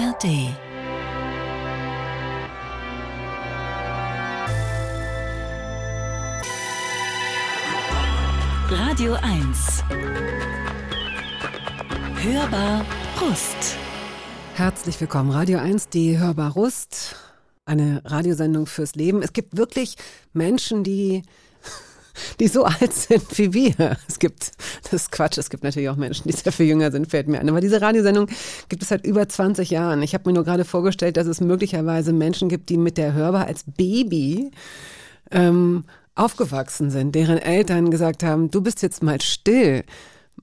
ARD 0.00 0.24
Radio 8.70 9.12
1 9.20 9.84
Hörbar 12.22 12.86
Rust. 13.20 13.76
Herzlich 14.54 14.98
willkommen, 15.02 15.32
Radio 15.32 15.58
1, 15.58 15.90
die 15.90 16.18
Hörbar 16.18 16.52
Rust, 16.52 17.16
eine 17.66 18.00
Radiosendung 18.06 18.64
fürs 18.64 18.94
Leben. 18.94 19.22
Es 19.22 19.34
gibt 19.34 19.58
wirklich 19.58 19.96
Menschen, 20.32 20.82
die 20.82 21.24
die 22.38 22.48
so 22.48 22.64
alt 22.64 22.92
sind 22.92 23.38
wie 23.38 23.52
wir. 23.52 23.96
Es 24.08 24.18
gibt, 24.18 24.52
das 24.82 24.92
ist 24.92 25.12
Quatsch, 25.12 25.38
es 25.38 25.50
gibt 25.50 25.64
natürlich 25.64 25.88
auch 25.88 25.96
Menschen, 25.96 26.28
die 26.28 26.36
sehr 26.36 26.52
viel 26.52 26.66
jünger 26.66 26.90
sind, 26.90 27.10
fällt 27.10 27.28
mir 27.28 27.40
ein. 27.40 27.48
Aber 27.48 27.60
diese 27.60 27.80
Radiosendung 27.80 28.28
gibt 28.68 28.82
es 28.82 28.88
seit 28.88 29.04
über 29.04 29.28
20 29.28 29.70
Jahren. 29.70 30.02
Ich 30.02 30.14
habe 30.14 30.28
mir 30.28 30.34
nur 30.34 30.44
gerade 30.44 30.64
vorgestellt, 30.64 31.16
dass 31.16 31.26
es 31.26 31.40
möglicherweise 31.40 32.12
Menschen 32.12 32.48
gibt, 32.48 32.68
die 32.68 32.76
mit 32.76 32.98
der 32.98 33.12
Hörbar 33.12 33.46
als 33.46 33.64
Baby 33.66 34.50
ähm, 35.30 35.84
aufgewachsen 36.14 36.90
sind, 36.90 37.14
deren 37.14 37.38
Eltern 37.38 37.90
gesagt 37.90 38.22
haben, 38.22 38.50
du 38.50 38.60
bist 38.60 38.82
jetzt 38.82 39.02
mal 39.02 39.20
still 39.20 39.84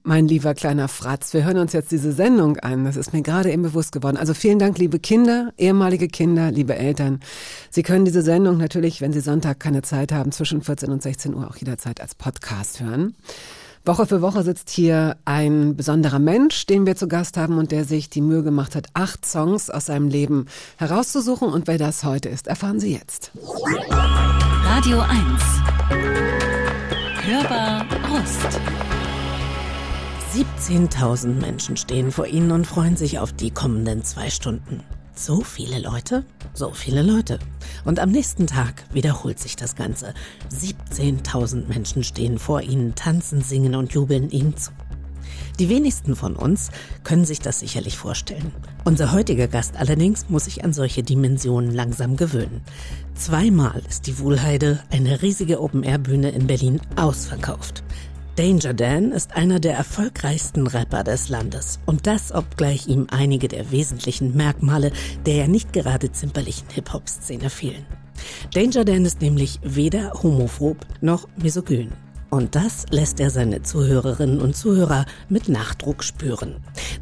mein 0.07 0.27
lieber 0.27 0.53
kleiner 0.53 0.87
Fratz, 0.87 1.33
wir 1.33 1.43
hören 1.43 1.57
uns 1.57 1.73
jetzt 1.73 1.91
diese 1.91 2.13
Sendung 2.13 2.57
an. 2.57 2.85
Das 2.85 2.95
ist 2.95 3.11
mir 3.11 3.21
gerade 3.21 3.51
eben 3.51 3.61
bewusst 3.61 3.91
geworden. 3.91 4.15
Also 4.15 4.33
vielen 4.33 4.57
Dank, 4.57 4.77
liebe 4.77 4.99
Kinder, 4.99 5.51
ehemalige 5.57 6.07
Kinder, 6.07 6.49
liebe 6.49 6.75
Eltern. 6.75 7.19
Sie 7.69 7.83
können 7.83 8.05
diese 8.05 8.21
Sendung 8.21 8.57
natürlich, 8.57 9.01
wenn 9.01 9.11
Sie 9.11 9.19
Sonntag 9.19 9.59
keine 9.59 9.81
Zeit 9.81 10.13
haben, 10.13 10.31
zwischen 10.31 10.61
14 10.61 10.89
und 10.89 11.03
16 11.03 11.35
Uhr 11.35 11.49
auch 11.49 11.57
jederzeit 11.57 11.99
als 11.99 12.15
Podcast 12.15 12.79
hören. 12.79 13.15
Woche 13.85 14.05
für 14.05 14.21
Woche 14.21 14.43
sitzt 14.43 14.69
hier 14.69 15.17
ein 15.25 15.75
besonderer 15.75 16.19
Mensch, 16.19 16.65
den 16.65 16.85
wir 16.85 16.95
zu 16.95 17.09
Gast 17.09 17.35
haben 17.35 17.57
und 17.57 17.71
der 17.71 17.83
sich 17.83 18.09
die 18.09 18.21
Mühe 18.21 18.43
gemacht 18.43 18.75
hat, 18.75 18.87
acht 18.93 19.25
Songs 19.25 19.69
aus 19.69 19.87
seinem 19.87 20.07
Leben 20.07 20.45
herauszusuchen. 20.77 21.49
Und 21.49 21.67
wer 21.67 21.77
das 21.77 22.05
heute 22.05 22.29
ist, 22.29 22.47
erfahren 22.47 22.79
Sie 22.79 22.93
jetzt. 22.93 23.31
Radio 24.63 25.01
1 25.01 25.11
Hörbar 27.25 27.85
Rust 28.09 28.59
17.000 30.37 31.41
Menschen 31.41 31.77
stehen 31.77 32.11
vor 32.11 32.27
Ihnen 32.27 32.51
und 32.51 32.67
freuen 32.67 32.95
sich 32.95 33.17
auf 33.17 33.33
die 33.33 33.49
kommenden 33.49 34.03
zwei 34.03 34.29
Stunden. 34.29 34.83
So 35.15 35.41
viele 35.41 35.79
Leute? 35.79 36.25
So 36.53 36.73
viele 36.73 37.01
Leute. 37.01 37.39
Und 37.85 37.99
am 37.99 38.11
nächsten 38.11 38.45
Tag 38.45 38.83
wiederholt 38.93 39.39
sich 39.39 39.55
das 39.55 39.75
Ganze. 39.75 40.13
17.000 40.51 41.67
Menschen 41.67 42.03
stehen 42.03 42.37
vor 42.37 42.61
Ihnen, 42.61 42.93
tanzen, 42.93 43.41
singen 43.41 43.73
und 43.73 43.93
jubeln 43.93 44.29
Ihnen 44.29 44.55
zu. 44.55 44.69
Die 45.57 45.69
wenigsten 45.69 46.15
von 46.15 46.35
uns 46.35 46.69
können 47.03 47.25
sich 47.25 47.39
das 47.39 47.61
sicherlich 47.61 47.97
vorstellen. 47.97 48.51
Unser 48.85 49.11
heutiger 49.13 49.47
Gast 49.47 49.75
allerdings 49.75 50.29
muss 50.29 50.45
sich 50.45 50.63
an 50.63 50.71
solche 50.71 51.01
Dimensionen 51.01 51.73
langsam 51.73 52.15
gewöhnen. 52.15 52.61
Zweimal 53.15 53.81
ist 53.89 54.05
die 54.05 54.19
Wuhlheide, 54.19 54.83
eine 54.91 55.23
riesige 55.23 55.59
Open-Air-Bühne 55.59 56.29
in 56.29 56.45
Berlin, 56.45 56.79
ausverkauft. 56.95 57.83
Danger 58.37 58.75
Dan 58.75 59.13
ist 59.13 59.35
einer 59.35 59.59
der 59.59 59.73
erfolgreichsten 59.73 60.67
Rapper 60.67 61.03
des 61.03 61.27
Landes. 61.27 61.79
Und 61.87 62.05
das, 62.05 62.31
obgleich 62.31 62.87
ihm 62.87 63.07
einige 63.09 63.47
der 63.47 63.71
wesentlichen 63.71 64.37
Merkmale 64.37 64.91
der 65.25 65.37
ja 65.37 65.47
nicht 65.47 65.73
gerade 65.73 66.11
zimperlichen 66.11 66.69
Hip-Hop-Szene 66.69 67.49
fehlen. 67.49 67.83
Danger 68.53 68.85
Dan 68.85 69.05
ist 69.05 69.21
nämlich 69.21 69.59
weder 69.63 70.11
homophob 70.21 70.77
noch 71.01 71.27
misogyn. 71.41 71.91
Und 72.29 72.53
das 72.53 72.85
lässt 72.91 73.19
er 73.19 73.31
seine 73.31 73.63
Zuhörerinnen 73.63 74.39
und 74.39 74.55
Zuhörer 74.55 75.07
mit 75.29 75.49
Nachdruck 75.49 76.03
spüren. 76.03 76.57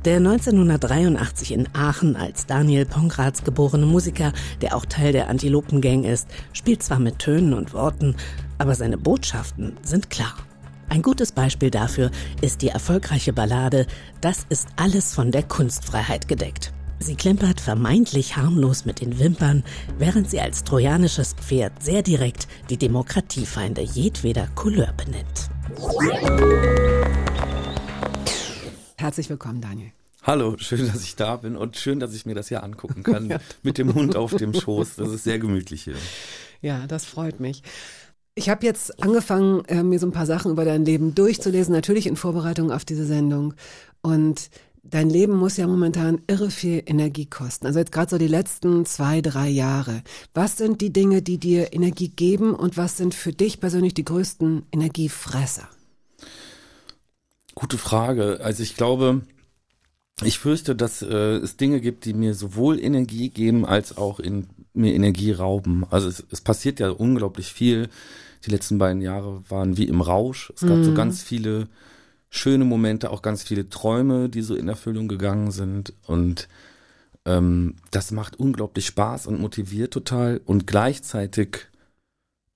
Der 0.05 0.17
1983 0.17 1.51
in 1.51 1.67
Aachen 1.73 2.15
als 2.15 2.45
Daniel 2.45 2.85
Pongratz 2.85 3.43
geborene 3.43 3.85
Musiker, 3.85 4.31
der 4.61 4.73
auch 4.73 4.85
Teil 4.85 5.11
der 5.11 5.27
Antilopen 5.27 5.81
Gang 5.81 6.05
ist, 6.05 6.29
spielt 6.53 6.81
zwar 6.81 6.99
mit 6.99 7.19
Tönen 7.19 7.53
und 7.53 7.73
Worten, 7.73 8.15
aber 8.57 8.73
seine 8.73 8.97
Botschaften 8.97 9.75
sind 9.83 10.09
klar. 10.09 10.35
Ein 10.89 11.01
gutes 11.01 11.31
Beispiel 11.31 11.71
dafür 11.71 12.11
ist 12.41 12.61
die 12.61 12.69
erfolgreiche 12.69 13.33
Ballade 13.33 13.87
Das 14.21 14.45
ist 14.49 14.67
alles 14.75 15.13
von 15.13 15.31
der 15.31 15.43
Kunstfreiheit 15.43 16.27
gedeckt. 16.27 16.71
Sie 16.99 17.15
klimpert 17.15 17.59
vermeintlich 17.59 18.37
harmlos 18.37 18.85
mit 18.85 19.01
den 19.01 19.19
Wimpern, 19.19 19.63
während 19.97 20.29
sie 20.29 20.39
als 20.39 20.63
trojanisches 20.63 21.33
Pferd 21.33 21.83
sehr 21.83 22.01
direkt 22.01 22.47
die 22.69 22.77
Demokratiefeinde 22.77 23.81
jedweder 23.81 24.47
Couleur 24.55 24.93
benennt. 24.93 25.49
Herzlich 28.97 29.29
willkommen, 29.29 29.61
Daniel. 29.61 29.91
Hallo, 30.23 30.55
schön, 30.57 30.87
dass 30.87 31.03
ich 31.03 31.15
da 31.15 31.35
bin 31.35 31.55
und 31.55 31.77
schön, 31.77 31.99
dass 31.99 32.15
ich 32.15 32.25
mir 32.25 32.33
das 32.33 32.47
hier 32.47 32.63
angucken 32.63 33.03
kann 33.03 33.29
ja. 33.29 33.39
mit 33.61 33.77
dem 33.77 33.93
Hund 33.93 34.15
auf 34.15 34.33
dem 34.35 34.53
Schoß. 34.53 34.95
Das 34.95 35.09
ist 35.09 35.23
sehr 35.23 35.37
gemütlich 35.37 35.83
hier. 35.83 35.95
Ja, 36.61 36.87
das 36.87 37.05
freut 37.05 37.39
mich. 37.39 37.61
Ich 38.37 38.49
habe 38.49 38.65
jetzt 38.65 39.01
angefangen, 39.01 39.63
äh, 39.65 39.81
mir 39.81 39.97
so 39.97 40.05
ein 40.05 40.11
paar 40.11 40.25
Sachen 40.25 40.51
über 40.51 40.65
dein 40.65 40.83
Leben 40.83 41.15
durchzulesen, 41.15 41.73
natürlich 41.73 42.05
in 42.05 42.17
Vorbereitung 42.17 42.69
auf 42.69 42.83
diese 42.83 43.05
Sendung. 43.05 43.53
Und 44.01 44.49
dein 44.83 45.09
Leben 45.09 45.37
muss 45.37 45.55
ja 45.55 45.67
momentan 45.67 46.21
irre 46.27 46.51
viel 46.51 46.83
Energie 46.85 47.27
kosten. 47.27 47.65
Also 47.65 47.79
jetzt 47.79 47.93
gerade 47.93 48.09
so 48.09 48.17
die 48.17 48.27
letzten 48.27 48.85
zwei, 48.85 49.21
drei 49.21 49.47
Jahre. 49.47 50.03
Was 50.33 50.57
sind 50.57 50.81
die 50.81 50.91
Dinge, 50.91 51.21
die 51.21 51.37
dir 51.37 51.71
Energie 51.71 52.09
geben 52.09 52.53
und 52.53 52.75
was 52.75 52.97
sind 52.97 53.15
für 53.15 53.31
dich 53.31 53.61
persönlich 53.61 53.93
die 53.93 54.03
größten 54.03 54.63
Energiefresser? 54.69 55.69
Gute 57.55 57.77
Frage. 57.77 58.41
Also 58.43 58.63
ich 58.63 58.75
glaube, 58.75 59.21
ich 60.21 60.39
fürchte, 60.39 60.75
dass 60.75 61.01
äh, 61.01 61.37
es 61.37 61.55
Dinge 61.55 61.79
gibt, 61.79 62.03
die 62.03 62.13
mir 62.13 62.33
sowohl 62.33 62.81
Energie 62.81 63.29
geben 63.29 63.65
als 63.65 63.97
auch 63.97 64.19
in 64.19 64.47
mir 64.73 64.93
Energie 64.93 65.31
rauben. 65.31 65.85
Also 65.89 66.09
es, 66.09 66.21
es 66.31 66.41
passiert 66.41 66.81
ja 66.81 66.89
unglaublich 66.89 67.53
viel 67.53 67.89
die 68.45 68.51
letzten 68.51 68.77
beiden 68.77 69.01
Jahre 69.01 69.43
waren 69.49 69.77
wie 69.77 69.87
im 69.87 70.01
Rausch. 70.01 70.51
Es 70.55 70.61
gab 70.61 70.77
mhm. 70.77 70.83
so 70.83 70.93
ganz 70.93 71.23
viele 71.23 71.67
schöne 72.29 72.65
Momente, 72.65 73.11
auch 73.11 73.21
ganz 73.21 73.43
viele 73.43 73.69
Träume, 73.69 74.29
die 74.29 74.41
so 74.41 74.55
in 74.55 74.67
Erfüllung 74.67 75.07
gegangen 75.07 75.51
sind. 75.51 75.93
Und 76.05 76.47
ähm, 77.25 77.75
das 77.91 78.11
macht 78.11 78.37
unglaublich 78.37 78.85
Spaß 78.85 79.27
und 79.27 79.39
motiviert 79.39 79.93
total. 79.93 80.41
Und 80.45 80.67
gleichzeitig 80.67 81.67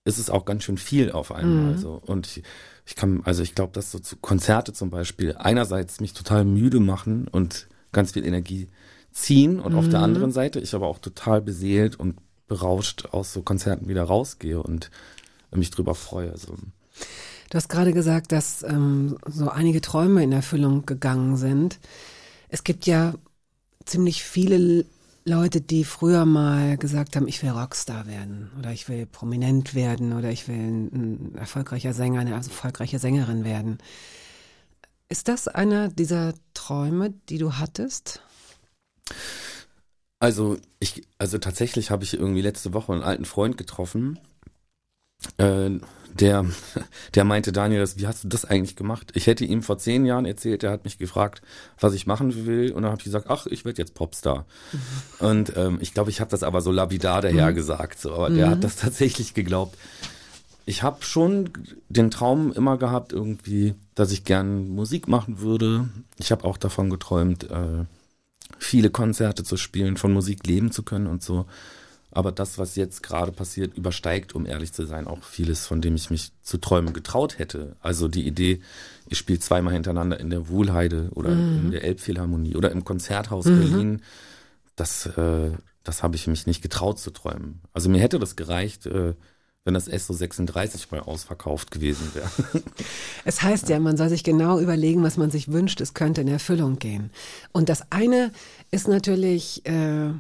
ist 0.06 0.20
es 0.20 0.30
auch 0.30 0.46
ganz 0.46 0.64
schön 0.64 0.78
viel 0.78 1.12
auf 1.12 1.32
einmal. 1.32 1.74
Mhm. 1.74 1.78
So. 1.78 2.02
Und 2.06 2.28
ich, 2.28 2.44
ich 2.86 2.96
kann, 2.96 3.22
also 3.26 3.42
ich 3.42 3.56
glaube, 3.56 3.74
dass 3.74 3.92
so 3.92 4.00
zu 4.00 4.18
Konzerte 4.18 4.74
zum 4.74 4.90
Beispiel 4.90 5.36
einerseits 5.38 6.00
mich 6.00 6.14
total 6.14 6.46
müde 6.46 6.80
machen 6.80 7.28
und 7.28 7.68
ganz 7.92 8.12
viel 8.12 8.26
Energie 8.26 8.68
ziehen 9.12 9.60
und 9.60 9.74
mhm. 9.74 9.80
auf 9.80 9.90
der 9.90 10.00
mhm. 10.00 10.06
anderen 10.06 10.32
Seite 10.32 10.60
ich 10.60 10.76
aber 10.76 10.88
auch 10.88 11.00
total 11.00 11.42
beseelt 11.42 12.00
und 12.00 12.18
berauscht 12.48 13.08
aus 13.12 13.34
so 13.34 13.42
Konzerten 13.42 13.88
wieder 13.88 14.04
rausgehe 14.04 14.62
und 14.62 14.90
mich 15.58 15.72
drüber 15.72 15.96
freue. 15.96 16.38
So. 16.38 16.56
Du 17.50 17.56
hast 17.56 17.70
gerade 17.70 17.94
gesagt, 17.94 18.32
dass 18.32 18.64
ähm, 18.64 19.18
so 19.26 19.50
einige 19.50 19.82
Träume 19.82 20.24
in 20.24 20.32
Erfüllung 20.32 20.86
gegangen 20.86 21.36
sind. 21.36 21.80
Es 22.50 22.64
gibt 22.64 22.86
ja 22.86 23.14
ziemlich 23.86 24.24
viele 24.24 24.86
Leute, 25.26 25.62
die 25.62 25.84
früher 25.84 26.26
mal 26.26 26.78
gesagt 26.78 27.16
haben, 27.16 27.28
ich 27.28 27.42
will 27.44 27.50
Rockstar 27.50 28.08
werden 28.08 28.52
oder 28.58 28.72
ich 28.72 28.88
will 28.88 29.06
prominent 29.06 29.76
werden 29.76 30.14
oder 30.14 30.32
ich 30.32 30.48
will 30.48 30.56
ein, 30.56 30.86
ein 30.94 31.36
erfolgreicher 31.36 31.94
Sänger, 31.94 32.22
eine 32.22 32.32
erfolgreiche 32.32 33.00
Sängerin 33.00 33.44
werden. 33.44 33.80
Ist 35.08 35.28
das 35.28 35.48
einer 35.48 35.90
dieser 35.90 36.34
Träume, 36.54 37.14
die 37.30 37.40
du 37.40 37.54
hattest? 37.54 38.22
Also 40.20 40.58
ich, 40.80 41.08
also 41.18 41.38
tatsächlich 41.38 41.92
habe 41.92 42.04
ich 42.04 42.14
irgendwie 42.14 42.42
letzte 42.42 42.74
Woche 42.74 42.94
einen 42.94 43.04
alten 43.04 43.26
Freund 43.26 43.58
getroffen, 43.58 44.20
äh, 45.38 45.80
der, 46.20 46.46
der 47.16 47.24
meinte, 47.24 47.52
Daniel, 47.52 47.88
wie 47.96 48.08
hast 48.08 48.24
du 48.24 48.28
das 48.28 48.46
eigentlich 48.46 48.76
gemacht? 48.76 49.12
Ich 49.16 49.28
hätte 49.28 49.46
ihm 49.46 49.64
vor 49.64 49.78
zehn 49.78 50.06
Jahren 50.06 50.26
erzählt, 50.26 50.64
er 50.64 50.72
hat 50.72 50.84
mich 50.84 50.98
gefragt, 50.98 51.42
was 51.80 51.94
ich 51.94 52.08
machen 52.08 52.46
will. 52.46 52.72
Und 52.72 52.84
dann 52.84 52.92
habe 52.92 53.00
ich 53.00 53.06
gesagt, 53.06 53.28
ach, 53.30 53.46
ich 53.48 53.66
werde 53.66 53.82
jetzt 53.82 53.94
Popstar. 53.94 54.46
Mhm. 54.72 55.26
Und 55.26 55.54
ähm, 55.58 55.78
ich 55.82 55.94
glaube, 55.94 56.10
ich 56.10 56.22
habe 56.22 56.32
das 56.32 56.44
aber 56.44 56.62
so 56.62 56.72
lapidar 56.72 57.22
daher 57.22 57.52
mhm. 57.52 57.56
gesagt. 57.56 58.00
So, 58.00 58.14
aber 58.14 58.30
mhm. 58.30 58.36
der 58.36 58.50
hat 58.50 58.64
das 58.64 58.76
tatsächlich 58.78 59.34
geglaubt. 59.34 59.78
Ich 60.66 60.84
habe 60.84 61.04
schon 61.04 61.50
den 61.90 62.12
Traum 62.12 62.54
immer 62.54 62.78
gehabt, 62.78 63.12
irgendwie, 63.12 63.74
dass 63.96 64.12
ich 64.12 64.24
gern 64.24 64.70
Musik 64.70 65.08
machen 65.08 65.40
würde. 65.40 65.90
Ich 66.18 66.32
habe 66.32 66.44
auch 66.44 66.58
davon 66.58 66.92
geträumt, 66.92 67.50
äh, 67.50 67.86
viele 68.60 68.92
Konzerte 68.92 69.44
zu 69.44 69.58
spielen, 69.58 69.98
von 69.98 70.14
Musik 70.14 70.46
leben 70.46 70.72
zu 70.72 70.84
können 70.84 71.08
und 71.08 71.24
so. 71.24 71.48
Aber 72.12 72.32
das, 72.32 72.58
was 72.58 72.76
jetzt 72.76 73.04
gerade 73.04 73.32
passiert, 73.32 73.78
übersteigt, 73.78 74.34
um 74.34 74.46
ehrlich 74.46 74.74
zu 74.74 74.86
sein, 74.86 75.08
auch 75.08 75.24
vieles, 75.24 75.68
von 75.68 75.82
dem 75.82 75.96
ich 75.96 76.10
mich 76.10 76.32
zu 76.42 76.58
träumen 76.58 76.94
getraut 76.94 77.38
hätte. 77.38 77.76
Also 77.82 78.08
die 78.08 78.26
Idee, 78.26 78.62
ich 79.08 79.18
spiele 79.18 79.40
zweimal 79.40 79.74
hintereinander 79.74 80.20
in 80.20 80.30
der 80.30 80.50
Wuhlheide 80.50 81.10
oder 81.14 81.30
mhm. 81.30 81.66
in 81.66 81.72
der 81.72 81.84
Elbphilharmonie 81.84 82.56
oder 82.56 82.72
im 82.72 82.84
Konzerthaus 82.84 83.46
mhm. 83.46 83.60
Berlin, 83.60 84.02
das, 84.76 85.06
äh, 85.06 85.52
das 85.84 86.02
habe 86.02 86.16
ich 86.16 86.26
mich 86.26 86.48
nicht 86.48 86.62
getraut 86.62 87.00
zu 87.00 87.12
träumen. 87.12 87.62
Also 87.74 87.90
mir 87.90 88.02
hätte 88.02 88.18
das 88.18 88.36
gereicht, 88.36 88.88
äh, 88.88 89.14
wenn 89.66 89.74
das 89.74 89.86
SO 89.86 90.14
36 90.14 90.90
mal 90.90 91.02
ausverkauft 91.02 91.70
gewesen 91.70 92.12
wäre. 92.16 92.30
Es 93.26 93.42
heißt 93.42 93.70
ja, 93.70 93.80
man 93.80 93.98
soll 93.98 94.10
sich 94.10 94.24
genau 94.24 94.60
überlegen, 94.60 95.04
was 95.04 95.18
man 95.18 95.30
sich 95.30 95.52
wünscht, 95.52 95.82
es 95.82 95.94
könnte 95.94 96.22
in 96.22 96.28
Erfüllung 96.28 96.80
gehen. 96.80 97.12
Und 97.52 97.70
das 97.70 97.92
eine 97.92 98.32
ist 98.72 98.88
natürlich 98.88 99.64
äh, 99.68 100.12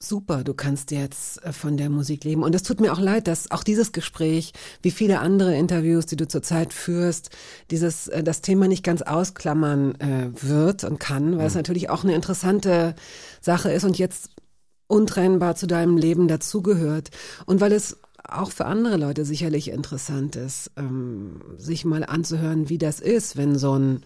super, 0.00 0.44
du 0.44 0.54
kannst 0.54 0.90
jetzt 0.92 1.44
äh, 1.44 1.52
von 1.52 1.76
der 1.76 1.90
Musik 1.90 2.24
leben. 2.24 2.42
Und 2.42 2.54
es 2.54 2.62
tut 2.62 2.80
mir 2.80 2.92
auch 2.92 3.00
leid, 3.00 3.26
dass 3.26 3.50
auch 3.50 3.64
dieses 3.64 3.92
Gespräch, 3.92 4.52
wie 4.82 4.90
viele 4.92 5.18
andere 5.20 5.56
Interviews, 5.56 6.06
die 6.06 6.16
du 6.16 6.28
zurzeit 6.28 6.72
führst, 6.72 7.30
dieses 7.70 8.08
äh, 8.08 8.22
das 8.22 8.40
Thema 8.40 8.68
nicht 8.68 8.84
ganz 8.84 9.02
ausklammern 9.02 10.00
äh, 10.00 10.30
wird 10.40 10.84
und 10.84 11.00
kann, 11.00 11.36
weil 11.38 11.46
es 11.46 11.54
Mhm. 11.54 11.58
natürlich 11.58 11.90
auch 11.90 12.04
eine 12.04 12.14
interessante 12.14 12.94
Sache 13.40 13.72
ist 13.72 13.84
und 13.84 13.98
jetzt 13.98 14.30
untrennbar 14.86 15.56
zu 15.56 15.66
deinem 15.66 15.96
Leben 15.96 16.28
dazugehört. 16.28 17.10
Und 17.44 17.60
weil 17.60 17.72
es 17.72 17.98
auch 18.22 18.52
für 18.52 18.66
andere 18.66 18.96
Leute 18.96 19.24
sicherlich 19.24 19.68
interessant 19.68 20.36
ist, 20.36 20.70
ähm, 20.76 21.40
sich 21.56 21.84
mal 21.84 22.04
anzuhören, 22.04 22.68
wie 22.68 22.78
das 22.78 23.00
ist, 23.00 23.36
wenn 23.36 23.58
so 23.58 23.76
ein 23.78 24.02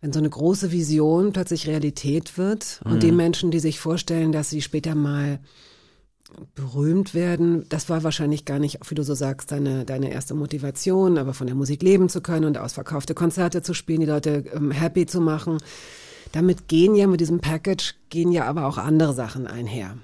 wenn 0.00 0.12
so 0.12 0.18
eine 0.18 0.30
große 0.30 0.72
Vision 0.72 1.32
plötzlich 1.32 1.66
Realität 1.66 2.38
wird 2.38 2.80
und 2.84 3.02
die 3.02 3.12
Menschen, 3.12 3.50
die 3.50 3.60
sich 3.60 3.78
vorstellen, 3.78 4.32
dass 4.32 4.48
sie 4.50 4.62
später 4.62 4.94
mal 4.94 5.40
berühmt 6.54 7.12
werden, 7.12 7.66
das 7.68 7.88
war 7.88 8.02
wahrscheinlich 8.02 8.44
gar 8.44 8.58
nicht, 8.58 8.78
wie 8.88 8.94
du 8.94 9.02
so 9.02 9.14
sagst, 9.14 9.52
deine, 9.52 9.84
deine 9.84 10.12
erste 10.12 10.34
Motivation, 10.34 11.18
aber 11.18 11.34
von 11.34 11.46
der 11.46 11.56
Musik 11.56 11.82
leben 11.82 12.08
zu 12.08 12.20
können 12.20 12.46
und 12.46 12.56
ausverkaufte 12.56 13.14
Konzerte 13.14 13.62
zu 13.62 13.74
spielen, 13.74 14.00
die 14.00 14.06
Leute 14.06 14.44
ähm, 14.54 14.70
happy 14.70 15.06
zu 15.06 15.20
machen. 15.20 15.58
Damit 16.32 16.68
gehen 16.68 16.94
ja 16.94 17.06
mit 17.06 17.20
diesem 17.20 17.40
Package, 17.40 17.94
gehen 18.08 18.30
ja 18.30 18.44
aber 18.44 18.66
auch 18.66 18.78
andere 18.78 19.12
Sachen 19.12 19.46
einher. 19.46 19.98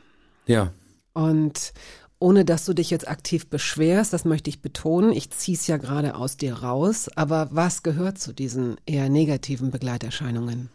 Ja, 0.46 0.72
Und 1.14 1.72
ohne 2.18 2.44
dass 2.44 2.64
du 2.64 2.72
dich 2.72 2.90
jetzt 2.90 3.08
aktiv 3.08 3.48
beschwerst, 3.48 4.12
das 4.12 4.24
möchte 4.24 4.48
ich 4.50 4.62
betonen, 4.62 5.12
ich 5.12 5.30
zieh's 5.30 5.66
ja 5.66 5.76
gerade 5.76 6.14
aus 6.14 6.36
dir 6.36 6.54
raus, 6.54 7.10
aber 7.14 7.48
was 7.50 7.82
gehört 7.82 8.18
zu 8.18 8.32
diesen 8.32 8.76
eher 8.86 9.08
negativen 9.08 9.70
Begleiterscheinungen? 9.70 10.70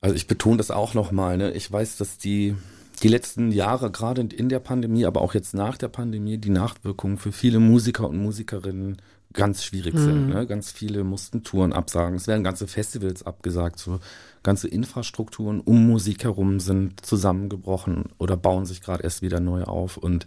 Also 0.00 0.16
ich 0.16 0.26
betone 0.26 0.58
das 0.58 0.70
auch 0.70 0.92
nochmal. 0.92 1.38
Ne? 1.38 1.52
Ich 1.52 1.70
weiß, 1.72 1.96
dass 1.96 2.18
die, 2.18 2.54
die 3.02 3.08
letzten 3.08 3.52
Jahre, 3.52 3.90
gerade 3.90 4.20
in 4.20 4.48
der 4.50 4.58
Pandemie, 4.58 5.06
aber 5.06 5.22
auch 5.22 5.32
jetzt 5.32 5.54
nach 5.54 5.78
der 5.78 5.88
Pandemie, 5.88 6.36
die 6.36 6.50
Nachwirkungen 6.50 7.16
für 7.16 7.32
viele 7.32 7.58
Musiker 7.58 8.08
und 8.10 8.18
Musikerinnen 8.18 9.00
ganz 9.34 9.64
schwierig 9.64 9.98
sind. 9.98 10.28
Ne? 10.28 10.46
Ganz 10.46 10.70
viele 10.70 11.04
mussten 11.04 11.42
Touren 11.42 11.72
absagen. 11.72 12.16
Es 12.16 12.26
werden 12.26 12.44
ganze 12.44 12.66
Festivals 12.66 13.24
abgesagt. 13.24 13.78
So 13.78 14.00
ganze 14.42 14.68
Infrastrukturen 14.68 15.60
um 15.60 15.86
Musik 15.86 16.24
herum 16.24 16.60
sind 16.60 17.04
zusammengebrochen 17.04 18.04
oder 18.18 18.36
bauen 18.36 18.64
sich 18.64 18.80
gerade 18.80 19.02
erst 19.02 19.22
wieder 19.22 19.40
neu 19.40 19.64
auf. 19.64 19.96
Und 19.96 20.26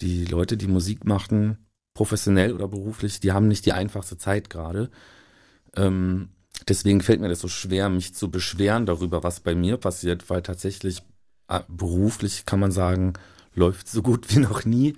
die 0.00 0.24
Leute, 0.24 0.56
die 0.56 0.68
Musik 0.68 1.04
machten, 1.04 1.58
professionell 1.94 2.52
oder 2.52 2.68
beruflich, 2.68 3.20
die 3.20 3.32
haben 3.32 3.48
nicht 3.48 3.66
die 3.66 3.72
einfachste 3.72 4.16
Zeit 4.16 4.48
gerade. 4.48 4.90
Ähm, 5.76 6.28
deswegen 6.68 7.00
fällt 7.00 7.20
mir 7.20 7.28
das 7.28 7.40
so 7.40 7.48
schwer, 7.48 7.88
mich 7.90 8.14
zu 8.14 8.30
beschweren 8.30 8.86
darüber, 8.86 9.22
was 9.22 9.40
bei 9.40 9.54
mir 9.54 9.76
passiert, 9.76 10.30
weil 10.30 10.42
tatsächlich 10.42 11.02
äh, 11.48 11.60
beruflich 11.68 12.46
kann 12.46 12.60
man 12.60 12.72
sagen, 12.72 13.14
läuft 13.54 13.88
so 13.88 14.02
gut 14.02 14.34
wie 14.34 14.38
noch 14.38 14.64
nie. 14.64 14.94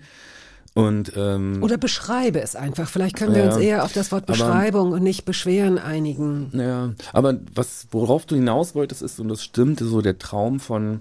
Und 0.74 1.12
ähm, 1.16 1.62
Oder 1.62 1.78
beschreibe 1.78 2.40
es 2.40 2.56
einfach. 2.56 2.88
Vielleicht 2.88 3.14
können 3.16 3.32
wir 3.34 3.44
Ja, 3.44 3.54
uns 3.54 3.62
eher 3.62 3.84
auf 3.84 3.92
das 3.92 4.10
Wort 4.10 4.24
aber- 4.24 4.32
Beschreibung 4.32 4.90
und 4.90 5.04
nicht 5.04 5.24
Beschweren 5.24 5.78
einigen. 5.78 6.50
Ja, 6.52 6.94
aber 7.12 7.38
was, 7.54 7.86
worauf 7.92 8.26
du 8.26 8.34
hinaus 8.34 8.74
wolltest, 8.74 9.00
ist, 9.02 9.20
und 9.20 9.28
das 9.28 9.44
stimmt, 9.44 9.78
so 9.78 10.00
der 10.02 10.18
Traum 10.18 10.58
von 10.58 11.00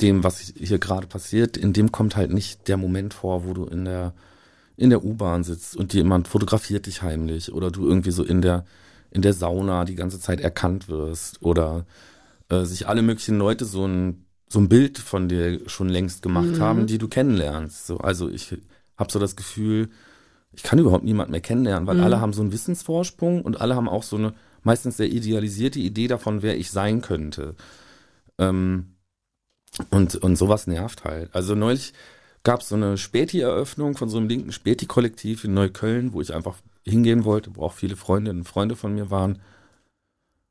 dem, 0.00 0.24
was 0.24 0.38
hier 0.56 0.78
gerade 0.78 1.06
passiert, 1.06 1.58
in 1.58 1.74
dem 1.74 1.92
kommt 1.92 2.16
halt 2.16 2.32
nicht 2.32 2.68
der 2.68 2.78
Moment 2.78 3.12
vor, 3.12 3.44
wo 3.46 3.52
du 3.52 3.64
in 3.66 3.84
der, 3.84 4.14
in 4.78 4.88
der 4.90 5.04
U-Bahn 5.04 5.44
sitzt 5.44 5.76
und 5.76 5.92
jemand 5.92 6.28
fotografiert 6.28 6.86
dich 6.86 7.02
heimlich 7.02 7.52
oder 7.52 7.70
du 7.70 7.86
irgendwie 7.86 8.10
so 8.10 8.22
in 8.24 8.40
der, 8.40 8.64
in 9.10 9.20
der 9.22 9.32
Sauna 9.34 9.84
die 9.84 9.94
ganze 9.94 10.20
Zeit 10.20 10.40
erkannt 10.40 10.88
wirst 10.88 11.42
oder 11.42 11.84
äh, 12.50 12.64
sich 12.64 12.88
alle 12.88 13.02
möglichen 13.02 13.38
Leute 13.38 13.64
so 13.66 13.86
ein, 13.86 14.24
so 14.48 14.58
ein 14.58 14.68
Bild 14.68 14.98
von 14.98 15.28
dir 15.28 15.60
schon 15.68 15.88
längst 15.90 16.22
gemacht 16.22 16.60
haben, 16.60 16.86
die 16.86 16.98
du 16.98 17.08
kennenlernst. 17.08 17.86
So, 17.86 17.98
also 17.98 18.28
ich 18.28 18.56
habe 18.96 19.12
so 19.12 19.18
das 19.18 19.36
Gefühl, 19.36 19.90
ich 20.52 20.62
kann 20.62 20.78
überhaupt 20.78 21.04
niemanden 21.04 21.32
mehr 21.32 21.40
kennenlernen, 21.40 21.86
weil 21.86 22.00
alle 22.00 22.20
haben 22.20 22.32
so 22.32 22.40
einen 22.40 22.52
Wissensvorsprung 22.52 23.42
und 23.42 23.60
alle 23.60 23.76
haben 23.76 23.88
auch 23.88 24.02
so 24.02 24.16
eine 24.16 24.34
meistens 24.62 24.96
sehr 24.96 25.08
idealisierte 25.08 25.78
Idee 25.78 26.08
davon, 26.08 26.42
wer 26.42 26.58
ich 26.58 26.70
sein 26.70 27.02
könnte. 27.02 27.54
Ähm, 28.38 28.96
und, 29.90 30.16
und 30.16 30.36
sowas 30.36 30.66
nervt 30.66 31.04
halt. 31.04 31.34
Also 31.34 31.54
neulich 31.54 31.92
gab 32.42 32.60
es 32.60 32.68
so 32.68 32.74
eine 32.74 32.96
Späti-Eröffnung 32.96 33.96
von 33.96 34.08
so 34.08 34.16
einem 34.18 34.28
linken 34.28 34.52
Späti-Kollektiv 34.52 35.44
in 35.44 35.54
Neukölln, 35.54 36.12
wo 36.12 36.20
ich 36.20 36.34
einfach 36.34 36.56
hingehen 36.84 37.24
wollte, 37.24 37.54
wo 37.54 37.62
auch 37.62 37.72
viele 37.72 37.96
Freundinnen 37.96 38.40
und 38.40 38.44
Freunde 38.44 38.76
von 38.76 38.94
mir 38.94 39.10
waren. 39.10 39.40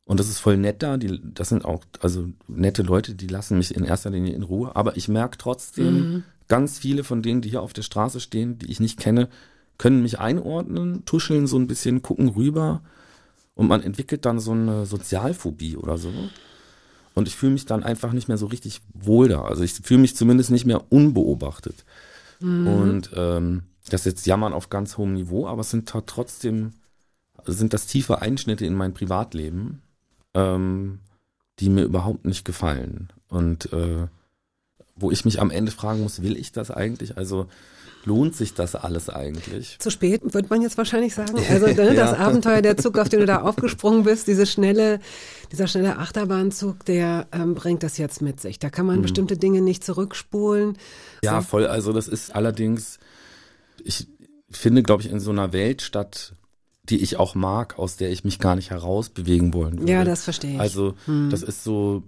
Und 0.05 0.19
das 0.19 0.29
ist 0.29 0.39
voll 0.39 0.57
nett 0.57 0.83
da. 0.83 0.97
Die, 0.97 1.19
das 1.33 1.49
sind 1.49 1.65
auch 1.65 1.83
also 1.99 2.27
nette 2.47 2.83
Leute, 2.83 3.15
die 3.15 3.27
lassen 3.27 3.57
mich 3.57 3.75
in 3.75 3.83
erster 3.83 4.11
Linie 4.11 4.35
in 4.35 4.43
Ruhe. 4.43 4.75
Aber 4.75 4.97
ich 4.97 5.07
merke 5.07 5.37
trotzdem, 5.37 6.23
ganz 6.47 6.79
viele 6.79 7.03
von 7.03 7.21
denen, 7.21 7.41
die 7.41 7.49
hier 7.49 7.61
auf 7.61 7.73
der 7.73 7.81
Straße 7.81 8.19
stehen, 8.19 8.57
die 8.59 8.71
ich 8.71 8.79
nicht 8.79 8.99
kenne, 8.99 9.29
können 9.77 10.01
mich 10.01 10.19
einordnen, 10.19 11.03
tuscheln 11.05 11.47
so 11.47 11.57
ein 11.57 11.67
bisschen, 11.67 12.01
gucken 12.01 12.29
rüber. 12.29 12.81
Und 13.55 13.67
man 13.67 13.81
entwickelt 13.81 14.25
dann 14.25 14.39
so 14.39 14.51
eine 14.51 14.85
Sozialphobie 14.85 15.77
oder 15.77 15.97
so. 15.97 16.11
Und 17.13 17.27
ich 17.27 17.35
fühle 17.35 17.53
mich 17.53 17.65
dann 17.65 17.83
einfach 17.83 18.11
nicht 18.11 18.27
mehr 18.27 18.37
so 18.37 18.47
richtig 18.47 18.81
wohl 18.93 19.29
da. 19.29 19.43
Also 19.43 19.63
ich 19.63 19.73
fühle 19.73 20.01
mich 20.01 20.15
zumindest 20.15 20.51
nicht 20.51 20.65
mehr 20.65 20.91
unbeobachtet. 20.91 21.85
Und 22.41 23.11
ähm, 23.15 23.63
das 23.89 24.01
ist 24.01 24.05
jetzt 24.05 24.27
Jammern 24.27 24.51
auf 24.51 24.69
ganz 24.69 24.97
hohem 24.97 25.13
Niveau, 25.13 25.47
aber 25.47 25.61
es 25.61 25.69
sind 25.71 25.87
ta- 25.87 26.01
trotzdem, 26.01 26.73
sind 27.45 27.71
das 27.73 27.87
tiefe 27.87 28.21
Einschnitte 28.21 28.65
in 28.65 28.75
mein 28.75 28.93
Privatleben, 28.93 29.81
ähm, 30.33 30.99
die 31.59 31.69
mir 31.69 31.83
überhaupt 31.85 32.25
nicht 32.25 32.43
gefallen. 32.43 33.13
Und 33.29 33.71
äh, 33.71 34.07
wo 34.95 35.11
ich 35.11 35.25
mich 35.25 35.39
am 35.41 35.51
Ende 35.51 35.71
fragen 35.71 36.01
muss, 36.01 36.21
will 36.21 36.37
ich 36.37 36.51
das 36.51 36.71
eigentlich? 36.71 37.17
Also 37.17 37.47
lohnt 38.05 38.35
sich 38.35 38.53
das 38.53 38.75
alles 38.75 39.09
eigentlich? 39.09 39.77
Zu 39.79 39.89
spät, 39.89 40.21
wird 40.33 40.49
man 40.49 40.61
jetzt 40.61 40.77
wahrscheinlich 40.77 41.13
sagen. 41.15 41.35
Also 41.49 41.67
ne, 41.67 41.73
das 41.95 42.11
Ja. 42.11 42.17
Abenteuer, 42.17 42.61
der 42.61 42.77
Zug, 42.77 42.97
auf 42.97 43.09
den 43.09 43.19
du 43.19 43.25
da 43.25 43.41
aufgesprungen 43.41 44.03
bist, 44.03 44.27
diese 44.27 44.45
schnelle, 44.45 44.99
dieser 45.51 45.67
schnelle 45.67 45.97
Achterbahnzug, 45.97 46.85
der 46.85 47.27
ähm, 47.31 47.55
bringt 47.55 47.83
das 47.83 47.97
jetzt 47.97 48.21
mit 48.21 48.39
sich. 48.39 48.59
Da 48.59 48.69
kann 48.69 48.85
man 48.85 49.01
bestimmte 49.01 49.37
Dinge 49.37 49.61
nicht 49.61 49.83
zurückspulen. 49.83 50.77
Ja, 51.23 51.41
voll. 51.41 51.65
Also 51.67 51.91
das 51.93 52.07
ist 52.07 52.33
allerdings, 52.35 52.99
ich 53.83 54.07
finde, 54.49 54.83
glaube 54.83 55.01
ich, 55.03 55.09
in 55.09 55.19
so 55.19 55.31
einer 55.31 55.51
Welt 55.51 55.81
statt, 55.81 56.33
die 56.83 57.01
ich 57.01 57.17
auch 57.17 57.33
mag, 57.35 57.79
aus 57.79 57.97
der 57.97 58.11
ich 58.11 58.23
mich 58.23 58.39
gar 58.39 58.55
nicht 58.55 58.69
herausbewegen 58.69 59.53
wollen 59.53 59.79
würde. 59.79 59.91
Ja, 59.91 60.03
das 60.03 60.23
verstehe 60.23 60.53
ich. 60.53 60.59
Also 60.59 60.93
das 61.31 61.41
ist 61.41 61.63
so 61.63 62.03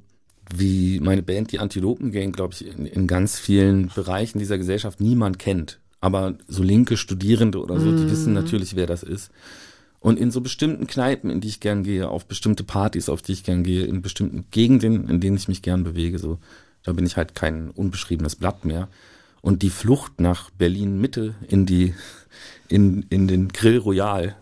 wie 0.53 0.99
meine 0.99 1.23
Band, 1.23 1.51
die 1.51 1.59
Antilopen 1.59 2.11
Gang, 2.11 2.35
glaube 2.35 2.53
ich, 2.53 2.65
in, 2.65 2.85
in 2.85 3.07
ganz 3.07 3.39
vielen 3.39 3.89
Bereichen 3.93 4.39
dieser 4.39 4.57
Gesellschaft 4.57 5.01
niemand 5.01 5.39
kennt. 5.39 5.79
Aber 5.99 6.35
so 6.47 6.63
linke 6.63 6.95
Studierende 6.95 7.59
oder 7.59 7.79
so, 7.79 7.91
die 7.91 8.09
wissen 8.09 8.33
natürlich, 8.33 8.75
wer 8.75 8.85
das 8.85 9.03
ist. 9.03 9.31
Und 9.99 10.19
in 10.19 10.31
so 10.31 10.41
bestimmten 10.41 10.85
Kneipen, 10.87 11.29
in 11.29 11.41
die 11.41 11.47
ich 11.47 11.59
gern 11.59 11.83
gehe, 11.83 12.07
auf 12.07 12.27
bestimmte 12.27 12.63
Partys, 12.63 13.09
auf 13.09 13.21
die 13.21 13.33
ich 13.33 13.43
gern 13.43 13.63
gehe, 13.63 13.85
in 13.85 14.01
bestimmten 14.01 14.45
Gegenden, 14.51 15.09
in 15.09 15.19
denen 15.19 15.37
ich 15.37 15.47
mich 15.47 15.61
gern 15.63 15.83
bewege, 15.83 16.19
so, 16.19 16.37
da 16.83 16.93
bin 16.93 17.05
ich 17.05 17.17
halt 17.17 17.35
kein 17.35 17.71
unbeschriebenes 17.71 18.35
Blatt 18.35 18.63
mehr. 18.63 18.87
Und 19.41 19.63
die 19.63 19.69
Flucht 19.69 20.21
nach 20.21 20.51
Berlin 20.51 21.01
Mitte 21.01 21.35
in 21.47 21.65
die, 21.65 21.93
in, 22.67 23.05
in 23.09 23.27
den 23.27 23.49
Grill 23.49 23.79
Royal, 23.79 24.35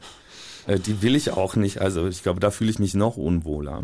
äh, 0.67 0.79
die 0.79 1.01
will 1.01 1.15
ich 1.15 1.31
auch 1.31 1.55
nicht. 1.55 1.79
Also 1.79 2.07
ich 2.07 2.21
glaube, 2.21 2.39
da 2.39 2.51
fühle 2.51 2.69
ich 2.69 2.79
mich 2.79 2.93
noch 2.93 3.17
unwohler. 3.17 3.83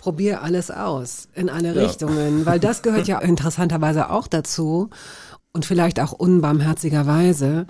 Probier 0.00 0.42
alles 0.42 0.70
aus 0.70 1.28
in 1.34 1.50
alle 1.50 1.74
Ja. 1.74 1.82
Richtungen, 1.82 2.46
weil 2.46 2.58
das 2.58 2.82
gehört 2.82 3.06
ja 3.06 3.18
interessanterweise 3.20 4.10
auch 4.10 4.26
dazu 4.26 4.88
und 5.52 5.66
vielleicht 5.66 6.00
auch 6.00 6.12
unbarmherzigerweise, 6.12 7.66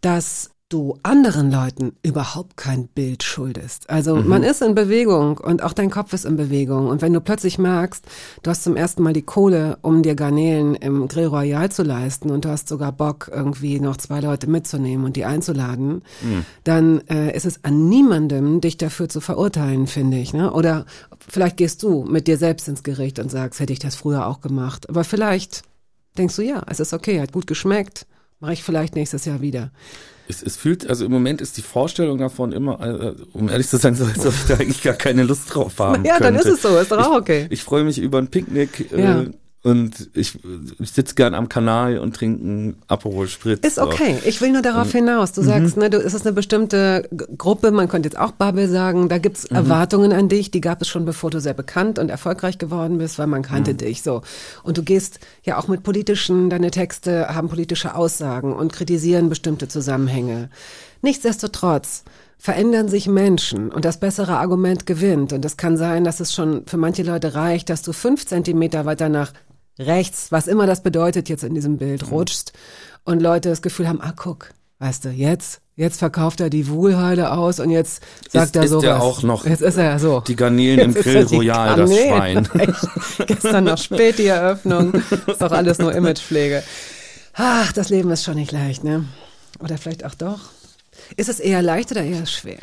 dass 0.00 0.50
du 0.70 0.98
anderen 1.02 1.50
Leuten 1.50 1.96
überhaupt 2.02 2.56
kein 2.56 2.86
Bild 2.86 3.24
schuldest. 3.24 3.90
Also 3.90 4.16
man 4.16 4.44
ist 4.44 4.62
in 4.62 4.76
Bewegung 4.76 5.38
und 5.38 5.64
auch 5.64 5.72
dein 5.72 5.90
Kopf 5.90 6.12
ist 6.12 6.24
in 6.24 6.36
Bewegung. 6.36 6.86
Und 6.86 7.02
wenn 7.02 7.12
du 7.12 7.20
plötzlich 7.20 7.58
merkst, 7.58 8.04
du 8.42 8.50
hast 8.50 8.62
zum 8.62 8.76
ersten 8.76 9.02
Mal 9.02 9.12
die 9.12 9.22
Kohle, 9.22 9.78
um 9.82 10.02
dir 10.02 10.14
Garnelen 10.14 10.76
im 10.76 11.08
Grill 11.08 11.26
Royal 11.26 11.72
zu 11.72 11.82
leisten 11.82 12.30
und 12.30 12.44
du 12.44 12.50
hast 12.50 12.68
sogar 12.68 12.92
Bock, 12.92 13.28
irgendwie 13.34 13.80
noch 13.80 13.96
zwei 13.96 14.20
Leute 14.20 14.46
mitzunehmen 14.48 15.04
und 15.04 15.16
die 15.16 15.24
einzuladen, 15.24 16.02
dann 16.62 17.00
äh, 17.08 17.36
ist 17.36 17.46
es 17.46 17.64
an 17.64 17.88
niemandem, 17.88 18.60
dich 18.60 18.76
dafür 18.76 19.08
zu 19.08 19.20
verurteilen, 19.20 19.88
finde 19.88 20.18
ich. 20.18 20.32
Ne? 20.32 20.52
Oder 20.52 20.86
vielleicht 21.18 21.56
gehst 21.56 21.82
du 21.82 22.04
mit 22.04 22.28
dir 22.28 22.38
selbst 22.38 22.68
ins 22.68 22.84
Gericht 22.84 23.18
und 23.18 23.28
sagst, 23.28 23.58
hätte 23.58 23.72
ich 23.72 23.80
das 23.80 23.96
früher 23.96 24.28
auch 24.28 24.40
gemacht. 24.40 24.88
Aber 24.88 25.02
vielleicht 25.02 25.62
denkst 26.16 26.36
du, 26.36 26.42
ja, 26.42 26.62
es 26.68 26.78
ist 26.78 26.92
okay, 26.92 27.20
hat 27.20 27.32
gut 27.32 27.48
geschmeckt, 27.48 28.06
mache 28.38 28.52
ich 28.52 28.62
vielleicht 28.62 28.94
nächstes 28.94 29.24
Jahr 29.24 29.40
wieder. 29.40 29.72
Es, 30.30 30.42
es 30.42 30.56
fühlt, 30.56 30.88
also 30.88 31.04
im 31.04 31.10
Moment 31.10 31.40
ist 31.40 31.56
die 31.56 31.62
Vorstellung 31.62 32.18
davon 32.18 32.52
immer, 32.52 32.80
äh, 32.80 33.14
um 33.32 33.48
ehrlich 33.48 33.68
zu 33.68 33.76
sein, 33.76 33.94
so 33.94 34.04
als 34.04 34.24
ob 34.24 34.32
ich 34.34 34.44
da 34.46 34.54
eigentlich 34.54 34.82
gar 34.82 34.94
keine 34.94 35.24
Lust 35.24 35.54
drauf 35.54 35.78
haben 35.78 36.04
Ja, 36.04 36.18
dann 36.18 36.34
könnte. 36.34 36.48
ist 36.48 36.54
es 36.56 36.62
so, 36.62 36.78
ist 36.78 36.90
doch 36.92 36.98
auch 37.06 37.16
okay. 37.16 37.46
Ich, 37.46 37.52
ich 37.60 37.62
freue 37.64 37.84
mich 37.84 37.98
über 37.98 38.18
ein 38.18 38.28
Picknick 38.28 38.92
äh, 38.92 39.02
Ja. 39.02 39.24
Und 39.62 40.08
ich, 40.14 40.38
ich 40.78 40.90
sitze 40.90 41.14
gern 41.14 41.34
am 41.34 41.50
Kanal 41.50 41.98
und 41.98 42.16
trinke 42.16 42.42
einen 42.42 42.76
Aperol 42.88 43.28
Spritz. 43.28 43.66
Ist 43.66 43.78
okay. 43.78 44.16
Ich 44.24 44.40
will 44.40 44.52
nur 44.52 44.62
darauf 44.62 44.90
hinaus. 44.90 45.32
Du 45.32 45.42
sagst, 45.42 45.76
ne, 45.76 45.90
du, 45.90 45.98
ist 45.98 46.14
es 46.14 46.22
eine 46.22 46.32
bestimmte 46.32 47.06
Gruppe, 47.36 47.70
man 47.70 47.88
könnte 47.88 48.08
jetzt 48.08 48.18
auch 48.18 48.32
Bubble 48.32 48.68
sagen, 48.68 49.10
da 49.10 49.18
gibt's 49.18 49.44
Erwartungen 49.44 50.12
an 50.12 50.30
dich, 50.30 50.50
die 50.50 50.62
gab 50.62 50.80
es 50.80 50.88
schon, 50.88 51.04
bevor 51.04 51.28
du 51.28 51.40
sehr 51.40 51.52
bekannt 51.52 51.98
und 51.98 52.08
erfolgreich 52.08 52.56
geworden 52.56 52.96
bist, 52.96 53.18
weil 53.18 53.26
man 53.26 53.42
kannte 53.42 53.74
dich 53.74 54.02
so. 54.02 54.22
Und 54.62 54.78
du 54.78 54.82
gehst 54.82 55.20
ja 55.42 55.58
auch 55.58 55.68
mit 55.68 55.82
politischen, 55.82 56.48
deine 56.48 56.70
Texte 56.70 57.28
haben 57.28 57.50
politische 57.50 57.94
Aussagen 57.94 58.54
und 58.54 58.72
kritisieren 58.72 59.28
bestimmte 59.28 59.68
Zusammenhänge. 59.68 60.48
Nichtsdestotrotz 61.02 62.04
verändern 62.38 62.88
sich 62.88 63.06
Menschen 63.06 63.70
und 63.70 63.84
das 63.84 64.00
bessere 64.00 64.38
Argument 64.38 64.86
gewinnt. 64.86 65.34
Und 65.34 65.44
es 65.44 65.58
kann 65.58 65.76
sein, 65.76 66.04
dass 66.04 66.20
es 66.20 66.32
schon 66.32 66.62
für 66.64 66.78
manche 66.78 67.02
Leute 67.02 67.34
reicht, 67.34 67.68
dass 67.68 67.82
du 67.82 67.92
fünf 67.92 68.26
Zentimeter 68.26 68.86
weiter 68.86 69.10
nach 69.10 69.34
rechts, 69.80 70.30
was 70.30 70.46
immer 70.46 70.66
das 70.66 70.82
bedeutet 70.82 71.28
jetzt 71.28 71.44
in 71.44 71.54
diesem 71.54 71.78
Bild, 71.78 72.10
rutschst 72.10 72.52
und 73.04 73.20
Leute 73.22 73.48
das 73.48 73.62
Gefühl 73.62 73.88
haben, 73.88 74.00
ah, 74.02 74.12
guck, 74.14 74.50
weißt 74.78 75.06
du, 75.06 75.08
jetzt, 75.10 75.60
jetzt 75.76 75.98
verkauft 75.98 76.40
er 76.40 76.50
die 76.50 76.68
Wohlheide 76.68 77.32
aus 77.32 77.60
und 77.60 77.70
jetzt 77.70 78.02
sagt 78.30 78.48
Ist- 78.50 78.56
er 78.56 78.62
ist 78.64 78.70
sowas. 78.70 78.84
er 78.84 79.02
auch 79.02 79.22
noch 79.22 79.46
Jetzt 79.46 79.62
ist 79.62 79.76
er 79.76 79.84
ja 79.84 79.98
so. 79.98 80.20
Die 80.20 80.36
Garnelen 80.36 80.80
im 80.80 80.90
Jetzt 80.94 81.06
ist 81.06 81.28
Grill 81.30 81.38
Royal, 81.38 81.76
das. 81.76 81.90
Schwein. 81.90 82.48
Echt. 82.58 83.26
Gestern 83.26 83.64
noch 83.64 83.78
spät 83.78 84.18
die 84.18 84.26
Eröffnung. 84.26 84.92
Ist 85.26 85.40
doch 85.40 85.52
alles 85.52 85.78
nur 85.78 85.94
Imagepflege. 85.94 86.62
Ach, 87.34 87.72
das 87.72 87.88
Leben 87.88 88.10
ist 88.10 88.24
schon 88.24 88.34
nicht 88.34 88.52
leicht, 88.52 88.84
ne? 88.84 89.04
Oder 89.60 89.78
vielleicht 89.78 90.04
auch 90.04 90.14
doch. 90.14 90.40
Ist 91.16 91.28
es 91.28 91.40
eher 91.40 91.62
leicht 91.62 91.90
oder 91.90 92.02
eher 92.02 92.26
schwer? 92.26 92.58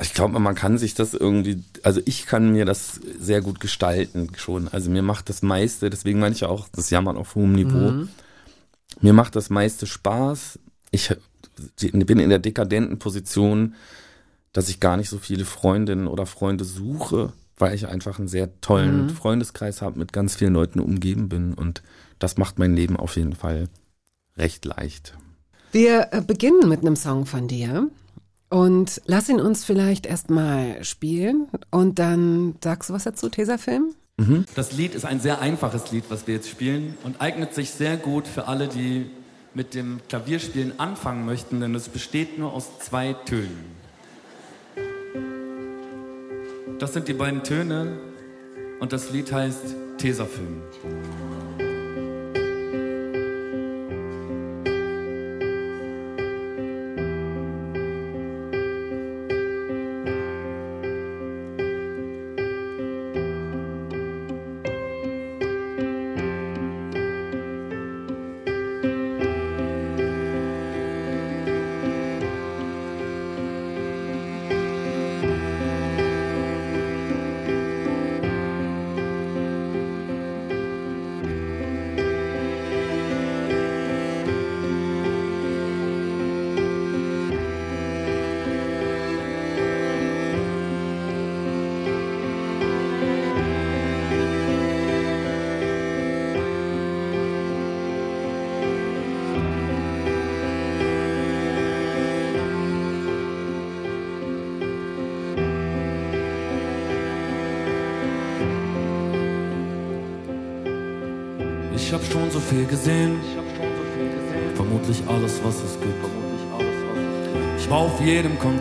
Ich 0.00 0.14
glaube, 0.14 0.38
man 0.38 0.54
kann 0.54 0.78
sich 0.78 0.94
das 0.94 1.12
irgendwie, 1.12 1.64
also 1.82 2.00
ich 2.04 2.26
kann 2.26 2.52
mir 2.52 2.64
das 2.64 3.00
sehr 3.18 3.40
gut 3.40 3.58
gestalten 3.58 4.30
schon. 4.36 4.68
Also 4.68 4.90
mir 4.90 5.02
macht 5.02 5.28
das 5.28 5.42
meiste, 5.42 5.90
deswegen 5.90 6.20
meine 6.20 6.34
ich 6.34 6.42
ja 6.42 6.48
auch, 6.48 6.68
das 6.68 6.90
Jammern 6.90 7.16
auf 7.16 7.34
hohem 7.34 7.52
Niveau. 7.52 7.90
Mhm. 7.90 8.08
Mir 9.00 9.12
macht 9.12 9.34
das 9.34 9.50
meiste 9.50 9.86
Spaß. 9.86 10.60
Ich 10.92 11.12
bin 11.82 12.18
in 12.20 12.28
der 12.30 12.38
dekadenten 12.38 12.98
Position, 13.00 13.74
dass 14.52 14.68
ich 14.68 14.78
gar 14.78 14.96
nicht 14.96 15.08
so 15.10 15.18
viele 15.18 15.44
Freundinnen 15.44 16.06
oder 16.06 16.26
Freunde 16.26 16.64
suche, 16.64 17.32
weil 17.56 17.74
ich 17.74 17.88
einfach 17.88 18.20
einen 18.20 18.28
sehr 18.28 18.60
tollen 18.60 19.06
Mhm. 19.06 19.10
Freundeskreis 19.10 19.82
habe, 19.82 19.98
mit 19.98 20.12
ganz 20.12 20.36
vielen 20.36 20.54
Leuten 20.54 20.78
umgeben 20.78 21.28
bin. 21.28 21.54
Und 21.54 21.82
das 22.20 22.36
macht 22.36 22.60
mein 22.60 22.74
Leben 22.74 22.96
auf 22.96 23.16
jeden 23.16 23.34
Fall 23.34 23.68
recht 24.36 24.64
leicht. 24.64 25.14
Wir 25.72 26.08
äh, 26.12 26.22
beginnen 26.22 26.68
mit 26.68 26.80
einem 26.80 26.94
Song 26.96 27.26
von 27.26 27.48
dir. 27.48 27.90
Und 28.50 29.02
lass 29.04 29.28
ihn 29.28 29.40
uns 29.40 29.64
vielleicht 29.64 30.06
erstmal 30.06 30.82
spielen 30.82 31.48
und 31.70 31.98
dann 31.98 32.54
sagst 32.62 32.88
du 32.88 32.94
was 32.94 33.04
dazu, 33.04 33.28
Tesafilm? 33.28 33.94
Das 34.56 34.72
Lied 34.72 34.96
ist 34.96 35.04
ein 35.04 35.20
sehr 35.20 35.40
einfaches 35.40 35.92
Lied, 35.92 36.04
was 36.08 36.26
wir 36.26 36.34
jetzt 36.34 36.48
spielen 36.48 36.94
und 37.04 37.20
eignet 37.20 37.54
sich 37.54 37.70
sehr 37.70 37.96
gut 37.96 38.26
für 38.26 38.48
alle, 38.48 38.66
die 38.66 39.06
mit 39.54 39.74
dem 39.74 40.00
Klavierspielen 40.08 40.80
anfangen 40.80 41.24
möchten, 41.24 41.60
denn 41.60 41.74
es 41.74 41.88
besteht 41.88 42.38
nur 42.38 42.52
aus 42.52 42.78
zwei 42.80 43.12
Tönen. 43.12 43.76
Das 46.80 46.94
sind 46.94 47.06
die 47.06 47.12
beiden 47.12 47.44
Töne 47.44 47.98
und 48.80 48.92
das 48.92 49.10
Lied 49.10 49.32
heißt 49.32 49.76
Tesafilm. 49.98 50.62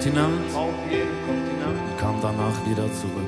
Jedem 0.08 1.08
Kontinent 1.26 1.80
und 1.90 1.98
kam 2.00 2.22
danach 2.22 2.66
wieder 2.66 2.86
zurück. 2.94 3.28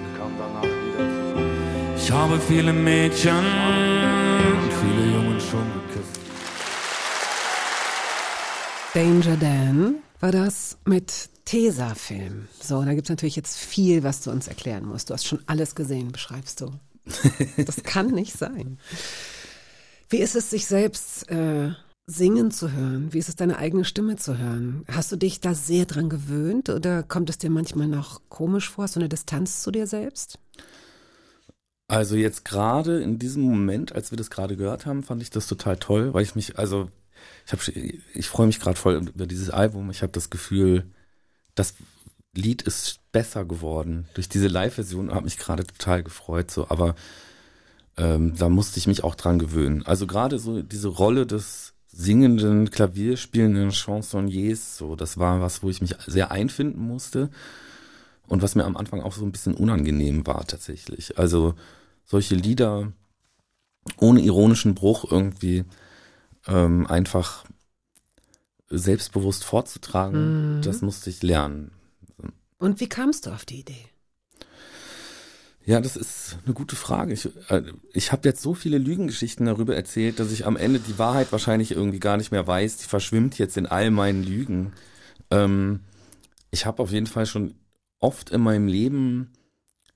Ich 1.98 2.12
habe 2.12 2.40
viele 2.40 2.74
Mädchen 2.74 3.38
und 3.38 4.74
viele 4.82 5.14
Jungen 5.14 5.40
schon 5.40 5.66
geküsst. 5.74 6.20
Danger 8.94 9.38
Dan 9.38 9.96
war 10.20 10.32
das 10.32 10.78
mit 10.86 11.30
Tesafilm. 11.46 12.48
So, 12.60 12.84
da 12.84 12.94
gibt's 12.94 13.10
natürlich 13.10 13.36
jetzt 13.36 13.58
viel, 13.58 14.04
was 14.04 14.22
du 14.22 14.32
uns 14.32 14.48
erklären 14.48 14.86
musst. 14.86 15.10
Du 15.10 15.14
hast 15.14 15.28
schon 15.28 15.44
alles 15.46 15.76
gesehen, 15.76 16.12
beschreibst 16.12 16.62
du. 16.62 16.72
Das 17.66 17.84
kann 17.84 18.08
nicht 18.08 18.38
sein. 18.38 18.80
Wie 20.10 20.18
ist 20.18 20.36
es, 20.36 20.50
sich 20.50 20.66
selbst 20.66 21.30
äh, 21.30 21.74
singen 22.10 22.50
zu 22.50 22.72
hören? 22.72 23.14
Wie 23.14 23.20
ist 23.20 23.30
es, 23.30 23.36
deine 23.36 23.58
eigene 23.58 23.86
Stimme 23.86 24.16
zu 24.16 24.38
hören? 24.38 24.84
Hast 24.92 25.12
du 25.12 25.16
dich 25.16 25.40
da 25.40 25.54
sehr 25.54 25.86
dran 25.86 26.10
gewöhnt 26.10 26.70
oder 26.70 27.04
kommt 27.04 27.30
es 27.30 27.38
dir 27.38 27.50
manchmal 27.50 27.88
noch 27.88 28.22
komisch 28.30 28.70
vor, 28.70 28.88
so 28.88 29.00
eine 29.00 29.10
Distanz 29.10 29.62
zu 29.62 29.72
dir 29.72 29.86
selbst? 29.86 30.40
Also 31.88 32.16
jetzt 32.16 32.46
gerade 32.46 33.02
in 33.02 33.20
diesem 33.20 33.44
Moment, 33.44 33.94
als 33.94 34.12
wir 34.12 34.18
das 34.18 34.30
gerade 34.30 34.58
gehört 34.58 34.86
haben, 34.86 35.04
fand 35.04 35.22
ich 35.22 35.30
das 35.30 35.48
total 35.48 35.78
toll, 35.78 36.14
weil 36.14 36.24
ich 36.24 36.36
mich, 36.36 36.58
also 36.58 36.90
ich 37.46 37.76
ich 38.16 38.28
freue 38.28 38.48
mich 38.48 38.60
gerade 38.60 38.78
voll 38.78 38.96
über 38.96 39.28
dieses 39.28 39.50
Album. 39.50 39.90
Ich 39.90 40.02
habe 40.02 40.12
das 40.12 40.30
Gefühl, 40.30 40.86
das 41.56 41.76
Lied 42.36 42.62
ist 42.62 43.00
besser 43.12 43.46
geworden 43.46 44.08
durch 44.14 44.30
diese 44.30 44.48
Live-Version. 44.48 45.12
Habe 45.12 45.26
mich 45.26 45.38
gerade 45.38 45.66
total 45.66 46.04
gefreut. 46.04 46.52
So, 46.52 46.70
aber 46.70 46.96
ähm, 47.98 48.36
da 48.36 48.50
musste 48.50 48.80
ich 48.80 48.88
mich 48.88 49.04
auch 49.04 49.16
dran 49.16 49.40
gewöhnen. 49.40 49.84
Also 49.86 50.08
gerade 50.08 50.40
so 50.40 50.62
diese 50.62 50.88
Rolle 50.88 51.26
des 51.26 51.74
singenden, 52.00 52.70
klavierspielenden 52.70 53.72
Chansonniers, 53.72 54.78
so 54.78 54.96
das 54.96 55.18
war 55.18 55.42
was, 55.42 55.62
wo 55.64 55.70
ich 55.70 55.82
mich 55.82 55.96
sehr 56.08 56.32
einfinden 56.32 56.82
musste 56.82 57.30
und 58.28 58.42
was 58.42 58.56
mir 58.56 58.64
am 58.64 58.78
Anfang 58.78 59.02
auch 59.02 59.12
so 59.14 59.26
ein 59.26 59.34
bisschen 59.34 59.54
unangenehm 59.54 60.26
war 60.26 60.46
tatsächlich. 60.48 61.18
Also 61.18 61.56
solche 62.06 62.36
Lieder 62.36 62.94
ohne 63.98 64.22
ironischen 64.22 64.76
Bruch 64.76 65.12
irgendwie 65.12 65.66
ähm, 66.48 66.88
einfach 66.88 67.44
selbstbewusst 68.70 69.44
vorzutragen, 69.44 70.58
Mhm. 70.58 70.62
das 70.62 70.82
musste 70.82 71.10
ich 71.10 71.22
lernen. 71.22 71.72
Und 72.60 72.80
wie 72.80 72.88
kamst 72.90 73.26
du 73.26 73.32
auf 73.32 73.44
die 73.46 73.60
Idee? 73.62 73.86
Ja, 75.70 75.80
das 75.80 75.96
ist 75.96 76.40
eine 76.46 76.56
gute 76.56 76.76
Frage. 76.76 77.14
Ich, 77.14 77.30
äh, 77.50 77.62
ich 77.94 78.12
habe 78.12 78.28
jetzt 78.28 78.42
so 78.42 78.56
viele 78.56 78.80
Lügengeschichten 78.80 79.46
darüber 79.46 79.76
erzählt, 79.76 80.20
dass 80.20 80.32
ich 80.32 80.48
am 80.48 80.58
Ende 80.58 80.80
die 80.80 80.98
Wahrheit 80.98 81.32
wahrscheinlich 81.32 81.74
irgendwie 81.74 82.00
gar 82.00 82.18
nicht 82.18 82.32
mehr 82.32 82.48
weiß. 82.48 82.78
Die 82.78 82.88
verschwimmt 82.88 83.38
jetzt 83.38 83.56
in 83.56 83.68
all 83.68 83.92
meinen 83.92 84.24
Lügen. 84.24 84.74
Ähm, 85.30 85.82
ich 86.50 86.66
habe 86.66 86.82
auf 86.82 86.90
jeden 86.92 87.06
Fall 87.06 87.28
schon 87.28 87.54
oft 88.00 88.32
in 88.32 88.42
meinem 88.42 88.66
Leben 88.66 89.30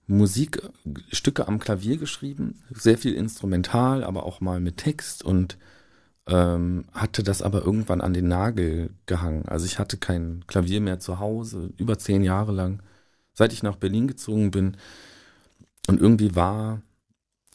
Musikstücke 0.05 1.47
am 1.47 1.57
Klavier 1.57 1.97
geschrieben, 1.97 2.61
sehr 2.69 2.99
viel 2.99 3.15
instrumental, 3.15 4.03
aber 4.03 4.27
auch 4.27 4.41
mal 4.41 4.59
mit 4.59 4.77
Text 4.77 5.23
und 5.25 5.57
ähm, 6.27 6.85
hatte 6.93 7.23
das 7.23 7.41
aber 7.41 7.65
irgendwann 7.65 8.01
an 8.01 8.13
den 8.13 8.27
Nagel 8.27 8.91
gehangen. 9.07 9.47
Also 9.47 9.65
ich 9.65 9.79
hatte 9.79 9.97
kein 9.97 10.43
Klavier 10.45 10.81
mehr 10.81 10.99
zu 10.99 11.17
Hause, 11.17 11.73
über 11.77 11.97
zehn 11.97 12.23
Jahre 12.23 12.51
lang, 12.51 12.83
seit 13.33 13.53
ich 13.53 13.63
nach 13.63 13.77
Berlin 13.77 14.05
gezogen 14.05 14.51
bin. 14.51 14.77
Und 15.87 15.99
irgendwie 15.99 16.35
war, 16.35 16.81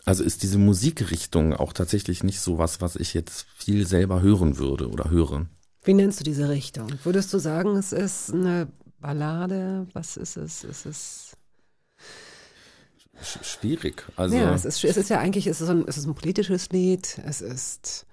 also 0.05 0.23
ist 0.23 0.43
diese 0.43 0.59
Musikrichtung 0.59 1.55
auch 1.55 1.73
tatsächlich 1.73 2.23
nicht 2.23 2.41
so 2.41 2.59
was, 2.59 2.81
was 2.81 2.97
ich 2.97 3.15
jetzt 3.15 3.47
viel 3.57 3.87
selber 3.87 4.23
hören 4.23 4.59
würde 4.59 4.91
oder 4.91 5.11
höre. 5.11 5.47
Wie 5.85 5.95
nennst 5.95 6.21
du 6.21 6.25
diese 6.25 6.49
Richtung? 6.49 6.93
Würdest 7.05 7.33
du 7.33 7.39
sagen, 7.39 7.77
es 7.77 7.93
ist 7.93 8.33
eine 8.33 8.69
Ballade? 9.01 9.87
Was 9.93 10.17
ist 10.17 10.37
es? 10.37 10.65
Ist 10.65 10.87
es 10.87 11.37
sch 13.23 13.39
schwierig. 13.43 14.05
Also 14.17 14.37
ja, 14.37 14.55
es 14.55 14.65
ist, 14.65 14.85
es 14.85 14.97
ist 14.97 15.11
ja 15.11 15.19
eigentlich, 15.19 15.47
es 15.47 15.61
ist, 15.61 15.69
ein, 15.69 15.85
es 15.87 15.97
ist 15.97 16.07
ein 16.07 16.15
politisches 16.15 16.71
Lied, 16.71 17.21
es 17.25 17.41
ist 17.41 18.07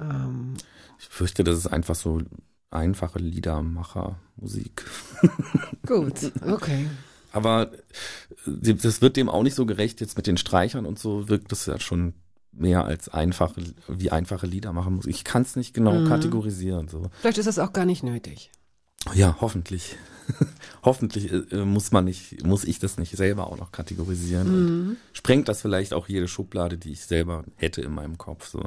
ähm, 0.00 0.54
ich 0.98 1.08
fürchte, 1.08 1.44
das 1.44 1.58
ist 1.58 1.66
einfach 1.66 1.94
so 1.94 2.20
einfache 2.70 3.18
Liedermacher-Musik. 3.18 4.84
gut, 5.86 6.32
okay. 6.46 6.86
Aber 7.34 7.72
äh, 8.46 8.74
das 8.74 9.02
wird 9.02 9.16
dem 9.16 9.28
auch 9.28 9.42
nicht 9.42 9.54
so 9.56 9.66
gerecht. 9.66 10.00
Jetzt 10.00 10.16
mit 10.16 10.26
den 10.26 10.36
Streichern 10.36 10.86
und 10.86 10.98
so 10.98 11.28
wirkt 11.28 11.52
das 11.52 11.66
ja 11.66 11.78
schon 11.78 12.14
mehr 12.52 12.84
als 12.84 13.08
einfache, 13.08 13.60
wie 13.88 14.10
einfache 14.10 14.46
Liedermacher-Musik. 14.46 15.12
Ich 15.12 15.24
kann 15.24 15.42
es 15.42 15.56
nicht 15.56 15.74
genau 15.74 15.92
Mhm. 15.94 16.08
kategorisieren. 16.08 16.88
So. 16.88 17.10
Vielleicht 17.20 17.38
ist 17.38 17.46
es 17.48 17.58
auch 17.58 17.72
gar 17.72 17.84
nicht 17.84 18.04
nötig. 18.04 18.50
Ja, 19.14 19.36
hoffentlich. 19.40 19.96
hoffentlich 20.84 21.30
äh, 21.52 21.64
muss 21.64 21.90
man 21.92 22.04
nicht, 22.04 22.44
muss 22.46 22.64
ich 22.64 22.78
das 22.78 22.96
nicht 22.96 23.16
selber 23.16 23.48
auch 23.48 23.58
noch 23.58 23.72
kategorisieren. 23.72 24.48
Und 24.54 24.96
sprengt 25.12 25.48
das 25.48 25.60
vielleicht 25.60 25.92
auch 25.92 26.08
jede 26.08 26.28
Schublade, 26.28 26.78
die 26.78 26.92
ich 26.92 27.04
selber 27.04 27.44
hätte 27.56 27.82
in 27.82 27.92
meinem 27.92 28.16
Kopf. 28.16 28.48
So. 28.48 28.62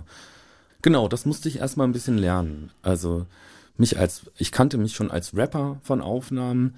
Genau, 0.82 1.08
das 1.08 1.26
musste 1.26 1.48
ich 1.50 1.58
erstmal 1.58 1.88
ein 1.88 1.94
bisschen 1.94 2.18
lernen. 2.18 2.72
Also 2.82 3.26
mich 3.78 3.98
als, 3.98 4.24
ich 4.38 4.52
kannte 4.52 4.78
mich 4.78 4.94
schon 4.96 5.10
als 5.12 5.36
Rapper 5.36 5.80
von 5.82 6.02
Aufnahmen, 6.02 6.76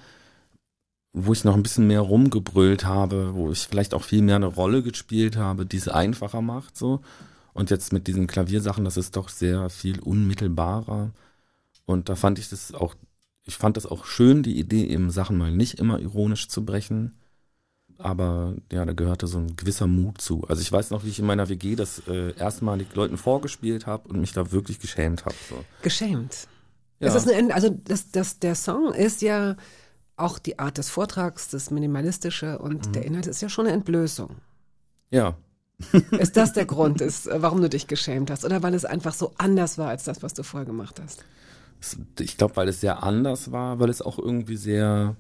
wo 1.14 1.34
ich 1.34 1.44
noch 1.44 1.56
ein 1.56 1.64
bisschen 1.64 1.88
mehr 1.88 2.02
rumgebrüllt 2.02 2.86
habe, 2.86 3.34
wo 3.34 3.52
ich 3.52 3.68
vielleicht 3.68 3.94
auch 3.94 4.04
viel 4.04 4.22
mehr 4.22 4.36
eine 4.36 4.46
Rolle 4.46 4.84
gespielt 4.84 5.38
habe, 5.38 5.66
die 5.66 5.78
es 5.78 5.88
einfacher 5.88 6.42
macht, 6.42 6.78
so. 6.78 7.02
Und 7.54 7.72
jetzt 7.72 7.92
mit 7.92 8.08
diesen 8.08 8.28
Klaviersachen, 8.28 8.86
das 8.86 8.96
ist 8.96 9.16
doch 9.16 9.28
sehr 9.28 9.70
viel 9.70 10.00
unmittelbarer. 10.00 11.12
Und 11.86 12.08
da 12.08 12.16
fand 12.16 12.40
ich 12.40 12.50
das 12.50 12.74
auch, 12.74 12.96
ich 13.46 13.58
fand 13.58 13.76
das 13.76 13.88
auch 13.88 14.06
schön, 14.06 14.44
die 14.44 14.60
Idee, 14.60 14.86
eben 14.86 15.10
Sachen 15.10 15.38
mal 15.38 15.52
nicht 15.52 15.80
immer 15.80 16.00
ironisch 16.00 16.48
zu 16.48 16.64
brechen. 16.64 17.18
Aber 17.98 18.56
ja, 18.72 18.86
da 18.86 18.94
gehörte 18.94 19.28
so 19.28 19.40
ein 19.40 19.58
gewisser 19.58 19.88
Mut 19.88 20.22
zu. 20.22 20.46
Also 20.48 20.62
ich 20.62 20.72
weiß 20.72 20.92
noch, 20.92 21.04
wie 21.04 21.10
ich 21.10 21.20
in 21.20 21.26
meiner 21.26 21.50
WG 21.50 21.76
das 21.76 22.04
äh, 22.08 22.34
erstmalig 22.38 22.96
Leuten 22.96 23.18
vorgespielt 23.18 23.88
habe 23.88 24.08
und 24.08 24.22
mich 24.22 24.32
da 24.32 24.52
wirklich 24.54 24.80
geschämt 24.80 25.26
habe. 25.26 25.36
So. 25.50 25.66
Geschämt. 25.82 26.48
Ja. 27.00 27.14
Ist 27.14 27.28
eine, 27.28 27.54
also 27.54 27.70
das, 27.70 28.12
das, 28.12 28.40
der 28.40 28.56
Song 28.56 28.94
ist 28.94 29.22
ja 29.22 29.58
auch 30.20 30.40
die 30.40 30.60
Art 30.60 30.78
des 30.78 30.90
Vortrags, 30.90 31.50
das 31.50 31.72
Minimalistische 31.72 32.60
und 32.60 32.88
Mhm. 32.88 32.92
der 32.94 33.06
Inhalt 33.06 33.28
ist 33.28 33.42
ja 33.42 33.50
schon 33.50 33.66
eine 33.66 33.76
Entblößung. 33.76 34.36
ja, 35.12 35.36
Ist 36.12 36.36
das 36.36 36.52
der 36.52 36.66
Grund, 36.74 37.00
ist, 37.00 37.26
äh, 37.28 37.42
warum 37.42 37.62
du 37.62 37.70
dich 37.70 37.88
geschämt 37.88 38.30
hast? 38.30 38.44
Oder 38.44 38.62
weil 38.62 38.74
es 38.74 38.84
einfach 38.84 39.14
so 39.14 39.32
anders 39.38 39.78
war 39.78 39.88
als 39.90 40.04
das, 40.04 40.22
was 40.22 40.34
du 40.34 40.44
vorher 40.44 40.66
gemacht 40.66 41.00
hast? 41.02 41.24
Ich 42.20 42.36
glaube, 42.36 42.58
weil 42.58 42.68
es 42.68 42.82
sehr 42.82 43.02
anders 43.04 43.54
war, 43.54 43.80
weil 43.80 43.90
es 43.90 44.02
auch 44.02 44.20
irgendwie 44.20 44.58
sehr 44.58 45.16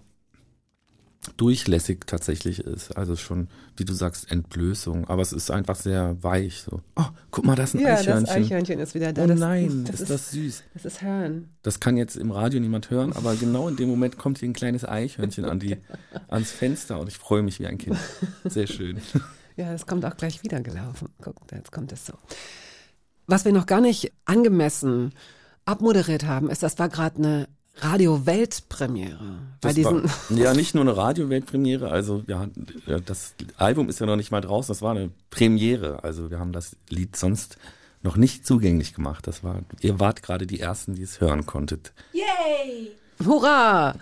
durchlässig 1.37 2.05
tatsächlich 2.07 2.59
ist. 2.61 2.95
Also 2.97 3.15
schon, 3.15 3.49
wie 3.77 3.85
du 3.85 3.93
sagst, 3.93 4.31
Entblößung. 4.31 5.07
Aber 5.09 5.21
es 5.21 5.33
ist 5.33 5.51
einfach 5.51 5.75
sehr 5.75 6.21
weich. 6.23 6.61
So. 6.63 6.81
Oh, 6.95 7.05
guck 7.31 7.45
mal, 7.45 7.55
das 7.55 7.73
ist 7.73 7.81
ein 7.85 8.25
Eichhörnchen. 8.27 8.79
ist 8.79 8.95
wieder 8.95 9.11
da. 9.13 9.23
Oh 9.23 9.27
Das- 9.27 9.39
nein, 9.39 9.83
das 9.85 9.95
ist, 9.95 10.01
ist, 10.01 10.09
das 10.09 10.31
süß. 10.31 10.63
das 10.73 10.85
ist 10.85 11.01
Hören. 11.01 11.49
Das 11.61 11.79
kann 11.79 11.97
jetzt 11.97 12.15
im 12.15 12.31
Radio 12.31 12.59
niemand 12.59 12.89
hören, 12.89 13.13
aber 13.13 13.35
genau 13.35 13.67
in 13.67 13.75
dem 13.75 13.89
Moment 13.89 14.17
kommt 14.17 14.39
hier 14.39 14.49
ein 14.49 14.53
kleines 14.53 14.85
Eichhörnchen 14.85 15.45
an 15.45 15.59
die, 15.59 15.77
ans 16.29 16.51
Fenster 16.51 16.99
und 16.99 17.07
ich 17.09 17.17
freue 17.17 17.41
mich 17.43 17.59
wie 17.59 17.67
ein 17.67 17.77
Kind. 17.77 17.97
Sehr 18.45 18.67
schön. 18.67 18.99
Ja, 19.57 19.73
es 19.73 19.85
kommt 19.85 20.05
auch 20.05 20.15
gleich 20.15 20.41
wieder 20.43 20.61
gelaufen. 20.61 21.09
Guck, 21.21 21.35
jetzt 21.51 21.71
kommt 21.71 21.91
es 21.91 22.05
so. 22.05 22.13
Was 23.27 23.43
wir 23.45 23.51
noch 23.51 23.65
gar 23.65 23.81
nicht 23.81 24.11
angemessen 24.25 25.13
abmoderiert 25.65 26.25
haben, 26.25 26.49
ist, 26.49 26.63
das 26.63 26.79
war 26.79 26.89
gerade 26.89 27.17
eine 27.17 27.47
Radio-Weltpremiere. 27.77 29.39
Bei 29.61 29.69
Das 29.69 29.75
diesen, 29.75 30.03
war, 30.03 30.11
ja, 30.37 30.53
nicht 30.53 30.75
nur 30.75 30.83
eine 30.83 30.97
Radio-Weltpremiere, 30.97 31.89
also 31.89 32.23
ja, 32.27 32.47
das 33.05 33.33
Album 33.57 33.89
ist 33.89 33.99
ja 33.99 34.05
noch 34.05 34.15
nicht 34.15 34.31
mal 34.31 34.41
draußen, 34.41 34.73
das 34.73 34.81
war 34.81 34.91
eine 34.91 35.11
Premiere. 35.29 36.03
Also 36.03 36.29
wir 36.29 36.39
haben 36.39 36.51
das 36.51 36.75
Lied 36.89 37.15
sonst 37.15 37.57
noch 38.01 38.17
nicht 38.17 38.45
zugänglich 38.45 38.93
gemacht. 38.93 39.27
Das 39.27 39.43
war, 39.43 39.61
ihr 39.81 39.99
wart 39.99 40.23
gerade 40.23 40.47
die 40.47 40.59
Ersten, 40.59 40.95
die 40.95 41.03
es 41.03 41.21
hören 41.21 41.45
konntet. 41.45 41.93
Hurra! 43.25 43.95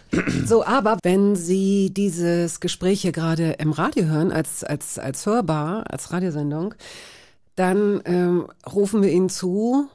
So, 0.45 0.63
aber 0.63 0.99
wenn 1.01 1.35
Sie 1.35 1.91
dieses 1.91 2.59
Gespräch 2.59 3.01
hier 3.01 3.11
gerade 3.11 3.53
im 3.53 3.71
Radio 3.71 4.05
hören, 4.05 4.31
als, 4.31 4.63
als, 4.63 4.99
als 4.99 5.25
hörbar, 5.25 5.85
als 5.89 6.11
Radiosendung, 6.11 6.75
dann 7.55 8.01
ähm, 8.05 8.47
rufen 8.71 9.01
wir 9.01 9.11
Ihnen 9.11 9.29
zu, 9.29 9.89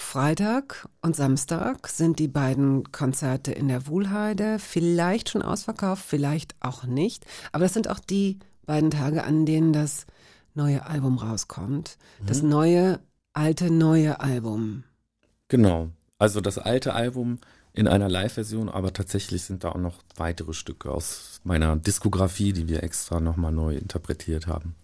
Freitag 0.00 0.88
und 1.02 1.14
Samstag 1.14 1.86
sind 1.86 2.18
die 2.18 2.26
beiden 2.26 2.90
Konzerte 2.90 3.52
in 3.52 3.68
der 3.68 3.86
Wuhlheide, 3.86 4.58
vielleicht 4.58 5.28
schon 5.28 5.42
ausverkauft, 5.42 6.04
vielleicht 6.04 6.56
auch 6.58 6.82
nicht. 6.82 7.24
Aber 7.52 7.62
das 7.62 7.74
sind 7.74 7.88
auch 7.88 8.00
die 8.00 8.40
beiden 8.66 8.90
Tage, 8.90 9.22
an 9.22 9.46
denen 9.46 9.72
das 9.72 10.06
neue 10.54 10.84
Album 10.86 11.18
rauskommt. 11.18 11.96
Das 12.26 12.42
neue, 12.42 12.98
alte, 13.34 13.70
neue 13.70 14.18
Album. 14.18 14.82
Genau. 15.46 15.90
Also 16.18 16.40
das 16.40 16.58
alte 16.58 16.92
Album 16.94 17.38
in 17.72 17.86
einer 17.86 18.08
Live-Version, 18.08 18.68
aber 18.68 18.92
tatsächlich 18.92 19.42
sind 19.42 19.62
da 19.62 19.70
auch 19.70 19.78
noch 19.78 19.98
weitere 20.16 20.54
Stücke 20.54 20.90
aus 20.90 21.40
meiner 21.44 21.76
Diskografie, 21.76 22.52
die 22.52 22.66
wir 22.66 22.82
extra 22.82 23.20
nochmal 23.20 23.52
neu 23.52 23.76
interpretiert 23.76 24.48
haben. 24.48 24.74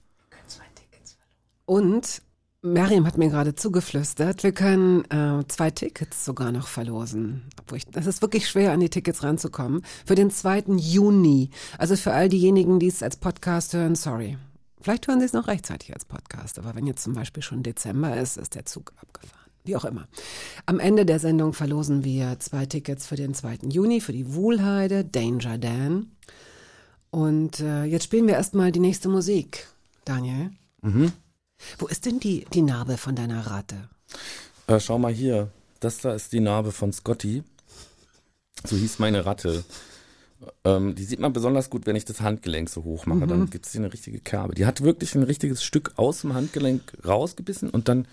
Und 1.65 2.23
Miriam 2.63 3.07
hat 3.07 3.19
mir 3.19 3.29
gerade 3.29 3.55
zugeflüstert, 3.55 4.43
wir 4.43 4.53
können 4.53 5.05
äh, 5.11 5.47
zwei 5.49 5.71
Tickets 5.71 6.25
sogar 6.25 6.53
noch 6.53 6.67
verlosen. 6.67 7.43
Obwohl 7.61 7.79
ich, 7.79 7.87
ist 7.95 8.23
wirklich 8.23 8.49
schwer, 8.49 8.73
an 8.73 8.81
die 8.81 8.89
Tickets 8.91 9.23
ranzukommen. 9.23 9.83
Für 10.05 10.15
den 10.15 10.31
2. 10.31 10.65
Juni. 10.77 11.51
Also 11.79 11.97
für 11.97 12.13
all 12.13 12.29
diejenigen, 12.29 12.79
die 12.81 12.89
es 12.89 13.03
als 13.03 13.17
Podcast 13.17 13.73
hören, 13.75 13.95
sorry. 13.95 14.39
Vielleicht 14.81 15.07
hören 15.09 15.21
sie 15.21 15.27
es 15.27 15.33
noch 15.33 15.49
rechtzeitig 15.49 15.93
als 15.93 16.05
Podcast, 16.05 16.59
aber 16.59 16.75
wenn 16.75 16.87
jetzt 16.87 17.03
zum 17.03 17.13
Beispiel 17.13 17.43
schon 17.43 17.63
Dezember 17.63 18.17
ist, 18.17 18.37
ist 18.37 18.55
der 18.55 18.67
Zug 18.67 18.93
abgefahren. 19.01 19.51
Wie 19.65 19.77
auch 19.77 19.85
immer. 19.85 20.07
Am 20.65 20.79
Ende 20.79 21.05
der 21.05 21.19
Sendung 21.19 21.53
verlosen 21.53 22.05
wir 22.05 22.39
zwei 22.39 22.67
Tickets 22.67 23.07
für 23.07 23.17
den 23.17 23.35
2. 23.35 23.59
Juni, 23.69 24.01
für 24.01 24.13
die 24.13 24.33
Wuhlheide, 24.33 25.05
Danger 25.05 25.59
Dan. 25.59 26.13
Und 27.11 27.61
äh, 27.61 27.85
jetzt 27.85 28.05
spielen 28.05 28.29
wir 28.29 28.35
erstmal 28.35 28.71
die 28.71 28.81
nächste 28.81 29.09
Musik. 29.09 29.67
Daniel? 30.05 30.51
Wo 31.79 31.87
ist 31.87 32.07
denn 32.07 32.21
die, 32.21 32.47
die 32.53 32.63
Narbe 32.63 32.97
von 32.97 33.15
deiner 33.15 33.47
Ratte? 33.47 33.89
Äh, 34.67 34.81
schau 34.81 34.99
mal 34.99 35.13
hier, 35.13 35.51
das 35.81 35.99
da 35.99 36.15
ist 36.15 36.33
die 36.33 36.41
Narbe 36.41 36.73
von 36.73 36.93
Scotty. 36.93 37.43
So 38.65 38.77
hieß 38.77 38.99
meine 38.99 39.27
Ratte. 39.27 39.65
Ähm, 40.65 40.95
die 40.95 41.05
sieht 41.05 41.21
man 41.21 41.33
besonders 41.33 41.71
gut, 41.71 41.87
wenn 41.87 41.97
ich 41.97 42.05
das 42.05 42.21
Handgelenk 42.21 42.69
so 42.69 42.85
hoch 42.85 43.07
mache. 43.07 43.27
Dann 43.27 43.49
gibt 43.51 43.67
es 43.67 43.73
hier 43.73 43.81
eine 43.81 43.93
richtige 43.93 44.19
Kerbe. 44.21 44.55
Die 44.55 44.67
hat 44.67 44.83
wirklich 44.83 45.15
ein 45.15 45.23
richtiges 45.23 45.63
Stück 45.63 45.93
aus 45.97 46.23
dem 46.23 46.35
Handgelenk 46.35 46.83
rausgebissen 47.07 47.71
und 47.71 47.89
dann, 47.89 48.07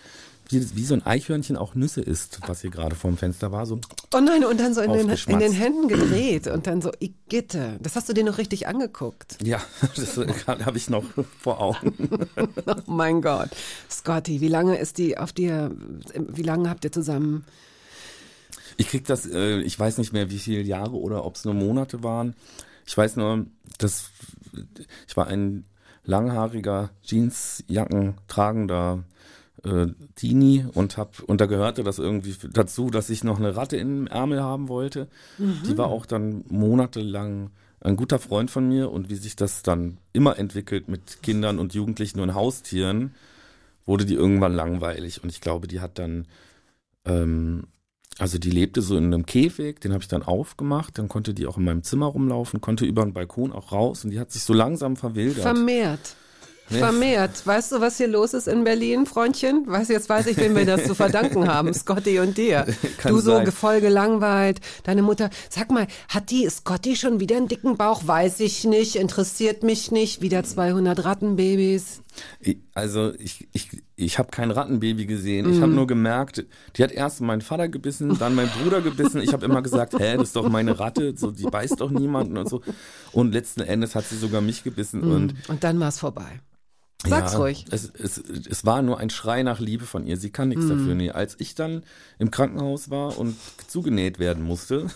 wie, 0.54 0.76
wie 0.76 0.86
so 0.86 0.94
ein 0.94 1.06
Eichhörnchen 1.06 1.58
auch 1.58 1.76
Nüsse 1.76 2.02
isst, 2.02 2.40
was 2.48 2.62
hier 2.62 2.70
gerade 2.70 2.96
vorm 2.96 3.18
Fenster 3.18 3.52
war, 3.52 3.66
so 3.66 3.80
Oh 4.14 4.20
nein, 4.20 4.46
und 4.46 4.60
dann 4.60 4.74
so 4.74 4.82
in 4.82 4.94
den, 4.94 5.10
in 5.10 5.40
den 5.40 5.52
Händen 5.52 5.88
gedreht 5.88 6.48
und 6.48 6.68
dann 6.68 6.82
so, 6.82 6.92
Igitte. 7.00 7.78
Das 7.82 7.96
hast 7.96 8.08
du 8.10 8.14
dir 8.14 8.24
noch 8.24 8.38
richtig 8.38 8.68
angeguckt. 8.68 9.38
Ja, 9.44 9.62
das 9.96 10.18
habe 10.48 10.78
ich 10.78 10.90
noch 10.90 11.04
vor 11.40 11.60
Augen. 11.60 11.94
Oh 12.66 12.76
mein 12.86 13.22
Gott. 13.22 13.50
Scotty, 13.90 14.42
wie 14.42 14.48
lange 14.48 14.78
ist 14.78 14.98
die 14.98 15.18
auf 15.18 15.34
dir, 15.34 15.72
wie 16.16 16.44
lange 16.44 16.70
habt 16.70 16.86
ihr 16.86 16.92
zusammen? 16.92 17.46
Ich 18.78 18.88
krieg 18.88 19.06
das, 19.06 19.26
äh, 19.26 19.60
ich 19.62 19.78
weiß 19.78 19.98
nicht 19.98 20.14
mehr, 20.14 20.30
wie 20.30 20.40
viele 20.40 20.62
Jahre 20.62 20.96
oder 20.96 21.26
ob 21.26 21.36
es 21.36 21.46
nur 21.46 21.54
Monate 21.54 22.04
waren. 22.04 22.36
Ich 22.86 22.98
weiß 22.98 23.18
nur, 23.18 23.46
dass 23.78 24.10
ich 25.08 25.18
war 25.18 25.28
ein 25.28 25.66
langhaariger 26.06 26.90
Jeansjacken 27.04 28.16
tragender 28.28 29.04
äh, 29.64 29.88
Teenie 30.16 30.66
und 30.74 30.98
hab 30.98 31.22
und 31.22 31.42
da 31.42 31.46
gehörte 31.46 31.84
das 31.84 32.00
irgendwie 32.00 32.36
dazu, 32.52 32.90
dass 32.90 33.10
ich 33.10 33.24
noch 33.24 33.40
eine 33.40 33.56
Ratte 33.56 33.78
im 33.78 34.08
Ärmel 34.08 34.42
haben 34.42 34.68
wollte. 34.68 35.08
Die 35.38 35.78
war 35.78 35.88
auch 35.88 36.06
dann 36.06 36.44
monatelang 36.50 37.52
ein 37.80 37.96
guter 37.96 38.20
Freund 38.20 38.50
von 38.50 38.68
mir 38.68 38.92
und 38.92 39.10
wie 39.10 39.16
sich 39.16 39.36
das 39.36 39.62
dann 39.62 39.98
immer 40.14 40.38
entwickelt 40.38 40.88
mit 40.88 41.22
Kindern 41.22 41.60
und 41.60 41.74
Jugendlichen 41.74 42.20
und 42.20 42.34
Haustieren, 42.34 43.14
wurde 43.86 44.06
die 44.06 44.14
irgendwann 44.14 44.54
langweilig 44.54 45.24
und 45.24 45.30
ich 45.30 45.42
glaube, 45.42 45.68
die 45.68 45.82
hat 45.82 46.00
dann 46.00 46.28
ähm, 47.06 47.68
also 48.20 48.38
die 48.38 48.52
lebte 48.52 48.82
so 48.82 48.96
in 48.96 49.06
einem 49.06 49.26
Käfig, 49.26 49.80
den 49.80 49.92
habe 49.92 50.04
ich 50.04 50.08
dann 50.08 50.24
aufgemacht, 50.24 50.98
dann 50.98 51.10
konnte 51.10 51.34
die 51.34 51.48
auch 51.48 51.58
in 51.58 51.64
meinem 51.64 51.84
Zimmer 51.84 52.08
rumlaufen, 52.08 52.62
konnte 52.62 52.86
über 52.86 53.04
den 53.04 53.14
Balkon 53.14 53.52
auch 53.52 53.72
raus 53.72 54.04
und 54.04 54.12
die 54.12 54.20
hat 54.20 54.32
sich 54.32 54.44
so 54.44 54.54
langsam 54.54 54.96
verwildert. 54.96 55.42
Vermehrt. 55.42 56.16
Vermehrt. 56.70 57.46
Weißt 57.46 57.72
du, 57.72 57.82
was 57.82 57.98
hier 57.98 58.08
los 58.08 58.34
ist 58.34 58.48
in 58.48 58.64
Berlin, 58.64 59.06
Freundchen? 59.06 59.66
Weißt 59.68 59.90
du, 59.90 59.94
jetzt 59.94 60.10
weiß 60.10 60.28
ich, 60.28 60.38
wem 60.38 60.56
wir 60.56 60.66
das 60.66 60.86
zu 60.86 60.96
verdanken 60.96 61.48
haben. 61.48 61.74
Scotty 61.74 62.20
und 62.20 62.38
dir. 62.38 62.66
Du 63.06 63.20
so 63.20 63.36
sein. 63.36 63.46
gefolgelangweilt. 63.46 64.60
Deine 64.84 65.02
Mutter, 65.02 65.30
sag 65.50 65.72
mal, 65.72 65.88
hat 66.10 66.30
die 66.30 66.50
Scotty 66.50 66.96
schon 66.96 67.20
wieder 67.20 67.38
einen 67.38 67.48
dicken 67.48 67.78
Bauch? 67.78 68.02
Weiß 68.06 68.40
ich 68.40 68.64
nicht, 68.64 68.96
interessiert 68.96 69.64
mich 69.64 69.92
nicht. 69.92 70.22
Wieder 70.22 70.44
200 70.44 71.04
Rattenbabys. 71.04 72.03
Also 72.74 73.14
ich, 73.18 73.48
ich, 73.54 73.82
ich 73.96 74.20
habe 74.20 74.30
kein 74.30 74.52
Rattenbaby 74.52 75.06
gesehen. 75.06 75.52
Ich 75.52 75.62
habe 75.62 75.72
nur 75.72 75.88
gemerkt, 75.88 76.46
die 76.76 76.84
hat 76.84 76.92
erst 76.92 77.22
meinen 77.22 77.42
Vater 77.42 77.70
gebissen, 77.70 78.18
dann 78.20 78.36
meinen 78.36 78.50
Bruder 78.50 78.82
gebissen. 78.82 79.22
Ich 79.22 79.34
habe 79.34 79.46
immer 79.46 79.62
gesagt, 79.62 79.94
hä, 79.94 80.18
das 80.18 80.30
ist 80.30 80.36
doch 80.36 80.50
meine 80.50 80.80
Ratte, 80.80 81.16
so 81.18 81.32
die 81.32 81.44
beißt 81.44 81.82
doch 81.82 81.92
niemanden 81.92 82.38
und 82.38 82.50
so. 82.50 82.62
Und 83.12 83.34
letzten 83.34 83.62
Endes 83.62 83.96
hat 83.96 84.06
sie 84.06 84.18
sogar 84.18 84.42
mich 84.42 84.64
gebissen 84.64 85.02
und 85.04 85.36
Und 85.48 85.64
dann 85.64 85.80
war 85.80 85.90
es 85.90 86.00
vorbei. 86.00 86.42
Sag's 87.06 87.34
ja, 87.34 87.40
ruhig. 87.40 87.66
Es, 87.70 87.90
es, 87.90 88.18
es 88.18 88.66
war 88.66 88.82
nur 88.82 89.00
ein 89.00 89.10
Schrei 89.10 89.44
nach 89.44 89.60
Liebe 89.60 89.86
von 89.86 90.06
ihr. 90.06 90.18
Sie 90.18 90.30
kann 90.30 90.50
nichts 90.50 90.68
dafür. 90.68 90.96
Nee, 90.96 91.12
als 91.12 91.36
ich 91.40 91.54
dann 91.54 91.84
im 92.18 92.32
Krankenhaus 92.32 92.90
war 92.90 93.18
und 93.18 93.36
zugenäht 93.68 94.20
werden 94.20 94.44
musste, 94.44 94.88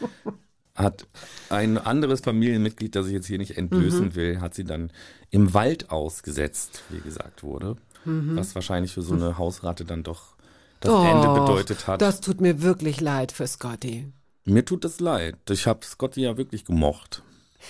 hat 0.74 1.06
ein 1.48 1.78
anderes 1.78 2.20
Familienmitglied, 2.20 2.94
das 2.94 3.06
ich 3.06 3.12
jetzt 3.12 3.26
hier 3.26 3.38
nicht 3.38 3.56
entblößen 3.56 4.14
will, 4.14 4.40
hat 4.40 4.54
sie 4.54 4.64
dann 4.64 4.90
im 5.30 5.54
Wald 5.54 5.90
ausgesetzt, 5.90 6.82
wie 6.90 7.00
gesagt 7.00 7.42
wurde. 7.42 7.76
Was 8.08 8.54
wahrscheinlich 8.54 8.92
für 8.92 9.02
so 9.02 9.14
eine 9.14 9.36
Hausratte 9.36 9.84
dann 9.84 10.04
doch 10.04 10.36
das 10.78 10.92
Ende 10.92 11.28
Och, 11.28 11.40
bedeutet 11.40 11.88
hat. 11.88 12.00
Das 12.00 12.20
tut 12.20 12.40
mir 12.40 12.62
wirklich 12.62 13.00
leid 13.00 13.32
für 13.32 13.48
Scotty. 13.48 14.12
Mir 14.44 14.64
tut 14.64 14.84
es 14.84 15.00
leid. 15.00 15.34
Ich 15.50 15.66
habe 15.66 15.84
Scotty 15.84 16.20
ja 16.20 16.36
wirklich 16.36 16.64
gemocht. 16.64 17.24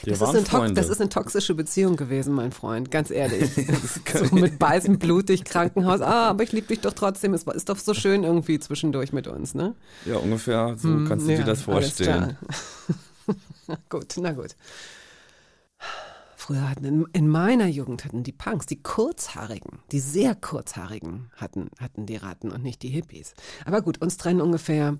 Das 0.05 0.21
ist, 0.21 0.53
das 0.75 0.89
ist 0.91 1.01
eine 1.01 1.09
toxische 1.09 1.55
Beziehung 1.55 1.97
gewesen, 1.97 2.35
mein 2.35 2.53
Freund, 2.53 2.91
ganz 2.91 3.11
ehrlich. 3.11 3.51
so 4.13 4.35
mit 4.35 4.59
beißen, 4.59 4.99
blutig, 4.99 5.45
Krankenhaus. 5.45 6.03
Ah, 6.03 6.29
aber 6.29 6.43
ich 6.43 6.53
liebe 6.53 6.67
dich 6.67 6.81
doch 6.81 6.93
trotzdem. 6.93 7.33
Es 7.33 7.47
war- 7.47 7.55
ist 7.55 7.71
doch 7.71 7.79
so 7.79 7.95
schön 7.95 8.23
irgendwie 8.23 8.59
zwischendurch 8.59 9.15
mit 9.15 9.27
uns, 9.27 9.55
ne? 9.55 9.75
ja, 10.05 10.17
ungefähr 10.17 10.77
so 10.77 10.89
kannst 11.09 11.27
du 11.27 11.33
Ja, 11.33 11.39
dir 11.39 11.45
das 11.45 11.63
vorstellen. 11.63 12.37
gut, 13.89 14.15
na 14.19 14.33
gut. 14.33 14.55
Früher 16.47 16.71
hatten 16.71 16.85
in, 16.85 17.07
in 17.13 17.29
meiner 17.29 17.67
Jugend 17.67 18.05
hatten 18.05 18.23
die 18.23 18.31
Punks, 18.31 18.67
die 18.67 18.81
kurzhaarigen, 18.81 19.81
die 19.91 19.99
sehr 19.99 20.37
kurzhaarigen 20.37 21.29
hatten, 21.35 21.71
hatten 21.81 22.07
die 22.07 22.15
Ratten 22.15 22.53
und 22.53 22.63
nicht 22.63 22.85
die 22.85 22.89
Hippies. 22.89 23.35
Aber 23.65 23.83
gut, 23.83 24.01
uns 24.01 24.17
trennen 24.17 24.41
ungefähr, 24.41 24.97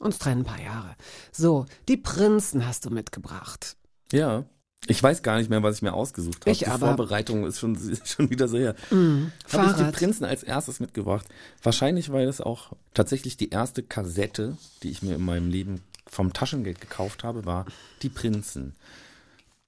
uns 0.00 0.18
trennen 0.18 0.40
ein 0.40 0.44
paar 0.44 0.60
Jahre. 0.60 0.96
So, 1.30 1.66
die 1.86 1.96
Prinzen 1.96 2.66
hast 2.66 2.84
du 2.84 2.90
mitgebracht. 2.90 3.76
Ja. 4.10 4.44
Ich 4.88 5.00
weiß 5.00 5.22
gar 5.22 5.38
nicht 5.38 5.48
mehr, 5.48 5.62
was 5.62 5.76
ich 5.76 5.82
mir 5.82 5.94
ausgesucht 5.94 6.40
habe. 6.40 6.50
Ich 6.50 6.58
die 6.58 6.66
aber. 6.66 6.88
Vorbereitung 6.88 7.46
ist 7.46 7.60
schon, 7.60 7.76
ist 7.76 8.08
schon 8.08 8.28
wieder 8.28 8.48
so 8.48 8.58
her. 8.58 8.74
Mm, 8.90 9.26
Habe 9.52 9.70
ich 9.70 9.76
die. 9.76 9.92
Prinzen 9.92 10.24
als 10.24 10.42
erstes 10.42 10.80
mitgebracht. 10.80 11.28
Wahrscheinlich, 11.62 12.10
weil 12.10 12.26
es 12.26 12.40
auch 12.40 12.72
tatsächlich 12.94 13.36
die 13.36 13.50
erste 13.50 13.84
Kassette, 13.84 14.56
die 14.82 14.90
ich 14.90 15.02
mir 15.02 15.14
in 15.14 15.24
meinem 15.24 15.48
Leben 15.50 15.82
vom 16.08 16.32
Taschengeld 16.32 16.80
gekauft 16.80 17.22
habe, 17.22 17.46
war 17.46 17.64
Die 18.02 18.08
Prinzen. 18.08 18.74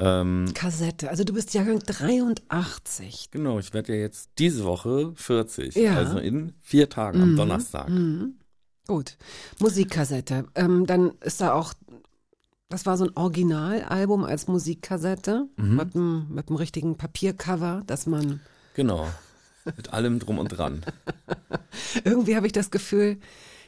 Ähm, 0.04 0.52
Kassette. 0.52 1.08
Also 1.08 1.24
du 1.24 1.32
bist 1.32 1.54
Jahrgang 1.54 1.78
83. 1.78 3.30
genau, 3.30 3.58
ich 3.58 3.72
werde 3.72 3.94
ja 3.94 4.00
jetzt 4.00 4.30
diese 4.38 4.64
Woche 4.64 5.12
40. 5.16 5.74
Ja. 5.76 5.96
Also 5.96 6.18
in 6.18 6.52
vier 6.60 6.90
Tagen 6.90 7.22
am 7.22 7.36
Donnerstag. 7.36 7.90
Gut. 8.86 9.16
Musikkassette. 9.60 10.46
Ähm, 10.54 10.84
dann 10.86 11.12
ist 11.22 11.40
da 11.40 11.54
auch, 11.54 11.72
das 12.68 12.84
war 12.84 12.98
so 12.98 13.04
ein 13.04 13.16
Originalalbum 13.16 14.24
als 14.24 14.46
Musikkassette 14.46 15.48
mit, 15.56 15.94
einem, 15.94 16.26
mit 16.28 16.48
einem 16.48 16.56
richtigen 16.56 16.96
Papiercover, 16.96 17.82
dass 17.86 18.06
man, 18.06 18.40
Genau. 18.74 19.08
Mit 19.64 19.94
allem 19.94 20.18
drum 20.18 20.38
und 20.38 20.48
dran. 20.48 20.84
irgendwie 22.04 22.36
habe 22.36 22.46
ich 22.46 22.52
das 22.52 22.70
Gefühl, 22.70 23.18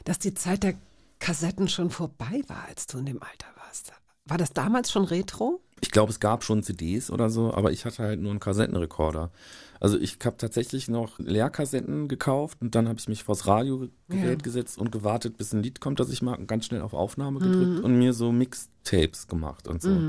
dass 0.03 0.19
die 0.19 0.35
Zeit 0.35 0.61
der 0.61 0.75
Kassetten 1.17 1.67
schon 1.67 1.89
vorbei 1.89 2.43
war, 2.47 2.65
als 2.67 2.85
du 2.85 2.99
in 2.99 3.07
dem 3.07 3.23
Alter 3.23 3.47
warst. 3.55 3.91
War 4.25 4.37
das 4.37 4.51
damals 4.51 4.91
schon 4.91 5.05
Retro? 5.05 5.61
Ich 5.79 5.91
glaube, 5.91 6.11
es 6.11 6.19
gab 6.19 6.43
schon 6.43 6.63
CDs 6.63 7.11
oder 7.11 7.29
so, 7.29 7.53
aber 7.53 7.71
ich 7.71 7.85
hatte 7.85 8.03
halt 8.03 8.19
nur 8.19 8.31
einen 8.31 8.39
Kassettenrekorder. 8.39 9.31
Also 9.79 9.99
ich 9.99 10.17
habe 10.25 10.37
tatsächlich 10.37 10.87
noch 10.87 11.19
Leerkassetten 11.19 12.07
gekauft 12.07 12.57
und 12.61 12.73
dann 12.73 12.87
habe 12.87 12.97
ich 12.99 13.07
mich 13.07 13.23
vors 13.23 13.45
Radiogerät 13.45 13.91
Ja. 14.09 14.35
gesetzt 14.35 14.79
und 14.79 14.91
gewartet, 14.91 15.37
bis 15.37 15.53
ein 15.53 15.61
Lied 15.61 15.79
kommt, 15.79 15.99
das 15.99 16.09
ich 16.09 16.23
mag, 16.23 16.39
und 16.39 16.47
ganz 16.47 16.65
schnell 16.65 16.81
auf 16.81 16.93
Aufnahme 16.93 17.39
gedrückt 17.39 17.83
und 17.83 17.97
mir 17.99 18.13
so 18.13 18.31
Mixtapes 18.31 19.27
gemacht 19.27 19.67
und 19.67 19.83
so. 19.83 20.01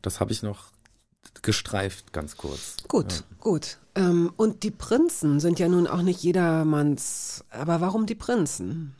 Das 0.00 0.20
habe 0.20 0.32
ich 0.32 0.42
noch 0.42 0.70
gestreift, 1.42 2.14
ganz 2.14 2.38
kurz. 2.38 2.78
Gut, 2.88 3.24
gut. 3.38 3.76
Ähm, 3.94 4.32
und 4.36 4.62
die 4.62 4.70
Prinzen 4.70 5.38
sind 5.38 5.58
ja 5.58 5.68
nun 5.68 5.86
auch 5.86 6.00
nicht 6.02 6.22
jedermanns. 6.22 7.44
Aber 7.50 7.82
warum 7.82 8.06
die 8.06 8.14
Prinzen? 8.14 8.94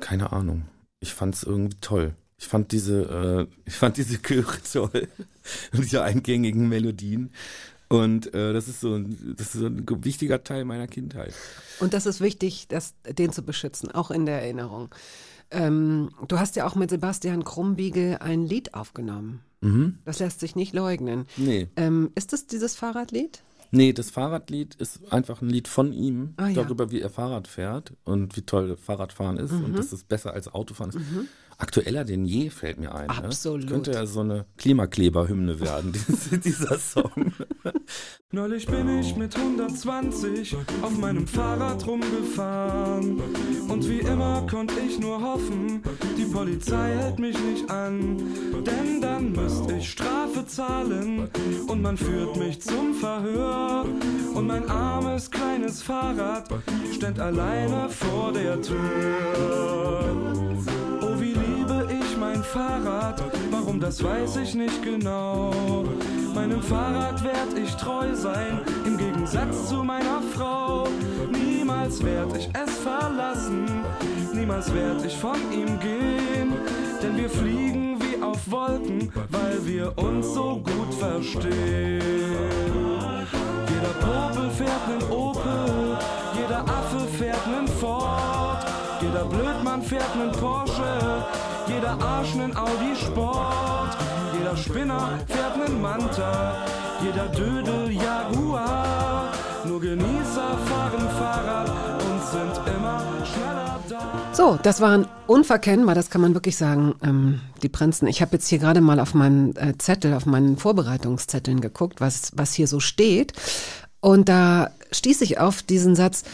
Keine 0.00 0.32
Ahnung. 0.32 0.66
Ich 1.00 1.12
fand 1.14 1.34
es 1.34 1.42
irgendwie 1.42 1.76
toll. 1.80 2.14
Ich 2.38 2.46
fand 2.46 2.72
diese, 2.72 3.48
äh, 3.48 3.56
ich 3.64 3.74
fand 3.74 3.96
diese 3.96 4.18
Chöre 4.22 4.58
toll 4.70 5.08
und 5.72 5.84
diese 5.84 6.02
eingängigen 6.02 6.68
Melodien. 6.68 7.30
Und 7.88 8.34
äh, 8.34 8.52
das 8.52 8.66
ist 8.68 8.80
so 8.80 8.94
ein, 8.94 9.34
das 9.36 9.54
ist 9.54 9.60
so 9.60 9.66
ein 9.66 9.86
wichtiger 10.04 10.42
Teil 10.42 10.64
meiner 10.64 10.88
Kindheit. 10.88 11.32
Und 11.78 11.94
das 11.94 12.04
ist 12.04 12.20
wichtig, 12.20 12.66
das, 12.68 12.94
den 13.08 13.32
zu 13.32 13.42
beschützen, 13.42 13.90
auch 13.92 14.10
in 14.10 14.26
der 14.26 14.42
Erinnerung. 14.42 14.92
Ähm, 15.52 16.10
du 16.26 16.38
hast 16.40 16.56
ja 16.56 16.66
auch 16.66 16.74
mit 16.74 16.90
Sebastian 16.90 17.44
Krumbiegel 17.44 18.16
ein 18.18 18.44
Lied 18.44 18.74
aufgenommen. 18.74 19.40
Mhm. 19.60 19.98
Das 20.04 20.18
lässt 20.18 20.40
sich 20.40 20.56
nicht 20.56 20.74
leugnen. 20.74 21.26
Nee. 21.36 21.68
Ähm, 21.76 22.10
ist 22.16 22.32
es 22.32 22.46
dieses 22.48 22.74
Fahrradlied? 22.74 23.42
Nee, 23.70 23.92
das 23.92 24.10
Fahrradlied 24.10 24.74
ist 24.76 25.12
einfach 25.12 25.40
ein 25.40 25.48
Lied 25.48 25.68
von 25.68 25.92
ihm, 25.92 26.34
Ah, 26.36 26.48
ja. 26.48 26.62
darüber, 26.62 26.90
wie 26.90 27.00
er 27.00 27.10
Fahrrad 27.10 27.46
fährt 27.46 27.92
und 28.04 28.36
wie 28.36 28.42
toll 28.42 28.76
Fahrradfahren 28.76 29.36
ist 29.38 29.52
Mhm. 29.52 29.64
und 29.66 29.78
dass 29.78 29.92
es 29.92 30.02
besser 30.04 30.32
als 30.32 30.48
Autofahren 30.48 30.90
ist. 30.90 30.98
Aktueller 31.58 32.04
denn 32.04 32.26
je, 32.26 32.50
fällt 32.50 32.78
mir 32.78 32.94
ein. 32.94 33.08
Absolut. 33.08 33.64
Ne? 33.64 33.70
Könnte 33.70 33.92
ja 33.92 34.04
so 34.04 34.20
eine 34.20 34.44
Klimakleberhymne 34.58 35.58
werden, 35.58 35.92
dieser 36.44 36.78
Song. 36.78 37.32
Neulich 38.30 38.66
bin 38.66 38.98
ich 38.98 39.16
mit 39.16 39.34
120 39.34 40.54
auf 40.82 40.98
meinem 40.98 41.26
Fahrrad 41.26 41.86
rumgefahren. 41.86 43.22
Und 43.68 43.88
wie 43.88 44.00
immer 44.00 44.46
konnte 44.50 44.74
ich 44.86 44.98
nur 44.98 45.22
hoffen, 45.22 45.82
die 46.18 46.26
Polizei 46.26 46.94
hält 46.94 47.18
mich 47.18 47.38
nicht 47.38 47.70
an. 47.70 48.18
Denn 48.66 49.00
dann 49.00 49.32
müsste 49.32 49.76
ich 49.76 49.90
Strafe 49.90 50.44
zahlen 50.46 51.30
und 51.68 51.80
man 51.80 51.96
führt 51.96 52.36
mich 52.36 52.60
zum 52.60 52.92
Verhör. 52.92 53.86
Und 54.34 54.46
mein 54.46 54.68
armes 54.68 55.30
kleines 55.30 55.82
Fahrrad 55.82 56.48
stand 56.94 57.18
alleine 57.18 57.88
vor 57.88 58.32
der 58.32 58.60
Tür. 58.60 60.35
Fahrrad, 62.56 63.22
warum 63.50 63.78
das 63.78 64.02
weiß 64.02 64.36
ich 64.36 64.54
nicht 64.54 64.82
genau. 64.82 65.84
Meinem 66.34 66.62
Fahrrad 66.62 67.22
werd 67.22 67.52
ich 67.62 67.74
treu 67.74 68.14
sein, 68.14 68.60
im 68.86 68.96
Gegensatz 68.96 69.68
zu 69.68 69.84
meiner 69.84 70.22
Frau. 70.34 70.88
Niemals 71.30 72.02
werd 72.02 72.34
ich 72.34 72.48
es 72.54 72.78
verlassen, 72.78 73.66
niemals 74.32 74.72
werd 74.72 75.04
ich 75.04 75.14
von 75.14 75.36
ihm 75.52 75.78
gehen. 75.80 76.54
Denn 77.02 77.18
wir 77.18 77.28
fliegen 77.28 77.98
wie 78.00 78.22
auf 78.22 78.50
Wolken, 78.50 79.12
weil 79.28 79.58
wir 79.66 79.92
uns 79.98 80.32
so 80.32 80.62
gut 80.64 80.94
verstehen. 80.94 82.00
Jeder 83.68 83.94
Popel 84.00 84.50
fährt 84.50 84.88
nen 84.88 85.10
Opel, 85.10 85.98
jeder 86.34 86.60
Affe 86.60 87.06
fährt 87.18 87.46
nen 87.48 87.68
Ford, 87.68 88.64
jeder 89.02 89.26
Blödmann 89.26 89.82
fährt 89.82 90.16
nen 90.16 90.32
Porsche, 90.32 90.75
jeder 91.86 92.04
Arsch 92.04 92.34
nen 92.34 92.56
Audi 92.56 92.96
Sport, 92.96 93.96
jeder 94.36 94.56
Spinner 94.56 95.20
fährt 95.28 95.56
nen 95.56 95.80
Manta, 95.80 96.64
jeder 97.00 97.28
Dödel 97.28 97.92
Jaguar. 97.92 99.32
Nur 99.64 99.80
Genießer 99.80 100.58
fahren 100.66 101.08
Fahrrad 101.16 102.02
und 102.02 102.22
sind 102.24 102.74
immer 102.74 103.02
schneller 103.24 103.80
da. 103.88 104.32
So, 104.32 104.58
das 104.60 104.80
waren 104.80 105.06
unverkennbar, 105.28 105.94
das 105.94 106.10
kann 106.10 106.22
man 106.22 106.34
wirklich 106.34 106.56
sagen, 106.56 106.96
ähm, 107.04 107.40
die 107.62 107.68
Prinzen. 107.68 108.08
Ich 108.08 108.20
habe 108.20 108.32
jetzt 108.32 108.48
hier 108.48 108.58
gerade 108.58 108.80
mal 108.80 108.98
auf 108.98 109.14
meinen 109.14 109.54
äh, 109.54 109.78
Zettel, 109.78 110.14
auf 110.14 110.26
meinen 110.26 110.56
Vorbereitungszetteln 110.56 111.60
geguckt, 111.60 112.00
was, 112.00 112.32
was 112.34 112.52
hier 112.52 112.66
so 112.66 112.80
steht. 112.80 113.32
Und 114.00 114.28
da 114.28 114.70
stieß 114.90 115.20
ich 115.20 115.38
auf 115.38 115.62
diesen 115.62 115.94
Satz, 115.94 116.24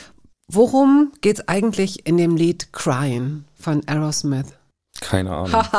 worum 0.48 1.12
geht's 1.20 1.46
eigentlich 1.46 2.06
in 2.06 2.16
dem 2.16 2.36
Lied 2.36 2.72
Crying 2.72 3.44
von 3.54 3.86
Aerosmith? 3.86 4.46
Keine 5.02 5.30
Ahnung. 5.30 5.62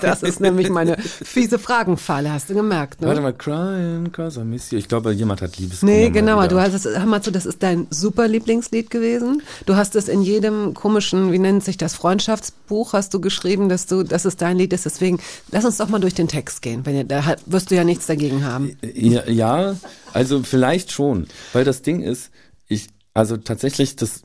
Das 0.00 0.22
ist 0.22 0.40
nämlich 0.40 0.68
meine 0.68 0.96
fiese 0.98 1.58
Fragenfalle, 1.58 2.32
hast 2.32 2.50
du 2.50 2.54
gemerkt, 2.54 3.00
ne? 3.00 3.08
Warte 3.08 3.20
mal, 3.20 3.32
crying 3.32 4.10
cause 4.12 4.40
I 4.40 4.44
miss 4.44 4.70
you. 4.70 4.78
Ich 4.78 4.88
glaube, 4.88 5.12
jemand 5.12 5.42
hat 5.42 5.58
Liebeskummer. 5.58 5.92
Nee, 5.92 6.10
genau, 6.10 6.46
du 6.46 6.60
hast 6.60 6.74
es, 6.74 6.84
hör 6.84 7.06
mal 7.06 7.22
zu, 7.22 7.30
das 7.30 7.46
ist 7.46 7.62
dein 7.62 7.86
super 7.90 8.28
Lieblingslied 8.28 8.90
gewesen. 8.90 9.42
Du 9.66 9.76
hast 9.76 9.96
es 9.96 10.08
in 10.08 10.22
jedem 10.22 10.74
komischen, 10.74 11.32
wie 11.32 11.38
nennt 11.38 11.64
sich 11.64 11.76
das, 11.76 11.94
Freundschaftsbuch 11.94 12.92
hast 12.92 13.14
du 13.14 13.20
geschrieben, 13.20 13.68
dass 13.68 13.86
du, 13.86 14.02
dass 14.02 14.24
es 14.24 14.36
dein 14.36 14.56
Lied 14.56 14.72
ist. 14.72 14.86
Deswegen, 14.86 15.20
lass 15.50 15.64
uns 15.64 15.76
doch 15.76 15.88
mal 15.88 16.00
durch 16.00 16.14
den 16.14 16.28
Text 16.28 16.62
gehen, 16.62 16.84
wenn 16.84 16.96
ihr, 16.96 17.04
da 17.04 17.36
wirst 17.46 17.70
du 17.70 17.74
ja 17.74 17.84
nichts 17.84 18.06
dagegen 18.06 18.44
haben. 18.44 18.76
Ja, 18.82 19.28
ja, 19.28 19.76
also 20.12 20.42
vielleicht 20.42 20.92
schon, 20.92 21.26
weil 21.52 21.64
das 21.64 21.82
Ding 21.82 22.02
ist, 22.02 22.30
ich, 22.68 22.88
also 23.14 23.36
tatsächlich, 23.36 23.96
das 23.96 24.22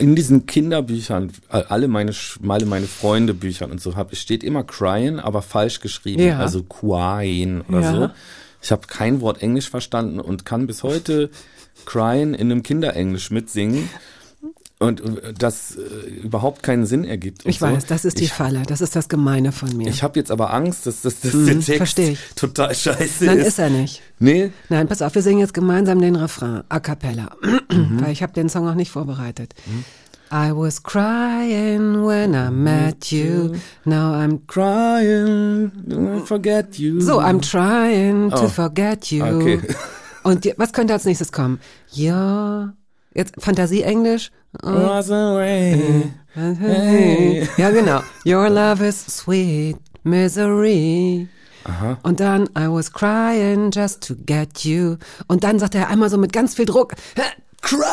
in 0.00 0.16
diesen 0.16 0.46
Kinderbüchern, 0.46 1.30
alle 1.48 1.86
meine, 1.88 2.12
alle 2.48 2.66
meine 2.66 2.86
Freunde 2.86 3.34
Büchern 3.34 3.70
und 3.70 3.80
so 3.80 3.94
hab, 3.96 4.14
steht 4.16 4.42
immer 4.42 4.64
crying, 4.64 5.18
aber 5.20 5.42
falsch 5.42 5.80
geschrieben, 5.80 6.22
Ja. 6.22 6.38
also 6.38 6.62
crying 6.62 7.60
oder 7.68 7.80
Ja. 7.80 7.92
so. 7.94 8.10
Ich 8.62 8.72
habe 8.72 8.86
kein 8.86 9.20
Wort 9.20 9.42
Englisch 9.42 9.70
verstanden 9.70 10.18
und 10.20 10.44
kann 10.44 10.66
bis 10.66 10.82
heute 10.82 11.30
Crying 11.86 12.34
in 12.34 12.50
einem 12.50 12.62
Kinderenglisch 12.62 13.30
mitsingen. 13.30 13.88
Und 14.82 15.00
äh, 15.02 15.34
das 15.36 15.76
äh, 15.76 16.08
überhaupt 16.22 16.62
keinen 16.62 16.86
Sinn 16.86 17.04
ergibt. 17.04 17.44
Ich 17.44 17.58
so. 17.58 17.66
weiß, 17.66 17.84
das 17.84 18.06
ist 18.06 18.18
die 18.18 18.24
ich, 18.24 18.32
Falle. 18.32 18.62
Das 18.66 18.80
ist 18.80 18.96
das 18.96 19.10
Gemeine 19.10 19.52
von 19.52 19.76
mir. 19.76 19.88
Ich 19.88 20.02
habe 20.02 20.18
jetzt 20.18 20.30
aber 20.30 20.54
Angst, 20.54 20.86
dass, 20.86 21.02
dass, 21.02 21.20
dass 21.20 21.34
Mhm, 21.34 21.46
der 21.64 21.78
Text 21.78 22.00
total 22.34 22.74
scheiße 22.74 23.26
Nein, 23.26 23.38
ist. 23.40 23.48
ist 23.48 23.58
er 23.58 23.68
nicht. 23.68 24.00
Nee, 24.18 24.52
Nein, 24.70 24.88
pass 24.88 25.02
auf, 25.02 25.14
wir 25.14 25.20
singen 25.22 25.40
jetzt 25.40 25.52
gemeinsam 25.52 26.00
den 26.00 26.16
Refrain, 26.16 26.62
a 26.70 26.80
cappella, 26.80 27.28
Mhm. 27.70 28.00
weil 28.02 28.12
ich 28.12 28.22
habe 28.22 28.32
den 28.32 28.48
Song 28.48 28.64
noch 28.64 28.74
nicht 28.74 28.90
vorbereitet. 28.90 29.54
I 30.32 30.50
was 30.54 30.82
crying 30.82 32.06
when 32.06 32.32
I 32.34 32.50
met 32.50 33.06
you. 33.10 33.52
Now 33.84 34.14
I'm 34.14 34.38
crying, 34.46 35.72
don't 35.88 36.24
forget 36.24 36.76
you. 36.78 37.00
so 37.00 37.20
I'm 37.20 37.40
trying 37.42 38.30
to 38.30 38.44
Oh. 38.44 38.48
forget 38.48 39.10
you. 39.10 39.24
Okay. 39.24 39.60
Und 40.22 40.44
die, 40.44 40.54
was 40.56 40.72
könnte 40.72 40.92
als 40.94 41.04
nächstes 41.04 41.32
kommen? 41.32 41.58
Ja, 41.90 42.72
jetzt 43.14 43.34
Fantasie 43.38 43.82
Englisch. 43.82 44.30
Was 44.62 45.10
away. 45.10 46.10
Hey. 46.34 47.48
Ja, 47.56 47.70
genau. 47.70 48.00
Your 48.24 48.48
love 48.48 48.86
is 48.86 49.04
sweet 49.06 49.76
misery. 50.04 51.28
Aha. 51.64 51.98
Und 52.02 52.20
dann 52.20 52.44
I 52.58 52.66
was 52.68 52.90
crying 52.92 53.70
just 53.70 54.00
to 54.08 54.14
get 54.26 54.64
you. 54.64 54.96
Und 55.28 55.44
dann 55.44 55.58
sagt 55.58 55.74
er 55.74 55.88
einmal 55.88 56.08
so 56.10 56.16
mit 56.18 56.32
ganz 56.32 56.54
viel 56.54 56.64
Druck, 56.66 56.94
cry. 57.60 57.84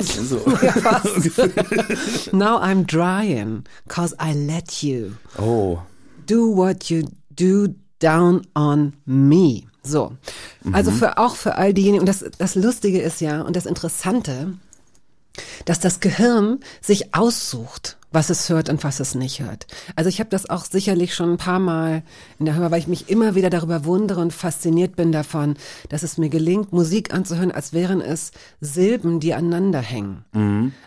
So. 0.00 0.40
Ja, 0.62 0.72
fast. 0.72 2.32
Now 2.32 2.58
I'm 2.60 2.84
drying, 2.86 3.64
cause 3.88 4.14
I 4.20 4.32
let 4.34 4.82
you 4.82 5.12
Oh. 5.38 5.78
do 6.26 6.48
what 6.56 6.90
you 6.90 7.04
do 7.36 7.68
down 8.00 8.42
on 8.56 8.94
me. 9.06 9.66
So. 9.84 10.12
Also 10.72 10.90
für, 10.90 11.18
auch 11.18 11.36
für 11.36 11.56
all 11.56 11.74
diejenigen, 11.74 12.00
und 12.00 12.08
das, 12.08 12.24
das 12.38 12.54
Lustige 12.54 13.00
ist 13.00 13.20
ja, 13.20 13.42
und 13.42 13.54
das 13.54 13.66
Interessante, 13.66 14.54
dass 15.64 15.78
das 15.78 16.00
Gehirn 16.00 16.60
sich 16.80 17.14
aussucht, 17.14 17.98
was 18.10 18.30
es 18.30 18.48
hört 18.48 18.68
und 18.68 18.82
was 18.84 19.00
es 19.00 19.14
nicht 19.14 19.40
hört. 19.40 19.66
Also 19.96 20.08
ich 20.08 20.20
habe 20.20 20.30
das 20.30 20.48
auch 20.48 20.64
sicherlich 20.64 21.14
schon 21.14 21.32
ein 21.32 21.36
paar 21.36 21.58
Mal 21.58 22.02
in 22.38 22.46
der 22.46 22.54
Hör, 22.54 22.70
weil 22.70 22.78
ich 22.78 22.86
mich 22.86 23.10
immer 23.10 23.34
wieder 23.34 23.50
darüber 23.50 23.84
wundere 23.84 24.20
und 24.20 24.32
fasziniert 24.32 24.96
bin 24.96 25.12
davon, 25.12 25.56
dass 25.88 26.02
es 26.02 26.16
mir 26.16 26.28
gelingt, 26.28 26.72
Musik 26.72 27.12
anzuhören, 27.12 27.50
als 27.50 27.72
wären 27.72 28.00
es 28.00 28.30
Silben, 28.60 29.20
die 29.20 29.34
aneinander 29.34 29.80
hängen. 29.80 30.24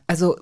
Also 0.07 0.37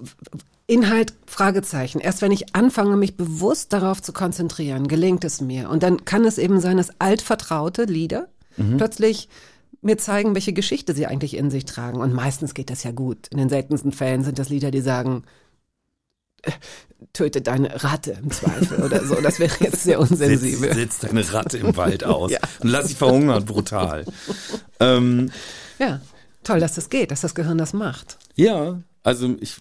Inhalt, 0.67 1.13
Fragezeichen. 1.27 1.99
Erst 1.99 2.21
wenn 2.21 2.31
ich 2.31 2.55
anfange, 2.55 2.97
mich 2.97 3.17
bewusst 3.17 3.73
darauf 3.73 4.01
zu 4.01 4.13
konzentrieren, 4.13 4.87
gelingt 4.87 5.23
es 5.23 5.41
mir. 5.41 5.69
Und 5.69 5.83
dann 5.83 6.05
kann 6.05 6.25
es 6.25 6.37
eben 6.37 6.59
sein, 6.59 6.77
dass 6.77 6.99
altvertraute 6.99 7.83
Lieder 7.83 8.29
plötzlich 8.77 9.29
mir 9.81 9.97
zeigen, 9.97 10.33
welche 10.33 10.53
Geschichte 10.53 10.93
sie 10.95 11.05
eigentlich 11.05 11.35
in 11.35 11.51
sich 11.51 11.65
tragen. 11.65 11.99
Und 12.01 12.13
meistens 12.13 12.53
geht 12.53 12.69
das 12.69 12.83
ja 12.83 12.91
gut. 12.91 13.27
In 13.27 13.37
den 13.37 13.49
seltensten 13.49 13.91
Fällen 13.91 14.23
sind 14.23 14.39
das 14.39 14.49
Lieder, 14.49 14.71
die 14.71 14.81
sagen, 14.81 15.23
äh, 16.41 16.51
töte 17.13 17.41
deine 17.41 17.83
Ratte 17.83 18.11
im 18.21 18.31
Zweifel 18.31 18.81
oder 18.83 19.05
so. 19.05 19.15
Das 19.21 19.39
wäre 19.39 19.53
jetzt 19.59 19.83
sehr 19.83 19.99
unsensibel. 19.99 20.73
sitzt 20.73 21.05
eine 21.05 21.31
Ratte 21.33 21.57
im 21.57 21.75
Wald 21.77 22.03
aus 22.03 22.31
Ja. 22.33 22.39
und 22.61 22.69
lass 22.69 22.87
sie 22.87 22.95
verhungern, 22.95 23.45
brutal. 23.45 24.05
ähm, 24.79 25.31
Ja, 25.77 26.01
toll, 26.43 26.59
dass 26.59 26.75
das 26.75 26.89
geht, 26.89 27.11
dass 27.11 27.21
das 27.21 27.35
Gehirn 27.35 27.57
das 27.57 27.73
macht. 27.73 28.17
ja, 28.35 28.81
also 29.03 29.35
ich 29.39 29.57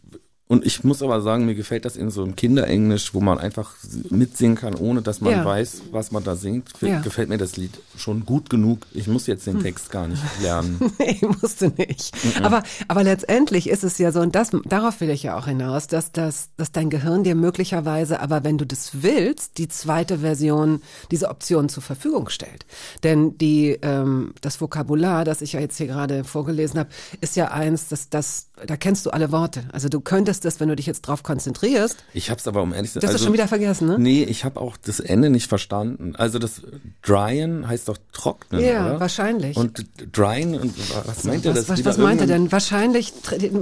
und 0.46 0.66
ich 0.66 0.84
muss 0.84 1.02
aber 1.02 1.22
sagen, 1.22 1.46
mir 1.46 1.54
gefällt 1.54 1.84
das 1.86 1.96
in 1.96 2.10
so 2.10 2.22
einem 2.22 2.36
Kinderenglisch, 2.36 3.14
wo 3.14 3.20
man 3.20 3.38
einfach 3.38 3.72
mitsingen 4.10 4.56
kann, 4.56 4.74
ohne 4.74 5.00
dass 5.00 5.20
man 5.22 5.32
Ja. 5.32 5.44
weiß, 5.44 5.82
was 5.90 6.12
man 6.12 6.22
da 6.22 6.36
singt. 6.36 6.68
Ja. 6.82 7.00
Gefällt 7.00 7.30
mir 7.30 7.38
das 7.38 7.56
Lied 7.56 7.70
schon 7.96 8.26
gut 8.26 8.50
genug. 8.50 8.86
Ich 8.92 9.06
muss 9.08 9.26
jetzt 9.26 9.46
den 9.46 9.60
Text 9.60 9.90
gar 9.90 10.06
nicht 10.06 10.22
lernen. 10.42 10.78
Nee, 10.98 11.18
musste 11.40 11.72
nicht. 11.76 12.12
Aber, 12.42 12.62
aber 12.88 13.04
letztendlich 13.04 13.70
ist 13.70 13.84
es 13.84 13.96
ja 13.96 14.12
so, 14.12 14.20
und 14.20 14.34
das, 14.34 14.50
darauf 14.66 15.00
will 15.00 15.08
ich 15.10 15.22
ja 15.22 15.38
auch 15.38 15.46
hinaus, 15.46 15.86
dass, 15.86 16.12
das, 16.12 16.48
dass 16.58 16.72
dein 16.72 16.90
Gehirn 16.90 17.24
dir 17.24 17.34
möglicherweise, 17.34 18.20
aber 18.20 18.44
wenn 18.44 18.58
du 18.58 18.66
das 18.66 19.02
willst, 19.02 19.56
die 19.56 19.68
zweite 19.68 20.18
Version, 20.18 20.82
diese 21.10 21.28
Option 21.30 21.68
zur 21.70 21.82
Verfügung 21.82 22.28
stellt. 22.28 22.66
Denn 23.02 23.38
die, 23.38 23.78
ähm, 23.80 24.34
das 24.42 24.60
Vokabular, 24.60 25.24
das 25.24 25.40
ich 25.40 25.54
ja 25.54 25.60
jetzt 25.60 25.78
hier 25.78 25.86
gerade 25.86 26.22
vorgelesen 26.24 26.80
habe, 26.80 26.90
ist 27.22 27.34
ja 27.36 27.50
eins, 27.50 27.88
das, 27.88 28.10
das, 28.10 28.48
da 28.66 28.76
kennst 28.76 29.06
du 29.06 29.10
alle 29.10 29.32
Worte. 29.32 29.64
Also 29.72 29.88
du 29.88 30.00
könntest 30.00 30.33
das, 30.40 30.60
wenn 30.60 30.68
du 30.68 30.76
dich 30.76 30.86
jetzt 30.86 31.02
drauf 31.02 31.22
konzentrierst, 31.22 31.96
Ich 32.12 32.30
hab's 32.30 32.46
aber 32.46 32.62
um 32.62 32.72
ehrlich 32.72 32.92
zu 32.92 33.00
du 33.00 33.06
hast 33.06 33.14
es 33.14 33.22
schon 33.24 33.32
wieder 33.32 33.48
vergessen, 33.48 33.88
ne? 33.88 33.98
Nee, 33.98 34.24
ich 34.24 34.44
habe 34.44 34.60
auch 34.60 34.76
das 34.76 35.00
Ende 35.00 35.30
nicht 35.30 35.48
verstanden. 35.48 36.16
Also 36.16 36.38
das 36.38 36.62
Dryen 37.02 37.66
heißt 37.68 37.88
doch 37.88 37.98
trocknen, 38.12 38.64
Ja, 38.64 38.86
oder? 38.86 39.00
wahrscheinlich. 39.00 39.56
Und 39.56 39.84
Dryen, 40.12 40.58
und 40.58 40.74
was 41.06 41.24
meint 41.24 41.44
er? 41.44 41.54
Was, 41.54 41.66
dass 41.66 41.78
was, 41.78 41.84
was 41.84 41.98
meint 41.98 42.20
er 42.20 42.26
denn? 42.26 42.50
Wahrscheinlich, 42.50 43.12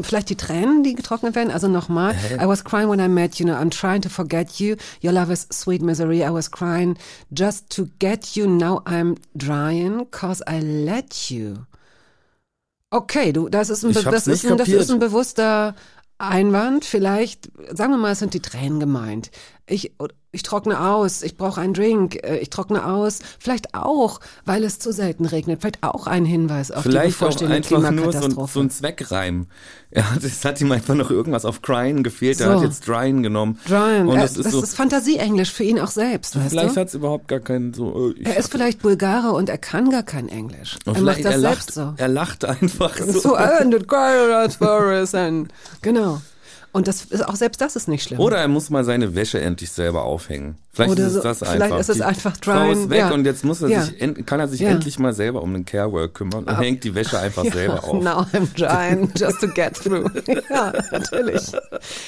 vielleicht 0.03 0.31
die 0.31 0.37
Tränen, 0.37 0.83
die 0.83 0.95
getrocknet 0.95 1.35
werden. 1.35 1.51
Also 1.51 1.69
nochmal. 1.69 2.15
I 2.33 2.47
was 2.47 2.65
crying 2.65 2.89
when 2.89 3.01
I 3.01 3.09
met 3.09 3.37
you. 3.37 3.47
No, 3.47 3.55
I'm 3.55 3.71
trying 3.71 4.03
to 4.03 4.09
forget 4.09 4.53
you. 4.61 4.77
Your 5.03 5.13
love 5.13 5.33
is 5.33 5.47
sweet 5.53 5.83
misery. 5.83 6.23
I 6.23 6.31
was 6.33 6.51
crying 6.51 6.97
just 7.31 7.71
to 7.71 7.89
get 7.99 8.37
you. 8.37 8.47
Now 8.47 8.83
I'm 8.87 9.17
drying 9.37 10.07
cause 10.11 10.43
I 10.49 10.61
let 10.61 11.31
you. 11.31 11.57
Okay, 12.91 13.33
du, 13.33 13.49
das 13.49 13.71
ist 13.71 13.85
ein, 13.85 13.93
das 13.95 14.27
ist 14.27 14.45
ein, 14.45 14.59
das 14.59 14.69
ist 14.69 14.91
ein 14.91 14.99
bewusster 14.99 15.75
Einwand. 16.23 16.85
Vielleicht, 16.85 17.51
sagen 17.71 17.93
wir 17.93 17.99
mal, 17.99 18.13
es 18.13 18.19
sind 18.19 18.35
die 18.35 18.41
Tränen 18.41 18.81
gemeint. 18.81 19.31
Ich, 19.66 19.92
ich 20.33 20.42
trockne 20.42 20.81
aus, 20.81 21.22
ich 21.22 21.37
brauche 21.37 21.61
einen 21.61 21.72
Drink, 21.72 22.16
äh, 22.25 22.38
ich 22.38 22.51
trockne 22.51 22.85
aus. 22.85 23.20
Vielleicht 23.38 23.75
auch, 23.75 24.18
weil 24.44 24.64
es 24.64 24.81
zu 24.81 24.92
selten 24.92 25.25
regnet. 25.25 25.61
Vielleicht 25.61 25.83
auch 25.85 26.09
ein 26.09 26.25
Hinweis 26.25 26.72
auf 26.72 26.83
die 26.83 26.90
Vielleicht 26.90 27.14
auch 27.16 27.29
bevorstehende 27.29 27.55
einfach 27.57 27.90
nur 27.92 28.12
so 28.12 28.46
so 28.46 28.61
ein 28.61 28.70
Zweckreim. 28.70 29.46
Er 29.90 30.11
hat, 30.11 30.25
es 30.25 30.44
hat 30.44 30.61
ihm 30.61 30.72
einfach 30.72 30.94
noch 30.94 31.11
irgendwas 31.11 31.44
auf 31.44 31.62
Cryen 31.62 32.03
gefehlt. 32.03 32.40
Er 32.40 32.46
So. 32.48 32.53
hat 32.55 32.62
jetzt 32.64 32.88
Dryen 32.88 33.22
genommen. 33.22 33.59
Brian, 33.66 34.09
Und 34.09 34.16
er, 34.16 34.22
das 34.22 34.37
ist 34.37 34.51
so, 34.51 34.62
Fantasieenglisch 34.62 35.53
für 35.53 35.64
ihn 35.64 35.79
auch 35.79 35.90
selbst, 35.90 36.35
weißt 36.37 36.48
vielleicht 36.51 36.77
du? 36.77 36.81
hat's 36.81 36.94
überhaupt 36.94 37.29
gar 37.29 37.40
keinen 37.40 37.72
so. 37.72 38.12
Ich, 38.16 38.27
Er 38.27 38.37
ist 38.38 38.51
vielleicht 38.51 38.83
Bulgare 38.83 39.31
und 39.33 39.48
er 39.48 39.59
kann 39.59 39.90
gar 39.90 40.03
kein 40.03 40.29
Englisch. 40.29 40.77
und 40.87 40.96
Er 40.96 41.03
macht 41.03 41.25
das 41.25 41.35
er 41.35 41.40
selbst 41.40 41.75
lacht, 41.77 41.96
so. 41.98 42.03
er 42.03 42.09
lacht 42.09 42.44
einfach 42.44 42.96
so. 43.07 43.20
So, 43.20 43.37
us 43.38 45.14
and, 45.14 45.53
genau. 45.83 46.20
Und 46.75 46.89
das 46.89 47.05
ist 47.05 47.29
auch 47.29 47.37
selbst 47.37 47.61
das 47.61 47.77
ist 47.77 47.87
nicht 47.87 48.03
schlimm. 48.03 48.19
Oder 48.19 48.39
er 48.39 48.49
muss 48.49 48.71
mal 48.71 48.83
seine 48.83 49.15
Wäsche 49.15 49.39
endlich 49.39 49.71
selber 49.71 50.05
aufhängen. 50.05 50.57
Vielleicht 50.73 50.93
Oder 50.93 51.03
ist 51.03 51.09
es 51.09 51.15
so- 51.17 51.23
das 51.23 51.39
vielleicht 51.41 51.61
einfach. 51.63 51.79
ist 51.81 51.89
es 51.91 52.01
einfach 52.01 52.35
Frau 52.43 52.53
dryen, 52.65 52.79
ist 52.85 52.91
weg 52.91 52.99
ja. 52.99 53.11
und 53.13 53.27
jetzt 53.27 53.45
muss 53.45 53.61
er 53.61 53.69
Ja. 53.69 53.83
sich, 53.83 53.99
kann 54.25 54.41
er 54.41 54.49
sich 54.49 54.61
Ja. 54.61 54.71
endlich 54.71 54.99
mal 54.99 55.13
selber 55.13 55.43
um 55.43 55.53
den 55.53 55.67
Carework 55.67 56.15
kümmern 56.15 56.45
und 56.45 56.59
hängt 56.59 56.83
die 56.85 56.95
Wäsche 56.95 57.19
einfach 57.19 57.45
selber 57.53 57.85
auf. 57.85 58.03
Now 58.03 58.25
I'm 58.33 58.49
trying 58.57 59.11
just 59.15 59.39
to 59.41 59.49
get 59.49 59.75
through. 59.75 60.11
ja, 60.51 60.73
natürlich. 60.91 61.43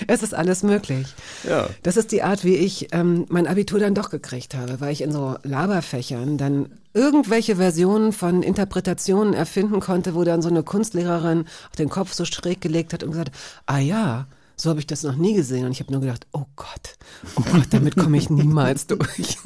Es 0.06 0.22
ist 0.22 0.34
alles 0.34 0.62
möglich. 0.62 1.08
Ja. 1.46 1.68
Das 1.82 1.98
ist 1.98 2.10
die 2.10 2.22
Art, 2.22 2.42
wie 2.42 2.56
ich 2.56 2.88
ähm, 2.92 3.26
mein 3.28 3.46
Abitur 3.46 3.80
dann 3.80 3.94
doch 3.94 4.08
gekriegt 4.08 4.54
habe, 4.54 4.80
weil 4.80 4.92
ich 4.94 5.02
in 5.02 5.12
so 5.12 5.36
Laberfächern 5.42 6.38
dann 6.38 6.70
irgendwelche 6.94 7.56
Versionen 7.56 8.12
von 8.12 8.42
Interpretationen 8.42 9.34
erfinden 9.34 9.80
konnte, 9.80 10.14
wo 10.14 10.24
dann 10.24 10.40
so 10.40 10.48
eine 10.48 10.62
Kunstlehrerin 10.62 11.44
auch 11.70 11.76
den 11.76 11.90
Kopf 11.90 12.14
so 12.14 12.24
schräg 12.24 12.60
gelegt 12.62 12.92
hat 12.94 13.02
und 13.02 13.10
gesagt, 13.10 13.32
ah 13.66 13.78
ja, 13.78 14.26
so 14.64 14.70
habe 14.70 14.80
ich 14.80 14.86
das 14.86 15.02
noch 15.02 15.16
nie 15.16 15.34
gesehen. 15.34 15.66
Und 15.66 15.72
ich 15.72 15.80
habe 15.80 15.92
nur 15.92 16.00
gedacht, 16.00 16.26
oh 16.32 16.46
Gott, 16.56 16.96
oh 17.36 17.42
Gott, 17.52 17.66
damit 17.70 17.96
komme 17.96 18.16
ich 18.16 18.30
niemals 18.30 18.86
durch. 18.88 19.38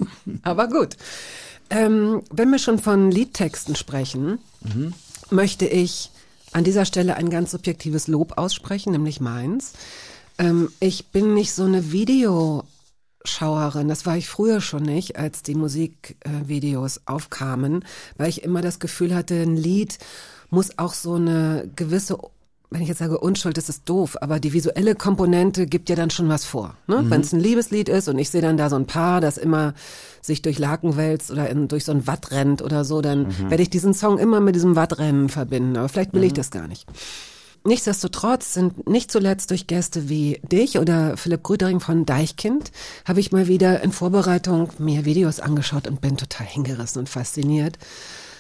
Aber 0.42 0.68
gut. 0.68 0.96
Ähm, 1.70 2.22
wenn 2.31 2.50
wir 2.50 2.59
schon 2.59 2.78
von 2.78 3.11
Liedtexten 3.11 3.76
sprechen, 3.76 4.38
möchte 5.31 5.66
ich 5.66 6.11
an 6.52 6.64
dieser 6.64 6.87
Stelle 6.87 7.16
ein 7.16 7.28
ganz 7.28 7.50
subjektives 7.50 8.09
Lob 8.09 8.38
aussprechen, 8.38 8.92
nämlich 8.92 9.20
meins. 9.20 9.72
Ähm, 10.38 10.70
ich 10.81 11.09
bin 11.09 11.35
nicht 11.35 11.52
so 11.52 11.64
eine 11.64 11.92
Videoschauerin. 11.92 13.88
Das 13.88 14.07
war 14.07 14.16
ich 14.16 14.28
früher 14.28 14.61
schon 14.61 14.85
nicht, 14.85 15.16
als 15.18 15.42
die 15.42 15.54
Musikvideos 15.57 17.02
aufkamen, 17.07 17.85
weil 18.16 18.31
ich 18.31 18.44
immer 18.44 18.62
das 18.62 18.78
Gefühl 18.78 19.14
hatte, 19.14 19.35
ein 19.35 19.57
Lied 19.57 19.98
muss 20.50 20.78
auch 20.78 20.94
so 20.94 21.14
eine 21.14 21.68
gewisse 21.76 22.18
wenn 22.70 22.83
ich 22.83 22.88
jetzt 22.88 22.98
sage 22.98 23.18
Unschuld, 23.18 23.57
das 23.57 23.68
ist 23.68 23.88
doof, 23.88 24.16
aber 24.20 24.40
die 24.40 24.52
visuelle 24.52 24.94
Komponente 24.94 25.66
gibt 25.66 25.88
ja 25.88 25.96
dann 25.96 26.11
schon 26.11 26.28
was 26.28 26.44
vor. 26.44 26.76
Ne? 26.87 27.02
Wenn 27.07 27.22
es 27.22 27.33
ein 27.33 27.40
Liebeslied 27.40 27.88
ist 27.88 28.09
und 28.09 28.18
ich 28.18 28.28
sehe 28.28 28.42
dann 28.42 28.59
da 28.59 28.68
so 28.68 28.76
ein 28.76 28.87
Paar, 28.87 29.22
das 29.22 29.38
immer 29.38 29.72
sich 30.20 30.42
durch 30.42 30.59
Laken 30.59 30.96
wälzt 30.96 31.31
oder 31.31 31.48
in, 31.48 31.68
durch 31.68 31.85
so 31.85 31.92
ein 31.92 32.07
Watt 32.07 32.31
rennt 32.31 32.61
oder 32.61 32.85
so, 32.85 33.00
dann 33.00 33.26
werde 33.48 33.62
ich 33.62 33.70
diesen 33.70 33.94
Song 33.94 34.18
immer 34.18 34.40
mit 34.40 34.54
diesem 34.54 34.76
Wattrennen 34.76 35.31
verbinden. 35.31 35.76
Aber 35.78 35.88
vielleicht 35.88 36.12
will 36.12 36.24
ich 36.24 36.35
das 36.35 36.50
gar 36.50 36.68
nicht. 36.68 36.87
Nichtsdestotrotz 37.64 38.54
sind 38.54 38.88
nicht 38.88 39.11
zuletzt 39.11 39.50
durch 39.50 39.66
Gäste 39.66 40.09
wie 40.09 40.40
dich 40.50 40.78
oder 40.78 41.16
Philipp 41.16 41.42
Grütering 41.42 41.81
von 41.81 42.07
Deichkind 42.07 42.70
habe 43.04 43.20
ich 43.20 43.33
mal 43.33 43.48
wieder 43.48 43.83
in 43.83 43.92
Vorbereitung 43.92 44.70
mir 44.78 45.04
Videos 45.04 45.40
angeschaut 45.40 45.87
und 45.87 46.00
bin 46.00 46.16
total 46.16 46.46
hingerissen 46.46 47.00
und 47.00 47.09
fasziniert, 47.09 47.78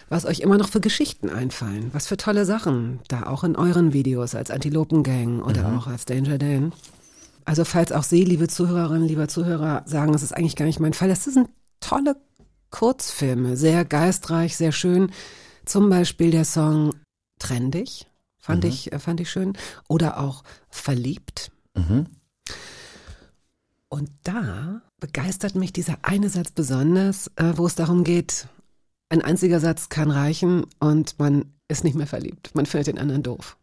was 0.08 0.24
euch 0.24 0.40
immer 0.40 0.56
noch 0.58 0.68
für 0.68 0.80
Geschichten 0.80 1.28
einfallen. 1.28 1.90
Was 1.92 2.06
für 2.06 2.16
tolle 2.16 2.44
Sachen 2.44 3.00
da 3.08 3.24
auch 3.24 3.44
in 3.44 3.56
euren 3.56 3.92
Videos 3.92 4.34
als 4.34 4.50
Antilopengang 4.50 5.42
oder 5.42 5.76
auch 5.76 5.86
als 5.86 6.04
Danger 6.04 6.38
Dan. 6.38 6.72
Also 7.44 7.64
falls 7.64 7.92
auch 7.92 8.02
Sie, 8.02 8.24
liebe 8.24 8.48
Zuhörerinnen, 8.48 9.08
lieber 9.08 9.28
Zuhörer, 9.28 9.82
sagen, 9.86 10.14
es 10.14 10.22
ist 10.22 10.36
eigentlich 10.36 10.56
gar 10.56 10.66
nicht 10.66 10.80
mein 10.80 10.92
Fall, 10.92 11.08
das 11.08 11.24
sind 11.24 11.48
tolle 11.80 12.16
Kurzfilme, 12.70 13.56
sehr 13.56 13.84
geistreich, 13.84 14.56
sehr 14.56 14.72
schön. 14.72 15.10
Zum 15.64 15.88
Beispiel 15.88 16.30
der 16.30 16.44
Song 16.44 16.94
Trendig, 17.38 18.06
fand 18.38 18.64
Mhm. 18.64 18.70
ich, 18.70 18.92
äh, 18.92 18.98
fand 18.98 19.20
ich 19.20 19.30
schön. 19.30 19.52
Oder 19.88 20.18
auch 20.20 20.42
Verliebt. 20.68 21.50
Mhm. 21.74 22.06
Und 23.88 24.10
da 24.22 24.82
begeistert 25.00 25.54
mich 25.54 25.72
dieser 25.72 25.98
eine 26.02 26.28
Satz 26.28 26.50
besonders, 26.50 27.28
äh, 27.36 27.52
wo 27.56 27.66
es 27.66 27.74
darum 27.74 28.04
geht, 28.04 28.48
ein 29.08 29.22
einziger 29.22 29.60
Satz 29.60 29.88
kann 29.88 30.10
reichen 30.10 30.66
und 30.78 31.18
man 31.18 31.46
ist 31.68 31.84
nicht 31.84 31.96
mehr 31.96 32.06
verliebt. 32.06 32.54
Man 32.54 32.66
findet 32.66 32.88
den 32.88 32.98
anderen 32.98 33.22
doof. 33.22 33.56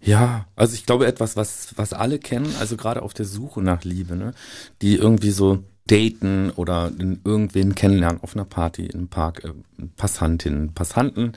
Ja, 0.00 0.46
also 0.56 0.74
ich 0.74 0.86
glaube 0.86 1.06
etwas, 1.06 1.36
was, 1.36 1.74
was 1.76 1.92
alle 1.92 2.18
kennen, 2.18 2.52
also 2.58 2.76
gerade 2.76 3.02
auf 3.02 3.14
der 3.14 3.26
Suche 3.26 3.62
nach 3.62 3.84
Liebe, 3.84 4.16
ne? 4.16 4.32
Die 4.80 4.96
irgendwie 4.96 5.30
so 5.30 5.62
daten 5.86 6.50
oder 6.50 6.90
irgendwen 6.98 7.74
kennenlernen 7.74 8.22
auf 8.22 8.34
einer 8.34 8.44
Party, 8.44 8.86
im 8.86 9.08
Park, 9.08 9.44
äh, 9.44 9.52
Passantinnen, 9.96 10.74
Passanten. 10.74 11.32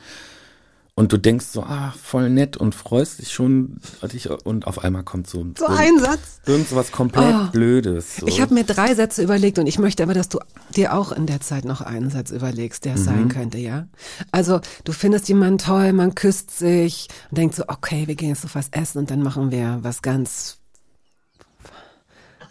Und 0.94 1.14
du 1.14 1.18
denkst 1.18 1.46
so, 1.46 1.64
ah, 1.64 1.94
voll 2.00 2.30
nett 2.30 2.58
und 2.58 2.76
freust 2.76 3.20
dich 3.20 3.32
schon 3.32 3.80
und 4.44 4.68
auf 4.68 4.84
einmal 4.84 5.04
kommt 5.04 5.26
so, 5.28 5.48
So 5.58 5.66
ein 5.68 5.98
Satz. 6.00 6.42
irgend 6.46 6.68
so 6.68 6.76
was 6.76 6.92
komplett 6.92 7.34
Oh. 7.34 7.48
Blödes. 7.52 8.18
So. 8.18 8.28
Ich 8.28 8.42
habe 8.42 8.54
mir 8.54 8.66
drei 8.66 8.94
Sätze 8.94 9.24
überlegt 9.24 9.58
und 9.58 9.68
ich 9.68 9.80
möchte 9.80 10.04
aber, 10.04 10.14
dass 10.14 10.28
du 10.28 10.40
dir 10.76 10.94
auch 10.94 11.14
in 11.14 11.28
der 11.28 11.40
Zeit 11.40 11.64
noch 11.64 11.80
einen 11.80 12.10
Satz 12.12 12.30
überlegst, 12.30 12.84
der 12.84 12.96
es 12.96 13.06
sein 13.06 13.30
könnte, 13.30 13.58
ja? 13.58 13.88
Also, 14.34 14.60
du 14.84 14.92
findest 14.92 15.30
jemanden 15.30 15.60
toll, 15.60 15.94
man 15.94 16.14
küsst 16.14 16.52
sich 16.58 17.08
und 17.30 17.38
denkt 17.38 17.56
so, 17.56 17.64
okay, 17.68 18.08
wir 18.08 18.16
gehen 18.16 18.30
jetzt 18.30 18.44
auf 18.44 18.56
was 18.56 18.68
essen 18.72 19.00
und 19.00 19.10
dann 19.12 19.24
machen 19.24 19.50
wir 19.50 19.80
was 19.82 20.02
ganz 20.02 20.58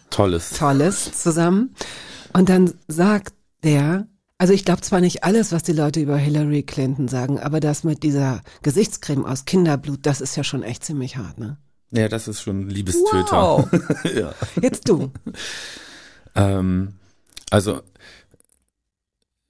Tolles. 0.09 0.49
Tolles 0.51 1.21
zusammen. 1.21 1.75
Und 2.33 2.49
dann 2.49 2.73
sagt 2.87 3.33
der, 3.63 4.07
also 4.41 4.53
ich 4.53 4.65
glaube 4.65 4.81
zwar 4.81 5.01
nicht 5.01 5.23
alles, 5.23 5.51
was 5.51 5.61
die 5.61 5.71
Leute 5.71 5.99
über 5.99 6.17
Hillary 6.17 6.63
Clinton 6.63 7.07
sagen, 7.07 7.39
aber 7.39 7.59
das 7.59 7.83
mit 7.83 8.01
dieser 8.01 8.41
Gesichtscreme 8.63 9.23
aus 9.23 9.45
Kinderblut, 9.45 9.99
das 10.01 10.19
ist 10.19 10.35
ja 10.35 10.43
schon 10.43 10.63
echt 10.63 10.83
ziemlich 10.83 11.17
hart, 11.17 11.37
ne? 11.37 11.57
Ja, 11.91 12.07
das 12.07 12.27
ist 12.27 12.41
schon 12.41 12.67
Liebestöter. 12.67 13.31
Wow. 13.31 13.69
ja. 14.15 14.33
Jetzt 14.59 14.89
du. 14.89 15.11
Ähm, 16.33 16.95
also 17.51 17.81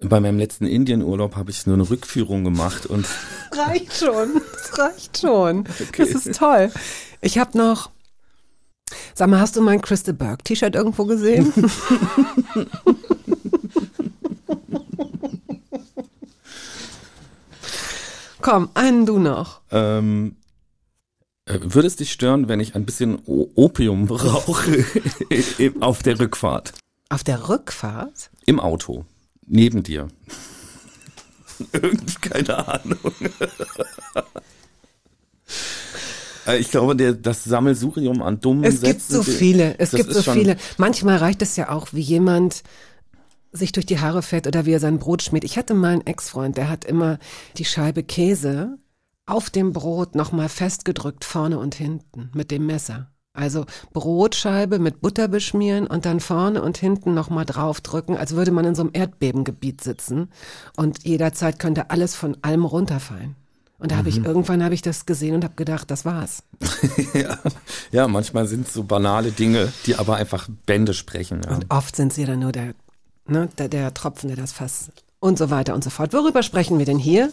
bei 0.01 0.19
meinem 0.19 0.38
letzten 0.38 0.65
Indienurlaub 0.65 1.38
habe 1.38 1.51
ich 1.51 1.65
nur 1.65 1.75
eine 1.75 1.89
Rückführung 1.89 2.43
gemacht 2.43 2.86
und 2.86 3.06
reicht 3.54 3.93
schon. 3.93 4.41
Das 4.51 4.77
reicht 4.77 5.17
schon. 5.19 5.69
Das 5.95 6.10
ist 6.10 6.36
toll. 6.36 6.69
Ich 7.21 7.38
habe 7.38 7.58
noch. 7.58 7.91
Sag 9.15 9.30
mal, 9.30 9.39
hast 9.39 9.56
du 9.56 9.62
mein 9.62 9.82
Crystal 9.82 10.13
Burke 10.13 10.43
T-Shirt 10.43 10.75
irgendwo 10.75 11.06
gesehen? 11.06 11.54
Komm, 18.41 18.69
einen 18.73 19.06
du 19.06 19.19
noch. 19.19 19.62
ähm, 19.71 20.36
äh, 21.45 21.58
würde 21.62 21.88
es 21.88 21.95
dich 21.95 22.12
stören, 22.12 22.47
wenn 22.47 22.60
ich 22.60 22.75
ein 22.75 22.86
bisschen 22.86 23.19
O- 23.25 23.49
Opium 23.56 24.10
rauche 24.10 24.86
auf 25.80 26.04
der 26.04 26.19
Rückfahrt? 26.19 26.73
Auf 27.10 27.23
der 27.23 27.49
Rückfahrt? 27.49 28.30
Im 28.45 28.60
Auto. 28.60 29.06
Neben 29.47 29.84
dir. 29.84 30.08
Irgendwie, 31.73 32.13
keine 32.21 32.67
Ahnung. 32.67 32.97
Äh, 36.47 36.58
Ich 36.60 36.71
glaube, 36.71 36.95
der, 36.95 37.13
das 37.13 37.43
Sammelsurium 37.43 38.21
an 38.21 38.39
dummen 38.39 38.63
Es 38.63 38.82
gibt 38.82 39.01
Sätzen, 39.01 39.13
so 39.13 39.23
viele, 39.23 39.77
es 39.80 39.91
gibt 39.91 40.12
so 40.13 40.21
viele. 40.23 40.58
Manchmal 40.77 41.17
reicht 41.17 41.41
es 41.41 41.56
ja 41.56 41.69
auch, 41.69 41.89
wie 41.91 42.01
jemand 42.01 42.63
sich 43.52 43.72
durch 43.72 43.86
die 43.86 44.00
Haare 44.00 44.22
fährt 44.22 44.48
oder 44.48 44.66
wie 44.66 44.72
er 44.74 44.80
sein 44.80 45.00
Brot 45.00 45.22
schmiert. 45.24 45.44
Ich 45.44 45.58
hatte 45.58 45.74
mal 45.74 45.94
einen 45.94 46.08
Ex-Freund, 46.08 46.58
der 46.58 46.70
hat 46.70 46.86
immer 46.86 47.20
die 47.58 47.66
Scheibe 47.66 48.04
Käse 48.04 48.78
auf 49.26 49.50
dem 49.50 49.74
Brot 49.74 50.16
nochmal 50.16 50.50
festgedrückt, 50.50 51.26
vorne 51.26 51.60
und 51.60 51.76
hinten, 51.76 52.32
mit 52.34 52.52
dem 52.52 52.66
Messer. 52.66 53.12
Also 53.34 53.66
Brotscheibe 53.94 54.78
mit 54.80 55.00
Butter 55.00 55.30
beschmieren 55.30 55.88
und 55.88 56.06
dann 56.06 56.20
vorne 56.20 56.62
und 56.62 56.78
hinten 56.78 57.14
nochmal 57.14 57.46
draufdrücken, 57.46 58.18
als 58.18 58.36
würde 58.36 58.52
man 58.52 58.66
in 58.66 58.76
so 58.76 58.82
einem 58.82 58.92
Erdbebengebiet 58.94 59.82
sitzen 59.82 60.30
und 60.76 61.06
jederzeit 61.06 61.58
könnte 61.58 61.92
alles 61.92 62.14
von 62.16 62.36
allem 62.42 62.66
runterfallen. 62.66 63.36
Und 63.78 63.92
da 63.92 63.96
habe 63.96 64.12
Mhm. 64.12 64.18
ich 64.18 64.26
irgendwann 64.26 64.64
habe 64.64 64.74
ich 64.76 64.82
das 64.82 65.06
gesehen 65.06 65.34
und 65.36 65.44
habe 65.46 65.56
gedacht, 65.56 65.90
das 65.90 66.04
war's. 66.04 66.44
ja. 67.14 67.38
ja, 67.92 68.08
manchmal 68.08 68.48
sind 68.48 68.68
es 68.68 68.74
so 68.74 68.84
banale 68.84 69.32
Dinge, 69.32 69.72
die 69.86 69.96
aber 69.96 70.18
einfach 70.18 70.50
Bände 70.66 70.94
sprechen. 70.94 71.42
Ja. 71.46 71.56
Und 71.56 71.66
oft 71.70 71.96
sind 71.96 72.12
sie 72.14 72.26
dann 72.26 72.40
nur 72.40 72.52
der, 72.52 72.74
ne, 73.32 73.50
der, 73.58 73.70
der 73.70 73.94
Tropfen, 73.94 74.28
der 74.28 74.38
das 74.38 74.52
Fass 74.52 74.91
und 75.20 75.38
so 75.38 75.50
weiter 75.50 75.74
und 75.74 75.84
so 75.84 75.89
fort. 75.89 76.13
Worüber 76.13 76.44
sprechen 76.44 76.78
wir 76.80 76.86
denn 76.86 76.98
hier? 77.00 77.32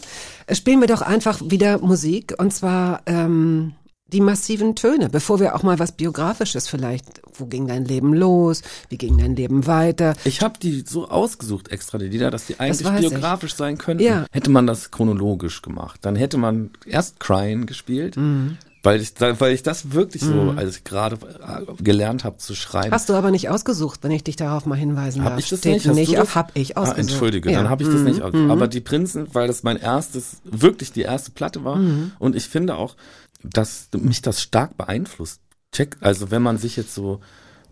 Spielen 0.52 0.80
wir 0.80 0.88
doch 0.88 1.02
einfach 1.02 1.40
wieder 1.44 1.78
Musik 1.78 2.34
und 2.38 2.52
zwar 2.52 3.00
ähm, 3.06 3.72
die 4.10 4.20
massiven 4.22 4.74
Töne, 4.74 5.10
bevor 5.10 5.38
wir 5.38 5.54
auch 5.54 5.62
mal 5.62 5.78
was 5.78 5.92
Biografisches 5.92 6.66
vielleicht. 6.68 7.20
Wo 7.34 7.44
ging 7.46 7.66
dein 7.66 7.84
Leben 7.84 8.14
los? 8.14 8.62
Wie 8.88 8.96
ging 8.96 9.18
dein 9.18 9.36
Leben 9.36 9.66
weiter? 9.66 10.14
Ich 10.24 10.40
habe 10.42 10.58
die 10.58 10.82
so 10.86 11.08
ausgesucht 11.08 11.68
extra, 11.68 11.98
die 11.98 12.08
Lieder, 12.08 12.30
dass 12.30 12.46
die 12.46 12.58
eigentlich 12.58 12.86
weiß 12.86 13.02
ich. 13.02 13.08
biografisch 13.10 13.54
sein 13.54 13.76
könnten. 13.78 14.02
Ja. 14.02 14.24
Hätte 14.32 14.50
man 14.50 14.66
das 14.66 14.90
chronologisch 14.90 15.60
gemacht, 15.62 16.00
dann 16.02 16.16
hätte 16.16 16.38
man 16.38 16.70
erst 16.86 17.20
Crying 17.20 17.66
gespielt, 17.66 18.16
Mhm. 18.16 18.56
Weil 18.82 19.00
ich 19.00 19.12
weil 19.20 19.52
ich 19.52 19.62
das 19.62 19.92
wirklich 19.92 20.22
so, 20.22 20.54
als 20.56 20.76
ich 20.78 20.84
gerade 20.84 21.16
äh, 21.16 21.82
gelernt 21.82 22.24
habe 22.24 22.36
zu 22.38 22.54
schreiben. 22.54 22.92
Hast 22.92 23.08
du 23.08 23.14
aber 23.14 23.30
nicht 23.30 23.48
ausgesucht, 23.48 24.00
wenn 24.02 24.10
ich 24.12 24.22
dich 24.24 24.36
darauf 24.36 24.66
mal 24.66 24.76
hinweisen 24.76 25.24
Hab 25.24 25.30
darf. 25.32 25.40
ich 25.40 25.48
das 25.48 25.58
Steht 25.60 25.74
nicht? 25.74 25.88
Hast 25.88 25.94
nicht 25.96 26.12
das? 26.14 26.20
auf, 26.20 26.34
hab 26.34 26.52
ich 26.56 26.76
Ah, 26.76 26.82
ausgesucht. 26.82 26.98
entschuldige, 27.10 27.50
ja. 27.50 27.58
dann 27.58 27.70
habe 27.70 27.82
ich 27.82 27.88
das 27.88 27.98
Mhm. 28.00 28.04
nicht 28.04 28.22
aus. 28.22 28.34
Aber 28.34 28.68
die 28.68 28.80
Prinzen, 28.80 29.26
weil 29.32 29.48
das 29.48 29.62
mein 29.62 29.76
erstes, 29.78 30.38
wirklich 30.44 30.92
die 30.92 31.02
erste 31.02 31.30
Platte 31.32 31.64
war. 31.64 31.76
Mhm. 31.76 32.12
Und 32.18 32.36
ich 32.36 32.48
finde 32.48 32.76
auch, 32.76 32.96
dass 33.42 33.88
mich 33.96 34.22
das 34.22 34.42
stark 34.42 34.76
beeinflusst. 34.76 35.40
Check, 35.72 35.96
also 36.00 36.30
wenn 36.30 36.42
man 36.42 36.56
sich 36.58 36.76
jetzt 36.76 36.94
so 36.94 37.20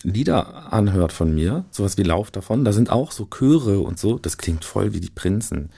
Lieder 0.02 0.72
anhört 0.72 1.12
von 1.12 1.34
mir, 1.34 1.64
sowas 1.70 1.96
wie 1.96 2.02
Lauf 2.02 2.30
davon, 2.30 2.64
da 2.64 2.72
sind 2.72 2.90
auch 2.90 3.10
so 3.10 3.24
Chöre 3.26 3.80
und 3.80 3.98
so, 3.98 4.18
das 4.18 4.36
klingt 4.38 4.64
voll 4.64 4.92
wie 4.92 5.00
die 5.00 5.10
Prinzen. 5.10 5.70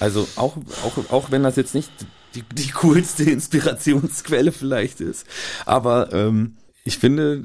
Also 0.00 0.26
auch, 0.36 0.56
auch, 0.84 1.12
auch 1.12 1.30
wenn 1.30 1.42
das 1.42 1.56
jetzt 1.56 1.74
nicht 1.74 1.90
die, 2.36 2.44
die 2.54 2.70
coolste 2.70 3.24
Inspirationsquelle 3.30 4.52
vielleicht 4.52 5.00
ist, 5.00 5.26
aber 5.64 6.12
ähm, 6.12 6.56
ich 6.86 6.98
finde, 6.98 7.44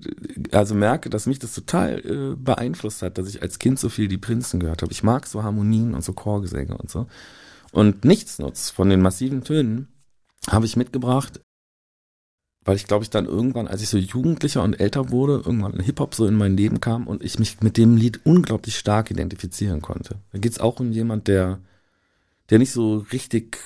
also 0.51 0.75
merke, 0.75 1.09
dass 1.09 1.25
mich 1.25 1.39
das 1.39 1.55
total 1.55 1.99
äh, 2.05 2.35
beeinflusst 2.35 3.01
hat, 3.01 3.17
dass 3.17 3.27
ich 3.27 3.41
als 3.41 3.57
Kind 3.57 3.79
so 3.79 3.89
viel 3.89 4.07
die 4.07 4.19
Prinzen 4.19 4.59
gehört 4.59 4.83
habe. 4.83 4.91
Ich 4.91 5.01
mag 5.01 5.25
so 5.25 5.41
Harmonien 5.41 5.95
und 5.95 6.03
so 6.03 6.13
Chorgesänge 6.13 6.77
und 6.77 6.91
so. 6.91 7.07
Und 7.71 8.05
Nichtsnutz 8.05 8.69
von 8.69 8.89
den 8.89 9.01
massiven 9.01 9.43
Tönen 9.43 9.87
habe 10.47 10.67
ich 10.67 10.75
mitgebracht, 10.77 11.41
weil 12.63 12.75
ich 12.75 12.85
glaube 12.85 13.03
ich 13.03 13.09
dann 13.09 13.25
irgendwann, 13.25 13.67
als 13.67 13.81
ich 13.81 13.89
so 13.89 13.97
jugendlicher 13.97 14.61
und 14.61 14.79
älter 14.79 15.09
wurde, 15.09 15.41
irgendwann 15.43 15.79
Hip-Hop 15.79 16.13
so 16.13 16.27
in 16.27 16.35
mein 16.35 16.55
Leben 16.55 16.79
kam 16.79 17.07
und 17.07 17.23
ich 17.23 17.39
mich 17.39 17.61
mit 17.61 17.77
dem 17.77 17.97
Lied 17.97 18.19
unglaublich 18.23 18.77
stark 18.77 19.09
identifizieren 19.09 19.81
konnte. 19.81 20.19
Da 20.31 20.37
geht's 20.37 20.59
auch 20.59 20.79
um 20.79 20.91
jemand, 20.91 21.27
der, 21.27 21.59
der 22.51 22.59
nicht 22.59 22.71
so 22.73 22.97
richtig 23.11 23.57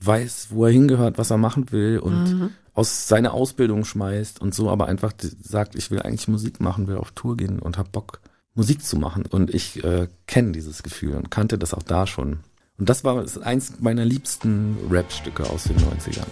weiß, 0.00 0.48
wo 0.50 0.64
er 0.66 0.72
hingehört, 0.72 1.18
was 1.18 1.30
er 1.30 1.38
machen 1.38 1.70
will 1.72 1.98
und 1.98 2.24
Mhm. 2.34 2.50
aus 2.74 3.08
seiner 3.08 3.34
Ausbildung 3.34 3.84
schmeißt 3.84 4.40
und 4.40 4.54
so, 4.54 4.70
aber 4.70 4.86
einfach 4.86 5.12
sagt, 5.42 5.74
ich 5.74 5.90
will 5.90 6.00
eigentlich 6.00 6.28
Musik 6.28 6.60
machen, 6.60 6.86
will 6.86 6.96
auf 6.96 7.10
Tour 7.12 7.36
gehen 7.36 7.58
und 7.58 7.76
hab 7.78 7.92
Bock, 7.92 8.20
Musik 8.54 8.82
zu 8.84 8.96
machen. 8.96 9.24
Und 9.26 9.52
ich 9.54 9.82
äh, 9.84 10.08
kenne 10.26 10.52
dieses 10.52 10.82
Gefühl 10.82 11.14
und 11.14 11.30
kannte 11.30 11.58
das 11.58 11.74
auch 11.74 11.82
da 11.82 12.06
schon. 12.06 12.40
Und 12.78 12.88
das 12.88 13.04
war 13.04 13.24
eins 13.42 13.74
meiner 13.80 14.04
liebsten 14.04 14.76
Rap-Stücke 14.90 15.48
aus 15.50 15.64
den 15.64 15.76
90ern. 15.76 16.26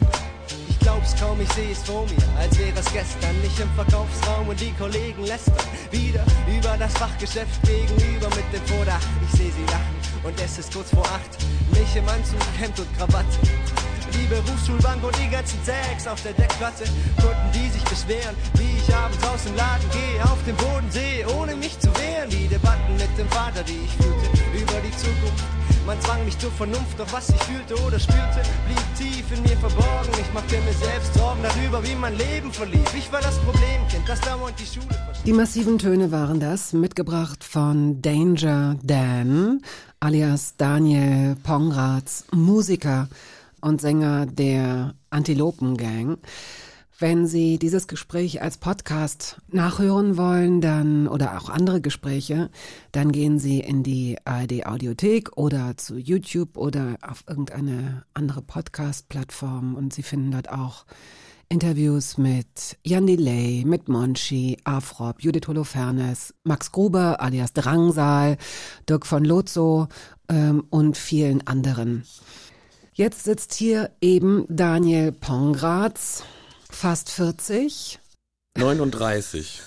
Ich 0.81 0.85
glaub's 0.87 1.15
kaum, 1.19 1.41
ich 1.41 1.53
seh 1.55 1.73
es 1.73 1.83
vor 1.83 2.07
mir, 2.07 2.39
als 2.39 2.57
wäre 2.57 2.79
es 2.79 2.93
gestern. 2.93 3.35
Ich 3.45 3.61
im 3.61 3.69
Verkaufsraum 3.73 4.49
und 4.49 4.61
die 4.61 4.73
Kollegen 4.73 5.25
lästern 5.25 5.55
wieder 5.91 6.25
über 6.47 6.77
das 6.79 6.93
Fachgeschäft 6.95 7.61
gegenüber 7.63 8.29
mit 8.29 8.47
dem 8.53 8.65
Vordach. 8.67 9.01
Ich 9.25 9.39
seh 9.39 9.51
sie 9.51 9.65
lachen 9.67 9.97
und 10.23 10.41
es 10.41 10.59
ist 10.59 10.73
kurz 10.73 10.91
vor 10.91 11.05
acht. 11.05 11.31
Mich 11.73 11.97
im 11.97 12.09
Anzug, 12.09 12.41
Hemd 12.59 12.79
und 12.79 12.97
Krawatte. 12.97 13.39
Die 14.13 14.27
Berufsschulbank 14.27 15.03
und 15.05 15.17
die 15.19 15.31
ganzen 15.31 15.59
Tags 15.65 16.07
auf 16.07 16.23
der 16.23 16.33
Deckplatte. 16.33 16.85
Kunden, 17.17 17.49
die 17.53 17.69
sich 17.71 17.85
beschweren, 17.85 18.35
wie 18.55 18.79
ich 18.79 18.95
abends 18.95 19.19
aus 19.27 19.45
dem 19.45 19.57
Laden 19.57 19.89
gehe, 19.91 20.23
auf 20.25 20.39
dem 20.47 20.57
Boden 20.57 20.91
sehe, 20.91 21.27
ohne 21.37 21.55
mich 21.57 21.79
zu 21.79 21.89
wehren. 21.97 22.31
Die 22.31 22.49
Debatten 22.49 22.95
mit 22.97 23.13
dem 23.19 23.29
Vater, 23.29 23.63
die 23.63 23.81
ich 23.85 23.93
führte, 23.97 24.27
über 24.55 24.81
die 24.81 24.97
Zukunft. 24.97 25.45
Man 25.89 25.99
zwang 26.03 26.23
mich 26.27 26.39
zur 26.39 26.51
Vernunft, 26.51 26.99
doch 26.99 27.11
was 27.15 27.31
ich 27.31 27.43
fühlte 27.45 27.75
oder 27.87 27.99
spürte, 27.99 28.43
blieb 28.67 28.97
tief 28.99 29.25
in 29.35 29.43
mir 29.43 29.57
verborgen. 29.57 30.13
Ich 30.21 30.33
machte 30.35 30.57
mir 30.57 30.75
selbst 30.75 31.15
Sorgen 31.15 31.41
darüber, 31.43 31.83
wie 31.83 31.95
mein 31.95 32.15
Leben 32.15 32.53
verlief. 32.53 32.93
Ich 32.95 33.11
war 33.11 33.23
das 33.23 33.39
Problemkind, 33.39 34.07
das 34.07 34.21
dauernd 34.21 34.55
die 34.61 34.67
Schule 34.67 34.95
versteht. 34.95 35.27
Die 35.27 35.33
massiven 35.33 35.79
Töne 35.79 36.13
waren 36.13 36.41
das, 36.41 36.75
mitgebracht 36.75 37.43
von 37.43 38.03
Danger 38.03 38.77
Dan, 38.83 39.63
alias 39.99 40.57
Daniel 40.59 41.37
Pongrads, 41.43 42.27
Musiker 42.33 43.09
und 43.61 43.81
Sänger 43.81 44.27
der 44.27 44.95
Antilopen 45.11 45.77
Gang. 45.77 46.19
Wenn 47.01 47.29
Sie 47.29 47.59
dieses 47.59 47.87
Gespräch 47.87 48.43
als 48.43 48.59
Podcast 48.59 49.41
nachhören 49.47 50.17
wollen, 50.17 50.61
dann 50.61 51.07
oder 51.07 51.39
auch 51.39 51.49
andere 51.49 51.81
Gespräche, 51.81 52.51
dann 52.91 53.13
gehen 53.13 53.39
Sie 53.39 53.61
in 53.61 53.85
die 53.85 54.19
ARD 54.25 54.67
Audiothek 54.67 55.37
oder 55.37 55.77
zu 55.77 55.97
YouTube 55.97 56.57
oder 56.57 56.97
auf 57.01 57.23
irgendeine 57.29 58.05
andere 58.15 58.43
Podcast-Plattform 58.43 59.77
und 59.77 59.93
Sie 59.93 60.03
finden 60.03 60.33
dort 60.33 60.51
auch 60.51 60.87
Interviews 61.49 62.19
mit 62.19 62.77
Jan 62.85 63.07
Delay, 63.07 63.65
mit 63.65 63.89
Monchi, 63.89 64.59
Afrop, 64.65 65.23
Judith 65.23 65.47
Holofernes, 65.49 66.35
Max 66.45 66.73
Gruber 66.73 67.21
alias 67.21 67.53
Drangsal, 67.53 68.37
Dirk 68.89 69.07
von 69.07 69.25
Lozo 69.25 69.89
ähm, 70.29 70.65
und 70.69 70.97
vielen 70.97 71.47
anderen. 71.47 72.05
Jetzt 72.99 73.23
sitzt 73.23 73.55
hier 73.55 73.93
eben 74.01 74.45
Daniel 74.49 75.13
Pongratz, 75.13 76.25
fast 76.69 77.11
40. 77.11 78.01
39. 78.57 79.63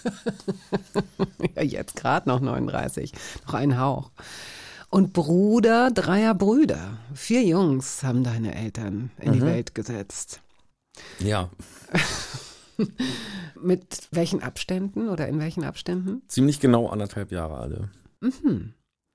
ja, 1.56 1.62
jetzt 1.62 1.96
gerade 1.96 2.28
noch 2.28 2.42
39. 2.42 3.14
Noch 3.48 3.54
ein 3.54 3.80
Hauch. 3.80 4.12
Und 4.90 5.14
Bruder 5.14 5.92
dreier 5.92 6.36
Brüder. 6.36 6.98
Vier 7.14 7.42
Jungs 7.44 8.04
haben 8.04 8.26
deine 8.26 8.54
Eltern 8.54 9.12
in 9.18 9.32
die 9.32 9.42
Welt 9.42 9.76
gesetzt. 9.76 10.42
Ja, 11.20 11.50
Mit 13.62 14.10
welchen 14.12 14.44
Abständen 14.44 15.08
oder 15.08 15.30
in 15.30 15.40
welchen 15.40 15.64
Abständen? 15.64 16.22
ziemlich 16.28 16.60
genau 16.60 16.90
anderthalb 16.90 17.32
Jahre 17.32 17.60
alle. 17.60 17.90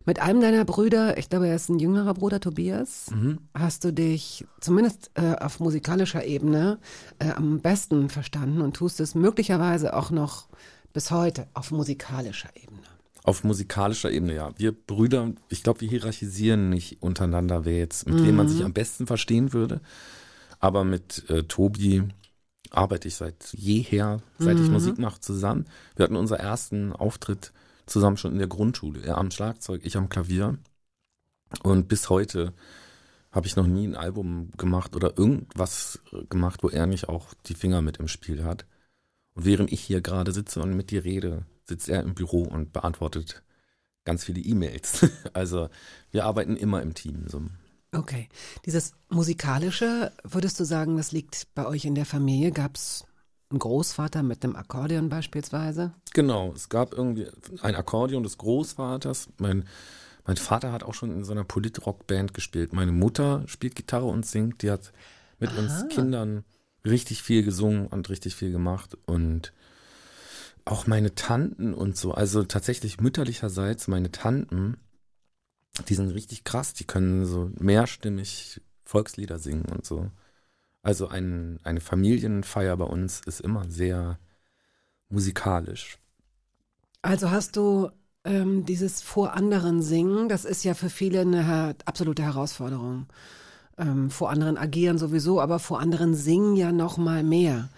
Mit 0.06 0.20
einem 0.20 0.40
deiner 0.40 0.64
Brüder, 0.64 1.18
ich 1.18 1.28
glaube, 1.28 1.48
er 1.48 1.56
ist 1.56 1.68
ein 1.68 1.80
jüngerer 1.80 2.14
Bruder, 2.14 2.38
Tobias, 2.38 3.06
hast 3.54 3.82
du 3.82 3.92
dich 3.92 4.46
zumindest 4.60 5.10
äh, 5.14 5.34
auf 5.34 5.58
musikalischer 5.58 6.24
Ebene 6.24 6.78
äh, 7.18 7.30
am 7.30 7.58
besten 7.58 8.08
verstanden 8.08 8.60
und 8.60 8.76
tust 8.76 9.00
es 9.00 9.16
möglicherweise 9.16 9.94
auch 9.96 10.12
noch 10.12 10.48
bis 10.92 11.10
heute 11.10 11.48
auf 11.54 11.72
musikalischer 11.72 12.50
Ebene. 12.54 12.78
Auf 13.24 13.42
musikalischer 13.42 14.12
Ebene, 14.12 14.36
ja. 14.36 14.52
Wir 14.56 14.70
Brüder, 14.70 15.32
ich 15.48 15.64
glaube, 15.64 15.80
wir 15.80 15.88
hierarchisieren 15.88 16.70
nicht 16.70 17.02
untereinander, 17.02 17.64
wer 17.64 17.78
jetzt, 17.78 18.06
mit 18.06 18.24
wem 18.24 18.36
man 18.36 18.48
sich 18.48 18.64
am 18.64 18.72
besten 18.72 19.08
verstehen 19.08 19.52
würde. 19.52 19.80
Aber 20.60 20.84
mit 20.84 21.28
äh, 21.28 21.42
Tobi 21.42 22.04
arbeite 22.70 23.08
ich 23.08 23.16
seit 23.16 23.52
jeher, 23.52 24.22
seit 24.38 24.60
ich 24.60 24.70
Musik 24.70 24.98
mache, 24.98 25.20
zusammen. 25.20 25.64
Wir 25.96 26.04
hatten 26.04 26.14
unseren 26.14 26.38
ersten 26.38 26.92
Auftritt 26.92 27.52
zusammen 27.86 28.16
schon 28.16 28.32
in 28.32 28.38
der 28.38 28.48
Grundschule. 28.48 29.02
Er 29.02 29.18
am 29.18 29.30
Schlagzeug, 29.30 29.82
ich 29.84 29.96
am 29.96 30.08
Klavier. 30.08 30.58
Und 31.62 31.88
bis 31.88 32.10
heute 32.10 32.52
habe 33.30 33.46
ich 33.46 33.56
noch 33.56 33.66
nie 33.66 33.86
ein 33.86 33.96
Album 33.96 34.50
gemacht 34.56 34.96
oder 34.96 35.16
irgendwas 35.18 36.00
äh, 36.12 36.24
gemacht, 36.24 36.62
wo 36.62 36.68
er 36.68 36.86
nicht 36.86 37.08
auch 37.08 37.34
die 37.46 37.54
Finger 37.54 37.82
mit 37.82 37.98
im 37.98 38.08
Spiel 38.08 38.44
hat. 38.44 38.66
Und 39.34 39.44
während 39.44 39.72
ich 39.72 39.80
hier 39.80 40.00
gerade 40.00 40.32
sitze 40.32 40.60
und 40.60 40.74
mit 40.74 40.90
dir 40.90 41.04
rede, 41.04 41.44
sitzt 41.64 41.88
er 41.88 42.02
im 42.02 42.14
Büro 42.14 42.42
und 42.42 42.72
beantwortet 42.72 43.42
ganz 44.04 44.24
viele 44.24 44.40
E-Mails. 44.40 45.06
Also 45.34 45.68
wir 46.10 46.24
arbeiten 46.24 46.56
immer 46.56 46.80
im 46.80 46.94
Team. 46.94 47.28
So. 47.28 47.42
Okay. 47.92 48.28
Dieses 48.64 48.94
musikalische, 49.10 50.12
würdest 50.22 50.58
du 50.58 50.64
sagen, 50.64 50.96
das 50.96 51.12
liegt 51.12 51.54
bei 51.54 51.66
euch 51.66 51.84
in 51.84 51.94
der 51.94 52.06
Familie? 52.06 52.52
Gab 52.52 52.76
es 52.76 53.04
einen 53.50 53.58
Großvater 53.58 54.22
mit 54.22 54.44
einem 54.44 54.56
Akkordeon 54.56 55.08
beispielsweise? 55.08 55.92
Genau, 56.12 56.52
es 56.54 56.68
gab 56.68 56.92
irgendwie 56.92 57.28
ein 57.62 57.74
Akkordeon 57.74 58.22
des 58.22 58.38
Großvaters. 58.38 59.28
Mein, 59.38 59.64
mein 60.24 60.36
Vater 60.36 60.72
hat 60.72 60.82
auch 60.82 60.94
schon 60.94 61.12
in 61.12 61.24
so 61.24 61.32
einer 61.32 61.44
Polit-Rock-Band 61.44 62.34
gespielt. 62.34 62.72
Meine 62.72 62.92
Mutter 62.92 63.44
spielt 63.46 63.76
Gitarre 63.76 64.06
und 64.06 64.26
singt. 64.26 64.62
Die 64.62 64.70
hat 64.70 64.92
mit 65.38 65.56
uns 65.56 65.88
Kindern 65.88 66.44
richtig 66.84 67.22
viel 67.22 67.42
gesungen 67.42 67.86
und 67.86 68.08
richtig 68.08 68.34
viel 68.34 68.52
gemacht. 68.52 68.96
Und 69.06 69.52
auch 70.64 70.86
meine 70.86 71.14
Tanten 71.14 71.74
und 71.74 71.96
so, 71.96 72.12
also 72.12 72.42
tatsächlich 72.42 73.00
mütterlicherseits 73.00 73.86
meine 73.86 74.10
Tanten, 74.10 74.78
die 75.88 75.94
sind 75.94 76.10
richtig 76.10 76.44
krass. 76.44 76.72
Die 76.72 76.84
können 76.84 77.26
so 77.26 77.50
mehrstimmig 77.58 78.60
Volkslieder 78.84 79.38
singen 79.38 79.66
und 79.66 79.84
so. 79.84 80.10
Also 80.86 81.08
ein, 81.08 81.58
eine 81.64 81.80
Familienfeier 81.80 82.76
bei 82.76 82.84
uns 82.84 83.20
ist 83.26 83.40
immer 83.40 83.64
sehr 83.68 84.20
musikalisch. 85.08 85.98
Also 87.02 87.32
hast 87.32 87.56
du 87.56 87.90
ähm, 88.24 88.64
dieses 88.64 89.02
vor 89.02 89.32
anderen 89.32 89.82
Singen, 89.82 90.28
das 90.28 90.44
ist 90.44 90.62
ja 90.62 90.74
für 90.74 90.88
viele 90.88 91.22
eine 91.22 91.74
absolute 91.86 92.22
Herausforderung. 92.22 93.06
Ähm, 93.76 94.10
vor 94.10 94.30
anderen 94.30 94.56
agieren 94.56 94.96
sowieso, 94.96 95.40
aber 95.40 95.58
vor 95.58 95.80
anderen 95.80 96.14
singen 96.14 96.54
ja 96.54 96.70
noch 96.70 96.98
mal 96.98 97.24
mehr, 97.24 97.68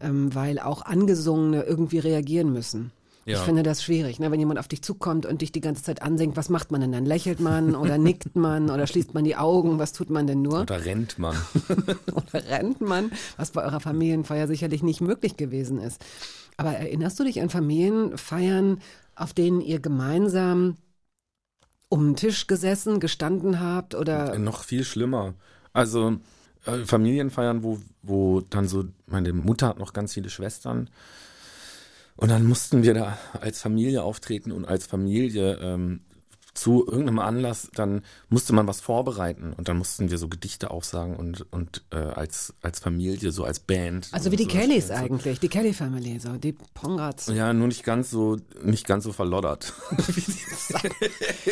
ähm, 0.00 0.34
weil 0.34 0.58
auch 0.58 0.82
Angesungene 0.82 1.62
irgendwie 1.62 2.00
reagieren 2.00 2.52
müssen. 2.52 2.90
Ich 3.28 3.34
Ja. 3.34 3.40
finde 3.40 3.62
das 3.62 3.82
schwierig, 3.82 4.18
ne? 4.20 4.30
wenn 4.30 4.40
jemand 4.40 4.58
auf 4.58 4.68
dich 4.68 4.80
zukommt 4.80 5.26
und 5.26 5.42
dich 5.42 5.52
die 5.52 5.60
ganze 5.60 5.82
Zeit 5.82 6.00
ansingt, 6.00 6.34
was 6.38 6.48
macht 6.48 6.72
man 6.72 6.80
denn 6.80 6.92
dann? 6.92 7.04
Lächelt 7.04 7.40
man 7.40 7.74
oder 7.76 7.98
nickt 7.98 8.36
man 8.36 8.70
oder 8.70 8.86
schließt 8.86 9.12
man 9.12 9.22
die 9.24 9.36
Augen? 9.36 9.78
Was 9.78 9.92
tut 9.92 10.08
man 10.08 10.26
denn 10.26 10.40
nur? 10.40 10.62
Oder 10.62 10.82
rennt 10.86 11.18
man. 11.18 11.36
oder 12.14 12.46
rennt 12.48 12.80
man, 12.80 13.10
was 13.36 13.50
bei 13.50 13.62
eurer 13.62 13.80
Familienfeier 13.80 14.46
sicherlich 14.46 14.82
nicht 14.82 15.02
möglich 15.02 15.36
gewesen 15.36 15.78
ist. 15.78 16.02
Aber 16.56 16.70
erinnerst 16.70 17.20
du 17.20 17.24
dich 17.24 17.42
an 17.42 17.50
Familienfeiern, 17.50 18.80
auf 19.14 19.34
denen 19.34 19.60
ihr 19.60 19.78
gemeinsam 19.78 20.78
um 21.90 22.06
den 22.06 22.16
Tisch 22.16 22.46
gesessen, 22.46 22.98
gestanden 22.98 23.60
habt 23.60 23.94
oder 23.94 24.38
Noch 24.38 24.64
viel 24.64 24.84
schlimmer. 24.84 25.34
Also 25.74 26.16
äh, 26.64 26.78
Familienfeiern, 26.78 27.62
wo, 27.62 27.78
wo 28.02 28.40
dann 28.40 28.68
so, 28.68 28.84
meine 29.06 29.34
Mutter 29.34 29.68
hat 29.68 29.78
noch 29.78 29.92
ganz 29.92 30.14
viele 30.14 30.30
Schwestern. 30.30 30.88
Und 32.18 32.28
dann 32.30 32.44
mussten 32.46 32.82
wir 32.82 32.92
da 32.94 33.16
als 33.40 33.62
Familie 33.62 34.02
auftreten 34.02 34.52
und 34.52 34.66
als 34.66 34.86
Familie 34.86 35.54
ähm, 35.62 36.00
zu 36.52 36.84
irgendeinem 36.84 37.20
Anlass, 37.20 37.70
dann 37.72 38.02
musste 38.28 38.52
man 38.52 38.66
was 38.66 38.80
vorbereiten 38.80 39.52
und 39.56 39.68
dann 39.68 39.78
mussten 39.78 40.10
wir 40.10 40.18
so 40.18 40.26
Gedichte 40.26 40.72
aufsagen 40.72 41.14
und, 41.14 41.46
und 41.52 41.84
äh, 41.92 41.98
als, 41.98 42.52
als 42.62 42.80
Familie, 42.80 43.30
so 43.30 43.44
als 43.44 43.60
Band. 43.60 44.08
also 44.10 44.32
wie 44.32 44.36
die. 44.36 44.46
Kellys 44.48 44.88
So- 44.88 44.94
eigentlich, 44.94 45.38
die 45.38 45.48
Kelly 45.48 45.72
Family, 45.72 46.18
so 46.18 46.32
die 46.36 46.56
Pongrats. 46.74 47.28
Ja, 47.28 47.52
nur 47.52 47.68
nicht 47.68 47.84
ganz 47.84 48.10
so, 48.10 48.36
nicht 48.60 48.88
ganz 48.88 49.04
so 49.04 49.12
verloddert. 49.12 49.72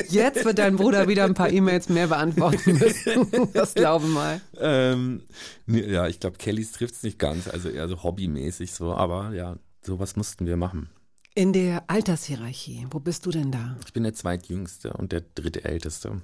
Jetzt 0.09 0.45
wird 0.45 0.59
dein 0.59 0.75
Bruder 0.77 1.09
wieder 1.09 1.25
ein 1.25 1.35
paar 1.35 1.51
E-Mails 1.51 1.89
mehr 1.89 2.09
beantworten 2.09 2.73
müssen. 2.73 3.27
Das 3.53 3.75
glauben 3.75 4.13
mal. 4.13 4.41
ähm, 4.59 5.23
ja, 5.67 6.09
ich 6.09 6.19
glaube, 6.21 6.37
Kellys 6.39 6.73
trifft's 6.73 7.03
nicht 7.05 7.19
ganz, 7.19 7.47
also 7.49 7.69
eher 7.69 7.87
so 7.89 8.03
hobbymäßig 8.03 8.73
so, 8.73 8.93
aber 8.93 9.33
ja, 9.35 9.57
sowas 9.87 10.17
mussten 10.17 10.47
wir 10.47 10.57
machen. 10.57 10.91
In 11.35 11.53
der 11.53 11.85
Altershierarchie, 11.89 12.87
wo 12.91 12.99
bist 12.99 13.27
du 13.27 13.31
denn 13.31 13.53
da? 13.53 13.77
Ich 13.85 13.93
bin 13.93 14.03
der 14.03 14.15
zweitjüngste 14.15 14.93
und 14.93 15.13
der 15.13 15.23
dritte 15.35 15.65
älteste. 15.65 16.23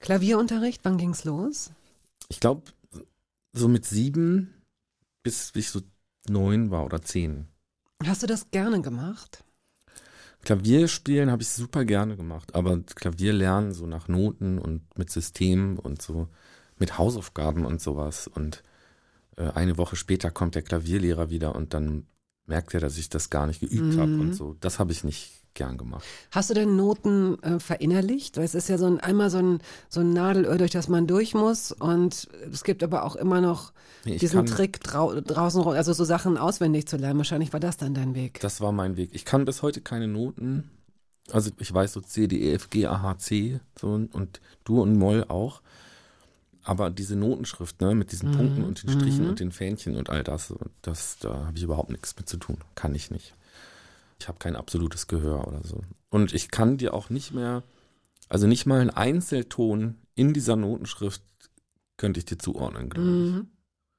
Klavierunterricht, 0.00 0.84
wann 0.84 0.98
ging's 0.98 1.24
los? 1.24 1.70
Ich 2.28 2.40
glaube, 2.40 2.62
so 3.52 3.68
mit 3.68 3.84
sieben 3.84 4.54
bis 5.22 5.52
ich 5.54 5.70
so 5.70 5.80
neun 6.28 6.70
war 6.70 6.84
oder 6.84 7.02
zehn. 7.02 7.48
Hast 8.04 8.22
du 8.22 8.26
das 8.26 8.50
gerne 8.50 8.80
gemacht? 8.80 9.44
Klavierspielen 10.42 11.30
habe 11.30 11.42
ich 11.42 11.48
super 11.48 11.84
gerne 11.84 12.16
gemacht, 12.16 12.54
aber 12.54 12.80
Klavier 12.94 13.32
lernen 13.32 13.72
so 13.72 13.86
nach 13.86 14.08
Noten 14.08 14.58
und 14.58 14.82
mit 14.96 15.10
Systemen 15.10 15.78
und 15.78 16.00
so 16.00 16.28
mit 16.78 16.96
Hausaufgaben 16.96 17.66
und 17.66 17.80
sowas. 17.80 18.26
Und 18.26 18.62
eine 19.54 19.78
Woche 19.78 19.96
später 19.96 20.30
kommt 20.30 20.54
der 20.54 20.62
Klavierlehrer 20.62 21.30
wieder 21.30 21.54
und 21.54 21.74
dann 21.74 22.06
merkt 22.46 22.74
er, 22.74 22.80
dass 22.80 22.96
ich 22.98 23.08
das 23.08 23.30
gar 23.30 23.46
nicht 23.46 23.60
geübt 23.60 23.98
habe 23.98 24.14
und 24.18 24.34
so. 24.34 24.56
Das 24.60 24.78
habe 24.78 24.92
ich 24.92 25.04
nicht 25.04 25.32
gern 25.54 25.76
gemacht. 25.76 26.04
Hast 26.30 26.50
du 26.50 26.54
denn 26.54 26.76
Noten 26.76 27.42
äh, 27.42 27.58
verinnerlicht? 27.58 28.36
Weil 28.36 28.44
es 28.44 28.54
ist 28.54 28.68
ja 28.68 28.78
so 28.78 28.86
ein, 28.86 29.00
einmal 29.00 29.28
so 29.28 29.38
ein, 29.38 29.58
so 29.88 30.00
ein 30.00 30.12
Nadelöhr, 30.12 30.56
durch 30.56 30.70
das 30.70 30.88
man 30.88 31.06
durch 31.06 31.34
muss. 31.34 31.72
Und 31.72 32.28
es 32.52 32.64
gibt 32.64 32.82
aber 32.82 33.04
auch 33.04 33.16
immer 33.16 33.40
noch 33.40 33.72
ich 34.04 34.18
diesen 34.20 34.46
Trick 34.46 34.80
drau 34.80 35.20
draußen, 35.20 35.60
rum- 35.60 35.74
also 35.74 35.92
so 35.92 36.04
Sachen 36.04 36.38
auswendig 36.38 36.86
zu 36.86 36.96
lernen. 36.96 37.18
Wahrscheinlich 37.18 37.52
war 37.52 37.60
das 37.60 37.76
dann 37.76 37.92
dein 37.94 38.14
Weg. 38.14 38.40
Das 38.40 38.60
war 38.60 38.72
mein 38.72 38.96
Weg. 38.96 39.10
Ich 39.12 39.24
kann 39.24 39.44
bis 39.44 39.62
heute 39.62 39.80
keine 39.80 40.08
Noten. 40.08 40.70
Also 41.30 41.50
ich 41.58 41.74
weiß 41.74 41.92
so 41.92 42.00
C, 42.00 42.28
D, 42.28 42.36
E, 42.38 42.54
F, 42.54 42.70
G, 42.70 42.86
A, 42.86 43.02
H, 43.02 43.18
C 43.18 43.60
so, 43.78 43.88
und 43.88 44.40
du 44.64 44.80
und 44.80 44.96
Moll 44.96 45.24
auch. 45.28 45.60
Aber 46.68 46.90
diese 46.90 47.16
Notenschrift, 47.16 47.80
ne, 47.80 47.94
mit 47.94 48.12
diesen 48.12 48.30
Punkten 48.30 48.62
und 48.62 48.82
den 48.82 48.90
Strichen 48.90 49.26
und 49.26 49.40
den 49.40 49.52
Fähnchen 49.52 49.96
und 49.96 50.10
all 50.10 50.22
das, 50.22 50.52
das 50.82 51.16
da 51.18 51.46
habe 51.46 51.56
ich 51.56 51.62
überhaupt 51.62 51.88
nichts 51.88 52.14
mit 52.14 52.28
zu 52.28 52.36
tun. 52.36 52.58
Kann 52.74 52.94
ich 52.94 53.10
nicht. 53.10 53.32
Ich 54.20 54.28
habe 54.28 54.38
kein 54.38 54.54
absolutes 54.54 55.06
Gehör 55.06 55.48
oder 55.48 55.62
so. 55.64 55.80
Und 56.10 56.34
ich 56.34 56.50
kann 56.50 56.76
dir 56.76 56.92
auch 56.92 57.08
nicht 57.08 57.32
mehr, 57.32 57.62
also 58.28 58.46
nicht 58.46 58.66
mal 58.66 58.82
einen 58.82 58.90
Einzelton 58.90 59.96
in 60.14 60.34
dieser 60.34 60.56
Notenschrift 60.56 61.22
könnte 61.96 62.18
ich 62.18 62.26
dir 62.26 62.38
zuordnen, 62.38 62.90
glaube 62.90 63.48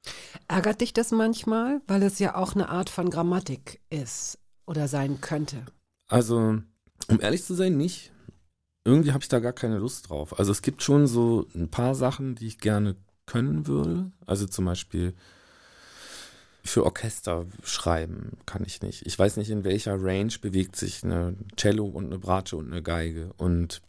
ich. 0.05 0.13
Ärgert 0.47 0.81
dich 0.81 0.93
das 0.93 1.09
manchmal? 1.09 1.81
Weil 1.87 2.03
es 2.03 2.19
ja 2.19 2.35
auch 2.35 2.53
eine 2.53 2.69
Art 2.69 2.91
von 2.91 3.09
Grammatik 3.09 3.81
ist 3.89 4.37
oder 4.67 4.87
sein 4.87 5.21
könnte. 5.21 5.65
Also, 6.07 6.61
um 7.07 7.19
ehrlich 7.19 7.43
zu 7.43 7.55
sein, 7.55 7.77
nicht. 7.77 8.11
Irgendwie 8.85 9.11
habe 9.11 9.21
ich 9.21 9.29
da 9.29 9.39
gar 9.39 9.53
keine 9.53 9.77
Lust 9.77 10.09
drauf. 10.09 10.39
Also 10.39 10.51
es 10.51 10.61
gibt 10.61 10.83
schon 10.83 11.07
so 11.07 11.47
ein 11.53 11.69
paar 11.69 11.95
Sachen, 11.95 12.35
die 12.35 12.47
ich 12.47 12.59
gerne 12.59 12.95
können 13.25 13.67
würde. 13.67 14.11
Also 14.25 14.47
zum 14.47 14.65
Beispiel 14.65 15.13
für 16.63 16.85
Orchester 16.85 17.45
schreiben 17.63 18.37
kann 18.45 18.63
ich 18.65 18.81
nicht. 18.81 19.05
Ich 19.05 19.17
weiß 19.17 19.37
nicht, 19.37 19.49
in 19.49 19.63
welcher 19.63 20.01
Range 20.01 20.33
bewegt 20.41 20.75
sich 20.75 21.03
eine 21.03 21.35
Cello 21.55 21.85
und 21.85 22.05
eine 22.05 22.19
Bratsche 22.19 22.57
und 22.57 22.71
eine 22.71 22.81
Geige. 22.81 23.31
Und 23.37 23.81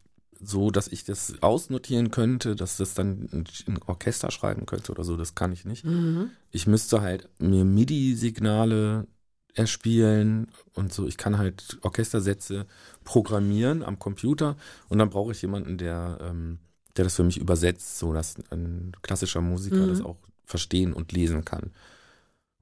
so, 0.42 0.70
dass 0.70 0.88
ich 0.88 1.04
das 1.04 1.34
ausnotieren 1.42 2.10
könnte, 2.10 2.56
dass 2.56 2.76
das 2.76 2.94
dann 2.94 3.28
ein 3.32 3.78
Orchester 3.86 4.30
schreiben 4.30 4.66
könnte 4.66 4.92
oder 4.92 5.04
so, 5.04 5.16
das 5.16 5.34
kann 5.34 5.52
ich 5.52 5.64
nicht. 5.64 5.84
Mhm. 5.84 6.30
Ich 6.50 6.66
müsste 6.66 7.02
halt 7.02 7.28
mir 7.38 7.64
MIDI-Signale 7.64 9.06
erspielen 9.54 10.48
und 10.74 10.92
so. 10.92 11.06
Ich 11.06 11.16
kann 11.16 11.38
halt 11.38 11.78
Orchestersätze 11.82 12.66
programmieren 13.04 13.82
am 13.82 13.98
Computer 13.98 14.56
und 14.88 14.98
dann 14.98 15.10
brauche 15.10 15.32
ich 15.32 15.42
jemanden, 15.42 15.78
der, 15.78 16.18
ähm, 16.20 16.58
der 16.96 17.04
das 17.04 17.16
für 17.16 17.24
mich 17.24 17.38
übersetzt, 17.38 17.98
so 17.98 18.12
dass 18.12 18.36
ein 18.50 18.92
klassischer 19.02 19.40
Musiker 19.40 19.84
Mhm. 19.86 19.88
das 19.88 20.00
auch 20.02 20.16
verstehen 20.44 20.92
und 20.92 21.12
lesen 21.12 21.44
kann. 21.44 21.70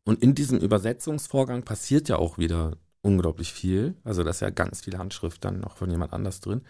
Und 0.05 0.22
in 0.22 0.34
diesem 0.34 0.59
Übersetzungsvorgang 0.59 1.64
passiert 1.64 2.09
ja 2.09 2.16
auch 2.16 2.39
wieder 2.39 2.76
unglaublich 3.03 3.53
viel. 3.53 3.95
Also 4.05 4.22
da 4.22 4.30
ist 4.30 4.41
ja 4.41 4.51
ganz 4.51 4.82
viel 4.82 4.99
Handschrift 4.99 5.45
dann 5.45 5.61
noch 5.61 5.76
von 5.76 5.91
jemand 5.91 6.12
anders 6.12 6.41
drin. 6.41 6.62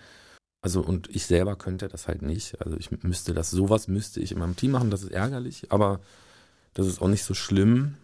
Also 0.60 0.80
und 0.80 1.08
ich 1.14 1.26
selber 1.26 1.56
könnte 1.56 1.88
das 1.88 2.08
halt 2.08 2.22
nicht. 2.22 2.60
Also 2.60 2.76
ich 2.76 2.90
müsste 3.02 3.34
das, 3.34 3.50
sowas 3.50 3.86
müsste 3.88 4.20
ich 4.20 4.32
in 4.32 4.38
meinem 4.38 4.56
Team 4.56 4.72
machen, 4.72 4.90
das 4.90 5.02
ist 5.02 5.12
ärgerlich, 5.12 5.70
aber 5.70 6.00
das 6.74 6.86
ist 6.86 7.00
auch 7.00 7.08
nicht 7.08 7.24
so 7.24 7.34
schlimm, 7.34 7.94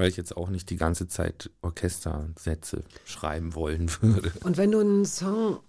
weil 0.00 0.08
ich 0.08 0.16
jetzt 0.16 0.34
auch 0.34 0.48
nicht 0.48 0.70
die 0.70 0.76
ganze 0.76 1.08
Zeit 1.08 1.50
Orchestersätze 1.60 2.84
schreiben 3.04 3.54
wollen 3.54 3.90
würde. 4.00 4.32
Und 4.42 4.56
wenn 4.56 4.72
du 4.72 4.78
einen 4.80 5.04
Song 5.04 5.60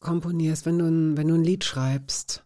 komponierst, 0.00 0.64
wenn 0.64 0.78
du 0.78 0.86
ein, 0.86 1.16
wenn 1.18 1.28
du 1.28 1.34
ein 1.34 1.44
Lied 1.44 1.64
schreibst, 1.64 2.42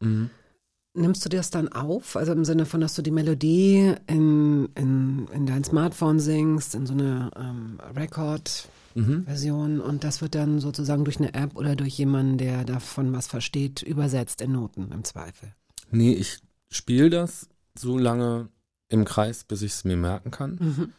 nimmst 0.94 1.24
du 1.24 1.28
das 1.28 1.50
dann 1.50 1.68
auf? 1.68 2.16
Also 2.16 2.32
im 2.32 2.44
Sinne 2.44 2.66
von, 2.66 2.80
dass 2.80 2.94
du 2.94 3.02
die 3.02 3.12
Melodie 3.12 3.94
in, 4.08 4.68
in, 4.74 5.28
in 5.32 5.46
dein 5.46 5.62
Smartphone 5.62 6.18
singst, 6.18 6.74
in 6.74 6.86
so 6.86 6.92
eine 6.94 7.30
ähm, 7.36 7.78
Record-Version 7.94 9.76
Mhm. 9.76 9.80
und 9.80 10.04
das 10.04 10.20
wird 10.22 10.34
dann 10.34 10.58
sozusagen 10.58 11.04
durch 11.04 11.18
eine 11.18 11.32
App 11.34 11.56
oder 11.56 11.76
durch 11.76 11.96
jemanden, 11.96 12.36
der 12.36 12.64
davon 12.64 13.12
was 13.12 13.26
versteht, 13.28 13.80
übersetzt 13.82 14.40
in 14.42 14.52
Noten 14.52 14.90
im 14.92 15.04
Zweifel. 15.04 15.54
Nee, 15.92 16.12
ich 16.14 16.40
spiele 16.68 17.10
das 17.10 17.48
so 17.78 17.96
lange 17.96 18.48
im 18.88 19.04
Kreis, 19.04 19.44
bis 19.44 19.62
ich 19.62 19.72
es 19.72 19.84
mir 19.84 19.96
merken 19.96 20.30
kann. 20.30 20.58
Mhm. 20.60 20.92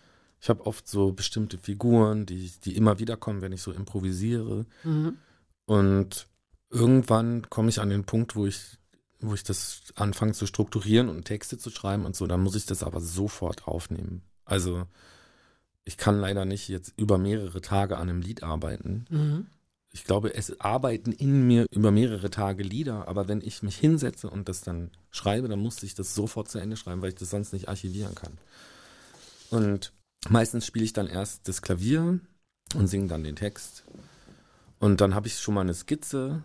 Ich 0.43 0.49
habe 0.49 0.65
oft 0.65 0.89
so 0.89 1.13
bestimmte 1.13 1.57
Figuren, 1.57 2.25
die, 2.25 2.51
die 2.65 2.75
immer 2.75 2.99
wieder 2.99 3.15
kommen, 3.15 3.41
wenn 3.41 3.53
ich 3.53 3.61
so 3.61 3.71
improvisiere. 3.71 4.65
Mhm. 4.83 5.17
Und 5.63 6.27
irgendwann 6.69 7.49
komme 7.49 7.69
ich 7.69 7.79
an 7.79 7.89
den 7.89 8.03
Punkt, 8.03 8.35
wo 8.35 8.45
ich, 8.45 8.77
wo 9.21 9.33
ich 9.33 9.45
das 9.45 9.93
anfange 9.95 10.33
zu 10.33 10.45
strukturieren 10.45 11.07
und 11.07 11.23
Texte 11.23 11.57
zu 11.57 11.69
schreiben 11.69 12.03
und 12.03 12.17
so. 12.17 12.27
Dann 12.27 12.41
muss 12.41 12.55
ich 12.55 12.65
das 12.65 12.83
aber 12.83 12.99
sofort 12.99 13.69
aufnehmen. 13.69 14.21
Also 14.43 14.83
ich 15.85 15.95
kann 15.95 16.19
leider 16.19 16.43
nicht 16.43 16.67
jetzt 16.67 16.91
über 16.97 17.17
mehrere 17.17 17.61
Tage 17.61 17.95
an 17.95 18.09
einem 18.09 18.19
Lied 18.19 18.43
arbeiten. 18.43 19.05
Mhm. 19.09 19.45
Ich 19.93 20.03
glaube, 20.03 20.35
es 20.35 20.59
arbeiten 20.59 21.13
in 21.13 21.47
mir 21.47 21.67
über 21.71 21.91
mehrere 21.91 22.29
Tage 22.29 22.63
Lieder, 22.63 23.07
aber 23.07 23.29
wenn 23.29 23.39
ich 23.39 23.63
mich 23.63 23.77
hinsetze 23.77 24.29
und 24.29 24.49
das 24.49 24.59
dann 24.59 24.91
schreibe, 25.09 25.47
dann 25.47 25.59
muss 25.59 25.81
ich 25.83 25.95
das 25.95 26.13
sofort 26.13 26.49
zu 26.49 26.59
Ende 26.59 26.75
schreiben, 26.75 27.01
weil 27.01 27.13
ich 27.13 27.15
das 27.15 27.29
sonst 27.29 27.53
nicht 27.53 27.69
archivieren 27.69 28.13
kann. 28.13 28.37
Und 29.49 29.93
meistens 30.29 30.65
spiele 30.65 30.85
ich 30.85 30.93
dann 30.93 31.07
erst 31.07 31.47
das 31.47 31.61
Klavier 31.61 32.19
und 32.75 32.87
singe 32.87 33.07
dann 33.07 33.23
den 33.23 33.35
Text. 33.35 33.83
Und 34.79 35.01
dann 35.01 35.15
habe 35.15 35.27
ich 35.27 35.39
schon 35.39 35.53
mal 35.53 35.61
eine 35.61 35.73
Skizze 35.73 36.41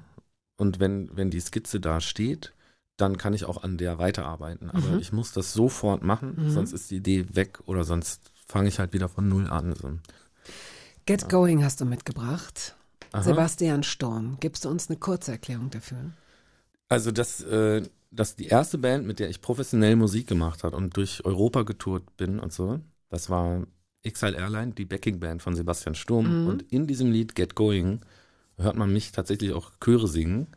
und 0.56 0.80
wenn, 0.80 1.16
wenn 1.16 1.30
die 1.30 1.40
Skizze 1.40 1.80
da 1.80 2.00
steht, 2.00 2.52
dann 2.96 3.16
kann 3.16 3.34
ich 3.34 3.44
auch 3.44 3.62
an 3.62 3.78
der 3.78 3.98
weiterarbeiten. 3.98 4.70
Aber 4.70 4.88
Mhm. 4.88 4.98
ich 4.98 5.12
muss 5.12 5.32
das 5.32 5.52
sofort 5.52 6.02
machen, 6.02 6.34
Mhm. 6.36 6.50
sonst 6.50 6.72
ist 6.72 6.90
die 6.90 6.96
Idee 6.96 7.26
weg 7.34 7.60
oder 7.66 7.84
sonst 7.84 8.32
fange 8.46 8.68
ich 8.68 8.78
halt 8.78 8.92
wieder 8.92 9.08
von 9.08 9.28
Null 9.28 9.48
an. 9.48 9.74
So. 9.74 9.98
Get 11.06 11.28
Going 11.28 11.64
hast 11.64 11.80
du 11.80 11.84
mitgebracht. 11.84 12.74
Aha. 13.12 13.22
Sebastian 13.22 13.82
Sturm. 13.82 14.36
Gibst 14.40 14.64
du 14.64 14.68
uns 14.68 14.88
eine 14.88 14.98
kurze 14.98 15.32
Erklärung 15.32 15.70
dafür? 15.70 16.12
Also 16.88 17.10
das, 17.12 17.40
äh, 17.42 17.82
das 18.10 18.36
die 18.36 18.46
erste 18.46 18.78
Band, 18.78 19.06
mit 19.06 19.18
der 19.18 19.30
ich 19.30 19.40
professionell 19.40 19.96
Musik 19.96 20.26
gemacht 20.26 20.64
habe 20.64 20.76
und 20.76 20.96
durch 20.96 21.24
Europa 21.24 21.62
getourt 21.62 22.16
bin 22.16 22.38
und 22.38 22.52
so, 22.52 22.80
das 23.10 23.30
war 23.30 23.66
Exile 24.02 24.36
Airline, 24.36 24.72
die 24.72 24.84
Backing-Band 24.84 25.42
von 25.42 25.54
Sebastian 25.54 25.94
Sturm. 25.94 26.42
Mhm. 26.42 26.48
Und 26.48 26.62
in 26.72 26.86
diesem 26.86 27.10
Lied 27.10 27.34
Get 27.34 27.54
Going 27.54 28.00
hört 28.56 28.76
man 28.76 28.92
mich 28.92 29.12
tatsächlich 29.12 29.52
auch 29.52 29.72
Chöre 29.82 30.08
singen. 30.08 30.48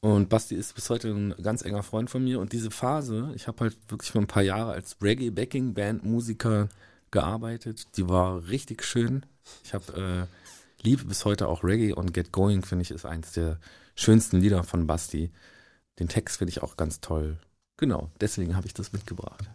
Und 0.00 0.28
Basti 0.28 0.54
ist 0.54 0.74
bis 0.74 0.88
heute 0.90 1.08
ein 1.08 1.34
ganz 1.42 1.62
enger 1.62 1.82
Freund 1.82 2.10
von 2.10 2.22
mir. 2.22 2.40
Und 2.40 2.52
diese 2.52 2.70
Phase, 2.70 3.32
ich 3.34 3.48
habe 3.48 3.60
halt 3.60 3.76
wirklich 3.88 4.10
für 4.10 4.18
ein 4.18 4.26
paar 4.26 4.42
Jahre 4.42 4.72
als 4.72 4.96
Reggae-Backing-Band-Musiker 5.02 6.68
gearbeitet. 7.10 7.96
Die 7.96 8.08
war 8.08 8.48
richtig 8.48 8.84
schön. 8.84 9.24
Ich 9.64 9.74
habe 9.74 10.28
äh, 10.28 10.84
liebe 10.84 11.04
bis 11.04 11.24
heute 11.24 11.48
auch 11.48 11.64
Reggae 11.64 11.92
und 11.92 12.12
Get 12.12 12.32
Going, 12.32 12.62
finde 12.62 12.82
ich, 12.82 12.90
ist 12.90 13.06
eins 13.06 13.32
der 13.32 13.58
schönsten 13.94 14.40
Lieder 14.40 14.62
von 14.62 14.86
Basti. 14.86 15.30
Den 15.98 16.08
Text 16.08 16.38
finde 16.38 16.50
ich 16.50 16.62
auch 16.62 16.76
ganz 16.76 17.00
toll. 17.00 17.38
Genau, 17.76 18.10
deswegen 18.20 18.56
habe 18.56 18.66
ich 18.66 18.74
das 18.74 18.92
mitgebracht. 18.92 19.50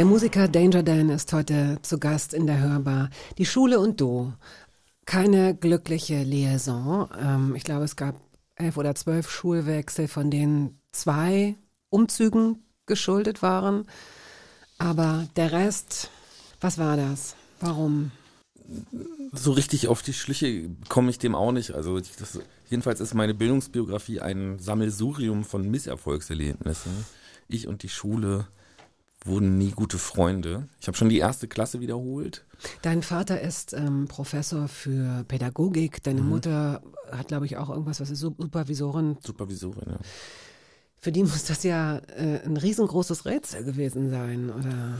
Der 0.00 0.06
Musiker 0.06 0.48
Danger 0.48 0.82
Dan 0.82 1.10
ist 1.10 1.30
heute 1.34 1.76
zu 1.82 1.98
Gast 1.98 2.32
in 2.32 2.46
der 2.46 2.58
Hörbar. 2.58 3.10
Die 3.36 3.44
Schule 3.44 3.78
und 3.78 4.00
du. 4.00 4.32
Keine 5.04 5.54
glückliche 5.54 6.22
Liaison. 6.22 7.10
Ähm, 7.20 7.54
ich 7.54 7.64
glaube, 7.64 7.84
es 7.84 7.96
gab 7.96 8.18
elf 8.56 8.78
oder 8.78 8.94
zwölf 8.94 9.30
Schulwechsel, 9.30 10.08
von 10.08 10.30
denen 10.30 10.80
zwei 10.90 11.54
Umzügen 11.90 12.64
geschuldet 12.86 13.42
waren. 13.42 13.84
Aber 14.78 15.28
der 15.36 15.52
Rest, 15.52 16.08
was 16.62 16.78
war 16.78 16.96
das? 16.96 17.36
Warum? 17.60 18.10
So 19.34 19.52
richtig 19.52 19.88
auf 19.88 20.00
die 20.00 20.14
Schliche 20.14 20.70
komme 20.88 21.10
ich 21.10 21.18
dem 21.18 21.34
auch 21.34 21.52
nicht. 21.52 21.72
Also 21.72 21.98
ich, 21.98 22.16
das, 22.16 22.38
jedenfalls 22.70 23.00
ist 23.00 23.12
meine 23.12 23.34
Bildungsbiografie 23.34 24.20
ein 24.20 24.60
Sammelsurium 24.60 25.44
von 25.44 25.70
Misserfolgserlebnissen. 25.70 27.04
Ich 27.48 27.68
und 27.68 27.82
die 27.82 27.90
Schule 27.90 28.46
wurden 29.24 29.58
nie 29.58 29.70
gute 29.70 29.98
Freunde. 29.98 30.68
Ich 30.80 30.86
habe 30.86 30.96
schon 30.96 31.08
die 31.08 31.18
erste 31.18 31.48
Klasse 31.48 31.80
wiederholt. 31.80 32.44
Dein 32.82 33.02
Vater 33.02 33.40
ist 33.40 33.72
ähm, 33.74 34.06
Professor 34.08 34.68
für 34.68 35.24
Pädagogik. 35.28 36.02
Deine 36.02 36.22
Mutter 36.22 36.82
hat, 37.10 37.28
glaube 37.28 37.46
ich, 37.46 37.56
auch 37.56 37.70
irgendwas, 37.70 38.00
was 38.00 38.10
ist 38.10 38.20
Supervisorin. 38.20 39.18
Supervisorin, 39.24 39.90
ja. 39.90 39.98
Für 40.98 41.12
die 41.12 41.22
muss 41.22 41.44
das 41.44 41.62
ja 41.62 41.98
äh, 42.16 42.44
ein 42.44 42.58
riesengroßes 42.58 43.24
Rätsel 43.24 43.64
gewesen 43.64 44.10
sein, 44.10 44.50
oder 44.50 44.98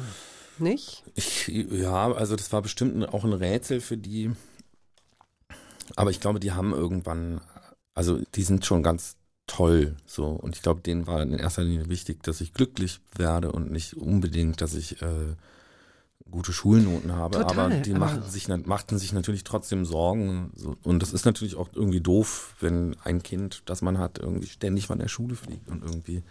nicht? 0.59 1.03
Ich, 1.15 1.49
ja, 1.49 2.13
also 2.13 2.37
das 2.37 2.53
war 2.53 2.63
bestimmt 2.63 3.07
auch 3.13 3.25
ein 3.25 3.35
Rätsel 3.35 3.81
für 3.81 3.99
die. 3.99 4.33
Aber 5.97 6.11
ich 6.11 6.21
glaube, 6.21 6.41
die 6.41 6.53
haben 6.53 6.73
irgendwann, 6.73 7.43
also 7.95 8.21
die 8.35 8.43
sind 8.43 8.65
schon 8.65 8.83
ganz 8.83 9.17
toll 9.51 9.97
so. 10.07 10.27
Und 10.27 10.55
ich 10.55 10.63
glaube, 10.63 10.81
denen 10.81 11.07
war 11.09 11.23
in 11.23 11.33
erster 11.33 11.65
Linie 11.65 11.89
wichtig, 11.89 12.23
dass 12.23 12.41
ich 12.41 12.55
glücklich 12.55 13.01
werde 13.17 13.51
und 13.51 13.73
nicht 13.73 13.97
unbedingt, 13.97 14.61
dass 14.61 14.75
ich 14.75 15.03
äh, 15.03 15.35
gute 16.31 16.53
Schulnoten 16.53 17.17
habe. 17.17 17.39
Total, 17.39 17.67
aber 17.73 17.75
die 17.77 17.91
aber- 17.91 17.99
machten 18.07 18.31
sich, 18.31 18.47
machten 18.49 18.99
sich 18.99 19.13
natürlich 19.13 19.43
trotzdem 19.43 19.85
Sorgen. 19.85 20.53
So. 20.55 20.77
Und 20.85 21.03
das 21.03 21.13
ist 21.13 21.25
natürlich 21.25 21.57
auch 21.57 21.69
irgendwie 21.75 22.01
doof, 22.01 22.55
wenn 22.61 22.97
ein 23.03 23.25
Kind, 23.25 23.63
das 23.65 23.83
man 23.83 23.99
hat, 23.99 24.19
irgendwie 24.19 24.47
ständig 24.47 24.87
von 24.87 25.01
der 25.01 25.09
Schule 25.09 25.35
fliegt 25.35 25.69
und 25.69 25.83
irgendwie 25.83 26.23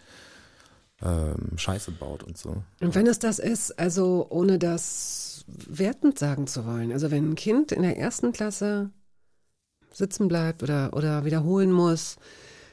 ähm, 1.02 1.58
Scheiße 1.58 1.92
baut 1.92 2.24
und 2.24 2.38
so. 2.38 2.64
Und 2.80 2.96
wenn 2.96 3.08
es 3.08 3.20
das 3.20 3.40
ist, 3.40 3.78
also 3.78 4.28
ohne 4.30 4.60
das 4.60 5.44
wertend 5.68 6.18
sagen 6.20 6.48
zu 6.48 6.66
wollen, 6.66 6.94
also 6.94 7.12
wenn 7.12 7.32
ein 7.32 7.36
Kind 7.36 7.74
in 7.74 7.82
der 7.82 7.98
ersten 7.98 8.32
Klasse 8.32 8.92
sitzen 9.92 10.30
bleibt 10.30 10.64
oder, 10.64 10.94
oder 10.94 11.26
wiederholen 11.26 11.72
muss, 11.72 12.16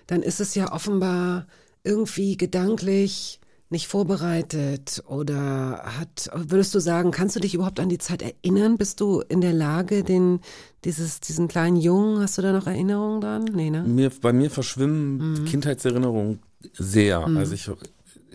dann 0.07 0.23
ist 0.23 0.41
es 0.41 0.55
ja 0.55 0.73
offenbar 0.73 1.47
irgendwie 1.85 2.37
gedanklich 2.37 3.41
nicht 3.69 3.89
vorbereitet 3.89 5.03
oder 5.09 5.83
hat, 5.99 6.31
würdest 6.33 6.73
du 6.75 6.79
sagen, 6.79 7.11
kannst 7.11 7.35
du 7.35 7.41
dich 7.41 7.55
überhaupt 7.55 7.81
an 7.81 7.89
die 7.89 7.99
Zeit 7.99 8.23
erinnern? 8.23 8.77
Bist 8.77 9.01
du 9.01 9.21
in 9.29 9.41
der 9.41 9.53
Lage, 9.53 10.05
den, 10.05 10.39
dieses, 10.85 11.19
diesen 11.19 11.49
kleinen 11.49 11.77
Jungen, 11.77 12.21
hast 12.21 12.39
du 12.39 12.43
da 12.43 12.53
noch 12.53 12.69
Erinnerungen 12.69 13.21
dran? 13.21 13.45
Nee, 13.53 13.71
ne? 13.71 13.83
Mir, 13.83 14.11
bei 14.21 14.33
mir 14.33 14.51
verschwimmen 14.51 15.41
Mhm. 15.41 15.45
Kindheitserinnerungen 15.47 16.39
sehr. 16.75 17.27
Also 17.27 17.55
ich, 17.55 17.69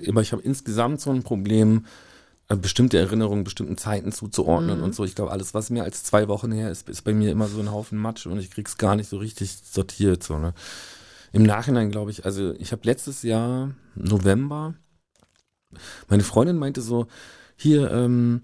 aber 0.07 0.21
ich 0.21 0.33
habe 0.33 0.41
insgesamt 0.41 0.99
so 0.99 1.11
ein 1.11 1.23
Problem, 1.23 1.85
äh, 2.49 2.57
bestimmte 2.57 2.97
Erinnerungen 2.97 3.45
bestimmten 3.45 3.77
Zeiten 3.77 4.11
zuzuordnen 4.11 4.79
Mhm. 4.79 4.83
und 4.83 4.95
so. 4.95 5.05
Ich 5.05 5.15
glaube, 5.15 5.31
alles, 5.31 5.53
was 5.53 5.69
mehr 5.69 5.83
als 5.85 6.03
zwei 6.03 6.27
Wochen 6.27 6.51
her 6.51 6.69
ist, 6.71 6.89
ist 6.89 7.03
bei 7.03 7.13
mir 7.13 7.31
immer 7.31 7.47
so 7.47 7.59
ein 7.61 7.71
Haufen 7.71 7.97
Matsch 7.97 8.25
und 8.27 8.37
ich 8.37 8.51
krieg's 8.51 8.77
gar 8.77 8.97
nicht 8.97 9.09
so 9.09 9.17
richtig 9.17 9.57
sortiert. 9.71 10.23
So, 10.23 10.37
ne? 10.37 10.53
Im 11.31 11.43
Nachhinein 11.43 11.91
glaube 11.91 12.11
ich, 12.11 12.25
also 12.25 12.53
ich 12.59 12.71
habe 12.71 12.81
letztes 12.85 13.23
Jahr, 13.23 13.71
November, 13.95 14.75
meine 16.09 16.23
Freundin 16.23 16.57
meinte 16.57 16.81
so, 16.81 17.07
hier, 17.55 17.91
ähm, 17.91 18.41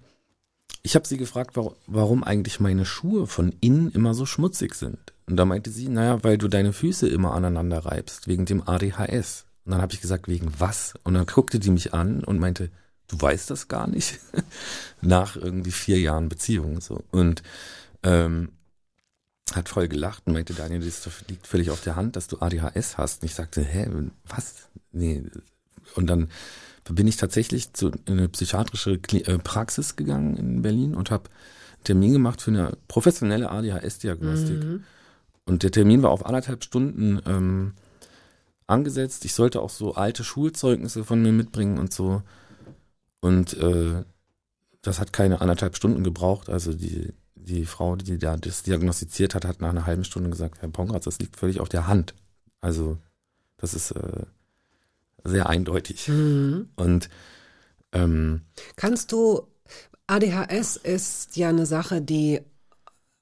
ich 0.84 0.96
habe 0.96 1.08
sie 1.08 1.18
gefragt, 1.18 1.58
warum, 1.88 2.24
eigentlich 2.24 2.60
meine 2.60 2.86
Schuhe 2.86 3.28
von 3.28 3.54
innen 3.60 3.92
immer 3.92 4.14
so 4.14 4.26
schmutzig 4.26 4.76
sind. 4.76 5.14
Und 5.26 5.36
da 5.36 5.44
meinte 5.44 5.70
sie, 5.70 5.90
naja, 5.90 6.24
weil 6.24 6.38
du 6.38 6.48
deine 6.48 6.72
Füße 6.72 7.10
immer 7.10 7.34
aneinander 7.34 7.80
reibst, 7.80 8.28
wegen 8.28 8.46
dem 8.46 8.66
ADHS. 8.66 9.46
Und 9.66 9.72
dann 9.72 9.82
habe 9.82 9.94
ich 9.94 10.00
gesagt, 10.00 10.30
wegen 10.30 10.54
was? 10.58 10.94
Und 11.04 11.16
dann 11.16 11.26
guckte 11.26 11.60
die 11.60 11.72
mich 11.72 11.94
an 11.94 12.24
und 12.24 12.40
meinte, 12.40 12.70
du 13.08 13.20
weißt 13.20 13.50
das 13.50 13.68
gar 13.68 13.88
nicht? 13.88 14.20
Nach 15.02 15.36
irgendwie 15.36 15.72
vier 15.72 16.00
Jahren 16.00 16.30
Beziehung. 16.30 16.80
So. 16.80 17.04
Und 17.12 17.44
ähm, 18.04 18.50
hat 19.54 19.70
voll 19.70 19.88
gelacht 19.88 20.24
und 20.26 20.34
meinte, 20.34 20.54
Daniel, 20.54 20.82
das 20.82 21.10
liegt 21.30 21.48
völlig 21.48 21.70
auf 21.72 21.82
der 21.82 21.96
Hand, 21.96 22.16
dass 22.16 22.28
du 22.28 22.40
ADHS 22.40 22.98
hast. 22.98 23.22
Und 23.22 23.28
ich 23.28 23.36
sagte, 23.36 23.62
hä, 23.62 23.88
was? 24.26 24.70
Nee. 24.92 25.24
Und 25.96 26.08
dann 26.08 26.30
bin 26.90 27.08
ich 27.08 27.18
tatsächlich 27.18 27.74
zu 27.74 27.90
in 28.06 28.14
eine 28.18 28.30
psychiatrische 28.30 28.94
Kli- 28.94 29.28
äh, 29.28 29.38
Praxis 29.40 29.96
gegangen 29.96 30.38
in 30.38 30.62
Berlin 30.62 30.96
und 30.96 31.12
habe 31.12 31.30
einen 31.76 31.84
Termin 31.84 32.14
gemacht 32.14 32.42
für 32.42 32.52
eine 32.52 32.78
professionelle 32.88 33.50
ADHS-Diagnostik. 33.52 34.64
Und 35.46 35.64
der 35.64 35.72
Termin 35.72 36.04
war 36.04 36.12
auf 36.12 36.26
anderthalb 36.26 36.64
Stunden 36.64 37.22
ähm, 37.26 37.74
angesetzt. 38.68 39.24
Ich 39.26 39.34
sollte 39.34 39.62
auch 39.62 39.70
so 39.70 39.96
alte 39.96 40.24
Schulzeugnisse 40.26 41.04
von 41.06 41.22
mir 41.22 41.32
mitbringen 41.32 41.78
und 41.78 41.94
so. 41.94 42.22
Und 43.22 43.54
äh, 43.58 44.04
das 44.82 45.00
hat 45.00 45.14
keine 45.14 45.40
anderthalb 45.42 45.76
Stunden 45.76 46.04
gebraucht. 46.04 46.50
Also 46.50 46.74
die, 46.74 47.14
die 47.48 47.66
Frau, 47.66 47.96
die 47.96 48.18
da 48.18 48.38
das 48.38 48.64
diagnostiziert 48.64 49.36
hat, 49.36 49.46
hat 49.46 49.62
nach 49.62 49.70
einer 49.70 49.86
halben 49.86 50.04
Stunde 50.04 50.30
gesagt, 50.30 50.62
Herr 50.62 50.70
Pongratz, 50.70 51.06
das 51.06 51.20
liegt 51.20 51.38
völlig 51.38 51.60
auf 51.60 51.70
der 51.70 51.88
Hand. 51.88 52.14
Also 52.62 52.98
das 53.58 53.74
ist 53.74 53.92
äh, 53.92 54.26
sehr 55.24 55.50
eindeutig. 55.50 56.08
Mhm. 56.08 56.70
Und 56.76 57.10
ähm, 57.92 58.42
Kannst 58.76 59.12
du, 59.12 59.48
ADHS 60.08 60.78
ist 60.78 61.38
ja 61.38 61.50
eine 61.50 61.66
Sache, 61.66 62.02
die 62.02 62.42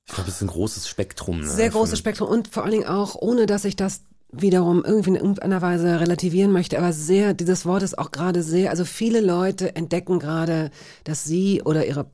ich 0.08 0.14
glaube, 0.14 0.30
es 0.30 0.36
ist 0.36 0.42
ein 0.44 0.48
großes 0.48 0.88
Spektrum. 0.88 1.40
Ne? 1.40 1.48
sehr 1.48 1.72
großes 1.72 1.98
Spektrum 1.98 2.30
und 2.30 2.48
vor 2.50 2.62
allen 2.62 2.74
Dingen 2.74 2.86
auch, 2.86 3.16
ohne 3.16 3.48
dass 3.48 3.66
ich 3.66 3.76
das 3.76 4.02
wiederum 4.32 4.84
irgendwie 4.84 5.12
in 5.12 5.16
irgendeiner 5.16 5.62
Weise 5.62 6.00
relativieren 6.00 6.52
möchte, 6.52 6.78
aber 6.78 6.94
sehr, 6.94 7.34
dieses 7.34 7.66
Wort 7.66 7.84
ist 7.84 7.98
auch 7.98 8.12
gerade 8.12 8.44
sehr, 8.44 8.70
also 8.70 8.86
viele 8.86 9.22
Leute 9.22 9.76
entdecken 9.76 10.20
gerade, 10.20 10.70
dass 11.06 11.24
sie 11.24 11.62
oder 11.64 11.88
ihre 11.88 12.12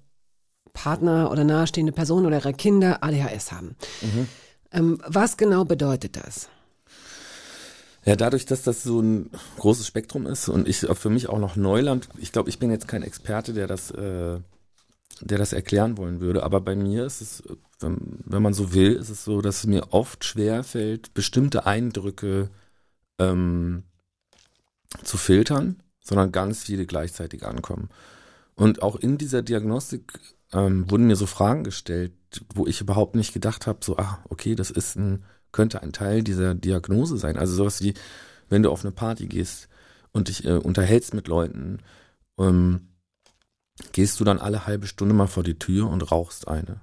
Partner 0.74 1.32
oder 1.32 1.44
nahestehende 1.44 1.92
Person 1.92 2.26
oder 2.26 2.38
ihre 2.38 2.54
Kinder 2.54 3.04
ADHS 3.04 3.52
haben. 3.52 3.76
Ähm, 4.72 5.02
was 5.06 5.38
genau 5.38 5.66
bedeutet 5.66 6.16
das? 6.16 6.50
Ja, 8.04 8.16
dadurch, 8.16 8.46
dass 8.46 8.64
das 8.64 8.84
so 8.84 9.00
ein 9.00 9.30
großes 9.60 9.86
Spektrum 9.86 10.26
ist 10.26 10.50
und 10.50 10.68
ich 10.68 10.80
für 10.80 11.10
mich 11.10 11.30
auch 11.30 11.38
noch 11.38 11.56
Neuland, 11.56 12.10
ich 12.18 12.32
glaube, 12.32 12.50
ich 12.50 12.58
bin 12.58 12.72
jetzt 12.72 12.88
kein 12.88 13.04
Experte, 13.04 13.54
der 13.54 13.68
das, 13.68 13.92
äh, 13.92 14.40
der 15.20 15.38
das 15.38 15.54
erklären 15.54 15.98
wollen 15.98 16.20
würde, 16.20 16.42
aber 16.42 16.62
bei 16.62 16.76
mir 16.76 17.06
ist 17.06 17.22
es, 17.22 17.44
wenn, 17.80 18.20
wenn 18.26 18.42
man 18.42 18.54
so 18.54 18.74
will, 18.74 18.94
ist 18.94 19.10
es 19.10 19.24
so, 19.24 19.42
dass 19.42 19.58
es 19.60 19.68
mir 19.68 19.94
oft 19.94 20.26
schwer 20.26 20.64
fällt, 20.64 21.14
bestimmte 21.14 21.68
Eindrücke 21.68 22.50
ähm, 23.20 23.84
zu 25.04 25.18
filtern, 25.18 25.84
sondern 26.00 26.32
ganz 26.32 26.64
viele 26.64 26.88
gleichzeitig 26.88 27.46
ankommen. 27.46 27.90
Und 28.56 28.82
auch 28.82 28.96
in 28.96 29.18
dieser 29.20 29.44
Diagnostik 29.44 30.20
ähm, 30.54 30.90
wurden 30.90 31.08
mir 31.08 31.16
so 31.16 31.26
Fragen 31.26 31.64
gestellt, 31.64 32.14
wo 32.54 32.68
ich 32.68 32.82
überhaupt 32.82 33.16
nicht 33.16 33.34
gedacht 33.34 33.68
habe, 33.68 33.80
so, 33.84 33.98
ah, 33.98 34.20
okay, 34.30 34.56
das 34.56 34.72
ist 34.72 34.96
ein, 34.96 35.24
könnte 35.52 35.82
ein 35.82 35.94
Teil 35.94 36.24
dieser 36.24 36.56
Diagnose 36.56 37.18
sein. 37.18 37.38
Also 37.38 37.56
sowas 37.56 37.82
wie, 37.82 37.94
wenn 38.50 38.64
du 38.64 38.72
auf 38.72 38.84
eine 38.84 38.92
Party 38.92 39.28
gehst 39.28 39.68
und 40.12 40.28
dich 40.28 40.46
äh, 40.46 40.54
unterhältst 40.54 41.14
mit 41.14 41.28
Leuten, 41.28 41.80
ähm, 42.38 42.88
gehst 43.92 44.20
du 44.20 44.24
dann 44.24 44.40
alle 44.40 44.66
halbe 44.66 44.88
Stunde 44.88 45.14
mal 45.14 45.28
vor 45.28 45.44
die 45.44 45.60
Tür 45.60 45.90
und 45.90 46.12
rauchst 46.12 46.48
eine. 46.48 46.82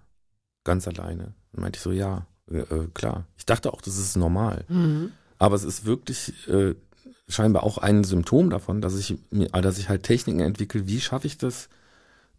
Ganz 0.65 0.89
alleine. 0.89 1.35
Dann 1.53 1.63
meinte 1.63 1.77
ich 1.79 1.83
so, 1.83 1.93
ja, 1.93 2.27
äh, 2.51 2.59
äh, 2.59 2.89
klar. 2.95 3.27
Ich 3.37 3.47
dachte 3.47 3.73
auch, 3.73 3.81
das 3.81 3.99
ist 3.99 4.17
normal. 4.17 4.65
Aber 5.39 5.55
es 5.55 5.65
ist 5.65 5.85
wirklich 5.85 6.49
äh, 6.49 6.75
scheinbar 7.29 7.63
auch 7.63 7.79
ein 7.79 8.05
Symptom 8.05 8.51
davon, 8.51 8.81
dass 8.81 8.99
ich 8.99 9.17
mir, 9.31 9.49
dass 9.49 9.79
ich 9.79 9.89
halt 9.89 10.03
Techniken 10.03 10.41
entwickle, 10.41 10.87
wie 10.87 11.01
schaffe 11.01 11.27
ich 11.27 11.39
das, 11.39 11.69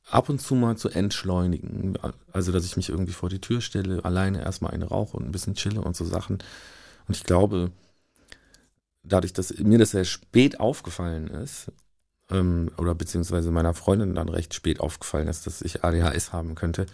ab 0.09 0.29
und 0.29 0.39
zu 0.39 0.55
mal 0.55 0.77
zu 0.77 0.89
entschleunigen. 0.89 1.97
Also, 2.31 2.51
dass 2.51 2.65
ich 2.65 2.77
mich 2.77 2.89
irgendwie 2.89 3.13
vor 3.13 3.29
die 3.29 3.41
Tür 3.41 3.61
stelle, 3.61 4.03
alleine 4.05 4.41
erstmal 4.41 4.71
eine 4.71 4.85
rauche 4.85 5.17
und 5.17 5.25
ein 5.25 5.31
bisschen 5.31 5.55
chille 5.55 5.81
und 5.81 5.95
so 5.95 6.05
Sachen. 6.05 6.39
Und 7.07 7.15
ich 7.15 7.23
glaube, 7.23 7.71
dadurch, 9.03 9.33
dass 9.33 9.57
mir 9.57 9.77
das 9.77 9.91
sehr 9.91 10.05
spät 10.05 10.59
aufgefallen 10.59 11.27
ist, 11.27 11.71
ähm, 12.31 12.71
oder 12.77 12.95
beziehungsweise 12.95 13.51
meiner 13.51 13.73
Freundin 13.73 14.15
dann 14.15 14.29
recht 14.29 14.53
spät 14.53 14.79
aufgefallen 14.79 15.27
ist, 15.27 15.47
dass 15.47 15.61
ich 15.61 15.83
ADHS 15.83 16.31
haben 16.33 16.55
könnte, 16.55 16.85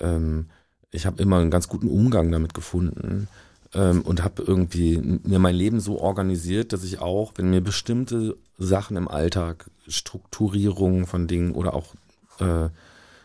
ähm, 0.00 0.50
ich 0.90 1.06
habe 1.06 1.22
immer 1.22 1.38
einen 1.38 1.50
ganz 1.50 1.68
guten 1.68 1.88
Umgang 1.88 2.32
damit 2.32 2.54
gefunden 2.54 3.28
ähm, 3.74 4.02
und 4.02 4.22
habe 4.22 4.42
irgendwie 4.42 4.98
mir 4.98 5.38
mein 5.38 5.54
Leben 5.54 5.80
so 5.80 5.98
organisiert, 5.98 6.72
dass 6.72 6.84
ich 6.84 6.98
auch, 6.98 7.32
wenn 7.36 7.50
mir 7.50 7.60
bestimmte 7.60 8.36
Sachen 8.58 8.96
im 8.96 9.08
Alltag, 9.08 9.70
Strukturierung 9.86 11.06
von 11.06 11.26
Dingen 11.26 11.52
oder 11.52 11.74
auch, 11.74 11.94
äh, 12.40 12.70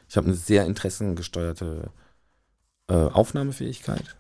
ich 0.08 0.18
habe 0.18 0.28
eine 0.28 0.36
sehr 0.36 0.66
interessengesteuerte 0.66 1.90
äh, 2.88 2.94
Aufnahmefähigkeit. 2.94 4.16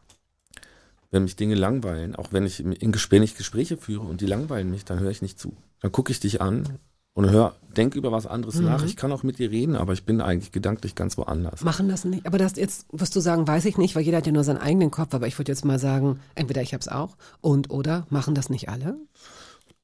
Wenn 1.11 1.23
mich 1.23 1.35
Dinge 1.35 1.55
langweilen, 1.55 2.15
auch 2.15 2.33
wenn 2.33 2.45
ich 2.45 2.59
in 2.59 2.91
Gespräch, 2.91 3.17
wenn 3.17 3.23
ich 3.23 3.37
Gespräche 3.37 3.77
führe 3.77 4.05
und 4.05 4.21
die 4.21 4.25
langweilen 4.25 4.69
mich, 4.71 4.85
dann 4.85 4.99
höre 4.99 5.11
ich 5.11 5.21
nicht 5.21 5.39
zu. 5.39 5.55
Dann 5.79 5.91
gucke 5.91 6.11
ich 6.11 6.19
dich 6.19 6.41
an 6.41 6.79
und 7.13 7.29
hör, 7.29 7.55
denk 7.77 7.95
über 7.95 8.11
was 8.11 8.25
anderes 8.25 8.59
nach. 8.59 8.83
Ich 8.83 8.97
kann 8.97 9.11
auch 9.13 9.23
mit 9.23 9.39
dir 9.39 9.49
reden, 9.49 9.77
aber 9.77 9.93
ich 9.93 10.03
bin 10.03 10.19
eigentlich 10.19 10.51
gedanklich 10.51 10.95
ganz 10.95 11.17
woanders. 11.17 11.61
Machen 11.61 11.87
das 11.87 12.03
nicht. 12.03 12.25
Aber 12.25 12.37
das 12.37 12.57
jetzt, 12.57 12.87
wirst 12.91 13.15
du 13.15 13.21
sagen, 13.21 13.47
weiß 13.47 13.63
ich 13.65 13.77
nicht, 13.77 13.95
weil 13.95 14.03
jeder 14.03 14.17
hat 14.17 14.25
ja 14.25 14.33
nur 14.33 14.43
seinen 14.43 14.57
eigenen 14.57 14.91
Kopf, 14.91 15.13
aber 15.13 15.25
ich 15.25 15.37
würde 15.39 15.51
jetzt 15.51 15.63
mal 15.63 15.79
sagen, 15.79 16.19
entweder 16.35 16.61
ich 16.61 16.73
habe 16.73 16.81
es 16.81 16.89
auch 16.89 17.15
und 17.39 17.69
oder 17.69 18.05
machen 18.09 18.35
das 18.35 18.49
nicht 18.49 18.67
alle? 18.67 18.97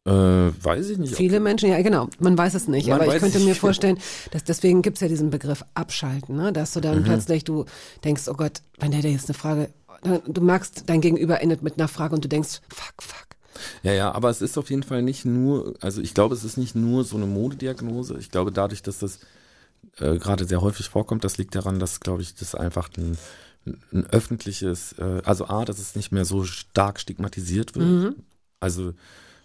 Äh, 0.04 0.12
weiß 0.12 0.90
ich 0.90 0.98
nicht. 0.98 1.16
Viele 1.16 1.40
Menschen, 1.40 1.70
ja 1.70 1.80
genau, 1.84 2.10
man 2.20 2.36
weiß 2.36 2.56
es 2.56 2.68
nicht, 2.68 2.88
Man 2.88 3.00
aber 3.02 3.14
ich 3.14 3.22
könnte 3.22 3.38
es 3.38 3.44
mir 3.46 3.54
vorstellen, 3.56 4.00
dass 4.32 4.44
deswegen 4.44 4.82
gibt's 4.82 5.00
ja 5.02 5.08
diesen 5.08 5.30
Begriff 5.30 5.64
abschalten, 5.76 6.36
ne? 6.36 6.52
dass 6.52 6.74
du 6.74 6.80
Mhm. 6.80 6.84
dann 6.84 7.04
plötzlich, 7.04 7.44
du 7.44 7.66
denkst, 8.04 8.24
oh 8.28 8.34
Gott, 8.34 8.62
wenn 8.80 8.92
der 8.92 9.02
dir 9.02 9.12
jetzt 9.12 9.30
eine 9.30 9.38
Frage, 9.38 9.70
du 10.28 10.42
merkst, 10.42 10.84
dein 10.88 11.02
Gegenüber 11.02 11.42
endet 11.42 11.62
mit 11.62 11.78
einer 11.78 11.88
Frage 11.88 12.16
und 12.16 12.26
du 12.26 12.30
denkst, 12.30 12.62
fuck, 12.70 12.94
fuck. 13.00 13.28
Ja, 13.84 13.94
ja, 13.94 14.12
aber 14.12 14.32
es 14.32 14.42
ist 14.42 14.58
auf 14.58 14.72
jeden 14.72 14.82
Fall 14.82 15.04
nicht 15.04 15.24
nur, 15.26 15.76
also 15.82 16.02
ich 16.02 16.16
glaube, 16.16 16.34
es 16.34 16.44
ist 16.44 16.58
nicht 16.58 16.74
nur 16.76 17.04
so 17.04 17.18
eine 17.18 17.28
Modediagnose. 17.28 18.18
Ich 18.18 18.32
glaube, 18.32 18.52
dadurch, 18.52 18.82
dass 18.82 18.98
das 18.98 19.20
äh, 19.98 20.18
gerade 20.18 20.46
sehr 20.46 20.62
häufig 20.62 20.90
vorkommt, 20.90 21.24
das 21.24 21.38
liegt 21.38 21.54
daran, 21.54 21.78
dass, 21.78 22.00
glaube 22.00 22.24
ich, 22.24 22.34
das 22.34 22.56
einfach 22.56 22.90
ein, 22.98 23.20
ein 23.94 24.08
öffentliches, 24.08 24.94
äh, 24.94 25.22
also 25.26 25.46
A, 25.46 25.64
dass 25.66 25.78
es 25.78 25.96
nicht 25.96 26.12
mehr 26.12 26.26
so 26.26 26.44
stark 26.44 27.00
stigmatisiert 27.00 27.76
wird. 27.76 28.16
Also 28.60 28.94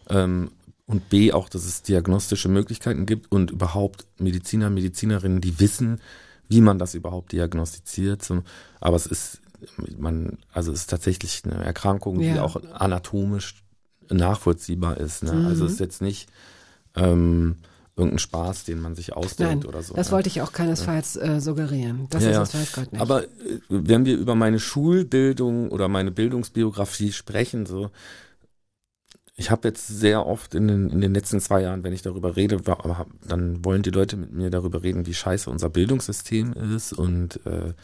ähm, 0.08 0.50
und 0.86 1.08
B, 1.08 1.32
auch, 1.32 1.48
dass 1.48 1.64
es 1.64 1.82
diagnostische 1.82 2.48
Möglichkeiten 2.48 3.06
gibt 3.06 3.32
und 3.32 3.50
überhaupt 3.50 4.06
Mediziner, 4.18 4.70
Medizinerinnen, 4.70 5.40
die 5.40 5.58
wissen, 5.58 6.00
wie 6.48 6.60
man 6.60 6.78
das 6.78 6.94
überhaupt 6.94 7.32
diagnostiziert. 7.32 8.28
Aber 8.80 8.96
es 8.96 9.06
ist, 9.06 9.40
man, 9.98 10.38
also 10.52 10.70
es 10.70 10.80
ist 10.82 10.90
tatsächlich 10.90 11.42
eine 11.44 11.64
Erkrankung, 11.64 12.20
die 12.20 12.26
Ja. 12.26 12.42
auch 12.42 12.56
anatomisch 12.72 13.64
nachvollziehbar 14.08 14.98
ist. 14.98 15.24
Ne? 15.24 15.44
Also 15.46 15.66
es 15.66 15.72
ist 15.72 15.80
jetzt 15.80 16.02
nicht 16.02 16.28
ähm, 16.94 17.56
irgendein 17.96 18.18
Spaß, 18.18 18.64
den 18.64 18.80
man 18.80 18.94
sich 18.94 19.14
ausdenkt 19.14 19.64
Nein, 19.64 19.68
oder 19.68 19.82
so. 19.82 19.94
das 19.94 20.08
ne? 20.08 20.12
wollte 20.12 20.28
ich 20.28 20.42
auch 20.42 20.52
keinesfalls 20.52 21.16
äh, 21.16 21.40
suggerieren. 21.40 22.06
Das 22.10 22.22
Ja, 22.22 22.30
ist 22.30 22.36
ja. 22.36 22.42
es, 22.42 22.54
weiß 22.54 22.72
Gott 22.74 22.92
nicht. 22.92 23.00
Aber 23.00 23.24
äh, 23.24 23.28
wenn 23.68 24.04
wir 24.04 24.16
über 24.16 24.34
meine 24.34 24.60
Schulbildung 24.60 25.70
oder 25.70 25.88
meine 25.88 26.10
Bildungsbiografie 26.12 27.12
sprechen, 27.12 27.66
so, 27.66 27.90
ich 29.36 29.50
habe 29.50 29.68
jetzt 29.68 29.86
sehr 29.86 30.26
oft 30.26 30.54
in 30.54 30.66
den, 30.66 30.90
in 30.90 31.00
den 31.02 31.12
letzten 31.12 31.40
zwei 31.40 31.60
Jahren, 31.60 31.84
wenn 31.84 31.92
ich 31.92 32.02
darüber 32.02 32.36
rede, 32.36 32.58
dann 33.28 33.64
wollen 33.64 33.82
die 33.82 33.90
Leute 33.90 34.16
mit 34.16 34.32
mir 34.32 34.50
darüber 34.50 34.82
reden, 34.82 35.06
wie 35.06 35.14
scheiße 35.14 35.50
unser 35.50 35.68
Bildungssystem 35.68 36.54
ist 36.74 36.94
und 36.94 37.44
äh, 37.44 37.74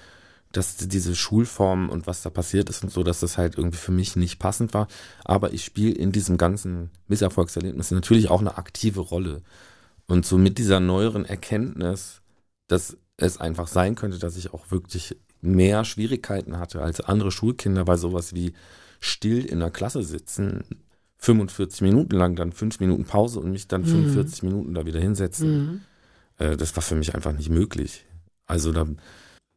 dass 0.53 0.77
diese 0.77 1.15
Schulform 1.15 1.91
und 1.91 2.07
was 2.07 2.23
da 2.23 2.31
passiert 2.31 2.71
ist 2.71 2.83
und 2.83 2.91
so, 2.91 3.03
dass 3.03 3.21
das 3.21 3.37
halt 3.37 3.57
irgendwie 3.59 3.79
für 3.79 3.93
mich 3.93 4.17
nicht 4.17 4.39
passend 4.39 4.73
war. 4.73 4.89
Aber 5.25 5.53
ich 5.53 5.65
spiele 5.65 5.93
in 5.93 6.13
diesem 6.13 6.39
ganzen 6.39 6.91
Misserfolgserlebnis 7.09 7.91
natürlich 7.91 8.31
auch 8.31 8.41
eine 8.41 8.57
aktive 8.57 9.01
Rolle. 9.01 9.43
Und 10.07 10.27
so 10.27 10.39
mit 10.39 10.59
dieser 10.59 10.81
neueren 10.81 11.25
Erkenntnis, 11.25 12.23
dass 12.69 12.97
es 13.17 13.39
einfach 13.39 13.69
sein 13.69 13.95
könnte, 13.95 14.19
dass 14.19 14.37
ich 14.37 14.53
auch 14.53 14.71
wirklich 14.71 15.17
mehr 15.43 15.85
Schwierigkeiten 15.85 16.59
hatte 16.59 16.81
als 16.83 17.01
andere 17.01 17.31
Schulkinder 17.31 17.85
bei 17.85 17.97
sowas 17.97 18.35
wie 18.35 18.53
still 19.01 19.45
in 19.45 19.59
der 19.61 19.71
Klasse 19.71 20.03
sitzen, 20.03 20.65
45 21.23 21.83
Minuten 21.83 22.17
lang, 22.17 22.35
dann 22.35 22.51
fünf 22.51 22.81
Minuten 22.81 23.05
Pause 23.05 23.39
und 23.39 23.53
mich 23.53 23.69
dann 23.69 23.85
45 23.85 24.43
Minuten 24.43 24.75
da 24.75 24.85
wieder 24.87 24.99
hinsetzen. 24.99 25.85
Äh, 26.39 26.57
das 26.57 26.75
war 26.75 26.83
für 26.83 26.97
mich 26.97 27.15
einfach 27.15 27.33
nicht 27.33 27.49
möglich. 27.49 28.05
Also 28.47 28.73
da, 28.73 28.89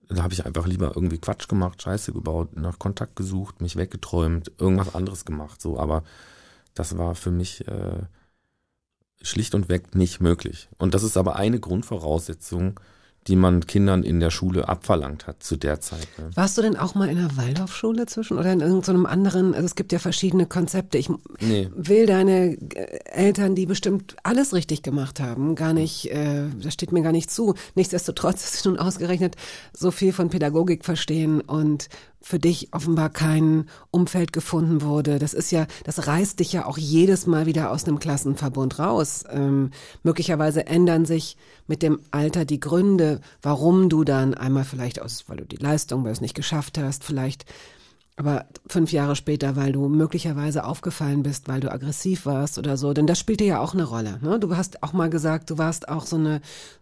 da 0.07 0.21
habe 0.21 0.33
ich 0.33 0.45
einfach 0.45 0.67
lieber 0.67 0.91
irgendwie 0.95 1.17
Quatsch 1.17 1.47
gemacht, 1.47 1.81
Scheiße 1.81 2.13
gebaut, 2.13 2.55
nach 2.55 2.77
Kontakt 2.77 3.15
gesucht, 3.15 3.61
mich 3.61 3.77
weggeträumt, 3.77 4.51
irgendwas 4.59 4.93
anderes 4.93 5.25
gemacht. 5.25 5.59
So, 5.59 5.79
aber 5.79 6.03
das 6.75 6.99
war 6.99 7.15
für 7.15 7.31
mich 7.31 7.67
äh, 7.67 8.03
schlicht 9.23 9.55
und 9.55 9.67
weg 9.67 9.95
nicht 9.95 10.21
möglich. 10.21 10.69
Und 10.77 10.93
das 10.93 11.01
ist 11.01 11.17
aber 11.17 11.35
eine 11.35 11.59
Grundvoraussetzung, 11.59 12.79
die 13.27 13.35
man 13.35 13.65
Kindern 13.65 14.03
in 14.03 14.19
der 14.19 14.29
Schule 14.29 14.69
abverlangt 14.69 15.25
hat 15.25 15.41
zu 15.41 15.55
der 15.57 15.81
Zeit. 15.81 16.07
Ne? 16.19 16.29
Warst 16.35 16.57
du 16.57 16.61
denn 16.61 16.75
auch 16.77 16.93
mal 16.93 17.09
in 17.09 17.17
einer 17.17 17.35
Waldorfschule 17.37 18.05
zwischen 18.05 18.37
oder 18.37 18.53
in 18.53 18.61
irgendeinem 18.61 19.05
anderen? 19.07 19.53
Also 19.55 19.65
es 19.65 19.75
gibt 19.75 19.91
ja 19.91 19.99
verschiedene 19.99 20.45
Konzepte. 20.45 20.97
Ich 20.99 21.09
Nee. 21.39 21.69
will 21.75 22.05
deine 22.05 22.51
äh, 22.75 22.99
Eltern, 23.05 23.55
die 23.55 23.65
bestimmt 23.65 24.15
alles 24.23 24.53
richtig 24.53 24.83
gemacht 24.83 25.19
haben, 25.19 25.55
gar 25.55 25.73
nicht, 25.73 26.11
äh, 26.11 26.43
das 26.61 26.73
steht 26.73 26.91
mir 26.91 27.01
gar 27.01 27.11
nicht 27.11 27.31
zu. 27.31 27.55
Nichtsdestotrotz, 27.73 28.41
dass 28.43 28.61
sie 28.61 28.69
nun 28.69 28.77
ausgerechnet 28.77 29.35
so 29.73 29.89
viel 29.91 30.13
von 30.13 30.29
Pädagogik 30.29 30.85
verstehen 30.85 31.41
und 31.41 31.89
für 32.21 32.39
dich 32.39 32.73
offenbar 32.73 33.09
kein 33.09 33.69
Umfeld 33.91 34.33
gefunden 34.33 34.81
wurde. 34.81 35.19
Das 35.19 35.33
ist 35.33 35.51
ja, 35.51 35.67
das 35.83 36.07
reißt 36.07 36.39
dich 36.39 36.53
ja 36.53 36.65
auch 36.65 36.77
jedes 36.77 37.27
Mal 37.27 37.45
wieder 37.45 37.71
aus 37.71 37.85
einem 37.85 37.99
Klassenverbund 37.99 38.79
raus. 38.79 39.23
Ähm, 39.29 39.71
möglicherweise 40.03 40.65
ändern 40.65 41.05
sich 41.05 41.37
mit 41.67 41.83
dem 41.83 41.99
Alter 42.11 42.45
die 42.45 42.59
Gründe, 42.59 43.21
warum 43.41 43.89
du 43.89 44.03
dann 44.03 44.33
einmal 44.33 44.63
vielleicht 44.63 45.01
aus, 45.01 45.25
weil 45.27 45.37
du 45.37 45.45
die 45.45 45.57
Leistung, 45.57 46.03
weil 46.03 46.09
du 46.09 46.13
es 46.13 46.21
nicht 46.21 46.35
geschafft 46.35 46.77
hast, 46.77 47.03
vielleicht 47.03 47.45
aber 48.17 48.45
fünf 48.67 48.91
Jahre 48.91 49.15
später, 49.15 49.55
weil 49.55 49.73
du 49.73 49.89
möglicherweise 49.89 50.63
aufgefallen 50.63 51.23
bist, 51.23 51.49
weil 51.49 51.59
du 51.59 51.71
aggressiv 51.71 52.25
warst 52.25 52.57
oder 52.57 52.77
so, 52.77 52.93
denn 52.93 53.07
das 53.07 53.19
spielte 53.19 53.43
ja 53.43 53.59
auch 53.59 53.73
eine 53.73 53.83
Rolle. 53.83 54.19
Ne? 54.21 54.39
Du 54.39 54.55
hast 54.55 54.83
auch 54.83 54.93
mal 54.93 55.09
gesagt, 55.09 55.49
du 55.49 55.57
warst 55.57 55.89
auch 55.89 56.05
so 56.05 56.15
eine 56.15 56.41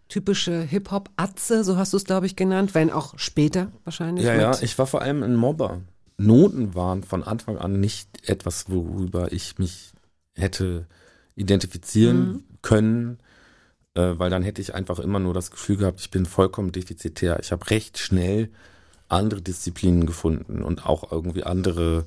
typische 0.10 0.62
Hip-Hop-Atze, 0.62 1.64
so 1.64 1.76
hast 1.76 1.94
du 1.94 1.98
es, 1.98 2.06
glaube 2.06 2.28
ich, 2.28 2.36
genannt, 2.36 2.76
wenn 2.76 2.92
auch 2.92 3.18
später 3.18 3.72
wahrscheinlich. 3.84 4.26
Ja, 4.26 4.36
ja, 4.36 4.58
ich 4.62 4.78
war 4.78 4.86
vor 4.86 5.02
allem 5.02 5.24
ein 5.24 5.36
Mobber. 5.36 5.82
Noten 6.18 6.76
waren 6.76 7.02
von 7.02 7.24
Anfang 7.24 7.58
an 7.58 7.80
nicht 7.80 8.30
etwas, 8.30 8.70
worüber 8.70 9.32
ich 9.32 9.58
mich 9.58 9.92
hätte 10.36 10.86
identifizieren 11.36 12.44
können, 12.62 13.18
äh, 13.96 14.14
weil 14.18 14.30
dann 14.30 14.44
hätte 14.44 14.62
ich 14.62 14.76
einfach 14.76 15.00
immer 15.00 15.20
nur 15.20 15.34
das 15.34 15.50
Gefühl 15.50 15.78
gehabt, 15.78 16.00
ich 16.00 16.12
bin 16.12 16.28
vollkommen 16.28 16.72
defizitär. 16.72 17.40
Ich 17.42 17.52
habe 17.52 17.68
recht 17.72 17.98
schnell 17.98 18.50
andere 19.14 19.42
Disziplinen 19.42 20.06
gefunden 20.06 20.64
und 20.64 20.86
auch 20.86 21.12
irgendwie 21.12 21.44
andere 21.44 22.06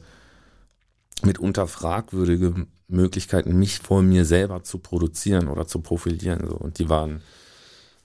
mitunter 1.23 1.67
fragwürdige 1.67 2.67
Möglichkeiten, 2.89 3.59
mich 3.59 3.79
vor 3.79 4.03
mir 4.03 4.25
selber 4.25 4.63
zu 4.63 4.79
produzieren 4.79 5.49
oder 5.49 5.67
zu 5.67 5.81
profilieren. 5.81 6.47
So. 6.49 6.57
Und 6.57 6.79
die 6.79 6.89
waren, 6.89 7.23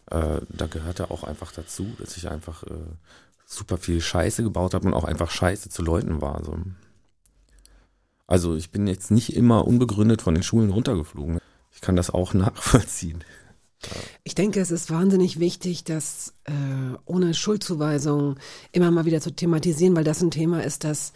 äh, 0.10 0.42
da 0.50 0.68
gehörte 0.68 1.12
auch 1.12 1.24
einfach 1.24 1.52
dazu, 1.52 1.88
dass 2.00 2.18
ich 2.18 2.30
einfach 2.30 2.64
äh, 2.64 2.76
super 3.46 3.78
viel 3.78 4.02
Scheiße 4.02 4.44
gebaut 4.44 4.74
habe 4.74 4.88
und 4.88 4.94
auch 4.94 5.04
einfach 5.04 5.30
Scheiße 5.30 5.70
zu 5.70 5.84
Leuten 5.84 6.22
war. 6.22 6.44
So. 6.44 6.58
Also 8.28 8.56
ich 8.56 8.72
bin 8.72 8.88
jetzt 8.88 9.12
nicht 9.12 9.36
immer 9.36 9.68
unbegründet 9.68 10.22
von 10.22 10.34
den 10.34 10.44
Schulen 10.44 10.72
runtergeflogen. 10.72 11.40
Ich 11.74 11.82
kann 11.82 11.96
das 11.96 12.10
auch 12.10 12.34
nachvollziehen. 12.36 13.24
Ich 14.24 14.36
denke, 14.36 14.60
es 14.60 14.72
ist 14.72 14.92
wahnsinnig 14.92 15.40
wichtig, 15.40 15.84
das 15.84 16.34
äh, 16.46 16.52
ohne 17.06 17.34
Schuldzuweisung 17.34 18.36
immer 18.72 18.92
mal 18.92 19.06
wieder 19.06 19.22
zu 19.22 19.32
thematisieren, 19.32 19.96
weil 19.96 20.04
das 20.04 20.22
ein 20.22 20.32
Thema 20.32 20.64
ist, 20.64 20.84
das 20.84 21.14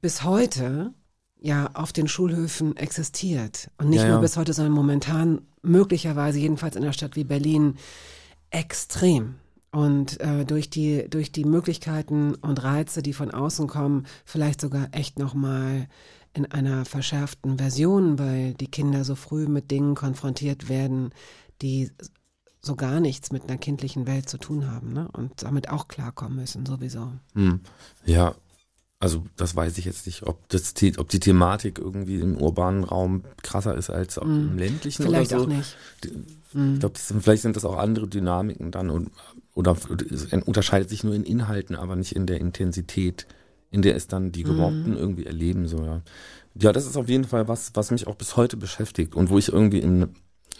bis 0.00 0.24
heute 0.24 0.92
ja 1.40 1.70
auf 1.74 1.92
den 1.92 2.08
Schulhöfen 2.08 2.76
existiert. 2.76 3.70
Und 3.78 3.90
nicht 3.90 4.00
Ja, 4.00 4.08
nur 4.08 4.16
ja. 4.16 4.20
bis 4.20 4.36
heute, 4.36 4.52
sondern 4.52 4.74
momentan 4.74 5.42
möglicherweise, 5.62 6.38
jedenfalls 6.38 6.76
in 6.76 6.82
einer 6.82 6.92
Stadt 6.92 7.16
wie 7.16 7.24
Berlin, 7.24 7.76
extrem. 8.50 9.36
Und 9.72 10.20
äh, 10.20 10.44
durch, 10.44 10.68
die, 10.68 11.08
durch 11.08 11.30
die 11.30 11.44
Möglichkeiten 11.44 12.34
und 12.34 12.62
Reize, 12.62 13.02
die 13.02 13.12
von 13.12 13.30
außen 13.30 13.68
kommen, 13.68 14.06
vielleicht 14.24 14.60
sogar 14.60 14.88
echt 14.92 15.18
nochmal 15.18 15.86
in 16.32 16.46
einer 16.46 16.84
verschärften 16.84 17.58
Version, 17.58 18.18
weil 18.18 18.54
die 18.54 18.66
Kinder 18.66 19.04
so 19.04 19.14
früh 19.14 19.46
mit 19.46 19.70
Dingen 19.70 19.94
konfrontiert 19.94 20.68
werden, 20.68 21.12
die 21.62 21.90
so 22.62 22.76
gar 22.76 23.00
nichts 23.00 23.32
mit 23.32 23.44
einer 23.44 23.56
kindlichen 23.56 24.06
Welt 24.06 24.28
zu 24.28 24.38
tun 24.38 24.70
haben 24.70 24.92
ne? 24.92 25.08
und 25.12 25.42
damit 25.42 25.70
auch 25.70 25.88
klarkommen 25.88 26.36
müssen, 26.36 26.66
sowieso. 26.66 27.12
Hm. 27.34 27.60
Ja, 28.04 28.34
also 28.98 29.24
das 29.36 29.56
weiß 29.56 29.78
ich 29.78 29.86
jetzt 29.86 30.04
nicht, 30.06 30.24
ob, 30.24 30.46
das, 30.50 30.74
The- 30.76 30.98
ob 30.98 31.08
die 31.08 31.20
Thematik 31.20 31.78
irgendwie 31.78 32.20
im 32.20 32.36
urbanen 32.36 32.84
Raum 32.84 33.24
krasser 33.42 33.74
ist 33.74 33.88
als 33.88 34.18
auch 34.18 34.26
im 34.26 34.58
ländlichen 34.58 35.04
Vielleicht 35.04 35.32
oder 35.32 35.40
so. 35.40 35.46
auch 35.46 35.48
nicht. 35.48 35.76
Ich 36.02 36.80
glaube, 36.80 36.98
vielleicht 36.98 37.42
sind 37.42 37.56
das 37.56 37.64
auch 37.64 37.78
andere 37.78 38.08
Dynamiken 38.08 38.70
dann 38.70 38.90
und, 38.90 39.10
oder 39.54 39.74
es 40.10 40.26
unterscheidet 40.44 40.90
sich 40.90 41.02
nur 41.02 41.14
in 41.14 41.24
Inhalten, 41.24 41.76
aber 41.76 41.96
nicht 41.96 42.14
in 42.14 42.26
der 42.26 42.40
Intensität, 42.40 43.26
in 43.70 43.80
der 43.80 43.96
es 43.96 44.06
dann 44.06 44.32
die 44.32 44.42
Gemobbten 44.42 44.96
irgendwie 44.96 45.24
erleben. 45.24 45.66
So, 45.66 45.82
ja. 45.82 46.02
ja, 46.56 46.72
das 46.72 46.84
ist 46.84 46.96
auf 46.96 47.08
jeden 47.08 47.24
Fall 47.24 47.48
was, 47.48 47.70
was 47.74 47.90
mich 47.90 48.06
auch 48.06 48.16
bis 48.16 48.36
heute 48.36 48.58
beschäftigt 48.58 49.14
und 49.14 49.30
wo 49.30 49.38
ich 49.38 49.48
irgendwie 49.48 49.78
in, 49.78 50.08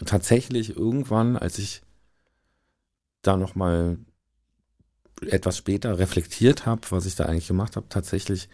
tatsächlich 0.05 0.75
irgendwann, 0.75 1.37
als 1.37 1.57
ich 1.59 1.81
da 3.21 3.37
nochmal 3.37 3.97
etwas 5.21 5.57
später 5.57 5.99
reflektiert 5.99 6.65
habe, 6.65 6.81
was 6.89 7.05
ich 7.05 7.15
da 7.15 7.25
eigentlich 7.25 7.47
gemacht 7.47 7.75
habe, 7.75 7.87
tatsächlich 7.89 8.49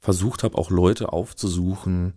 versucht 0.00 0.42
habe, 0.42 0.56
auch 0.56 0.70
Leute 0.70 1.12
aufzusuchen 1.12 2.14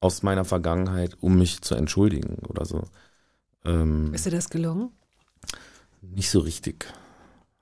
aus 0.00 0.22
meiner 0.22 0.44
Vergangenheit, 0.44 1.16
um 1.20 1.38
mich 1.38 1.62
zu 1.62 1.74
entschuldigen 1.74 2.38
oder 2.48 2.64
so. 2.64 2.82
Ähm, 3.64 4.12
Ist 4.12 4.26
dir 4.26 4.30
das 4.30 4.50
gelungen? 4.50 4.90
nicht 6.02 6.30
so 6.30 6.40
richtig. 6.40 6.86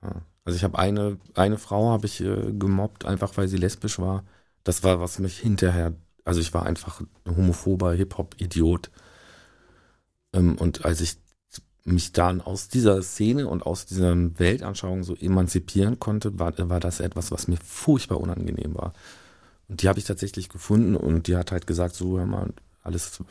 Ja. 0.03 0.21
Also 0.43 0.57
ich 0.57 0.63
habe 0.63 0.77
eine, 0.77 1.17
eine 1.33 1.57
Frau 1.57 1.89
habe 1.89 2.05
ich 2.05 2.21
äh, 2.21 2.51
gemobbt, 2.53 3.05
einfach 3.05 3.35
weil 3.37 3.47
sie 3.47 3.57
lesbisch 3.57 3.97
war. 3.99 4.23
Das 4.63 4.83
war, 4.83 4.99
was 4.99 5.19
mich 5.19 5.39
hinterher, 5.39 5.93
also 6.23 6.39
ich 6.39 6.53
war 6.53 6.65
einfach 6.65 7.01
ein 7.25 7.35
homophober 7.35 7.93
Hip-Hop-Idiot. 7.93 8.91
Ähm, 10.35 10.57
und 10.57 10.85
als 10.85 11.01
ich 11.01 11.17
mich 11.85 12.11
dann 12.11 12.41
aus 12.41 12.67
dieser 12.67 13.01
Szene 13.03 13.47
und 13.47 13.63
aus 13.63 13.85
dieser 13.85 14.15
Weltanschauung 14.39 15.03
so 15.03 15.15
emanzipieren 15.15 15.99
konnte, 15.99 16.39
war, 16.39 16.53
war 16.69 16.79
das 16.79 16.99
etwas, 16.99 17.31
was 17.31 17.47
mir 17.47 17.57
furchtbar 17.57 18.19
unangenehm 18.19 18.75
war. 18.75 18.93
Und 19.67 19.81
die 19.81 19.87
habe 19.87 19.99
ich 19.99 20.05
tatsächlich 20.05 20.49
gefunden 20.49 20.95
und 20.95 21.27
die 21.27 21.35
hat 21.35 21.51
halt 21.51 21.67
gesagt, 21.67 21.95
so 21.95 22.17
hör 22.17 22.25
mal, 22.25 22.53
alles, 22.81 23.23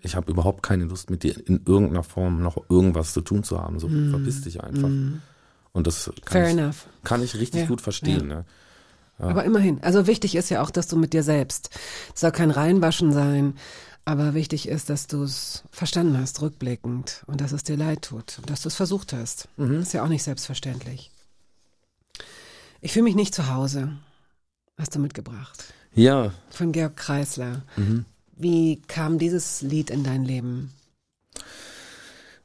ich 0.00 0.14
habe 0.14 0.30
überhaupt 0.30 0.62
keine 0.62 0.84
Lust 0.84 1.10
mit 1.10 1.24
dir 1.24 1.36
in 1.46 1.62
irgendeiner 1.66 2.04
Form 2.04 2.40
noch 2.40 2.70
irgendwas 2.70 3.12
zu 3.12 3.20
tun 3.20 3.42
zu 3.42 3.60
haben. 3.60 3.80
So 3.80 3.88
verpiss 3.88 4.42
dich 4.42 4.62
einfach. 4.62 4.90
Und 5.72 5.86
das 5.86 6.10
kann, 6.24 6.32
Fair 6.42 6.46
ich, 6.50 6.58
enough. 6.58 6.86
kann 7.02 7.22
ich 7.22 7.36
richtig 7.36 7.62
Ja, 7.62 7.66
gut 7.66 7.80
verstehen. 7.80 8.28
Ne? 8.28 8.44
Aber 9.18 9.44
immerhin. 9.44 9.82
Also 9.82 10.06
wichtig 10.06 10.34
ist 10.34 10.50
ja 10.50 10.62
auch, 10.62 10.70
dass 10.70 10.88
du 10.88 10.96
mit 10.96 11.12
dir 11.12 11.22
selbst, 11.22 11.70
es 12.14 12.20
soll 12.20 12.32
kein 12.32 12.50
Reinwaschen 12.50 13.12
sein, 13.12 13.54
aber 14.04 14.34
wichtig 14.34 14.68
ist, 14.68 14.90
dass 14.90 15.06
du 15.06 15.22
es 15.22 15.64
verstanden 15.70 16.18
hast, 16.18 16.40
rückblickend, 16.40 17.22
und 17.26 17.40
dass 17.40 17.52
es 17.52 17.62
dir 17.62 17.76
leid 17.76 18.02
tut, 18.02 18.38
und 18.38 18.50
dass 18.50 18.62
du 18.62 18.68
es 18.68 18.74
versucht 18.76 19.12
hast. 19.12 19.48
Ist 19.56 19.92
ja 19.92 20.02
auch 20.02 20.08
nicht 20.08 20.22
selbstverständlich. 20.22 21.10
Ich 22.80 22.92
fühle 22.92 23.04
mich 23.04 23.14
nicht 23.14 23.34
zu 23.34 23.52
Hause. 23.52 23.92
Hast 24.78 24.94
du 24.94 24.98
mitgebracht. 24.98 25.64
Ja, 25.94 26.32
Von 26.50 26.72
Georg 26.72 26.96
Kreisler. 26.96 27.62
Wie 28.36 28.80
kam 28.88 29.18
dieses 29.18 29.60
Lied 29.60 29.90
in 29.90 30.04
dein 30.04 30.24
Leben? 30.24 30.72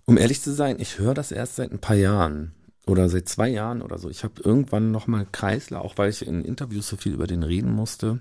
um 0.06 0.18
ehrlich 0.18 0.42
zu 0.42 0.54
sein, 0.54 0.80
ich 0.80 1.00
höre 1.00 1.14
das 1.14 1.32
erst 1.32 1.56
seit 1.56 1.72
ein 1.72 1.80
paar 1.80 1.96
Jahren 1.96 2.54
oder 2.86 3.10
seit 3.10 3.28
zwei 3.28 3.50
Jahren 3.50 3.82
oder 3.82 3.98
so. 3.98 4.10
Ich 4.10 4.24
habe 4.24 4.42
irgendwann 4.44 4.92
nochmal 4.92 5.26
Kreisler, 5.32 5.82
auch 5.82 5.98
weil 5.98 6.12
ich 6.12 6.26
in 6.26 6.46
Interviews 6.46 6.88
so 6.88 6.96
viel 6.96 7.14
über 7.14 7.28
den 7.28 7.44
reden 7.44 7.72
musste. 7.72 8.20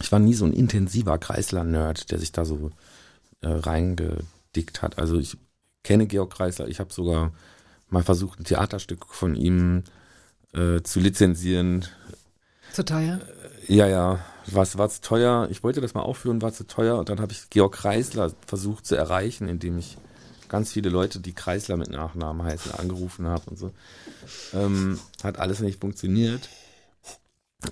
Ich 0.00 0.10
war 0.10 0.18
nie 0.18 0.34
so 0.34 0.44
ein 0.44 0.52
intensiver 0.52 1.18
Kreisler-Nerd, 1.18 2.10
der 2.10 2.18
sich 2.18 2.32
da 2.32 2.44
so 2.44 2.70
äh, 3.40 3.48
reingedickt 3.48 4.82
hat. 4.82 4.98
Also 4.98 5.18
ich 5.18 5.36
kenne 5.82 6.06
Georg 6.06 6.32
Kreisler, 6.32 6.68
ich 6.68 6.80
habe 6.80 6.92
sogar 6.92 7.32
mal 7.88 8.02
versucht, 8.02 8.40
ein 8.40 8.44
Theaterstück 8.44 9.06
von 9.06 9.34
ihm 9.34 9.84
äh, 10.54 10.82
zu 10.82 11.00
lizenzieren. 11.00 11.86
Zu 12.72 12.84
teuer? 12.84 13.20
Ja, 13.68 13.86
ja, 13.86 14.24
was 14.46 14.78
war 14.78 14.88
zu 14.88 15.02
teuer? 15.02 15.48
Ich 15.50 15.62
wollte 15.62 15.80
das 15.80 15.94
mal 15.94 16.02
aufführen, 16.02 16.42
war 16.42 16.52
zu 16.52 16.66
teuer 16.66 16.98
und 16.98 17.08
dann 17.08 17.20
habe 17.20 17.32
ich 17.32 17.50
Georg 17.50 17.74
Kreisler 17.74 18.32
versucht 18.46 18.86
zu 18.86 18.96
erreichen, 18.96 19.48
indem 19.48 19.78
ich 19.78 19.98
ganz 20.48 20.72
viele 20.72 20.90
Leute, 20.90 21.20
die 21.20 21.32
Kreisler 21.32 21.76
mit 21.76 21.90
Nachnamen 21.90 22.44
heißen, 22.44 22.72
angerufen 22.72 23.26
habe 23.26 23.50
und 23.50 23.58
so. 23.58 23.72
Ähm, 24.52 24.98
hat 25.22 25.38
alles 25.38 25.60
nicht 25.60 25.80
funktioniert. 25.80 26.48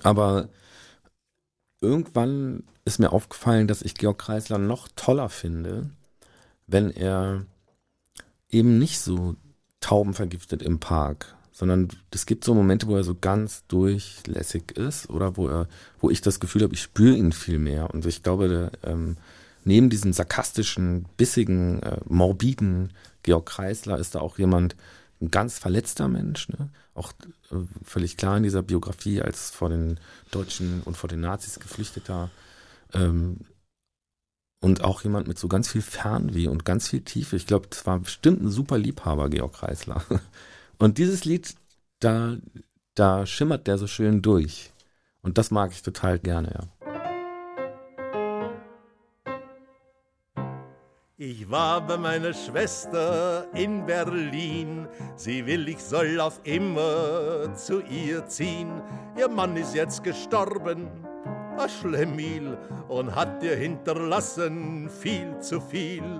Aber 0.03 0.49
irgendwann 1.81 2.63
ist 2.85 2.99
mir 2.99 3.11
aufgefallen, 3.11 3.67
dass 3.67 3.81
ich 3.81 3.95
Georg 3.95 4.19
Kreisler 4.19 4.57
noch 4.57 4.87
toller 4.95 5.29
finde, 5.29 5.89
wenn 6.67 6.91
er 6.91 7.45
eben 8.49 8.79
nicht 8.79 8.99
so 8.99 9.35
taubenvergiftet 9.81 10.61
im 10.61 10.79
Park, 10.79 11.35
sondern 11.51 11.89
es 12.11 12.25
gibt 12.25 12.43
so 12.43 12.53
Momente, 12.53 12.87
wo 12.87 12.95
er 12.95 13.03
so 13.03 13.15
ganz 13.15 13.65
durchlässig 13.67 14.71
ist 14.77 15.09
oder 15.09 15.37
wo 15.37 15.47
er, 15.47 15.67
wo 15.99 16.09
ich 16.09 16.21
das 16.21 16.39
Gefühl 16.39 16.63
habe, 16.63 16.73
ich 16.73 16.81
spüre 16.81 17.15
ihn 17.15 17.31
viel 17.31 17.59
mehr. 17.59 17.89
Und 17.91 18.05
ich 18.05 18.23
glaube, 18.23 18.47
der, 18.47 18.71
ähm, 18.83 19.17
neben 19.63 19.89
diesem 19.89 20.13
sarkastischen, 20.13 21.05
bissigen, 21.17 21.81
äh, 21.83 21.97
morbiden 22.07 22.93
Georg 23.23 23.47
Kreisler 23.47 23.97
ist 23.99 24.15
da 24.15 24.21
auch 24.21 24.37
jemand, 24.37 24.75
ein 25.21 25.29
ganz 25.29 25.59
verletzter 25.59 26.07
Mensch, 26.07 26.49
ne? 26.49 26.69
Auch 26.93 27.13
äh, 27.51 27.55
völlig 27.83 28.17
klar 28.17 28.37
in 28.37 28.43
dieser 28.43 28.61
Biografie 28.61 29.21
als 29.21 29.51
vor 29.51 29.69
den 29.69 29.99
Deutschen 30.31 30.81
und 30.83 30.97
vor 30.97 31.09
den 31.09 31.21
Nazis 31.21 31.59
geflüchteter 31.59 32.29
ähm, 32.93 33.37
und 34.61 34.83
auch 34.83 35.03
jemand 35.03 35.27
mit 35.27 35.39
so 35.39 35.47
ganz 35.47 35.69
viel 35.69 35.81
Fernweh 35.81 36.47
und 36.47 36.65
ganz 36.65 36.89
viel 36.89 37.01
Tiefe. 37.01 37.35
Ich 37.35 37.47
glaube, 37.47 37.67
das 37.69 37.85
war 37.85 37.99
bestimmt 37.99 38.43
ein 38.43 38.51
super 38.51 38.77
Liebhaber, 38.77 39.29
Georg 39.29 39.53
Kreisler. 39.53 40.03
Und 40.77 40.97
dieses 40.97 41.25
Lied, 41.25 41.55
da, 41.99 42.37
da 42.95 43.25
schimmert 43.25 43.67
der 43.67 43.77
so 43.77 43.85
schön 43.85 44.21
durch. 44.21 44.71
Und 45.21 45.37
das 45.37 45.51
mag 45.51 45.71
ich 45.71 45.83
total 45.83 46.17
gerne, 46.17 46.53
ja. 46.55 46.90
Ich 51.23 51.51
war 51.51 51.85
bei 51.85 51.97
meiner 51.97 52.33
Schwester 52.33 53.45
in 53.53 53.85
Berlin. 53.85 54.87
Sie 55.15 55.45
will, 55.45 55.69
ich 55.69 55.77
soll 55.77 56.19
auf 56.19 56.41
immer 56.45 57.53
zu 57.53 57.81
ihr 57.81 58.25
ziehen. 58.25 58.81
Ihr 59.15 59.29
Mann 59.29 59.55
ist 59.55 59.75
jetzt 59.75 60.03
gestorben, 60.03 60.89
a 61.59 61.69
Schlemiel, 61.69 62.57
und 62.87 63.15
hat 63.15 63.43
ihr 63.43 63.55
hinterlassen 63.55 64.89
viel 64.89 65.37
zu 65.37 65.61
viel. 65.61 66.19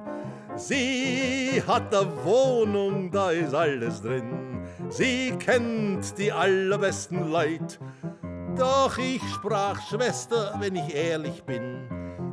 Sie 0.56 1.64
hat 1.66 1.96
a 1.96 2.06
Wohnung, 2.24 3.10
da 3.10 3.32
ist 3.32 3.56
alles 3.56 4.04
drin. 4.04 4.62
Sie 4.90 5.32
kennt 5.40 6.16
die 6.20 6.32
allerbesten 6.32 7.32
Leid. 7.32 7.80
Doch 8.56 8.96
ich 9.00 9.24
sprach, 9.34 9.82
Schwester, 9.82 10.54
wenn 10.60 10.76
ich 10.76 10.94
ehrlich 10.94 11.44
bin, 11.44 11.81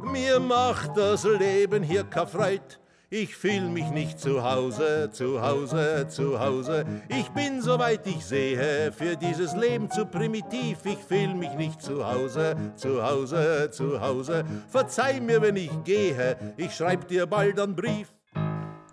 mir 0.09 0.41
macht 0.41 0.97
das 0.97 1.25
Leben 1.25 1.83
hier 1.83 2.05
kein 2.05 2.27
Freud. 2.27 2.63
Ich 3.11 3.35
fühl 3.35 3.63
mich 3.71 3.89
nicht 3.91 4.21
zu 4.21 4.43
Hause, 4.43 5.09
zu 5.11 5.41
Hause, 5.41 6.07
zu 6.11 6.39
Hause. 6.39 6.85
Ich 7.09 7.29
bin, 7.31 7.63
soweit 7.63 8.07
ich 8.07 8.23
sehe, 8.23 8.93
für 8.93 9.17
dieses 9.17 9.55
Leben 9.55 9.91
zu 9.91 10.05
primitiv. 10.05 10.79
Ich 10.85 10.99
fühl 10.99 11.35
mich 11.35 11.55
nicht 11.55 11.81
zu 11.81 12.07
Hause, 12.07 12.55
zu 12.77 13.03
Hause, 13.03 13.71
zu 13.71 13.99
Hause. 13.99 14.45
Verzeih 14.69 15.21
mir, 15.21 15.41
wenn 15.41 15.57
ich 15.57 15.71
gehe, 15.85 16.37
ich 16.59 16.75
schreib 16.75 17.09
dir 17.09 17.27
bald 17.27 17.59
einen 17.59 17.75
Brief. 17.75 18.13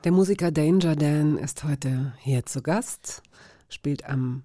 Der 0.06 0.14
Musiker 0.14 0.52
Danger 0.52 0.96
Dan 0.96 1.38
ist 1.38 1.66
heute 1.66 2.14
hier 2.20 2.46
zu 2.46 2.62
Gast, 2.62 3.22
spielt 3.68 4.06
am 4.08 4.44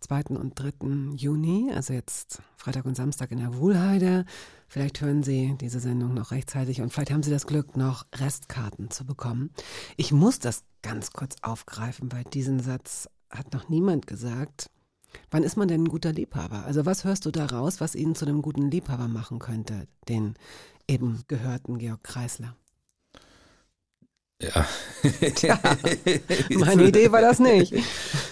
2. 0.00 0.36
und 0.36 0.54
3. 0.54 1.16
Juni, 1.16 1.70
also 1.74 1.92
jetzt 1.92 2.40
Freitag 2.56 2.86
und 2.86 2.96
Samstag 2.96 3.30
in 3.30 3.38
der 3.38 3.54
Wuhlheide. 3.54 4.24
Vielleicht 4.72 5.02
hören 5.02 5.22
Sie 5.22 5.54
diese 5.60 5.80
Sendung 5.80 6.14
noch 6.14 6.30
rechtzeitig 6.30 6.80
und 6.80 6.90
vielleicht 6.90 7.10
haben 7.10 7.22
Sie 7.22 7.30
das 7.30 7.46
Glück, 7.46 7.76
noch 7.76 8.06
Restkarten 8.14 8.90
zu 8.90 9.04
bekommen. 9.04 9.50
Ich 9.98 10.12
muss 10.12 10.38
das 10.38 10.64
ganz 10.80 11.10
kurz 11.10 11.36
aufgreifen, 11.42 12.10
weil 12.10 12.24
diesen 12.24 12.58
Satz 12.58 13.06
hat 13.28 13.52
noch 13.52 13.68
niemand 13.68 14.06
gesagt. 14.06 14.70
Wann 15.30 15.42
ist 15.42 15.58
man 15.58 15.68
denn 15.68 15.82
ein 15.82 15.88
guter 15.90 16.14
Liebhaber? 16.14 16.64
Also 16.64 16.86
was 16.86 17.04
hörst 17.04 17.26
du 17.26 17.30
da 17.30 17.44
raus, 17.44 17.82
was 17.82 17.94
ihn 17.94 18.14
zu 18.14 18.24
einem 18.24 18.40
guten 18.40 18.70
Liebhaber 18.70 19.08
machen 19.08 19.40
könnte, 19.40 19.88
den 20.08 20.36
eben 20.88 21.22
gehörten 21.28 21.76
Georg 21.76 22.02
Kreisler? 22.02 22.56
Ja. 24.42 24.66
Meine 26.50 26.84
Idee 26.84 27.12
war 27.12 27.20
das 27.20 27.38
nicht. 27.38 27.74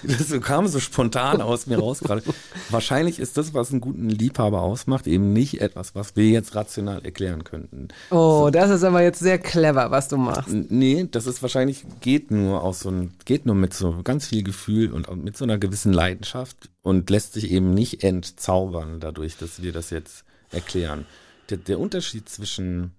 Das 0.02 0.40
kam 0.40 0.66
so 0.66 0.80
spontan 0.80 1.40
aus 1.40 1.66
mir 1.66 1.78
raus 1.78 2.00
gerade. 2.00 2.22
Wahrscheinlich 2.68 3.18
ist 3.18 3.36
das, 3.36 3.54
was 3.54 3.70
einen 3.70 3.80
guten 3.80 4.08
Liebhaber 4.08 4.62
ausmacht, 4.62 5.06
eben 5.06 5.32
nicht 5.32 5.61
etwas, 5.61 5.94
was 5.94 6.16
wir 6.16 6.28
jetzt 6.28 6.54
rational 6.54 7.04
erklären 7.04 7.44
könnten. 7.44 7.88
Oh, 8.11 8.50
das 8.52 8.70
ist 8.70 8.82
aber 8.82 9.02
jetzt 9.02 9.20
sehr 9.20 9.38
clever, 9.38 9.90
was 9.90 10.08
du 10.08 10.16
machst. 10.16 10.52
Nee, 10.52 11.06
das 11.11 11.26
ist 11.26 11.42
wahrscheinlich, 11.42 11.84
geht 12.00 12.30
nur 12.30 12.62
aus 12.62 12.80
so 12.80 12.88
einem, 12.88 13.12
geht 13.24 13.46
nur 13.46 13.54
mit 13.54 13.74
so 13.74 14.00
ganz 14.02 14.26
viel 14.26 14.42
Gefühl 14.42 14.92
und 14.92 15.08
mit 15.24 15.36
so 15.36 15.44
einer 15.44 15.58
gewissen 15.58 15.92
Leidenschaft 15.92 16.70
und 16.82 17.08
lässt 17.11 17.34
sich 17.34 17.50
eben 17.50 17.72
nicht 17.72 18.02
entzaubern 18.02 19.00
dadurch, 19.00 19.36
dass 19.36 19.62
wir 19.62 19.72
das 19.72 19.90
jetzt 19.90 20.24
erklären. 20.50 21.06
Der, 21.50 21.58
der 21.58 21.78
Unterschied 21.78 22.28
zwischen 22.28 22.92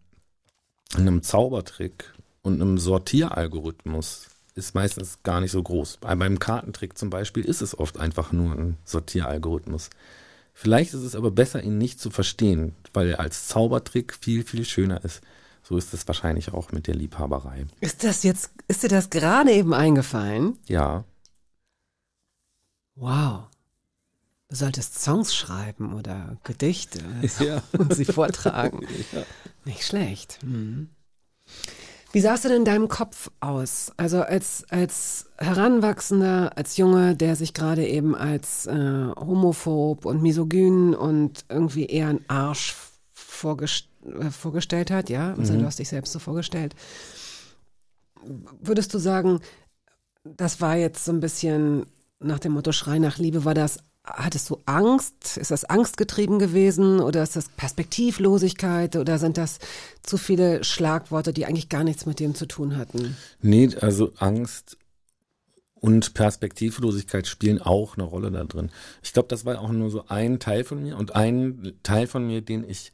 einem 0.95 1.24
Zaubertrick 1.24 2.14
und 2.42 2.62
einem 2.62 2.78
Sortieralgorithmus 2.78 4.28
ist 4.56 4.76
meistens 4.76 5.20
gar 5.24 5.42
nicht 5.42 5.52
so 5.52 5.62
groß. 5.64 5.98
Bei 5.98 6.16
meinem 6.16 6.39
Kartentrick 6.39 6.98
zum 6.98 7.10
Beispiel 7.10 7.46
ist 7.46 7.62
es 7.62 7.78
oft 7.78 7.98
einfach 7.98 8.32
nur 8.32 8.54
ein 8.54 8.78
Sortieralgorithmus. 8.84 9.89
Vielleicht 10.54 10.94
ist 10.94 11.04
es 11.04 11.16
aber 11.16 11.32
besser, 11.32 11.64
ihn 11.64 11.78
nicht 11.78 12.00
zu 12.00 12.10
verstehen, 12.10 12.76
weil 12.94 13.10
er 13.10 13.20
als 13.20 13.48
Zaubertrick 13.48 14.14
viel, 14.14 14.44
viel 14.44 14.66
schöner 14.66 15.04
ist. 15.06 15.22
So 15.64 15.78
ist 15.78 15.94
es 15.94 16.08
wahrscheinlich 16.08 16.54
auch 16.54 16.72
mit 16.72 16.88
der 16.88 16.96
Liebhaberei. 16.96 17.66
Ist 17.80 18.04
das 18.04 18.24
jetzt, 18.24 18.52
ist 18.68 18.84
dir 18.84 18.89
das 18.89 19.10
gerade 19.10 19.52
eben 19.52 19.74
eingefallen? 19.74 20.58
Ja. 20.68 21.06
Wow. 22.96 23.48
Du 24.50 24.56
solltest 24.58 25.00
Songs 25.00 25.34
schreiben 25.34 25.94
oder 25.94 26.38
Gedichte 26.44 27.00
Ja. 27.39 27.64
und 27.78 27.96
sie 27.96 28.06
vortragen. 28.06 28.86
Ja. 29.14 29.24
Nicht 29.64 29.84
schlecht. 29.86 30.39
Mhm. 30.44 30.89
Wie 32.14 32.20
sah 32.20 32.34
es 32.34 32.41
denn 32.41 32.51
in 32.51 32.66
deinem 32.66 32.89
Kopf 32.89 33.32
aus? 33.39 33.91
Also 33.95 34.22
als, 34.22 34.66
als 34.70 35.30
Heranwachsender, 35.38 36.57
als 36.57 36.76
Junge, 36.76 37.16
der 37.16 37.36
sich 37.36 37.53
gerade 37.53 37.88
eben 37.88 38.16
als 38.16 38.66
äh, 38.68 39.07
homophob 39.18 40.05
und 40.05 40.22
misogyn 40.22 40.93
und 40.93 41.45
irgendwie 41.47 41.86
eher 41.86 42.09
ein 42.09 42.26
Arsch 42.28 42.76
vorgest 43.14 43.88
äh, 44.05 44.30
vorgestellt 44.30 44.91
hat, 44.91 45.09
ja? 45.09 45.36
Also 45.36 45.57
du 45.57 45.66
hast 45.66 45.80
dich 45.80 45.89
selbst 45.89 46.12
so 46.12 46.20
vorgestellt. 46.20 46.76
Würdest 48.62 48.93
du 48.93 48.99
sagen, 48.99 49.39
das 50.24 50.59
war 50.59 50.76
jetzt 50.76 51.05
so 51.05 51.12
ein 51.12 51.22
bisschen 51.22 51.86
nach 52.20 52.39
dem 52.39 52.53
Motto 52.53 52.72
Schrei 52.72 52.99
nach 52.99 53.18
Liebe, 53.18 53.45
war 53.45 53.53
das 53.53 53.80
Hattest 54.04 54.49
du 54.49 54.62
Angst? 54.66 55.38
Ist 55.38 55.52
das 55.52 55.64
angstgetrieben 55.64 56.39
gewesen 56.39 56.99
oder 56.99 57.22
ist 57.22 57.36
das 57.36 57.49
Perspektivlosigkeit 57.49 58.95
oder 58.95 59.20
sind 59.20 59.38
das 59.38 59.60
zu 60.02 60.18
viele 60.18 60.64
Schlagworte, 60.64 61.34
die 61.34 61.45
eigentlich 61.45 61.70
gar 61.70 61.84
nichts 61.84 62.08
mit 62.08 62.20
dem 62.20 62.34
zu 62.34 62.47
tun 62.47 62.78
hatten? 62.78 63.16
Nee, 63.41 63.70
also 63.80 64.12
Angst 64.18 64.78
und 65.76 66.16
Perspektivlosigkeit 66.16 67.28
spielen 67.28 67.62
auch 67.62 67.95
eine 67.95 68.04
Rolle 68.04 68.32
da 68.32 68.43
drin. 68.43 68.72
Ich 69.04 69.14
glaube, 69.14 69.28
das 69.28 69.45
war 69.45 69.60
auch 69.60 69.72
nur 69.72 69.91
so 69.91 70.06
ein 70.08 70.39
Teil 70.39 70.64
von 70.64 70.82
mir 70.82 70.97
und 70.97 71.16
ein 71.16 71.74
Teil 71.84 72.08
von 72.08 72.26
mir, 72.26 72.41
den 72.41 72.68
ich 72.68 72.93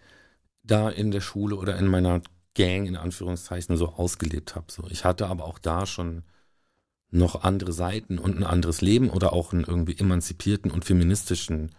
da 0.63 0.89
in 0.89 1.11
der 1.11 1.21
Schule 1.21 1.55
oder 1.55 1.77
in 1.77 1.87
meiner 1.87 2.21
Gang 2.53 2.87
in 2.87 2.97
Anführungszeichen 2.97 3.77
so 3.77 3.89
ausgelebt 3.89 4.55
habe. 4.55 4.65
So, 4.69 4.83
ich 4.89 5.05
hatte 5.05 5.27
aber 5.27 5.45
auch 5.45 5.59
da 5.59 5.85
schon 5.85 6.23
noch 7.09 7.43
andere 7.43 7.73
Seiten 7.73 8.19
und 8.19 8.37
ein 8.37 8.43
anderes 8.43 8.81
Leben 8.81 9.09
oder 9.09 9.33
auch 9.33 9.53
einen 9.53 9.63
irgendwie 9.63 9.97
emanzipierten 9.97 10.71
und 10.71 10.85
feministischen, 10.85 11.71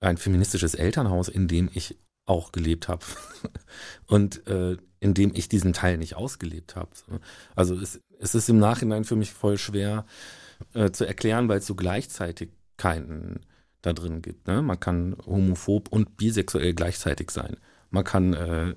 ein 0.00 0.16
feministisches 0.16 0.74
Elternhaus, 0.74 1.28
in 1.28 1.48
dem 1.48 1.70
ich 1.74 1.98
auch 2.26 2.52
gelebt 2.52 2.88
habe 2.88 3.04
und 4.06 4.46
äh, 4.46 4.76
in 5.00 5.14
dem 5.14 5.32
ich 5.34 5.48
diesen 5.48 5.72
Teil 5.72 5.98
nicht 5.98 6.14
ausgelebt 6.14 6.76
habe. 6.76 6.90
Also 7.56 7.74
es, 7.74 8.00
es 8.18 8.34
ist 8.34 8.48
im 8.48 8.58
Nachhinein 8.58 9.04
für 9.04 9.16
mich 9.16 9.32
voll 9.32 9.58
schwer 9.58 10.04
äh, 10.74 10.90
zu 10.90 11.04
erklären, 11.04 11.48
weil 11.48 11.58
es 11.58 11.66
so 11.66 11.74
Gleichzeitigkeiten 11.74 13.40
da 13.82 13.92
drin 13.92 14.22
gibt. 14.22 14.46
Ne? 14.46 14.62
Man 14.62 14.78
kann 14.78 15.16
homophob 15.26 15.88
und 15.88 16.16
bisexuell 16.16 16.74
gleichzeitig 16.74 17.30
sein. 17.30 17.56
Man 17.90 18.04
kann 18.04 18.34
äh, 18.34 18.74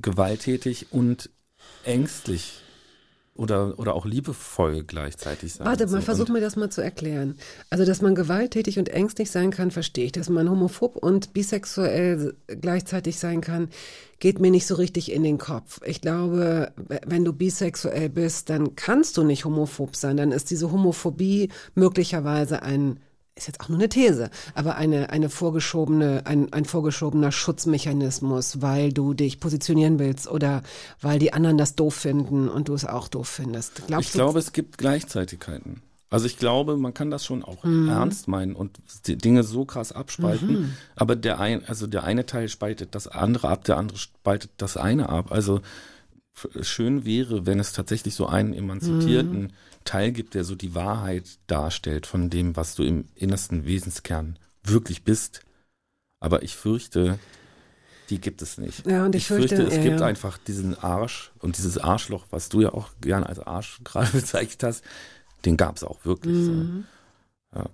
gewalttätig 0.00 0.86
und 0.90 1.30
ängstlich 1.84 2.62
oder, 3.36 3.78
oder 3.78 3.94
auch 3.94 4.06
liebevoll 4.06 4.84
gleichzeitig 4.84 5.54
sein. 5.54 5.66
Warte 5.66 5.84
mal, 5.84 6.00
So, 6.00 6.00
versuch 6.00 6.28
mir 6.28 6.40
das 6.40 6.56
mal 6.56 6.70
zu 6.70 6.80
erklären. 6.80 7.36
Also, 7.70 7.84
dass 7.84 8.02
man 8.02 8.14
gewalttätig 8.14 8.78
und 8.78 8.88
ängstlich 8.88 9.30
sein 9.30 9.50
kann, 9.50 9.70
verstehe 9.70 10.06
ich. 10.06 10.12
Dass 10.12 10.28
man 10.28 10.50
homophob 10.50 10.96
und 10.96 11.32
bisexuell 11.32 12.34
gleichzeitig 12.46 13.18
sein 13.18 13.40
kann, 13.40 13.68
geht 14.18 14.40
mir 14.40 14.50
nicht 14.50 14.66
so 14.66 14.74
richtig 14.76 15.12
in 15.12 15.22
den 15.22 15.38
Kopf. 15.38 15.80
Ich 15.84 16.00
glaube, 16.00 16.72
wenn 17.06 17.24
du 17.24 17.32
bisexuell 17.32 18.08
bist, 18.08 18.50
dann 18.50 18.76
kannst 18.76 19.16
du 19.16 19.24
nicht 19.24 19.44
homophob 19.44 19.94
sein. 19.96 20.16
Dann 20.16 20.32
ist 20.32 20.50
diese 20.50 20.72
Homophobie 20.72 21.50
möglicherweise 21.74 22.62
ein 22.62 23.00
ist 23.36 23.46
jetzt 23.46 23.60
auch 23.60 23.68
nur 23.68 23.78
eine 23.78 23.88
These, 23.88 24.30
aber 24.54 24.76
eine, 24.76 25.10
eine 25.10 25.28
vorgeschobene, 25.28 26.22
ein, 26.24 26.52
ein 26.52 26.64
vorgeschobener 26.64 27.30
Schutzmechanismus, 27.32 28.62
weil 28.62 28.92
du 28.92 29.12
dich 29.12 29.40
positionieren 29.40 29.98
willst 29.98 30.26
oder 30.26 30.62
weil 31.02 31.18
die 31.18 31.32
anderen 31.34 31.58
das 31.58 31.74
doof 31.74 31.94
finden 31.94 32.48
und 32.48 32.68
du 32.68 32.74
es 32.74 32.86
auch 32.86 33.08
doof 33.08 33.28
findest. 33.28 33.82
Glaubst 33.86 34.06
Ich 34.06 34.12
du, 34.12 34.18
glaube, 34.18 34.38
es 34.38 34.52
gibt 34.52 34.78
Gleichzeitigkeiten. 34.78 35.82
Also 36.08 36.26
ich 36.26 36.38
glaube, 36.38 36.76
man 36.78 36.94
kann 36.94 37.10
das 37.10 37.24
schon 37.26 37.44
auch 37.44 37.62
Mhm. 37.64 37.88
ernst 37.88 38.26
meinen 38.26 38.54
und 38.54 38.78
die 39.06 39.18
Dinge 39.18 39.42
so 39.42 39.64
krass 39.66 39.92
abspalten. 39.92 40.76
Aber 40.94 41.14
der 41.14 41.38
ein, 41.38 41.64
also 41.66 41.86
der 41.86 42.04
eine 42.04 42.24
Teil 42.24 42.48
spaltet 42.48 42.94
das 42.94 43.06
andere 43.06 43.48
ab, 43.48 43.64
der 43.64 43.76
andere 43.76 43.98
spaltet 43.98 44.52
das 44.56 44.76
eine 44.78 45.08
ab. 45.10 45.30
Also 45.30 45.60
schön 46.62 47.04
wäre, 47.04 47.44
wenn 47.44 47.58
es 47.58 47.72
tatsächlich 47.72 48.14
so 48.14 48.26
einen 48.26 48.54
emanzipierten 48.54 49.52
Teil 49.86 50.12
gibt, 50.12 50.34
der 50.34 50.44
so 50.44 50.54
die 50.54 50.74
Wahrheit 50.74 51.38
darstellt 51.46 52.06
von 52.06 52.28
dem, 52.28 52.56
was 52.56 52.74
du 52.74 52.82
im 52.82 53.06
innersten 53.14 53.64
Wesenskern 53.64 54.38
wirklich 54.62 55.04
bist. 55.04 55.40
Aber 56.20 56.42
ich 56.42 56.54
fürchte, 56.54 57.18
die 58.10 58.20
gibt 58.20 58.42
es 58.42 58.58
nicht. 58.58 58.86
Ja, 58.86 59.04
und 59.04 59.14
ich 59.14 59.26
fürchte, 59.26 59.62
es 59.62 59.76
ja, 59.76 59.82
gibt 59.82 60.00
ja. 60.00 60.06
einfach 60.06 60.38
diesen 60.38 60.78
Arsch 60.78 61.32
und 61.38 61.56
dieses 61.56 61.78
Arschloch, 61.78 62.26
was 62.30 62.48
du 62.48 62.60
ja 62.60 62.72
auch 62.72 62.90
gerne 63.00 63.26
als 63.26 63.40
Arsch 63.40 63.80
gerade 63.84 64.10
bezeichnet 64.10 64.62
hast, 64.62 64.84
den 65.44 65.56
gab 65.56 65.76
es 65.76 65.84
auch 65.84 66.04
wirklich. 66.04 66.36
Mhm. 66.36 66.84
So. 67.52 67.64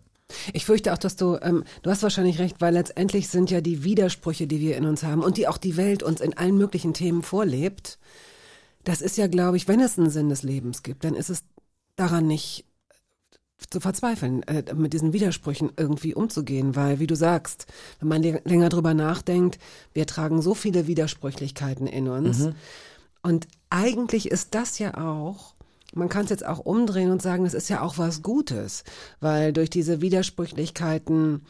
Ich 0.52 0.64
fürchte 0.64 0.92
auch, 0.92 0.98
dass 0.98 1.16
du, 1.16 1.38
ähm, 1.42 1.64
du 1.82 1.90
hast 1.90 2.02
wahrscheinlich 2.02 2.38
recht, 2.38 2.60
weil 2.60 2.72
letztendlich 2.72 3.28
sind 3.28 3.50
ja 3.50 3.60
die 3.60 3.84
Widersprüche, 3.84 4.46
die 4.46 4.60
wir 4.60 4.76
in 4.76 4.86
uns 4.86 5.02
haben 5.02 5.22
und 5.22 5.36
die 5.36 5.46
auch 5.46 5.58
die 5.58 5.76
Welt 5.76 6.02
uns 6.02 6.20
in 6.20 6.36
allen 6.36 6.56
möglichen 6.56 6.94
Themen 6.94 7.22
vorlebt, 7.22 7.98
das 8.84 9.00
ist 9.00 9.16
ja, 9.16 9.26
glaube 9.26 9.56
ich, 9.56 9.68
wenn 9.68 9.80
es 9.80 9.98
einen 9.98 10.10
Sinn 10.10 10.28
des 10.28 10.42
Lebens 10.42 10.82
gibt, 10.82 11.04
dann 11.04 11.14
ist 11.14 11.30
es 11.30 11.44
daran 11.96 12.26
nicht 12.26 12.64
zu 13.70 13.80
verzweifeln, 13.80 14.42
äh, 14.44 14.74
mit 14.74 14.92
diesen 14.92 15.12
Widersprüchen 15.12 15.70
irgendwie 15.76 16.14
umzugehen, 16.14 16.74
weil, 16.74 16.98
wie 16.98 17.06
du 17.06 17.14
sagst, 17.14 17.66
wenn 18.00 18.08
man 18.08 18.22
länger 18.22 18.68
drüber 18.68 18.92
nachdenkt, 18.94 19.58
wir 19.92 20.06
tragen 20.06 20.42
so 20.42 20.54
viele 20.54 20.86
Widersprüchlichkeiten 20.86 21.86
in 21.86 22.08
uns. 22.08 22.48
Und 23.22 23.46
eigentlich 23.70 24.30
ist 24.30 24.54
das 24.54 24.78
ja 24.78 24.94
auch, 24.98 25.54
man 25.94 26.08
kann 26.08 26.24
es 26.24 26.30
jetzt 26.30 26.44
auch 26.46 26.58
umdrehen 26.58 27.10
und 27.10 27.22
sagen, 27.22 27.44
das 27.44 27.54
ist 27.54 27.68
ja 27.68 27.82
auch 27.82 27.98
was 27.98 28.22
Gutes, 28.22 28.82
weil 29.20 29.52
durch 29.52 29.70
diese 29.70 30.00
Widersprüchlichkeiten 30.00 31.42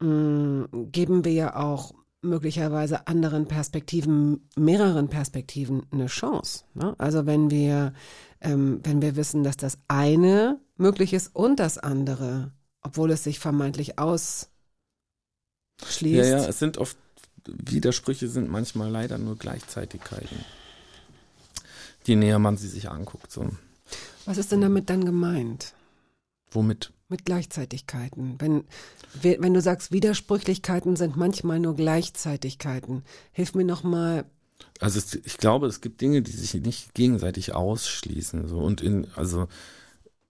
mh, 0.00 0.68
geben 0.90 1.24
wir 1.24 1.32
ja 1.32 1.56
auch 1.56 1.92
möglicherweise 2.22 3.08
anderen 3.08 3.46
Perspektiven, 3.46 4.48
mehreren 4.56 5.08
Perspektiven 5.08 5.84
eine 5.90 6.06
Chance. 6.06 6.64
Ne? 6.74 6.94
Also 6.98 7.26
wenn 7.26 7.50
wir, 7.50 7.92
ähm, 8.42 8.80
wenn 8.84 9.00
wir 9.02 9.16
wissen, 9.16 9.44
dass 9.44 9.56
das 9.56 9.78
eine 9.88 10.58
möglich 10.76 11.12
ist 11.12 11.34
und 11.34 11.56
das 11.60 11.78
andere, 11.78 12.52
obwohl 12.82 13.10
es 13.10 13.24
sich 13.24 13.38
vermeintlich 13.38 13.98
ausschließt. 13.98 14.48
Ja, 16.02 16.24
ja, 16.24 16.46
es 16.46 16.58
sind 16.58 16.78
oft, 16.78 16.96
Widersprüche 17.46 18.28
sind 18.28 18.48
manchmal 18.50 18.90
leider 18.90 19.18
nur 19.18 19.36
Gleichzeitigkeiten. 19.36 20.44
Je 22.04 22.16
näher 22.16 22.38
man 22.38 22.56
sie 22.56 22.68
sich 22.68 22.90
anguckt, 22.90 23.30
so. 23.30 23.48
Was 24.24 24.38
ist 24.38 24.52
denn 24.52 24.60
damit 24.60 24.90
dann 24.90 25.04
gemeint? 25.04 25.74
Womit? 26.50 26.92
Mit 27.08 27.24
Gleichzeitigkeiten. 27.24 28.36
Wenn, 28.38 28.64
we- 29.20 29.36
wenn 29.40 29.54
du 29.54 29.60
sagst, 29.60 29.92
Widersprüchlichkeiten 29.92 30.96
sind 30.96 31.16
manchmal 31.16 31.60
nur 31.60 31.76
Gleichzeitigkeiten, 31.76 33.04
hilf 33.32 33.54
mir 33.54 33.64
nochmal. 33.64 34.24
Also 34.80 34.98
es, 34.98 35.14
ich 35.14 35.38
glaube, 35.38 35.66
es 35.66 35.80
gibt 35.80 36.00
Dinge, 36.00 36.22
die 36.22 36.32
sich 36.32 36.54
nicht 36.54 36.94
gegenseitig 36.94 37.54
ausschließen. 37.54 38.48
So. 38.48 38.58
Und 38.58 38.80
in, 38.80 39.06
also, 39.16 39.48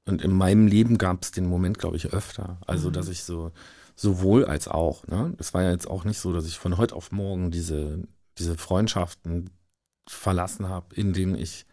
und 0.04 0.22
in 0.22 0.32
meinem 0.32 0.66
Leben 0.66 0.98
gab 0.98 1.22
es 1.22 1.30
den 1.30 1.46
Moment, 1.46 1.78
glaube 1.78 1.96
ich, 1.96 2.12
öfter. 2.12 2.58
Also, 2.66 2.90
dass 2.90 3.08
ich 3.08 3.22
so 3.22 3.52
sowohl 3.94 4.44
als 4.44 4.68
auch, 4.68 5.06
ne? 5.06 5.34
Es 5.38 5.54
war 5.54 5.62
ja 5.62 5.70
jetzt 5.70 5.88
auch 5.88 6.04
nicht 6.04 6.18
so, 6.18 6.32
dass 6.32 6.46
ich 6.46 6.58
von 6.58 6.76
heute 6.76 6.96
auf 6.96 7.12
morgen 7.12 7.50
diese, 7.50 8.02
diese 8.38 8.56
Freundschaften 8.56 9.50
verlassen 10.08 10.68
habe, 10.68 10.94
in 10.94 11.12
denen 11.12 11.36
ich 11.36 11.66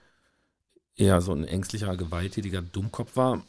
eher 0.95 1.22
so 1.22 1.34
ein 1.34 1.45
ängstlicher, 1.45 1.95
gewalttätiger 1.97 2.62
Dummkopf 2.62 3.16
war 3.16 3.41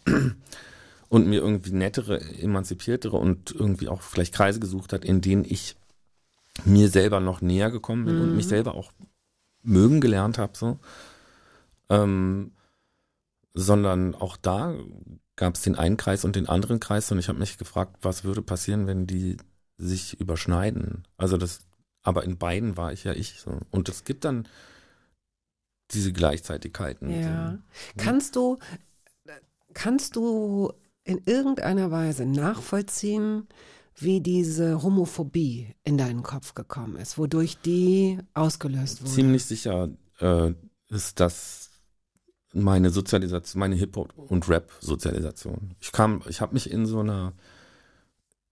und 1.09 1.27
mir 1.27 1.41
irgendwie 1.41 1.73
nettere, 1.73 2.21
emanzipiertere 2.39 3.17
und 3.17 3.51
irgendwie 3.51 3.89
auch 3.89 4.03
vielleicht 4.03 4.35
Kreise 4.35 4.61
gesucht 4.61 4.93
hat, 4.93 5.05
in 5.05 5.21
denen 5.21 5.45
ich 5.45 5.77
mir 6.65 6.89
selber 6.89 7.21
noch 7.21 7.41
näher 7.41 7.71
gekommen 7.71 8.05
bin 8.05 8.21
und 8.21 8.37
mich 8.37 8.49
selber 8.49 8.75
auch 8.75 8.93
mögen 9.63 10.01
gelernt 10.01 10.39
habe, 10.39 10.57
so. 10.57 10.79
Ähm, 11.89 12.53
sondern 13.53 14.15
auch 14.15 14.37
da 14.37 14.75
gab 15.37 15.55
es 15.55 15.63
den 15.63 15.77
einen 15.77 15.97
Kreis 15.97 16.25
und 16.25 16.37
den 16.37 16.49
anderen 16.49 16.81
Kreis 16.81 17.11
und 17.11 17.19
ich 17.19 17.29
habe 17.29 17.39
mich 17.39 17.59
gefragt, 17.59 17.97
was 18.03 18.25
würde 18.25 18.43
passieren, 18.43 18.87
wenn 18.87 19.07
die 19.07 19.37
sich 19.79 20.21
überschneiden. 20.21 21.07
Also 21.17 21.37
das, 21.37 21.61
aber 22.03 22.25
in 22.25 22.39
beiden 22.39 22.77
war 22.77 22.93
ich 22.93 23.05
ja 23.05 23.13
ich. 23.13 23.41
So. 23.41 23.59
Und 23.71 23.89
es 23.89 24.05
gibt 24.05 24.25
dann 24.25 24.47
diese 25.93 26.13
Gleichzeitigkeiten. 26.13 27.11
Ja. 27.11 27.53
So. 27.53 27.59
Kannst 27.97 28.37
du, 28.37 28.59
kannst 29.75 30.17
du 30.17 30.73
in 31.05 31.23
irgendeiner 31.25 31.91
Weise 31.91 32.27
nachvollziehen, 32.27 33.49
wie 34.03 34.21
diese 34.21 34.83
Homophobie 34.83 35.75
in 35.85 35.99
deinen 35.99 36.23
Kopf 36.23 36.55
gekommen 36.55 36.97
ist, 36.97 37.19
wodurch 37.19 37.59
die 37.59 38.19
ausgelöst 38.35 39.03
wurde? 39.03 39.13
Ziemlich 39.13 39.45
sicher 39.45 39.91
äh, 40.21 40.53
ist 40.89 41.21
das 41.21 41.71
meine 42.53 42.91
Sozialisation, 42.91 43.61
meine 43.61 43.77
Hip-Hop- 43.77 44.17
und 44.17 44.49
Rap-Sozialisation. 44.49 45.77
Ich 45.81 45.93
kam, 45.93 46.23
ich 46.29 46.41
habe 46.41 46.55
mich 46.55 46.71
in 46.71 46.87
so 46.87 47.01
einer 47.01 47.33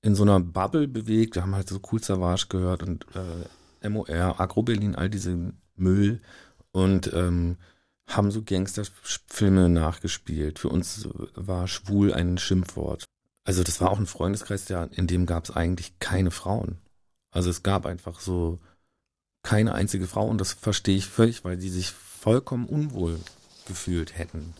in 0.00 0.14
so 0.14 0.22
einer 0.22 0.38
Bubble 0.38 0.86
bewegt, 0.86 1.34
wir 1.34 1.42
haben 1.42 1.56
halt 1.56 1.68
so 1.68 1.80
Cool 1.90 2.02
Savage 2.02 2.46
gehört 2.48 2.84
und 2.84 3.04
äh, 3.82 3.88
MOR, 3.88 4.40
Agro 4.40 4.62
Berlin, 4.62 4.94
all 4.94 5.10
diese 5.10 5.52
Müll 5.74 6.20
und 6.72 7.12
ähm, 7.12 7.56
haben 8.06 8.30
so 8.30 8.42
Gangsterfilme 8.42 9.68
nachgespielt. 9.68 10.58
Für 10.58 10.68
uns 10.68 11.08
war 11.34 11.66
schwul 11.66 12.14
ein 12.14 12.38
Schimpfwort. 12.38 13.04
Also 13.48 13.62
das 13.62 13.80
war 13.80 13.90
auch 13.90 13.98
ein 13.98 14.06
Freundeskreis, 14.06 14.66
der, 14.66 14.90
in 14.92 15.06
dem 15.06 15.24
gab 15.24 15.44
es 15.44 15.50
eigentlich 15.50 15.98
keine 16.00 16.30
Frauen. 16.30 16.76
Also 17.30 17.48
es 17.48 17.62
gab 17.62 17.86
einfach 17.86 18.20
so 18.20 18.58
keine 19.42 19.72
einzige 19.72 20.06
Frau 20.06 20.28
und 20.28 20.38
das 20.38 20.52
verstehe 20.52 20.98
ich 20.98 21.06
völlig, 21.06 21.46
weil 21.46 21.56
die 21.56 21.70
sich 21.70 21.90
vollkommen 21.92 22.66
unwohl 22.66 23.18
gefühlt 23.66 24.18
hätten. 24.18 24.52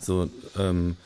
So, 0.00 0.30
ähm, 0.56 0.96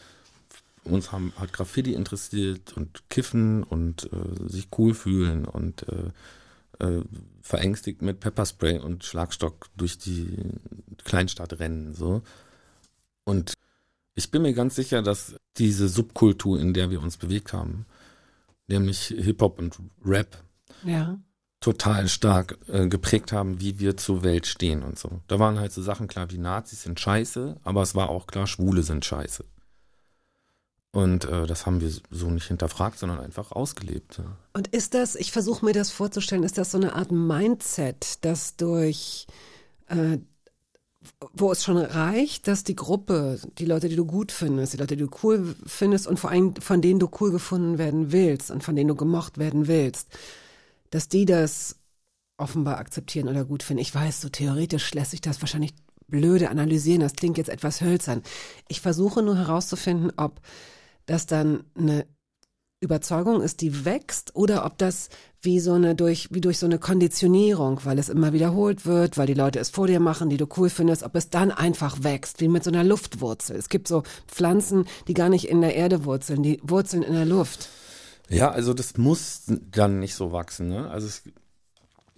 uns 0.84 1.10
haben, 1.10 1.32
hat 1.36 1.52
Graffiti 1.52 1.94
interessiert 1.94 2.74
und 2.74 3.02
Kiffen 3.10 3.64
und 3.64 4.08
äh, 4.12 4.48
sich 4.48 4.68
cool 4.78 4.94
fühlen 4.94 5.46
und 5.46 5.84
äh, 5.88 6.84
äh, 6.84 7.02
verängstigt 7.42 8.02
mit 8.02 8.20
Pepperspray 8.20 8.78
und 8.78 9.02
Schlagstock 9.02 9.66
durch 9.76 9.98
die 9.98 10.28
Kleinstadt 11.02 11.58
rennen. 11.58 11.92
So. 11.92 12.22
Und 13.24 13.54
ich 14.16 14.30
bin 14.30 14.42
mir 14.42 14.54
ganz 14.54 14.74
sicher, 14.74 15.02
dass 15.02 15.36
diese 15.58 15.88
Subkultur, 15.88 16.58
in 16.58 16.74
der 16.74 16.90
wir 16.90 17.00
uns 17.02 17.18
bewegt 17.18 17.52
haben, 17.52 17.86
nämlich 18.66 19.14
Hip-Hop 19.16 19.58
und 19.58 19.78
Rap, 20.04 20.42
ja. 20.84 21.18
total 21.60 22.08
stark 22.08 22.58
äh, 22.66 22.88
geprägt 22.88 23.32
haben, 23.32 23.60
wie 23.60 23.78
wir 23.78 23.96
zur 23.96 24.24
Welt 24.24 24.46
stehen 24.46 24.82
und 24.82 24.98
so. 24.98 25.20
Da 25.28 25.38
waren 25.38 25.60
halt 25.60 25.72
so 25.72 25.82
Sachen 25.82 26.08
klar 26.08 26.30
wie 26.30 26.38
Nazis 26.38 26.82
sind 26.82 26.98
scheiße, 26.98 27.56
aber 27.62 27.82
es 27.82 27.94
war 27.94 28.08
auch 28.08 28.26
klar, 28.26 28.46
Schwule 28.46 28.82
sind 28.82 29.04
scheiße. 29.04 29.44
Und 30.92 31.26
äh, 31.26 31.46
das 31.46 31.66
haben 31.66 31.82
wir 31.82 31.92
so 32.10 32.30
nicht 32.30 32.46
hinterfragt, 32.46 32.98
sondern 32.98 33.20
einfach 33.20 33.52
ausgelebt. 33.52 34.16
Ja. 34.16 34.38
Und 34.54 34.68
ist 34.68 34.94
das, 34.94 35.14
ich 35.14 35.30
versuche 35.30 35.62
mir 35.62 35.74
das 35.74 35.90
vorzustellen, 35.90 36.42
ist 36.42 36.56
das 36.56 36.70
so 36.70 36.78
eine 36.78 36.94
Art 36.94 37.12
Mindset, 37.12 38.24
das 38.24 38.56
durch, 38.56 39.26
äh, 39.88 40.16
wo 41.32 41.52
es 41.52 41.64
schon 41.64 41.76
reicht, 41.76 42.48
dass 42.48 42.64
die 42.64 42.76
Gruppe, 42.76 43.40
die 43.59 43.64
Leute, 43.64 43.88
die 43.88 43.96
du 43.96 44.04
gut 44.04 44.32
findest, 44.32 44.72
die 44.72 44.76
Leute, 44.78 44.96
die 44.96 45.04
du 45.04 45.11
cool 45.22 45.54
findest 45.66 46.07
und 46.07 46.18
vor 46.18 46.30
allem 46.30 46.54
von 46.57 46.80
denen 46.80 47.00
du 47.00 47.11
cool 47.20 47.30
gefunden 47.30 47.78
werden 47.78 48.12
willst 48.12 48.50
und 48.50 48.64
von 48.64 48.76
denen 48.76 48.88
du 48.88 48.94
gemocht 48.94 49.38
werden 49.38 49.66
willst, 49.66 50.09
dass 50.90 51.09
die 51.09 51.24
das 51.24 51.76
offenbar 52.38 52.78
akzeptieren 52.78 53.28
oder 53.28 53.44
gut 53.44 53.62
finden. 53.62 53.82
Ich 53.82 53.94
weiß, 53.94 54.20
so 54.20 54.28
theoretisch 54.28 54.92
lässt 54.94 55.12
sich 55.12 55.20
das 55.20 55.40
wahrscheinlich 55.40 55.74
blöde 56.09 56.50
analysieren, 56.50 57.00
das 57.00 57.14
klingt 57.14 57.38
jetzt 57.38 57.48
etwas 57.48 57.80
hölzern. 57.80 58.22
Ich 58.68 58.80
versuche 58.80 59.22
nur 59.22 59.36
herauszufinden, 59.36 60.12
ob 60.16 60.40
das 61.07 61.26
dann 61.26 61.64
eine 61.76 62.07
Überzeugung 62.80 63.40
ist, 63.40 63.62
die 63.62 63.86
wächst, 63.86 64.36
oder 64.36 64.66
ob 64.66 64.76
das 64.76 65.08
wie 65.40 65.60
so 65.60 65.72
eine 65.72 65.94
durch, 65.94 66.28
wie 66.30 66.42
durch 66.42 66.58
so 66.58 66.66
eine 66.66 66.78
Konditionierung, 66.78 67.80
weil 67.84 67.98
es 67.98 68.10
immer 68.10 68.34
wiederholt 68.34 68.84
wird, 68.84 69.16
weil 69.16 69.26
die 69.26 69.34
Leute 69.34 69.58
es 69.58 69.70
vor 69.70 69.86
dir 69.86 70.00
machen, 70.00 70.28
die 70.28 70.36
du 70.36 70.46
cool 70.56 70.68
findest, 70.68 71.02
ob 71.02 71.14
es 71.14 71.30
dann 71.30 71.50
einfach 71.50 72.02
wächst, 72.02 72.40
wie 72.40 72.48
mit 72.48 72.64
so 72.64 72.70
einer 72.70 72.84
Luftwurzel. 72.84 73.56
Es 73.56 73.70
gibt 73.70 73.88
so 73.88 74.02
Pflanzen, 74.26 74.84
die 75.08 75.14
gar 75.14 75.30
nicht 75.30 75.48
in 75.48 75.62
der 75.62 75.74
Erde 75.74 76.04
wurzeln, 76.04 76.42
die 76.42 76.60
wurzeln 76.62 77.02
in 77.02 77.14
der 77.14 77.24
Luft. 77.24 77.70
Ja, 78.28 78.50
also 78.50 78.74
das 78.74 78.98
muss 78.98 79.44
dann 79.46 80.00
nicht 80.00 80.14
so 80.14 80.32
wachsen. 80.32 80.68
Ne? 80.68 80.90
Also, 80.90 81.06
es, 81.06 81.22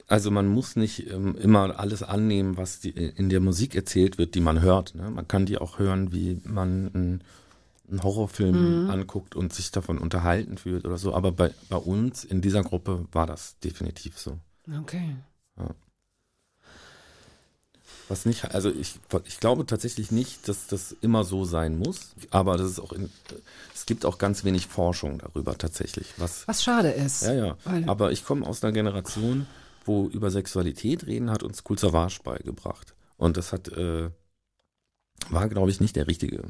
also 0.09 0.31
man 0.33 0.49
muss 0.49 0.75
nicht 0.75 1.09
ähm, 1.09 1.37
immer 1.37 1.79
alles 1.79 2.03
annehmen, 2.03 2.57
was 2.57 2.81
die, 2.81 2.91
in 2.91 3.29
der 3.29 3.41
Musik 3.41 3.77
erzählt 3.77 4.19
wird, 4.19 4.35
die 4.35 4.41
man 4.41 4.61
hört. 4.61 4.95
Ne? 4.97 5.09
Man 5.11 5.29
kann 5.29 5.47
die 5.47 5.59
auch 5.59 5.79
hören, 5.79 6.13
wie 6.13 6.41
man 6.45 6.91
einen, 6.95 7.25
einen 7.91 8.03
Horrorfilm 8.03 8.85
Mhm. 8.85 8.91
anguckt 8.91 9.35
und 9.35 9.53
sich 9.53 9.71
davon 9.71 9.99
unterhalten 9.99 10.59
fühlt 10.59 10.85
oder 10.85 10.99
so. 10.99 11.15
Aber 11.15 11.33
bei, 11.33 11.53
bei 11.69 11.77
uns 11.77 12.25
in 12.25 12.41
dieser 12.41 12.63
Gruppe 12.63 13.07
war 13.13 13.27
das 13.27 13.59
definitiv 13.61 14.19
so. 14.19 14.39
Okay. 14.83 15.17
Was 18.11 18.25
nicht, 18.25 18.55
also 18.55 18.71
ich, 18.71 18.95
ich 19.27 19.39
glaube 19.39 19.67
tatsächlich 19.67 20.11
nicht, 20.11 20.49
dass 20.49 20.67
das 20.67 20.93
immer 21.03 21.25
so 21.25 21.45
sein 21.45 21.79
muss, 21.79 22.13
aber 22.31 22.57
das 22.57 22.71
ist 22.71 22.81
auch 22.81 22.93
in, 22.93 23.11
es 23.75 23.85
gibt 23.85 24.07
auch 24.07 24.17
ganz 24.17 24.45
wenig 24.45 24.67
Forschung 24.67 25.19
darüber 25.19 25.59
tatsächlich, 25.59 26.15
was 26.17 26.49
Was 26.49 26.63
schade 26.63 26.91
ist. 26.91 27.23
Ja, 27.23 27.35
ja. 27.35 27.57
Aber 27.87 28.11
ich 28.11 28.25
komme 28.25 28.47
aus 28.47 28.65
einer 28.65 28.73
Generation, 28.73 29.47
wo 29.85 30.09
über 30.09 30.31
Sexualität 30.31 31.07
reden 31.07 31.31
hat 31.31 31.43
uns 31.43 31.63
Cool 31.69 31.79
Savage 31.79 32.21
beigebracht. 32.25 32.95
Und 33.19 33.37
das 33.37 33.53
hat, 33.53 33.69
äh, 33.69 34.09
war, 35.29 35.49
glaube 35.51 35.71
ich, 35.71 35.81
nicht 35.81 35.97
der 35.97 36.07
richtige. 36.07 36.45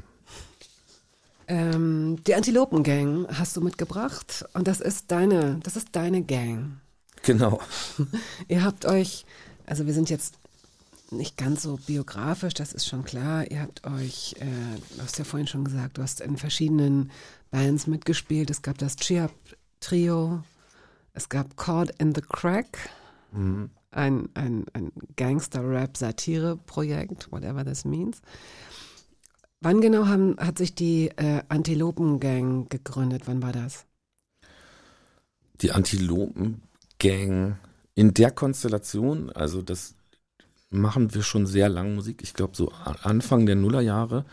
Ähm, 1.48 2.22
die 2.26 2.34
Antilopen-Gang 2.34 3.26
hast 3.38 3.56
du 3.56 3.62
mitgebracht 3.62 4.44
und 4.52 4.68
das 4.68 4.80
ist 4.80 5.10
deine, 5.10 5.58
das 5.62 5.76
ist 5.76 5.88
deine 5.92 6.22
Gang. 6.22 6.80
Genau. 7.22 7.60
Ihr 8.48 8.62
habt 8.62 8.84
euch, 8.84 9.24
also 9.66 9.86
wir 9.86 9.94
sind 9.94 10.10
jetzt 10.10 10.34
nicht 11.10 11.38
ganz 11.38 11.62
so 11.62 11.78
biografisch, 11.86 12.52
das 12.52 12.74
ist 12.74 12.86
schon 12.86 13.02
klar. 13.04 13.50
Ihr 13.50 13.62
habt 13.62 13.86
euch, 13.86 14.34
äh, 14.40 14.44
du 14.96 15.02
hast 15.02 15.16
ja 15.18 15.24
vorhin 15.24 15.46
schon 15.46 15.64
gesagt, 15.64 15.96
du 15.96 16.02
hast 16.02 16.20
in 16.20 16.36
verschiedenen 16.36 17.10
Bands 17.50 17.86
mitgespielt. 17.86 18.50
Es 18.50 18.60
gab 18.60 18.76
das 18.76 18.96
Cheer 18.96 19.30
Trio, 19.80 20.42
es 21.14 21.30
gab 21.30 21.56
Caught 21.56 21.92
in 21.98 22.14
the 22.14 22.20
Crack, 22.20 22.90
Mhm. 23.32 23.70
ein, 23.90 24.28
ein, 24.34 24.64
ein 24.72 24.90
Gangster-Rap-Satire-Projekt, 25.16 27.30
whatever 27.30 27.64
this 27.64 27.84
means. 27.84 28.20
Wann 29.60 29.80
genau 29.80 30.06
haben, 30.06 30.36
hat 30.38 30.58
sich 30.58 30.74
die 30.74 31.08
äh, 31.16 31.42
Antilopen-Gang 31.48 32.68
gegründet? 32.68 33.22
Wann 33.26 33.42
war 33.42 33.52
das? 33.52 33.86
Die 35.60 35.72
Antilopen-Gang 35.72 37.58
in 37.94 38.14
der 38.14 38.30
Konstellation, 38.30 39.30
also 39.30 39.60
das 39.60 39.96
machen 40.70 41.12
wir 41.14 41.22
schon 41.22 41.46
sehr 41.46 41.68
lang 41.68 41.96
Musik. 41.96 42.22
Ich 42.22 42.34
glaube 42.34 42.54
so 42.54 42.70
Anfang 43.02 43.46
der 43.46 43.56
Nullerjahre. 43.56 44.24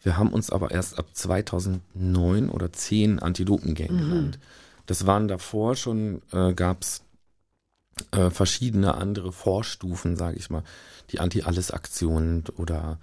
Wir 0.00 0.16
haben 0.16 0.32
uns 0.32 0.50
aber 0.50 0.70
erst 0.70 0.98
ab 0.98 1.06
2009 1.12 2.48
oder 2.48 2.72
10 2.72 3.18
Antilopen-Gang 3.18 3.88
genannt. 3.88 4.38
Das 4.86 5.06
waren 5.06 5.26
davor 5.26 5.74
schon, 5.74 6.22
äh, 6.32 6.54
gab 6.54 6.82
es 6.82 7.02
äh, 8.12 8.30
verschiedene 8.30 8.94
andere 8.94 9.32
Vorstufen, 9.32 10.16
sage 10.16 10.38
ich 10.38 10.50
mal. 10.50 10.62
Die 11.10 11.18
Anti-Alles-Aktion 11.18 12.44
oder 12.56 13.00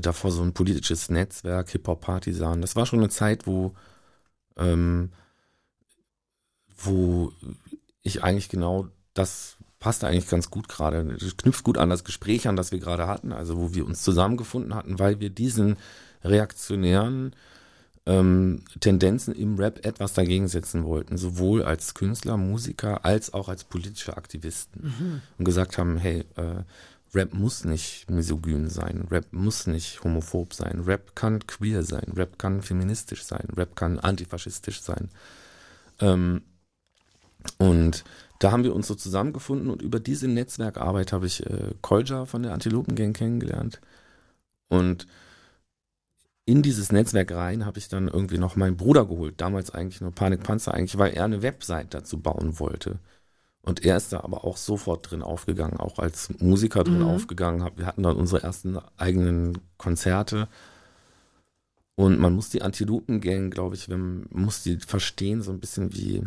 davor 0.00 0.30
so 0.30 0.42
ein 0.42 0.54
politisches 0.54 1.10
Netzwerk, 1.10 1.70
Hip-Hop-Partisan. 1.70 2.60
Das 2.60 2.76
war 2.76 2.86
schon 2.86 3.00
eine 3.00 3.10
Zeit, 3.10 3.46
wo 3.46 3.74
ähm, 4.56 5.10
wo 6.76 7.32
ich 8.02 8.22
eigentlich 8.24 8.48
genau 8.48 8.88
das 9.14 9.56
passt 9.78 10.04
eigentlich 10.04 10.28
ganz 10.28 10.50
gut 10.50 10.68
gerade. 10.68 11.04
Das 11.18 11.36
knüpft 11.36 11.64
gut 11.64 11.76
an 11.76 11.90
das 11.90 12.04
Gespräch 12.04 12.46
an, 12.46 12.56
das 12.56 12.72
wir 12.72 12.78
gerade 12.78 13.06
hatten, 13.06 13.32
also 13.32 13.58
wo 13.58 13.74
wir 13.74 13.84
uns 13.84 14.02
zusammengefunden 14.02 14.74
hatten, 14.74 14.98
weil 14.98 15.20
wir 15.20 15.30
diesen 15.30 15.76
reaktionären 16.22 17.34
ähm, 18.06 18.62
Tendenzen 18.80 19.34
im 19.34 19.56
Rap 19.56 19.84
etwas 19.84 20.12
dagegen 20.12 20.48
setzen 20.48 20.84
wollten, 20.84 21.18
sowohl 21.18 21.62
als 21.62 21.94
Künstler, 21.94 22.36
Musiker 22.36 23.04
als 23.04 23.32
auch 23.34 23.48
als 23.48 23.64
politische 23.64 24.16
Aktivisten 24.16 25.22
und 25.38 25.44
gesagt 25.44 25.78
haben, 25.78 25.98
hey, 25.98 26.24
äh, 26.36 26.62
Rap 27.14 27.34
muss 27.34 27.64
nicht 27.64 28.10
misogyn 28.10 28.70
sein, 28.70 29.06
Rap 29.10 29.32
muss 29.32 29.66
nicht 29.66 30.02
homophob 30.02 30.54
sein, 30.54 30.80
Rap 30.86 31.14
kann 31.14 31.46
queer 31.46 31.82
sein, 31.82 32.12
Rap 32.16 32.38
kann 32.38 32.62
feministisch 32.62 33.24
sein, 33.24 33.48
Rap 33.54 33.76
kann 33.76 33.98
antifaschistisch 33.98 34.80
sein. 34.80 35.10
Ähm, 36.00 36.42
und 37.58 38.04
da 38.38 38.50
haben 38.50 38.64
wir 38.64 38.74
uns 38.74 38.86
so 38.86 38.94
zusammengefunden 38.94 39.70
und 39.70 39.82
über 39.82 40.00
diese 40.00 40.26
Netzwerkarbeit 40.26 41.12
habe 41.12 41.26
ich 41.26 41.44
äh, 41.46 41.74
Kolja 41.82 42.24
von 42.24 42.42
der 42.42 42.52
Antilopen 42.54 42.94
Gang 42.94 43.14
kennengelernt. 43.14 43.80
Und 44.68 45.06
in 46.44 46.62
dieses 46.62 46.90
Netzwerk 46.92 47.30
rein 47.32 47.66
habe 47.66 47.78
ich 47.78 47.88
dann 47.88 48.08
irgendwie 48.08 48.38
noch 48.38 48.56
meinen 48.56 48.76
Bruder 48.76 49.06
geholt, 49.06 49.40
damals 49.40 49.70
eigentlich 49.70 50.00
nur 50.00 50.12
Panikpanzer, 50.12 50.74
eigentlich, 50.74 50.98
weil 50.98 51.12
er 51.12 51.24
eine 51.24 51.42
Website 51.42 51.94
dazu 51.94 52.18
bauen 52.18 52.58
wollte. 52.58 52.98
Und 53.64 53.84
er 53.84 53.96
ist 53.96 54.12
da 54.12 54.20
aber 54.20 54.44
auch 54.44 54.56
sofort 54.56 55.10
drin 55.10 55.22
aufgegangen, 55.22 55.78
auch 55.78 55.98
als 56.00 56.30
Musiker 56.40 56.82
drin 56.82 56.98
Mhm. 56.98 57.06
aufgegangen. 57.06 57.70
Wir 57.76 57.86
hatten 57.86 58.02
dann 58.02 58.16
unsere 58.16 58.42
ersten 58.42 58.78
eigenen 58.96 59.58
Konzerte. 59.78 60.48
Und 61.94 62.18
man 62.18 62.34
muss 62.34 62.48
die 62.48 62.62
Antilopen-Gang, 62.62 63.50
glaube 63.50 63.76
ich, 63.76 63.86
man 63.86 64.26
muss 64.30 64.62
die 64.64 64.78
verstehen, 64.78 65.42
so 65.42 65.52
ein 65.52 65.60
bisschen 65.60 65.92
wie, 65.94 66.24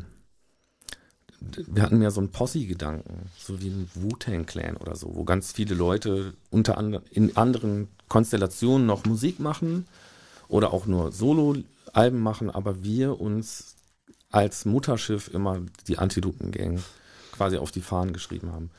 wir 1.42 1.84
hatten 1.84 2.02
ja 2.02 2.12
so 2.12 2.22
einen 2.22 2.32
Posse-Gedanken, 2.32 3.30
so 3.38 3.60
wie 3.62 3.70
ein 3.70 3.90
Wu-Tang-Clan 3.96 4.78
oder 4.78 4.96
so, 4.96 5.14
wo 5.16 5.26
ganz 5.26 5.52
viele 5.52 5.76
Leute 5.76 6.34
unter 6.52 6.78
anderem 6.78 7.04
in 7.12 7.36
anderen 7.36 7.90
Konstellationen 8.08 8.86
noch 8.88 9.06
Musik 9.06 9.40
machen 9.40 9.88
oder 10.48 10.72
auch 10.72 10.86
nur 10.86 11.12
Solo-Alben 11.12 12.22
machen, 12.22 12.50
aber 12.50 12.84
wir 12.84 13.20
uns 13.20 13.76
als 14.32 14.66
Mutterschiff 14.66 15.34
immer 15.34 15.60
die 15.88 15.98
Antilopen-Gang 15.98 16.82
quasi 17.36 17.58
auf 17.58 17.72
die 17.72 17.82
Fahnen 17.82 18.14
geschrieben 18.14 18.52
haben. 18.52 18.72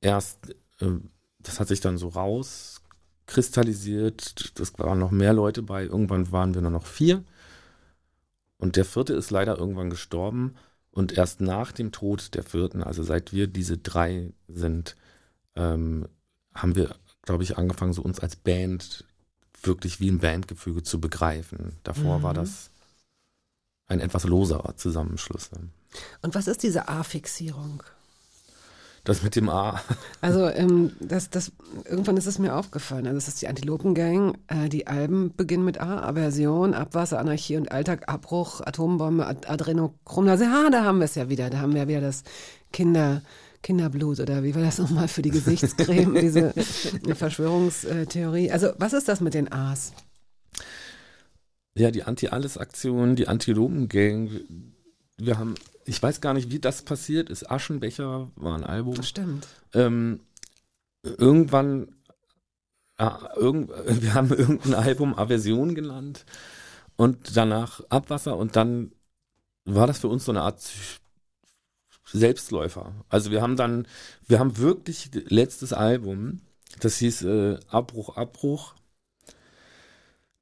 Erst, 0.00 0.50
äh, 0.80 0.90
das 1.38 1.60
hat 1.60 1.68
sich 1.68 1.80
dann 1.80 1.98
so 1.98 2.08
rauskristallisiert, 2.08 4.58
das 4.58 4.78
waren 4.78 4.98
noch 4.98 5.10
mehr 5.10 5.32
Leute 5.32 5.62
bei, 5.62 5.84
irgendwann 5.84 6.32
waren 6.32 6.54
wir 6.54 6.62
nur 6.62 6.70
noch 6.70 6.86
vier 6.86 7.22
und 8.58 8.76
der 8.76 8.84
vierte 8.84 9.14
ist 9.14 9.30
leider 9.30 9.58
irgendwann 9.58 9.90
gestorben 9.90 10.54
und 10.90 11.12
erst 11.12 11.40
nach 11.40 11.72
dem 11.72 11.92
Tod 11.92 12.34
der 12.34 12.44
vierten, 12.44 12.82
also 12.82 13.02
seit 13.02 13.32
wir 13.32 13.46
diese 13.46 13.78
drei 13.78 14.32
sind, 14.48 14.96
ähm, 15.56 16.08
haben 16.54 16.76
wir, 16.76 16.94
glaube 17.22 17.42
ich, 17.42 17.58
angefangen, 17.58 17.92
so 17.92 18.02
uns 18.02 18.20
als 18.20 18.36
Band 18.36 19.04
wirklich 19.62 20.00
wie 20.00 20.10
ein 20.10 20.20
Bandgefüge 20.20 20.82
zu 20.82 21.00
begreifen. 21.00 21.76
Davor 21.82 22.22
war 22.22 22.32
Mhm. 22.32 22.36
das 22.36 22.70
ein 23.86 24.00
etwas 24.00 24.24
loserer 24.24 24.76
Zusammenschluss. 24.76 25.50
Und 26.22 26.34
was 26.34 26.46
ist 26.46 26.62
diese 26.62 26.88
A-Fixierung? 26.88 27.82
Das 29.04 29.22
mit 29.22 29.36
dem 29.36 29.50
A. 29.50 29.82
Also 30.22 30.48
ähm, 30.48 30.92
das, 30.98 31.28
das, 31.28 31.52
irgendwann 31.84 32.16
ist 32.16 32.26
es 32.26 32.38
mir 32.38 32.56
aufgefallen. 32.56 33.06
Also 33.06 33.18
es 33.18 33.28
ist 33.28 33.42
die 33.42 33.48
Antilopengang. 33.48 34.38
Äh, 34.48 34.70
die 34.70 34.86
Alben 34.86 35.34
beginnen 35.36 35.64
mit 35.64 35.78
A, 35.78 36.00
Aversion, 36.08 36.72
Abwasser, 36.72 37.18
Anarchie 37.18 37.58
und 37.58 37.70
Alltag, 37.70 38.08
Abbruch, 38.08 38.62
Atombombe, 38.62 39.26
Ad 39.26 39.46
Adrenochrom. 39.46 40.26
Also, 40.26 40.44
ah, 40.46 40.70
da 40.70 40.84
haben 40.84 40.98
wir 40.98 41.04
es 41.04 41.16
ja 41.16 41.28
wieder. 41.28 41.50
Da 41.50 41.58
haben 41.58 41.74
wir 41.74 41.86
wieder 41.86 42.00
das 42.00 42.24
Kinder, 42.72 43.20
Kinderblut 43.62 44.20
oder 44.20 44.42
wie 44.42 44.54
war 44.54 44.62
das 44.62 44.78
nochmal 44.78 45.08
für 45.08 45.22
die 45.22 45.30
Gesichtscreme, 45.30 46.14
diese 46.20 46.54
Verschwörungstheorie. 47.14 48.50
Also 48.50 48.68
was 48.78 48.94
ist 48.94 49.08
das 49.08 49.20
mit 49.20 49.34
den 49.34 49.52
A's? 49.52 49.92
Ja, 51.76 51.90
die 51.90 52.04
Anti-Alles-Aktion, 52.04 53.16
die 53.16 53.28
Antilopen-Gang. 53.28 54.73
Wir 55.16 55.38
haben, 55.38 55.54
ich 55.84 56.02
weiß 56.02 56.20
gar 56.20 56.34
nicht, 56.34 56.50
wie 56.50 56.58
das 56.58 56.82
passiert 56.82 57.30
ist. 57.30 57.50
Aschenbecher 57.50 58.30
war 58.36 58.56
ein 58.56 58.64
Album. 58.64 59.02
Stimmt. 59.02 59.46
Ähm, 59.72 60.20
irgendwann, 61.02 61.94
ah, 62.96 63.28
irgend, 63.36 63.70
wir 64.02 64.14
haben 64.14 64.30
irgendein 64.30 64.74
Album 64.74 65.14
Aversion 65.14 65.74
genannt 65.74 66.24
und 66.96 67.36
danach 67.36 67.80
Abwasser 67.88 68.36
und 68.36 68.56
dann 68.56 68.92
war 69.64 69.86
das 69.86 69.98
für 69.98 70.08
uns 70.08 70.24
so 70.24 70.32
eine 70.32 70.42
Art 70.42 70.60
Selbstläufer. 72.12 72.92
Also 73.08 73.30
wir 73.30 73.42
haben 73.42 73.56
dann, 73.56 73.86
wir 74.26 74.38
haben 74.38 74.58
wirklich 74.58 75.10
letztes 75.12 75.72
Album, 75.72 76.40
das 76.80 76.98
hieß 76.98 77.22
äh, 77.22 77.58
Abbruch, 77.68 78.16
Abbruch. 78.16 78.74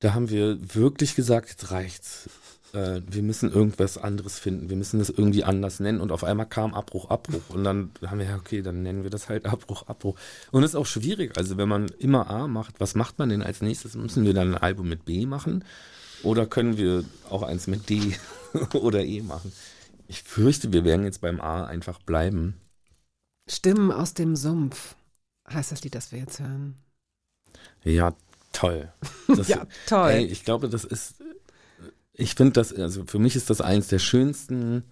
Da 0.01 0.15
haben 0.15 0.31
wir 0.31 0.75
wirklich 0.75 1.15
gesagt, 1.15 1.51
jetzt 1.51 1.71
reicht's. 1.71 2.29
Äh, 2.73 3.03
wir 3.07 3.23
müssen 3.23 3.53
irgendwas 3.53 3.99
anderes 3.99 4.39
finden. 4.39 4.71
Wir 4.71 4.77
müssen 4.77 4.99
das 4.99 5.11
irgendwie 5.11 5.45
anders 5.45 5.81
nennen. 5.81 6.01
Und 6.01 6.13
auf 6.13 6.25
einmal 6.25 6.47
kam 6.47 6.75
Abbruch, 6.75 7.11
Abbruch. 7.11 7.51
Und 7.51 7.65
dann 7.65 7.91
haben 8.07 8.19
wir, 8.19 8.27
ja, 8.27 8.37
okay, 8.37 8.63
dann 8.63 8.83
nennen 8.83 9.03
wir 9.03 9.11
das 9.11 9.29
halt 9.29 9.47
Abbruch, 9.47 9.87
Abbruch. 9.89 10.17
Und 10.51 10.63
es 10.63 10.71
ist 10.71 10.77
auch 10.77 10.87
schwierig. 10.87 11.37
Also 11.37 11.57
wenn 11.57 11.69
man 11.69 11.89
immer 11.99 12.31
A 12.31 12.49
macht, 12.49 12.81
was 12.81 12.95
macht 12.95 13.19
man 13.19 13.29
denn 13.29 13.43
als 13.43 13.61
nächstes? 13.61 13.95
Müssen 13.95 14.25
wir 14.25 14.35
dann 14.35 14.55
ein 14.55 14.63
Album 14.63 14.89
mit 14.89 15.05
B 15.05 15.27
machen? 15.27 15.65
Oder 16.23 16.47
können 16.47 16.77
wir 16.77 17.05
auch 17.29 17.43
eins 17.43 17.67
mit 17.67 17.89
D 17.91 18.15
oder 18.73 19.05
E 19.05 19.23
machen? 19.23 19.53
Ich 20.09 20.23
fürchte, 20.23 20.73
wir 20.73 20.85
werden 20.85 21.05
jetzt 21.05 21.21
beim 21.21 21.41
A 21.41 21.65
einfach 21.65 22.01
bleiben. 22.01 22.55
Stimmen 23.49 23.91
aus 23.91 24.15
dem 24.15 24.37
Sumpf 24.37 24.95
heißt 25.51 25.73
das 25.73 25.83
Lied, 25.83 25.95
das 25.95 26.13
wir 26.13 26.21
jetzt 26.21 26.41
hören. 26.41 26.77
Ja, 27.85 28.15
toll. 28.53 28.93
Das, 29.35 29.49
ja, 29.49 29.67
toll. 29.87 30.11
Ey, 30.11 30.27
ich 30.27 30.45
glaube, 30.45 30.69
das 30.69 30.85
ist, 30.85 31.15
ich 32.15 32.35
finde 32.35 32.53
das, 32.53 32.75
also 32.75 33.05
für 33.07 33.19
mich 33.19 33.37
ist 33.37 33.51
das 33.51 33.61
eins 33.61 33.89
der 33.89 33.99
schönsten 33.99 34.85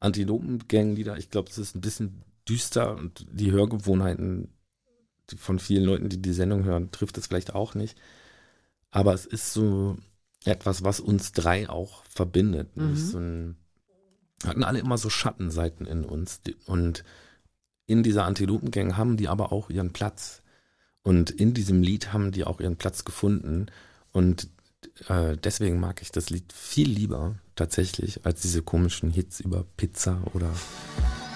Antilopen-Gang-Lieder. 0.00 1.16
Ich 1.16 1.30
glaube, 1.30 1.50
es 1.50 1.58
ist 1.58 1.74
ein 1.74 1.80
bisschen 1.80 2.22
düster 2.48 2.96
und 2.96 3.26
die 3.30 3.52
Hörgewohnheiten 3.52 4.48
von 5.36 5.58
vielen 5.58 5.84
Leuten, 5.84 6.08
die 6.08 6.20
die 6.20 6.32
Sendung 6.32 6.64
hören, 6.64 6.90
trifft 6.90 7.18
es 7.18 7.26
vielleicht 7.26 7.54
auch 7.54 7.74
nicht. 7.74 7.96
Aber 8.90 9.14
es 9.14 9.26
ist 9.26 9.52
so 9.52 9.96
etwas, 10.44 10.84
was 10.84 11.00
uns 11.00 11.32
drei 11.32 11.68
auch 11.68 12.04
verbindet. 12.04 12.76
Mhm. 12.76 12.96
So 12.96 13.18
ein, 13.18 13.56
hatten 14.44 14.64
alle 14.64 14.80
immer 14.80 14.98
so 14.98 15.08
Schattenseiten 15.08 15.86
in 15.86 16.04
uns. 16.04 16.40
Und 16.66 17.04
in 17.86 18.02
dieser 18.02 18.24
Antilopen-Gang 18.24 18.96
haben 18.96 19.16
die 19.16 19.28
aber 19.28 19.52
auch 19.52 19.70
ihren 19.70 19.92
Platz. 19.92 20.42
Und 21.02 21.30
in 21.30 21.54
diesem 21.54 21.82
Lied 21.82 22.12
haben 22.12 22.32
die 22.32 22.44
auch 22.44 22.60
ihren 22.60 22.76
Platz 22.76 23.04
gefunden. 23.04 23.66
Und 24.12 24.48
äh, 25.08 25.36
deswegen 25.36 25.80
mag 25.80 26.02
ich 26.02 26.12
das 26.12 26.30
Lied 26.30 26.52
viel 26.52 26.88
lieber 26.88 27.34
tatsächlich 27.56 28.24
als 28.24 28.42
diese 28.42 28.62
komischen 28.62 29.10
Hits 29.10 29.40
über 29.40 29.64
Pizza 29.76 30.22
oder, 30.34 30.50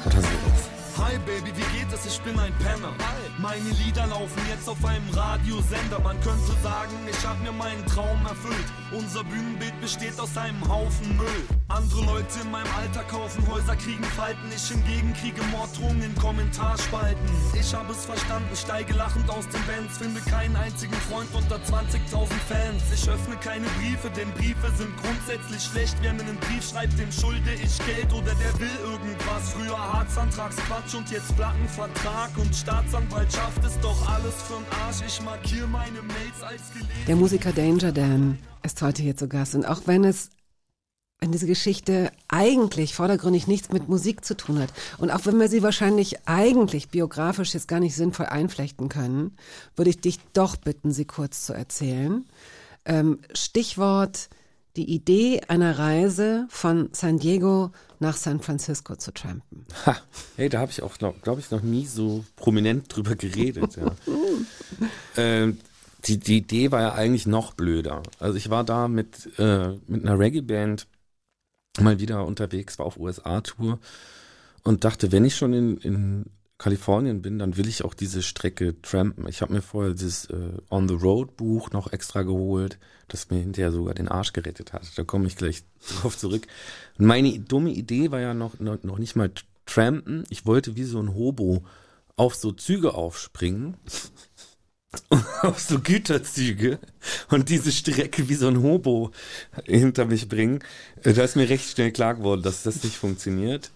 oder 0.05 0.16
sowas. 0.16 0.70
Hi 0.99 1.19
Baby, 1.27 1.53
wie 1.55 1.78
geht 1.78 1.93
es? 1.93 2.07
Ich 2.07 2.20
bin 2.23 2.39
ein 2.39 2.53
Penner. 2.55 2.95
Meine 3.39 3.69
Lieder 3.85 4.07
laufen 4.07 4.41
jetzt 4.49 4.66
auf 4.66 4.83
einem 4.83 5.09
Radiosender. 5.11 6.01
Man 6.01 6.19
könnte 6.23 6.53
sagen, 6.62 6.97
ich 7.11 7.27
hab 7.27 7.39
mir 7.43 7.53
meinen 7.53 7.85
Traum 7.85 8.24
erfüllt. 8.24 8.65
Unser 8.92 9.24
Bühnenbild 9.24 9.78
besteht 9.80 10.18
aus 10.20 10.36
einem 10.38 10.62
Haufen 10.68 11.16
Müll. 11.16 11.26
Andere 11.68 12.04
Leute 12.04 12.38
in 12.40 12.50
meinem 12.52 12.70
Alter 12.78 13.02
kaufen 13.02 13.44
Häuser, 13.48 13.74
kriegen 13.74 14.04
Falten. 14.04 14.46
Ich 14.54 14.68
hingegen 14.68 15.12
kriege 15.14 15.42
Morddrohungen 15.50 16.02
in 16.02 16.14
Kommentarspalten. 16.14 17.28
Ich 17.58 17.74
habe 17.74 17.92
es 17.92 18.04
verstanden, 18.04 18.54
steige 18.54 18.94
lachend 18.94 19.28
aus 19.28 19.48
den 19.48 19.60
Bands, 19.66 19.98
finde 19.98 20.20
keinen 20.20 20.54
einzigen 20.54 20.94
Freund 21.10 21.28
unter 21.34 21.56
20.000 21.56 22.28
Fans. 22.46 22.82
Ich 22.94 23.08
öffne 23.10 23.34
keine 23.36 23.66
Briefe, 23.80 24.08
denn 24.10 24.30
Briefe 24.32 24.70
sind 24.76 24.96
grundsätzlich 25.02 25.62
schlecht. 25.62 25.96
Wer 26.02 26.12
mir 26.14 26.22
einen 26.22 26.38
Brief 26.38 26.70
schreibt, 26.70 26.96
dem 26.96 27.10
schulde 27.10 27.54
ich 27.54 27.76
Geld 27.84 28.12
oder 28.12 28.34
der 28.34 28.60
will 28.60 28.76
irgendwas. 28.84 29.50
Früher 29.50 29.76
Harzantragsquatsch 29.76 30.94
und 30.94 31.10
jetzt 31.10 31.34
Plattenvertrag 31.34 32.30
und 32.38 32.54
Staatsanwaltschaft 32.54 33.64
ist 33.64 33.80
doch 33.82 34.08
alles 34.08 34.34
für'n 34.46 34.64
Arsch. 34.86 35.02
Ich 35.04 35.20
markiere 35.22 35.66
meine 35.66 36.02
Mails 36.02 36.40
als 36.42 36.70
gelesen. 36.72 37.06
Der 37.08 37.16
Musiker 37.16 37.52
Danger 37.52 37.90
Dan 37.90 38.38
ist 38.66 38.82
heute 38.82 39.02
hier 39.02 39.16
zu 39.16 39.28
Gast. 39.28 39.55
Und 39.55 39.64
auch 39.64 39.82
wenn 39.86 40.05
es 40.05 40.30
wenn 41.18 41.32
diese 41.32 41.47
Geschichte 41.47 42.12
eigentlich 42.28 42.94
vordergründig 42.94 43.47
nichts 43.47 43.72
mit 43.72 43.88
Musik 43.88 44.22
zu 44.22 44.36
tun 44.36 44.59
hat 44.59 44.70
und 44.98 45.10
auch 45.10 45.24
wenn 45.24 45.40
wir 45.40 45.48
sie 45.48 45.62
wahrscheinlich 45.62 46.28
eigentlich 46.28 46.90
biografisch 46.90 47.55
jetzt 47.55 47.68
gar 47.68 47.80
nicht 47.80 47.97
sinnvoll 47.97 48.26
einflechten 48.26 48.90
können, 48.90 49.34
würde 49.76 49.90
ich 49.90 50.01
dich 50.01 50.18
doch 50.34 50.56
bitten, 50.56 50.90
sie 50.90 51.06
kurz 51.06 51.47
zu 51.47 51.55
erzählen. 51.55 52.26
Ähm, 52.84 53.20
Stichwort 53.32 54.28
die 54.76 54.90
Idee 54.90 55.40
einer 55.48 55.78
Reise 55.78 56.47
von 56.51 56.90
San 56.93 57.18
Diego 57.18 57.70
nach 57.98 58.16
San 58.16 58.40
Francisco 58.40 58.94
zu 58.97 59.12
trampen. 59.12 59.64
Ha, 59.86 59.97
hey, 60.36 60.51
da 60.51 60.60
habe 60.60 60.70
ich 60.70 60.82
auch, 60.82 60.98
glaube 60.98 61.40
ich, 61.40 61.51
noch 61.51 61.62
nie 61.62 61.86
so 61.86 62.24
prominent 62.36 62.94
drüber 62.94 63.16
geredet. 63.16 63.76
Ja. 63.76 63.94
ähm, 65.16 65.59
die, 66.07 66.19
die 66.19 66.39
Idee 66.39 66.70
war 66.73 66.81
ja 66.81 66.93
eigentlich 66.95 67.27
noch 67.27 67.55
blöder. 67.55 68.03
Also 68.19 68.37
ich 68.37 68.51
war 68.51 68.65
da 68.65 68.89
mit, 68.89 69.39
äh, 69.39 69.74
mit 69.87 70.05
einer 70.05 70.19
Reggae-Band 70.19 70.87
mal 71.81 71.99
wieder 71.99 72.24
unterwegs, 72.24 72.78
war 72.78 72.87
auf 72.87 72.99
USA-Tour 72.99 73.78
und 74.62 74.85
dachte, 74.85 75.12
wenn 75.12 75.24
ich 75.24 75.37
schon 75.37 75.53
in, 75.53 75.77
in 75.78 76.24
Kalifornien 76.59 77.20
bin, 77.20 77.39
dann 77.39 77.57
will 77.57 77.69
ich 77.69 77.85
auch 77.85 77.93
diese 77.93 78.23
Strecke 78.23 78.81
trampen. 78.81 79.28
Ich 79.28 79.43
habe 79.43 79.53
mir 79.53 79.62
vorher 79.62 79.93
dieses 79.93 80.27
äh, 80.27 80.53
On 80.70 80.89
the 80.89 80.95
Road 80.95 81.37
Buch 81.37 81.70
noch 81.70 81.93
extra 81.93 82.23
geholt, 82.23 82.78
das 83.09 83.31
mir 83.31 83.39
hinterher 83.39 83.73
sogar 83.73 83.95
den 83.95 84.09
Arsch 84.09 84.33
gerettet 84.33 84.73
hat. 84.73 84.87
Da 84.97 85.05
komme 85.05 85.27
ich 85.27 85.37
gleich 85.37 85.65
drauf 86.01 86.16
zurück. 86.16 86.47
Und 86.99 87.07
meine 87.07 87.39
dumme 87.39 87.70
Idee 87.70 88.11
war 88.11 88.20
ja 88.20 88.33
noch, 88.33 88.59
noch, 88.59 88.83
noch 88.83 88.99
nicht 88.99 89.16
mal 89.16 89.31
trampen. 89.66 90.24
Ich 90.31 90.47
wollte 90.47 90.77
wie 90.77 90.85
so 90.85 90.99
ein 90.99 91.15
Hobo 91.15 91.65
auf 92.16 92.35
so 92.35 92.53
Züge 92.53 92.95
aufspringen 92.95 93.77
auf 95.43 95.60
so 95.60 95.81
Güterzüge 95.81 96.78
und 97.31 97.48
diese 97.48 97.73
Strecke 97.73 98.28
wie 98.28 98.35
so 98.35 98.48
ein 98.48 98.62
Hobo 98.62 99.10
hinter 99.64 100.05
mich 100.05 100.28
bringen. 100.28 100.60
Äh, 101.02 101.12
da 101.12 101.24
ist 101.24 101.36
mir 101.36 101.48
recht 101.48 101.70
schnell 101.70 101.93
klar 101.93 102.14
geworden, 102.14 102.43
dass 102.43 102.62
das 102.62 102.82
nicht 102.85 102.97
funktioniert. 102.97 103.70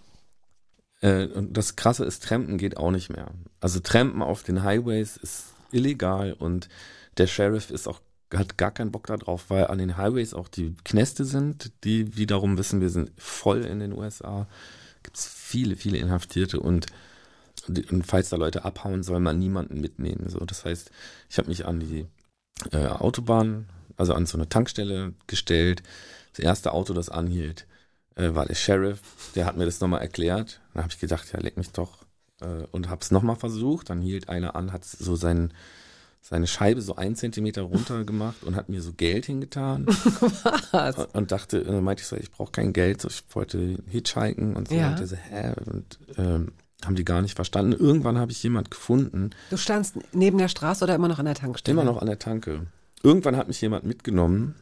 Äh, 1.01 1.25
und 1.27 1.55
das 1.57 1.75
Krasse 1.75 2.05
ist, 2.05 2.23
Trampen 2.23 2.57
geht 2.57 2.77
auch 2.77 2.91
nicht 2.91 3.09
mehr. 3.09 3.31
Also 3.59 3.79
Trampen 3.79 4.21
auf 4.21 4.43
den 4.43 4.63
Highways 4.63 5.17
ist 5.17 5.45
illegal 5.71 6.33
und 6.33 6.69
der 7.17 7.27
Sheriff 7.27 7.69
ist 7.71 7.87
auch 7.87 8.01
hat 8.33 8.57
gar 8.57 8.71
keinen 8.71 8.91
Bock 8.91 9.07
darauf, 9.07 9.49
weil 9.49 9.67
an 9.67 9.77
den 9.77 9.97
Highways 9.97 10.33
auch 10.33 10.47
die 10.47 10.73
Knäste 10.85 11.25
sind, 11.25 11.71
die 11.83 12.15
wiederum 12.15 12.57
wissen 12.57 12.79
wir 12.79 12.89
sind 12.89 13.11
voll 13.17 13.65
in 13.65 13.79
den 13.79 13.91
USA. 13.91 14.47
Gibt 15.03 15.17
es 15.17 15.27
viele, 15.27 15.75
viele 15.75 15.97
Inhaftierte 15.97 16.59
und 16.59 16.85
und 17.89 18.05
falls 18.05 18.29
da 18.29 18.37
Leute 18.37 18.65
abhauen, 18.65 19.03
soll 19.03 19.19
man 19.19 19.39
niemanden 19.39 19.81
mitnehmen. 19.81 20.29
So, 20.29 20.39
das 20.39 20.65
heißt, 20.65 20.91
ich 21.29 21.37
habe 21.37 21.49
mich 21.49 21.65
an 21.65 21.79
die 21.79 22.05
äh, 22.71 22.87
Autobahn, 22.87 23.67
also 23.97 24.13
an 24.13 24.25
so 24.25 24.37
eine 24.37 24.49
Tankstelle 24.49 25.13
gestellt. 25.27 25.83
Das 26.33 26.39
erste 26.39 26.73
Auto, 26.73 26.93
das 26.93 27.09
anhielt, 27.09 27.67
äh, 28.15 28.33
war 28.33 28.45
der 28.45 28.55
Sheriff. 28.55 29.01
Der 29.35 29.45
hat 29.45 29.57
mir 29.57 29.65
das 29.65 29.79
nochmal 29.79 30.01
erklärt. 30.01 30.61
Dann 30.73 30.83
habe 30.83 30.93
ich 30.93 30.99
gedacht, 30.99 31.31
ja, 31.33 31.39
leck 31.39 31.57
mich 31.57 31.71
doch. 31.71 31.99
Äh, 32.41 32.65
und 32.71 32.89
habe 32.89 33.01
es 33.01 33.11
nochmal 33.11 33.35
versucht. 33.35 33.89
Dann 33.89 34.01
hielt 34.01 34.29
einer 34.29 34.55
an, 34.55 34.71
hat 34.73 34.85
so 34.85 35.15
seinen 35.15 35.53
seine 36.21 36.45
Scheibe 36.45 36.81
so 36.81 36.95
einen 36.95 37.15
Zentimeter 37.15 37.63
runter 37.63 38.05
gemacht 38.05 38.43
und 38.43 38.55
hat 38.55 38.69
mir 38.69 38.81
so 38.81 38.93
Geld 38.93 39.25
hingetan. 39.25 39.87
Was? 40.71 40.95
Und, 40.95 41.15
und 41.15 41.31
dachte, 41.31 41.61
äh, 41.63 41.81
meinte 41.81 42.01
ich 42.01 42.07
so, 42.07 42.15
ich 42.15 42.31
brauche 42.31 42.51
kein 42.51 42.73
Geld, 42.73 43.01
so, 43.01 43.07
ich 43.07 43.23
wollte 43.31 43.77
hitchhiken 43.89 44.55
und 44.55 44.67
so. 44.67 44.75
Ja. 44.75 44.91
Und 44.91 45.07
so, 45.07 45.15
hä? 45.15 45.53
Und 45.65 45.99
ähm, 46.17 46.51
haben 46.85 46.95
die 46.95 47.05
gar 47.05 47.21
nicht 47.21 47.35
verstanden. 47.35 47.73
Irgendwann 47.73 48.17
habe 48.17 48.31
ich 48.31 48.41
jemand 48.43 48.71
gefunden. 48.71 49.31
Du 49.49 49.57
standst 49.57 49.95
neben 50.13 50.37
der 50.37 50.47
Straße 50.47 50.83
oder 50.83 50.95
immer 50.95 51.07
noch 51.07 51.19
an 51.19 51.25
der 51.25 51.35
Tankstelle? 51.35 51.79
Immer 51.79 51.89
noch 51.89 52.01
an 52.01 52.07
der 52.07 52.19
Tanke. 52.19 52.67
Irgendwann 53.03 53.35
hat 53.35 53.47
mich 53.47 53.61
jemand 53.61 53.85
mitgenommen 53.85 54.55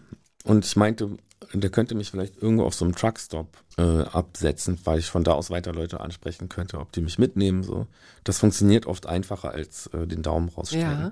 und 0.43 0.65
ich 0.65 0.75
meinte, 0.75 1.17
der 1.53 1.69
könnte 1.69 1.95
mich 1.95 2.11
vielleicht 2.11 2.41
irgendwo 2.41 2.63
auf 2.63 2.75
so 2.75 2.85
einem 2.85 2.95
Truckstop 2.95 3.47
äh, 3.77 3.81
absetzen, 3.81 4.77
weil 4.83 4.99
ich 4.99 5.09
von 5.09 5.23
da 5.23 5.33
aus 5.33 5.49
weiter 5.49 5.73
Leute 5.73 5.99
ansprechen 5.99 6.49
könnte, 6.49 6.79
ob 6.79 6.91
die 6.91 7.01
mich 7.01 7.17
mitnehmen. 7.17 7.63
So, 7.63 7.87
das 8.23 8.39
funktioniert 8.39 8.85
oft 8.85 9.05
einfacher 9.05 9.51
als 9.51 9.87
äh, 9.87 10.05
den 10.05 10.21
Daumen 10.21 10.49
rausstrecken. 10.49 10.87
Ja. 10.87 11.11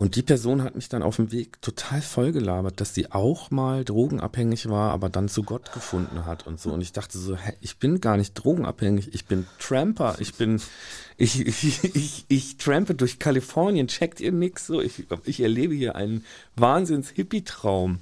Und 0.00 0.14
die 0.14 0.22
Person 0.22 0.62
hat 0.62 0.76
mich 0.76 0.88
dann 0.88 1.02
auf 1.02 1.16
dem 1.16 1.32
Weg 1.32 1.60
total 1.60 2.00
vollgelabert, 2.00 2.80
dass 2.80 2.94
sie 2.94 3.10
auch 3.10 3.50
mal 3.50 3.84
drogenabhängig 3.84 4.68
war, 4.68 4.92
aber 4.92 5.08
dann 5.08 5.28
zu 5.28 5.42
Gott 5.42 5.72
gefunden 5.72 6.24
hat 6.24 6.46
und 6.46 6.60
so. 6.60 6.70
Und 6.72 6.82
ich 6.82 6.92
dachte 6.92 7.18
so, 7.18 7.36
hä, 7.36 7.54
ich 7.60 7.78
bin 7.78 8.00
gar 8.00 8.16
nicht 8.16 8.34
drogenabhängig, 8.34 9.12
ich 9.12 9.24
bin 9.24 9.44
Tramper, 9.58 10.14
ich 10.20 10.34
bin, 10.34 10.62
ich, 11.16 11.40
ich, 11.48 11.96
ich, 11.96 12.24
ich 12.28 12.56
trampe 12.58 12.94
durch 12.94 13.18
Kalifornien, 13.18 13.88
checkt 13.88 14.20
ihr 14.20 14.30
nix 14.30 14.68
so, 14.68 14.80
ich, 14.80 15.06
ich 15.24 15.40
erlebe 15.40 15.74
hier 15.74 15.96
einen 15.96 16.24
Wahnsinns-Hippie-Traum. 16.54 17.98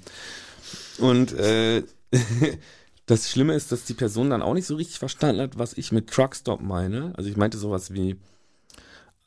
Und 0.99 1.33
äh, 1.33 1.81
das 3.07 3.31
Schlimme 3.31 3.55
ist, 3.55 3.71
dass 3.71 3.85
die 3.85 3.95
Person 3.95 4.29
dann 4.29 4.43
auch 4.43 4.53
nicht 4.53 4.67
so 4.67 4.75
richtig 4.75 4.99
verstanden 4.99 5.41
hat, 5.41 5.57
was 5.57 5.73
ich 5.73 5.91
mit 5.91 6.11
Truckstop 6.11 6.61
meine. 6.61 7.13
Also 7.17 7.27
ich 7.27 7.37
meinte 7.37 7.57
sowas 7.57 7.91
wie, 7.91 8.17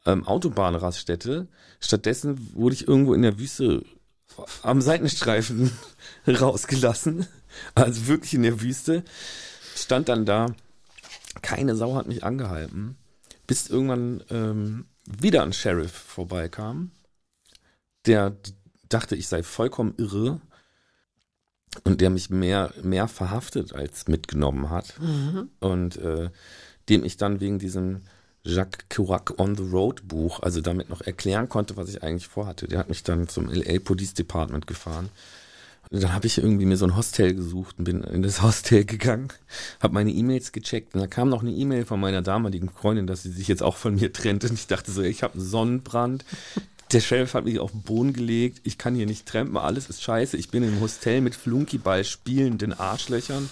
ähm, 0.07 0.27
Autobahnraststätte. 0.27 1.49
Stattdessen 1.81 2.55
wurde 2.55 2.75
ich 2.75 2.89
irgendwo 2.89 3.15
in 3.15 3.23
der 3.23 3.39
Wüste 3.39 3.85
am 4.63 4.81
Seitenstreifen 4.81 5.71
rausgelassen. 6.27 7.27
Also 7.75 8.07
wirklich 8.07 8.35
in 8.35 8.43
der 8.43 8.61
Wüste. 8.61 9.05
Stand 9.75 10.09
dann 10.09 10.25
da. 10.25 10.55
Keine 11.43 11.77
Sau 11.77 11.95
hat 11.95 12.07
mich 12.07 12.25
angehalten. 12.25 12.97
Bis 13.47 13.69
irgendwann 13.69 14.23
ähm, 14.31 14.87
wieder 15.05 15.43
ein 15.43 15.53
Sheriff 15.53 15.93
vorbeikam. 15.93 16.93
Der 18.07 18.37
dachte, 18.89 19.17
ich 19.17 19.29
sei 19.29 19.43
vollkommen 19.43 19.95
irre. 19.97 20.41
Und 21.85 22.01
der 22.01 22.11
mich 22.11 22.31
mehr, 22.31 22.73
mehr 22.83 23.07
verhaftet 23.07 23.73
als 23.73 24.09
mitgenommen 24.09 24.71
hat. 24.71 24.99
Mhm. 24.99 25.51
Und 25.61 25.97
äh, 25.99 26.31
dem 26.89 27.05
ich 27.05 27.17
dann 27.17 27.41
wegen 27.41 27.61
diesem 27.61 28.03
Jacques 28.45 28.89
Chirac 28.89 29.39
on 29.39 29.57
the 29.57 29.63
Road 29.63 30.09
Buch, 30.09 30.41
also 30.41 30.61
damit 30.61 30.89
noch 30.89 31.03
erklären 31.03 31.49
konnte, 31.49 31.77
was 31.77 31.89
ich 31.89 32.03
eigentlich 32.03 32.29
vorhatte. 32.29 32.67
Der 32.69 32.79
hat 32.79 32.89
mich 32.89 33.03
dann 33.03 33.29
zum 33.29 33.49
LA 33.49 33.79
Police 33.81 34.15
Department 34.15 34.67
gefahren. 34.67 35.11
Und 35.91 36.03
dann 36.03 36.13
habe 36.13 36.27
ich 36.27 36.39
irgendwie 36.39 36.67
mir 36.67 36.77
so 36.77 36.85
ein 36.85 36.97
Hostel 36.97 37.35
gesucht 37.35 37.77
und 37.79 37.85
bin 37.85 38.03
in 38.05 38.23
das 38.23 38.43
Hostel 38.43 38.85
gegangen, 38.85 39.29
habe 39.81 39.95
meine 39.95 40.13
E-Mails 40.13 40.53
gecheckt 40.53 40.95
und 40.95 41.01
da 41.01 41.07
kam 41.07 41.29
noch 41.29 41.43
eine 41.43 41.51
E-Mail 41.51 41.85
von 41.85 41.99
meiner 41.99 42.23
damaligen 42.23 42.71
Freundin, 42.71 43.07
dass 43.07 43.25
sie 43.25 43.33
sich 43.33 43.49
jetzt 43.49 43.63
auch 43.63 43.77
von 43.77 43.97
mir 43.97 44.13
trennt 44.13 44.45
und 44.45 44.55
ich 44.55 44.69
dachte 44.69 44.93
so, 44.93 45.03
ich 45.03 45.23
habe 45.25 45.35
einen 45.35 45.43
Sonnenbrand, 45.43 46.25
der 46.93 47.01
Sheriff 47.01 47.35
hat 47.35 47.45
mich 47.45 47.59
auf 47.59 47.71
den 47.71 47.83
Boden 47.83 48.13
gelegt, 48.13 48.61
ich 48.65 48.79
kann 48.79 48.95
hier 48.95 49.07
nicht 49.07 49.27
trampen, 49.27 49.57
alles 49.57 49.89
ist 49.89 50.03
scheiße, 50.03 50.37
ich 50.37 50.51
bin 50.51 50.63
im 50.63 50.81
Hostel 50.81 51.21
mit 51.21 51.35
Flunkyball 51.35 52.05
spielenden 52.05 52.73
Arschlöchern. 52.73 53.49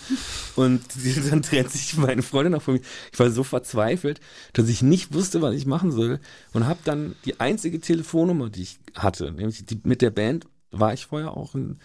Und 0.56 0.82
dann 1.30 1.42
trennt 1.42 1.70
sich 1.70 1.96
meine 1.96 2.22
Freundin 2.22 2.54
auch 2.54 2.62
von 2.62 2.74
mir. 2.74 2.80
Ich 3.12 3.18
war 3.18 3.30
so 3.30 3.44
verzweifelt, 3.44 4.20
dass 4.52 4.68
ich 4.68 4.82
nicht 4.82 5.12
wusste, 5.14 5.42
was 5.42 5.54
ich 5.54 5.66
machen 5.66 5.92
soll. 5.92 6.20
Und 6.52 6.66
habe 6.66 6.80
dann 6.84 7.14
die 7.24 7.38
einzige 7.40 7.80
Telefonnummer, 7.80 8.50
die 8.50 8.62
ich 8.62 8.78
hatte, 8.94 9.30
nämlich 9.30 9.64
die, 9.64 9.80
mit 9.84 10.02
der 10.02 10.10
Band 10.10 10.46
war 10.70 10.92
ich 10.92 11.06
vorher 11.06 11.36
auch 11.36 11.54
in 11.54 11.78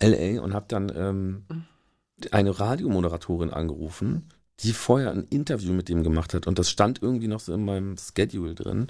LA 0.00 0.42
und 0.42 0.52
habe 0.52 0.66
dann 0.68 0.92
ähm, 0.94 1.44
eine 2.30 2.58
Radiomoderatorin 2.58 3.50
angerufen, 3.50 4.28
die 4.60 4.72
vorher 4.72 5.10
ein 5.10 5.24
Interview 5.24 5.72
mit 5.72 5.90
ihm 5.90 6.02
gemacht 6.02 6.34
hat. 6.34 6.46
Und 6.46 6.58
das 6.58 6.70
stand 6.70 7.02
irgendwie 7.02 7.28
noch 7.28 7.40
so 7.40 7.54
in 7.54 7.64
meinem 7.64 7.96
Schedule 7.96 8.54
drin 8.54 8.88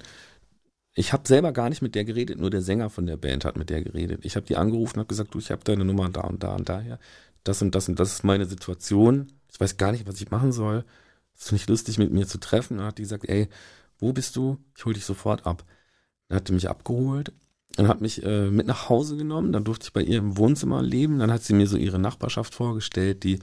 ich 0.97 1.13
habe 1.13 1.27
selber 1.27 1.51
gar 1.51 1.69
nicht 1.69 1.83
mit 1.83 1.93
der 1.93 2.05
geredet, 2.05 2.39
nur 2.39 2.49
der 2.49 2.63
Sänger 2.63 2.89
von 2.89 3.05
der 3.05 3.17
Band 3.17 3.45
hat 3.45 3.55
mit 3.55 3.69
der 3.69 3.83
geredet. 3.83 4.25
Ich 4.25 4.35
habe 4.35 4.47
die 4.47 4.57
angerufen 4.57 4.95
und 4.95 5.01
habe 5.01 5.07
gesagt, 5.07 5.31
du, 5.35 5.37
ich 5.37 5.51
habe 5.51 5.63
deine 5.63 5.85
Nummer 5.85 6.09
da 6.09 6.21
und 6.21 6.41
da 6.41 6.55
und 6.55 6.67
daher. 6.69 6.97
Das 7.43 7.61
und 7.61 7.75
das 7.75 7.87
und 7.87 7.99
das 7.99 8.13
ist 8.13 8.23
meine 8.23 8.47
Situation. 8.47 9.31
Ich 9.51 9.59
weiß 9.59 9.77
gar 9.77 9.91
nicht, 9.91 10.07
was 10.07 10.19
ich 10.19 10.31
machen 10.31 10.51
soll. 10.51 10.85
Es 11.37 11.45
ist 11.45 11.51
nicht 11.51 11.69
lustig, 11.69 11.99
mit 11.99 12.11
mir 12.11 12.25
zu 12.25 12.39
treffen. 12.39 12.73
Und 12.73 12.77
dann 12.79 12.87
hat 12.87 12.97
die 12.97 13.03
gesagt, 13.03 13.29
ey, 13.29 13.47
wo 13.99 14.11
bist 14.11 14.35
du? 14.37 14.57
Ich 14.75 14.85
hol 14.85 14.93
dich 14.93 15.05
sofort 15.05 15.45
ab. 15.45 15.65
Dann 16.29 16.37
hat 16.37 16.47
die 16.47 16.53
mich 16.53 16.67
abgeholt 16.67 17.31
und 17.77 17.87
hat 17.87 18.01
mich 18.01 18.23
äh, 18.23 18.49
mit 18.49 18.65
nach 18.65 18.89
Hause 18.89 19.17
genommen. 19.17 19.51
Dann 19.51 19.65
durfte 19.65 19.85
ich 19.85 19.93
bei 19.93 20.01
ihr 20.01 20.17
im 20.17 20.35
Wohnzimmer 20.35 20.81
leben. 20.81 21.19
Dann 21.19 21.31
hat 21.31 21.43
sie 21.43 21.53
mir 21.53 21.67
so 21.67 21.77
ihre 21.77 21.99
Nachbarschaft 21.99 22.55
vorgestellt. 22.55 23.23
Die 23.23 23.37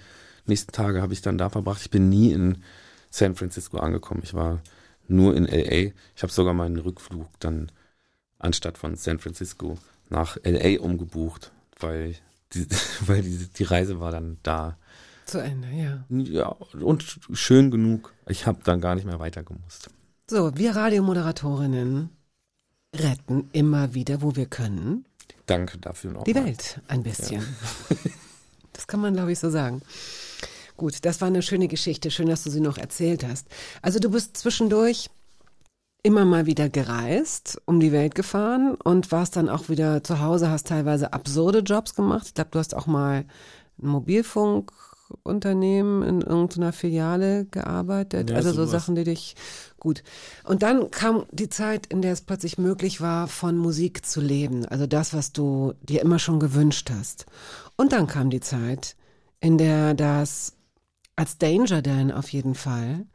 nächsten 0.44 0.72
Tage 0.72 1.01
habe 1.01 1.12
ich 1.12 1.22
dann 1.22 1.39
da 1.39 1.51
verbracht. 1.51 1.82
Ich 1.82 1.90
bin 1.90 2.09
nie 2.09 2.32
in 2.32 2.64
San 3.10 3.36
Francisco 3.36 3.78
angekommen. 3.78 4.22
Ich 4.24 4.35
war 4.35 4.60
nur 5.09 5.36
in 5.36 5.44
LA. 5.44 5.93
Ich 6.16 6.22
habe 6.22 6.32
sogar 6.32 6.55
meinen 6.55 6.78
Rückflug 6.78 7.28
dann 7.40 7.70
anstatt 8.39 8.78
von 8.78 8.97
San 8.97 9.18
Francisco 9.18 9.78
nach 10.10 10.36
LA 10.44 10.81
umgebucht, 10.81 11.52
weil 11.81 12.16
die, 12.52 12.66
weil 13.06 13.22
die, 13.22 13.48
die 13.48 13.64
Reise 13.64 14.01
war 14.01 14.10
dann 14.10 14.39
da. 14.43 14.76
Zu 15.26 15.39
Ende, 15.39 15.68
ja. 15.68 16.05
Ja, 16.10 16.48
und 16.48 17.18
schön 17.32 17.70
genug. 17.70 18.12
Ich 18.28 18.47
habe 18.47 18.60
dann 18.64 18.81
gar 18.81 18.94
nicht 18.94 19.06
mehr 19.06 19.20
weitergemusst. 19.20 19.89
So, 20.28 20.56
wir 20.56 20.76
Radiomoderatorinnen 20.76 22.10
retten 22.94 23.48
immer 23.52 23.94
wieder, 23.94 24.22
wo 24.22 24.36
wir 24.36 24.47
können, 24.47 25.06
Danke 25.47 25.78
dafür 25.78 26.12
noch. 26.12 26.24
die. 26.24 26.35
Welt 26.35 26.81
ein 26.89 27.02
bisschen. 27.02 27.43
Das 28.74 28.89
kann 28.89 29.01
man, 29.01 29.14
glaube 29.14 29.31
ich, 29.31 29.39
so 29.39 29.51
sagen. 29.51 29.82
Gut, 30.77 31.05
das 31.05 31.21
war 31.21 31.29
eine 31.29 31.43
schöne 31.43 31.69
Geschichte. 31.69 32.11
Schön, 32.11 32.27
dass 32.29 32.43
du 32.43 32.51
sie 32.51 32.61
noch 32.61 32.79
erzählt 32.79 33.25
hast. 33.25 33.47
Also 33.81 34.01
du 34.01 34.11
bist 34.11 34.37
zwischendurch 34.37 35.09
immer 36.03 36.25
mal 36.25 36.47
wieder 36.47 36.69
gereist, 36.69 37.63
um 37.65 37.79
die 37.81 37.93
Welt 37.93 38.15
gefahren 38.15 38.75
und 38.75 39.11
warst 39.11 39.37
dann 39.37 39.49
auch 39.49 39.71
wieder 39.71 40.05
zu 40.05 40.21
Hause, 40.21 40.51
hast 40.51 40.67
teilweise 40.67 41.15
absurde 41.15 41.61
Jobs 41.61 41.95
gemacht. 41.95 42.27
Ich 42.27 42.35
glaube, 42.35 42.51
du 42.51 42.59
hast 42.59 42.75
auch 42.75 42.87
mal 42.87 43.25
ein 43.79 43.87
Mobilfunkunternehmen 43.87 46.03
in 46.03 46.21
irgendeiner 46.21 46.75
Filiale 46.75 47.47
gearbeitet. 47.47 48.29
Ja, 48.31 48.37
also 48.37 48.53
so. 48.53 48.67
Sachen, 48.67 48.97
die 48.97 49.05
dich 49.05 49.35
gut. 49.79 50.03
Und 50.45 50.63
dann 50.63 50.91
kam 50.91 51.25
die 51.31 51.49
Zeit, 51.49 51.87
in 51.87 52.03
der 52.03 52.13
es 52.13 52.21
plötzlich 52.21 52.59
möglich 52.59 53.01
war, 53.01 53.27
von 53.27 53.57
Musik 53.57 54.05
zu 54.05 54.21
leben. 54.21 54.67
Also 54.67 54.87
das, 54.87 55.15
was 55.15 55.33
du 55.33 55.73
dir 55.83 56.03
immer 56.03 56.19
schon 56.19 56.39
gewünscht 56.39 56.91
hast. 56.95 57.25
Und 57.77 57.93
dann 57.93 58.09
kam 58.09 58.29
die 58.29 58.41
Zeit, 58.41 58.95
in 59.41 59.57
der 59.57 59.95
das 59.95 60.53
als 61.16 61.39
Danger 61.39 61.82
Dan 61.82 62.11
auf 62.11 62.32
jeden 62.32 62.55
Fall 62.55 63.07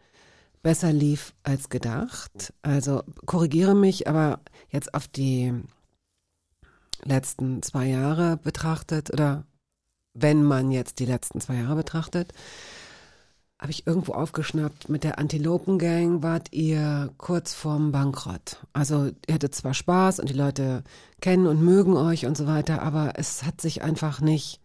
besser 0.61 0.91
lief 0.91 1.33
als 1.43 1.69
gedacht. 1.69 2.53
Also 2.61 3.03
korrigiere 3.25 3.75
mich, 3.75 4.07
aber 4.07 4.41
jetzt 4.69 4.93
auf 4.93 5.07
die 5.07 5.53
letzten 7.03 7.61
zwei 7.63 7.87
Jahre 7.87 8.37
betrachtet 8.37 9.11
oder 9.11 9.45
wenn 10.13 10.43
man 10.43 10.71
jetzt 10.71 10.99
die 10.99 11.05
letzten 11.05 11.39
zwei 11.39 11.55
Jahre 11.55 11.75
betrachtet, 11.75 12.33
habe 13.59 13.71
ich 13.71 13.85
irgendwo 13.85 14.13
aufgeschnappt, 14.13 14.87
mit 14.87 15.03
der 15.03 15.19
Antilopen-Gang 15.19 16.23
wart 16.23 16.53
ihr 16.53 17.13
kurz 17.17 17.53
vorm 17.53 17.91
Bankrott. 17.91 18.65
Also 18.71 19.11
ihr 19.27 19.33
hattet 19.33 19.53
zwar 19.53 19.73
Spaß 19.73 20.19
und 20.19 20.29
die 20.29 20.33
Leute 20.33 20.83
kennen 21.19 21.45
und 21.45 21.61
mögen 21.61 21.97
euch 21.97 22.25
und 22.25 22.37
so 22.37 22.47
weiter, 22.47 22.81
aber 22.81 23.13
es 23.15 23.43
hat 23.43 23.59
sich 23.59 23.81
einfach 23.81 24.21
nicht 24.21 24.61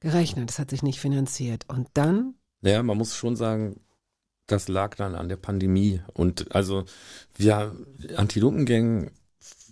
gerechnet, 0.00 0.50
es 0.50 0.58
hat 0.58 0.70
sich 0.70 0.82
nicht 0.82 0.98
finanziert. 0.98 1.66
Und 1.68 1.88
dann, 1.94 2.34
Ja, 2.62 2.82
man 2.82 2.98
muss 2.98 3.16
schon 3.16 3.36
sagen, 3.36 3.80
das 4.46 4.68
lag 4.68 4.94
dann 4.96 5.14
an 5.14 5.28
der 5.28 5.36
Pandemie. 5.36 6.02
Und 6.12 6.54
also, 6.54 6.84
wir, 7.36 7.74
Antilopengang 8.16 9.12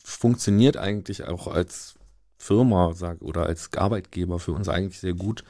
funktioniert 0.02 0.76
eigentlich 0.76 1.24
auch 1.24 1.48
als 1.48 1.94
Firma 2.38 2.94
sag, 2.94 3.20
oder 3.20 3.46
als 3.46 3.72
Arbeitgeber 3.76 4.38
für 4.38 4.52
uns 4.52 4.68
eigentlich 4.68 5.00
sehr 5.00 5.14
gut. 5.14 5.44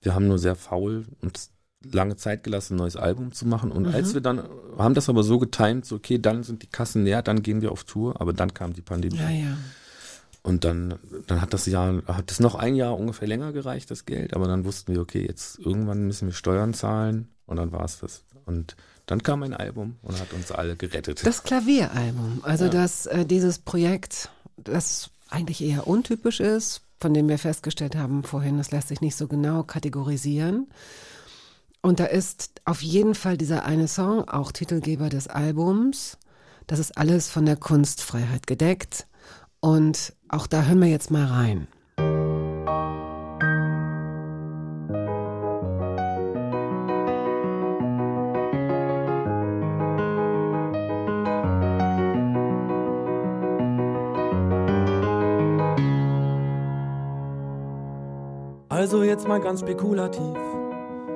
Wir 0.00 0.14
haben 0.14 0.26
nur 0.26 0.38
sehr 0.38 0.56
faul 0.56 1.06
und 1.20 1.38
lange 1.84 2.16
Zeit 2.16 2.42
gelassen, 2.42 2.74
ein 2.74 2.78
neues 2.78 2.96
Album 2.96 3.32
zu 3.32 3.46
machen. 3.46 3.70
Und 3.70 3.86
als 3.86 4.14
wir 4.14 4.20
dann, 4.20 4.48
haben 4.78 4.94
das 4.94 5.08
aber 5.08 5.22
so 5.22 5.38
getimt, 5.38 5.84
so, 5.84 5.96
okay, 5.96 6.18
dann 6.18 6.42
sind 6.42 6.62
die 6.62 6.68
Kassen 6.68 7.04
leer, 7.04 7.22
dann 7.22 7.42
gehen 7.42 7.60
wir 7.60 7.72
auf 7.72 7.84
Tour. 7.84 8.20
Aber 8.20 8.32
dann 8.32 8.54
kam 8.54 8.72
die 8.72 8.82
Pandemie. 8.82 9.18
ja, 9.18 9.30
ja. 9.30 9.56
Und 10.42 10.64
dann, 10.64 10.98
dann 11.28 11.40
hat 11.40 11.52
das 11.54 11.66
Jahr, 11.66 12.02
hat 12.06 12.30
das 12.30 12.40
noch 12.40 12.56
ein 12.56 12.74
Jahr 12.74 12.98
ungefähr 12.98 13.28
länger 13.28 13.52
gereicht, 13.52 13.90
das 13.92 14.06
Geld, 14.06 14.34
aber 14.34 14.48
dann 14.48 14.64
wussten 14.64 14.92
wir, 14.92 15.00
okay, 15.00 15.24
jetzt 15.24 15.58
irgendwann 15.60 16.04
müssen 16.06 16.26
wir 16.28 16.34
Steuern 16.34 16.74
zahlen 16.74 17.28
und 17.46 17.56
dann 17.58 17.70
war 17.70 17.84
es 17.84 18.00
das. 18.00 18.24
Und 18.44 18.74
dann 19.06 19.22
kam 19.22 19.44
ein 19.44 19.54
Album 19.54 19.96
und 20.02 20.18
hat 20.18 20.32
uns 20.32 20.50
alle 20.50 20.74
gerettet. 20.74 21.24
Das 21.24 21.44
Klavieralbum, 21.44 22.40
also 22.42 22.64
Ja. 22.64 22.70
das, 22.70 23.06
äh, 23.06 23.24
dieses 23.24 23.60
Projekt, 23.60 24.30
das 24.56 25.10
eigentlich 25.30 25.62
eher 25.62 25.86
untypisch 25.86 26.40
ist, 26.40 26.82
von 27.00 27.14
dem 27.14 27.28
wir 27.28 27.38
festgestellt 27.38 27.94
haben 27.94 28.24
vorhin, 28.24 28.58
das 28.58 28.70
lässt 28.72 28.88
sich 28.88 29.00
nicht 29.00 29.16
so 29.16 29.28
genau 29.28 29.62
kategorisieren. 29.62 30.68
Und 31.82 31.98
da 32.00 32.04
ist 32.06 32.50
auf 32.64 32.82
jeden 32.82 33.14
Fall 33.14 33.36
dieser 33.36 33.64
eine 33.64 33.88
Song, 33.88 34.28
auch 34.28 34.52
Titelgeber 34.52 35.08
des 35.08 35.26
Albums. 35.28 36.18
Das 36.68 36.78
ist 36.78 36.96
alles 36.96 37.28
von 37.28 37.44
der 37.44 37.56
Kunstfreiheit 37.56 38.46
gedeckt. 38.46 39.06
Und 39.64 40.12
auch 40.28 40.48
da 40.48 40.64
hören 40.64 40.80
wir 40.80 40.88
jetzt 40.88 41.12
mal 41.12 41.24
rein. 41.24 41.68
Also 58.68 59.04
jetzt 59.04 59.28
mal 59.28 59.38
ganz 59.38 59.60
spekulativ. 59.60 60.20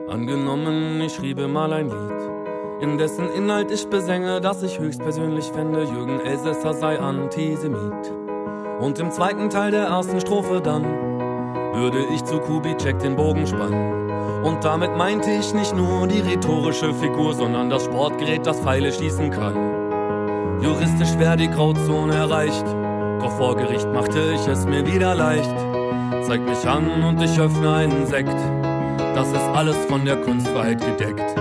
Angenommen, 0.08 1.00
ich 1.00 1.14
schriebe 1.14 1.48
mal 1.48 1.72
ein 1.72 1.88
Lied, 1.88 2.80
in 2.80 2.96
dessen 2.96 3.28
Inhalt 3.30 3.72
ich 3.72 3.88
besänge, 3.88 4.40
dass 4.40 4.62
ich 4.62 4.78
höchstpersönlich 4.78 5.46
fände, 5.46 5.82
Jürgen 5.82 6.20
Elsässer 6.20 6.74
sei 6.74 7.00
Antisemit. 7.00 8.25
Und 8.80 8.98
im 8.98 9.10
zweiten 9.10 9.48
Teil 9.48 9.70
der 9.70 9.86
ersten 9.86 10.20
Strophe 10.20 10.60
dann 10.60 10.84
würde 11.74 12.04
ich 12.12 12.22
zu 12.24 12.38
Kubitschek 12.38 12.98
den 12.98 13.16
Bogen 13.16 13.46
spannen. 13.46 14.44
Und 14.44 14.64
damit 14.64 14.96
meinte 14.96 15.30
ich 15.30 15.54
nicht 15.54 15.74
nur 15.74 16.06
die 16.06 16.20
rhetorische 16.20 16.92
Figur, 16.94 17.34
sondern 17.34 17.70
das 17.70 17.84
Sportgerät, 17.84 18.46
das 18.46 18.60
Pfeile 18.60 18.92
schießen 18.92 19.30
kann. 19.30 20.62
Juristisch 20.62 21.18
wäre 21.18 21.36
die 21.36 21.48
Grauzone 21.48 22.14
erreicht, 22.14 22.64
doch 23.20 23.32
vor 23.36 23.56
Gericht 23.56 23.88
machte 23.92 24.20
ich 24.34 24.46
es 24.46 24.64
mir 24.66 24.86
wieder 24.86 25.14
leicht. 25.14 25.54
Zeig 26.26 26.42
mich 26.42 26.66
an 26.66 27.02
und 27.02 27.20
ich 27.22 27.38
öffne 27.38 27.74
einen 27.74 28.06
Sekt. 28.06 28.36
Das 29.14 29.28
ist 29.28 29.48
alles 29.54 29.76
von 29.86 30.04
der 30.04 30.16
Kunstfreiheit 30.16 30.80
gedeckt. 30.80 31.34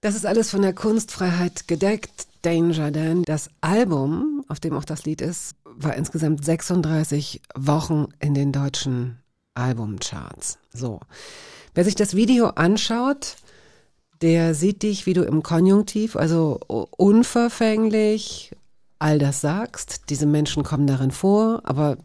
Das 0.00 0.14
ist 0.14 0.26
alles 0.26 0.50
von 0.50 0.62
der 0.62 0.74
Kunstfreiheit 0.74 1.66
gedeckt. 1.66 2.26
Danger 2.42 2.90
Dan. 2.90 3.22
Das 3.22 3.48
Album, 3.60 4.44
auf 4.48 4.60
dem 4.60 4.74
auch 4.76 4.84
das 4.84 5.04
Lied 5.04 5.20
ist, 5.20 5.54
war 5.76 5.94
insgesamt 5.94 6.44
36 6.44 7.42
Wochen 7.54 8.08
in 8.20 8.34
den 8.34 8.52
deutschen 8.52 9.18
Albumcharts. 9.54 10.58
So. 10.72 11.00
Wer 11.74 11.84
sich 11.84 11.94
das 11.94 12.14
Video 12.14 12.48
anschaut, 12.48 13.36
der 14.20 14.54
sieht 14.54 14.82
dich, 14.82 15.06
wie 15.06 15.14
du 15.14 15.22
im 15.22 15.42
Konjunktiv, 15.42 16.16
also 16.16 16.60
unverfänglich, 16.68 18.52
all 18.98 19.18
das 19.18 19.40
sagst. 19.40 20.10
Diese 20.10 20.26
Menschen 20.26 20.62
kommen 20.62 20.86
darin 20.86 21.10
vor, 21.10 21.62
aber 21.64 21.96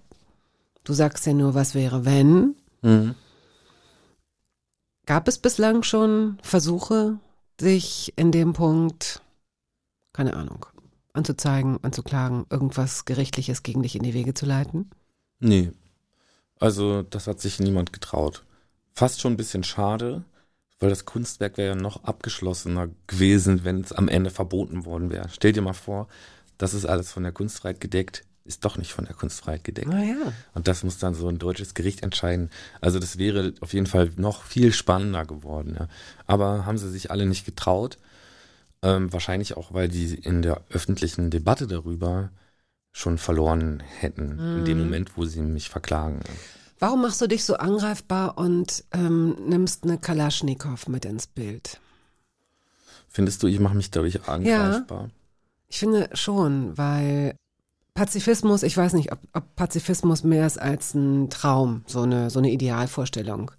du 0.83 0.93
sagst 0.93 1.25
ja 1.25 1.33
nur, 1.33 1.53
was 1.53 1.75
wäre, 1.75 2.05
wenn. 2.05 2.55
Mhm. 2.81 3.15
Gab 5.05 5.27
es 5.27 5.37
bislang 5.37 5.83
schon 5.83 6.37
Versuche, 6.41 7.19
sich 7.59 8.13
in 8.17 8.31
dem 8.31 8.53
Punkt, 8.53 9.21
keine 10.11 10.35
Ahnung, 10.35 10.65
anzuzeigen, 11.17 11.83
anzuklagen, 11.83 12.45
irgendwas 12.49 13.05
Gerichtliches 13.05 13.63
gegen 13.63 13.83
dich 13.83 13.95
in 13.95 14.03
die 14.03 14.13
Wege 14.13 14.33
zu 14.33 14.45
leiten? 14.45 14.89
Nee. 15.39 15.71
Also, 16.59 17.03
das 17.03 17.27
hat 17.27 17.39
sich 17.39 17.59
niemand 17.59 17.93
getraut. 17.93 18.43
Fast 18.93 19.21
schon 19.21 19.33
ein 19.33 19.37
bisschen 19.37 19.63
schade, 19.63 20.23
weil 20.79 20.89
das 20.89 21.05
Kunstwerk 21.05 21.57
wäre 21.57 21.75
ja 21.75 21.81
noch 21.81 22.03
abgeschlossener 22.03 22.89
gewesen, 23.07 23.63
wenn 23.63 23.81
es 23.81 23.93
am 23.93 24.07
Ende 24.07 24.29
verboten 24.29 24.85
worden 24.85 25.11
wäre. 25.11 25.29
Stell 25.29 25.51
dir 25.51 25.61
mal 25.61 25.73
vor, 25.73 26.07
das 26.57 26.73
ist 26.73 26.85
alles 26.85 27.11
von 27.11 27.23
der 27.23 27.31
Kunstfreiheit 27.31 27.79
gedeckt, 27.79 28.23
ist 28.47 28.63
doch 28.65 28.77
nicht 28.77 28.93
von 28.93 29.05
der 29.05 29.13
Kunstfreiheit 29.13 29.63
gedeckt. 29.63 29.89
Naja. 29.89 30.33
Und 30.53 30.67
das 30.67 30.83
muss 30.83 30.97
dann 30.97 31.13
so 31.13 31.27
ein 31.27 31.37
deutsches 31.37 31.73
Gericht 31.73 32.01
entscheiden. 32.01 32.49
Also 32.81 32.97
das 32.97 33.17
wäre 33.17 33.53
auf 33.59 33.73
jeden 33.73 33.87
Fall 33.87 34.11
noch 34.15 34.43
viel 34.43 34.73
spannender 34.73 35.25
geworden. 35.25 35.75
Ja. 35.77 35.87
Aber 36.25 36.65
haben 36.65 36.77
sie 36.77 36.89
sich 36.89 37.11
alle 37.11 37.25
nicht 37.25 37.45
getraut. 37.45 37.97
Ähm, 38.87 39.11
wahrscheinlich 39.11 39.57
auch, 39.57 39.73
weil 39.73 39.89
die 39.89 40.15
in 40.15 40.41
der 40.41 40.61
öffentlichen 40.69 41.29
Debatte 41.29 41.67
darüber 41.67 42.29
schon 42.93 43.17
verloren 43.17 43.83
hätten, 43.99 44.39
in 44.59 44.65
dem 44.65 44.79
Moment, 44.79 45.17
wo 45.17 45.25
sie 45.25 45.41
mich 45.41 45.69
verklagen. 45.69 46.21
Warum 46.79 47.01
machst 47.01 47.19
du 47.19 47.27
dich 47.27 47.43
so 47.43 47.57
angreifbar 47.57 48.37
und 48.37 48.85
ähm, 48.93 49.35
nimmst 49.45 49.83
eine 49.83 49.97
Kalaschnikow 49.97 50.87
mit 50.87 51.03
ins 51.03 51.27
Bild? 51.27 51.81
Findest 53.09 53.43
du, 53.43 53.47
ich 53.47 53.59
mache 53.59 53.75
mich 53.75 53.91
dadurch 53.91 54.27
angreifbar? 54.27 55.09
Ich 55.67 55.79
finde 55.79 56.09
schon, 56.13 56.77
weil 56.77 57.35
Pazifismus, 57.93 58.63
ich 58.63 58.77
weiß 58.77 58.93
nicht, 58.93 59.11
ob, 59.11 59.19
ob 59.33 59.55
Pazifismus 59.57 60.23
mehr 60.23 60.47
ist 60.47 60.61
als 60.61 60.93
ein 60.93 61.29
Traum, 61.29 61.83
so 61.87 62.03
eine, 62.03 62.29
so 62.29 62.39
eine 62.39 62.51
Idealvorstellung. 62.51 63.51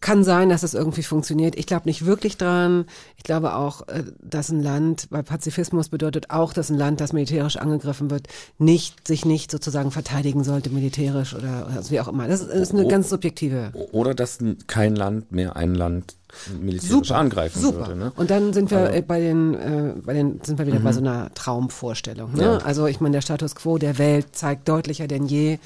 Kann 0.00 0.24
sein, 0.24 0.48
dass 0.48 0.62
es 0.62 0.74
irgendwie 0.74 1.02
funktioniert. 1.02 1.56
Ich 1.56 1.66
glaube 1.66 1.86
nicht 1.86 2.06
wirklich 2.06 2.36
dran. 2.38 2.86
Ich 3.16 3.24
glaube 3.24 3.54
auch, 3.54 3.86
äh, 3.88 4.04
dass 4.22 4.48
ein 4.50 4.62
Land, 4.62 5.06
weil 5.10 5.22
Pazifismus 5.22 5.88
bedeutet 5.88 6.30
auch, 6.30 6.52
dass 6.52 6.70
ein 6.70 6.78
Land, 6.78 7.00
das 7.00 7.12
militärisch 7.12 7.56
angegriffen 7.56 8.10
wird, 8.10 8.28
nicht 8.58 9.06
sich 9.06 9.24
nicht 9.24 9.50
sozusagen 9.50 9.90
verteidigen 9.90 10.44
sollte 10.44 10.70
militärisch 10.70 11.34
oder 11.34 11.68
also 11.74 11.90
wie 11.90 12.00
auch 12.00 12.08
immer. 12.08 12.26
Das 12.28 12.40
ist, 12.40 12.72
eine 12.72 12.86
ganz 12.88 13.10
subjektive. 13.10 13.72
Oder 13.92 14.14
dass 14.14 14.38
kein 14.66 14.96
Land 14.96 15.32
mehr 15.32 15.56
ein 15.56 15.74
Land 15.74 16.16
militärisch 16.60 17.08
Super, 17.08 17.18
angreifen 17.18 17.60
super. 17.60 17.78
würde. 17.78 17.96
Ne? 17.96 18.12
Und 18.16 18.30
dann 18.30 18.52
sind 18.52 18.70
wir 18.70 18.78
Also- 18.78 18.92
äh, 18.92 19.02
bei 19.02 19.20
den, 19.20 19.54
äh, 19.54 19.94
bei 20.04 20.12
den, 20.14 20.40
sind 20.42 20.58
wir 20.58 20.66
wieder 20.66 20.80
bei 20.80 20.92
so 20.92 21.00
einer 21.00 21.32
Traumvorstellung. 21.34 22.32
Ne? 22.34 22.42
Ja. 22.42 22.56
Also 22.58 22.86
ich 22.86 23.00
meine, 23.00 23.14
der 23.14 23.22
Status 23.22 23.54
quo 23.54 23.78
der 23.78 23.98
Welt 23.98 24.28
zeigt 24.36 24.68
deutlicher 24.68 25.06
denn 25.06 25.26
je, 25.26 25.58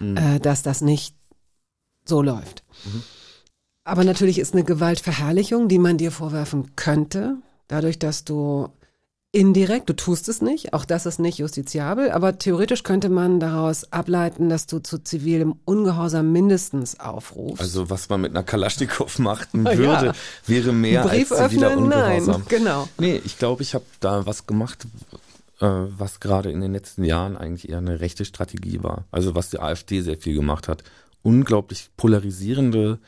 äh, 0.00 0.40
dass 0.40 0.62
das 0.62 0.80
nicht 0.80 1.14
so 2.04 2.22
läuft. 2.22 2.64
Aber 3.90 4.04
natürlich 4.04 4.38
ist 4.38 4.54
eine 4.54 4.62
Gewaltverherrlichung, 4.62 5.66
die 5.66 5.80
man 5.80 5.96
dir 5.98 6.12
vorwerfen 6.12 6.76
könnte, 6.76 7.38
dadurch, 7.66 7.98
dass 7.98 8.22
du 8.24 8.68
indirekt, 9.32 9.88
du 9.88 9.96
tust 9.96 10.28
es 10.28 10.40
nicht, 10.42 10.74
auch 10.74 10.84
das 10.84 11.06
ist 11.06 11.18
nicht 11.18 11.38
justiziabel, 11.38 12.12
aber 12.12 12.38
theoretisch 12.38 12.84
könnte 12.84 13.08
man 13.08 13.40
daraus 13.40 13.92
ableiten, 13.92 14.48
dass 14.48 14.66
du 14.66 14.78
zu 14.78 14.98
zivilem 15.02 15.56
Ungehorsam 15.64 16.30
mindestens 16.30 17.00
aufrufst. 17.00 17.60
Also 17.60 17.90
was 17.90 18.08
man 18.08 18.20
mit 18.20 18.30
einer 18.30 18.44
Kalaschnikow 18.44 19.18
machen 19.18 19.64
Ja. 19.66 19.76
würde, 19.76 20.12
wäre 20.46 20.72
mehr 20.72 21.02
Brief 21.02 21.32
als 21.32 21.50
ziviler 21.50 21.72
öffnen? 21.72 21.88
Nein, 21.88 22.20
Ungehorsam. 22.20 22.44
genau. 22.48 22.88
Nee, 22.96 23.20
ich 23.24 23.38
glaube, 23.38 23.62
ich 23.64 23.74
habe 23.74 23.84
da 23.98 24.24
was 24.24 24.46
gemacht, 24.46 24.86
äh, 25.58 25.66
was 25.66 26.20
gerade 26.20 26.52
in 26.52 26.60
den 26.60 26.72
letzten 26.72 27.02
Jahren 27.02 27.36
eigentlich 27.36 27.68
eher 27.68 27.78
eine 27.78 27.98
rechte 27.98 28.24
Strategie 28.24 28.84
war. 28.84 29.06
Also 29.10 29.34
was 29.34 29.50
die 29.50 29.58
AfD 29.58 30.00
sehr 30.00 30.16
viel 30.16 30.36
gemacht 30.36 30.68
hat. 30.68 30.84
Unglaublich 31.22 31.90
polarisierende 31.96 33.00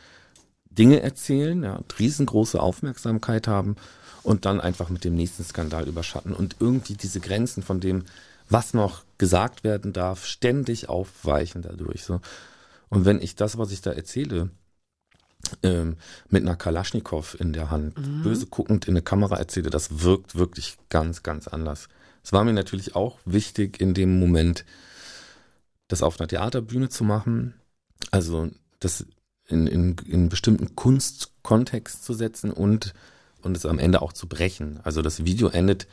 Dinge 0.79 1.03
erzählen, 1.03 1.63
ja, 1.63 1.81
riesengroße 1.99 2.61
Aufmerksamkeit 2.61 3.49
haben 3.49 3.77
und 4.23 4.45
dann 4.45 4.61
einfach 4.61 4.89
mit 4.89 5.05
dem 5.05 5.15
nächsten 5.15 5.45
Skandal 5.45 5.89
überschatten 5.89 6.33
und 6.33 6.57
irgendwie 6.61 6.95
diese 6.95 7.21
Grenzen 7.21 7.63
von 7.63 7.81
dem, 7.81 8.05
was 8.49 8.75
noch 8.75 9.05
gesagt 9.19 9.65
werden 9.65 9.93
darf, 9.93 10.27
ständig 10.27 10.89
aufweichen 10.89 11.63
dadurch. 11.63 12.05
So. 12.05 12.21
Und 12.89 13.05
wenn 13.05 13.21
ich 13.21 13.35
das, 13.37 13.59
was 13.59 13.73
ich 13.73 13.81
da 13.81 13.93
erzähle, 13.93 14.51
ähm, 15.63 15.97
mit 16.29 16.43
einer 16.43 16.57
Kalaschnikow 16.57 17.37
in 17.41 17.53
der 17.53 17.71
Hand, 17.71 17.95
böse 18.23 18.47
guckend 18.47 18.87
in 18.87 18.95
eine 18.95 19.03
Kamera 19.03 19.37
erzähle, 19.37 19.71
das 19.71 20.03
wirkt 20.03 20.37
wirklich 20.37 20.77
ganz, 20.89 21.23
ganz 21.23 21.49
anders. 21.49 21.89
Es 22.23 22.33
war 22.33 22.45
mir 22.45 22.53
natürlich 22.53 22.95
auch 22.95 23.19
wichtig, 23.25 23.81
in 23.81 23.95
dem 23.95 24.21
Moment 24.21 24.65
das 25.89 26.03
auf 26.03 26.21
einer 26.21 26.29
Theaterbühne 26.29 26.89
zu 26.89 27.05
machen, 27.05 27.55
also 28.11 28.51
das 28.81 29.05
in, 29.49 29.67
in, 29.67 29.97
in 30.07 30.29
bestimmten 30.29 30.75
Kunstkontext 30.77 32.05
zu 32.05 32.15
setzen 32.15 32.51
und, 32.51 32.95
und 33.43 33.57
es 33.57 33.67
am 33.67 33.79
Ende 33.79 34.03
auch 34.03 34.13
zu 34.13 34.29
brechen. 34.29 34.81
Also 34.83 35.03
das 35.03 35.25
Video 35.25 35.49
endet 35.49 35.87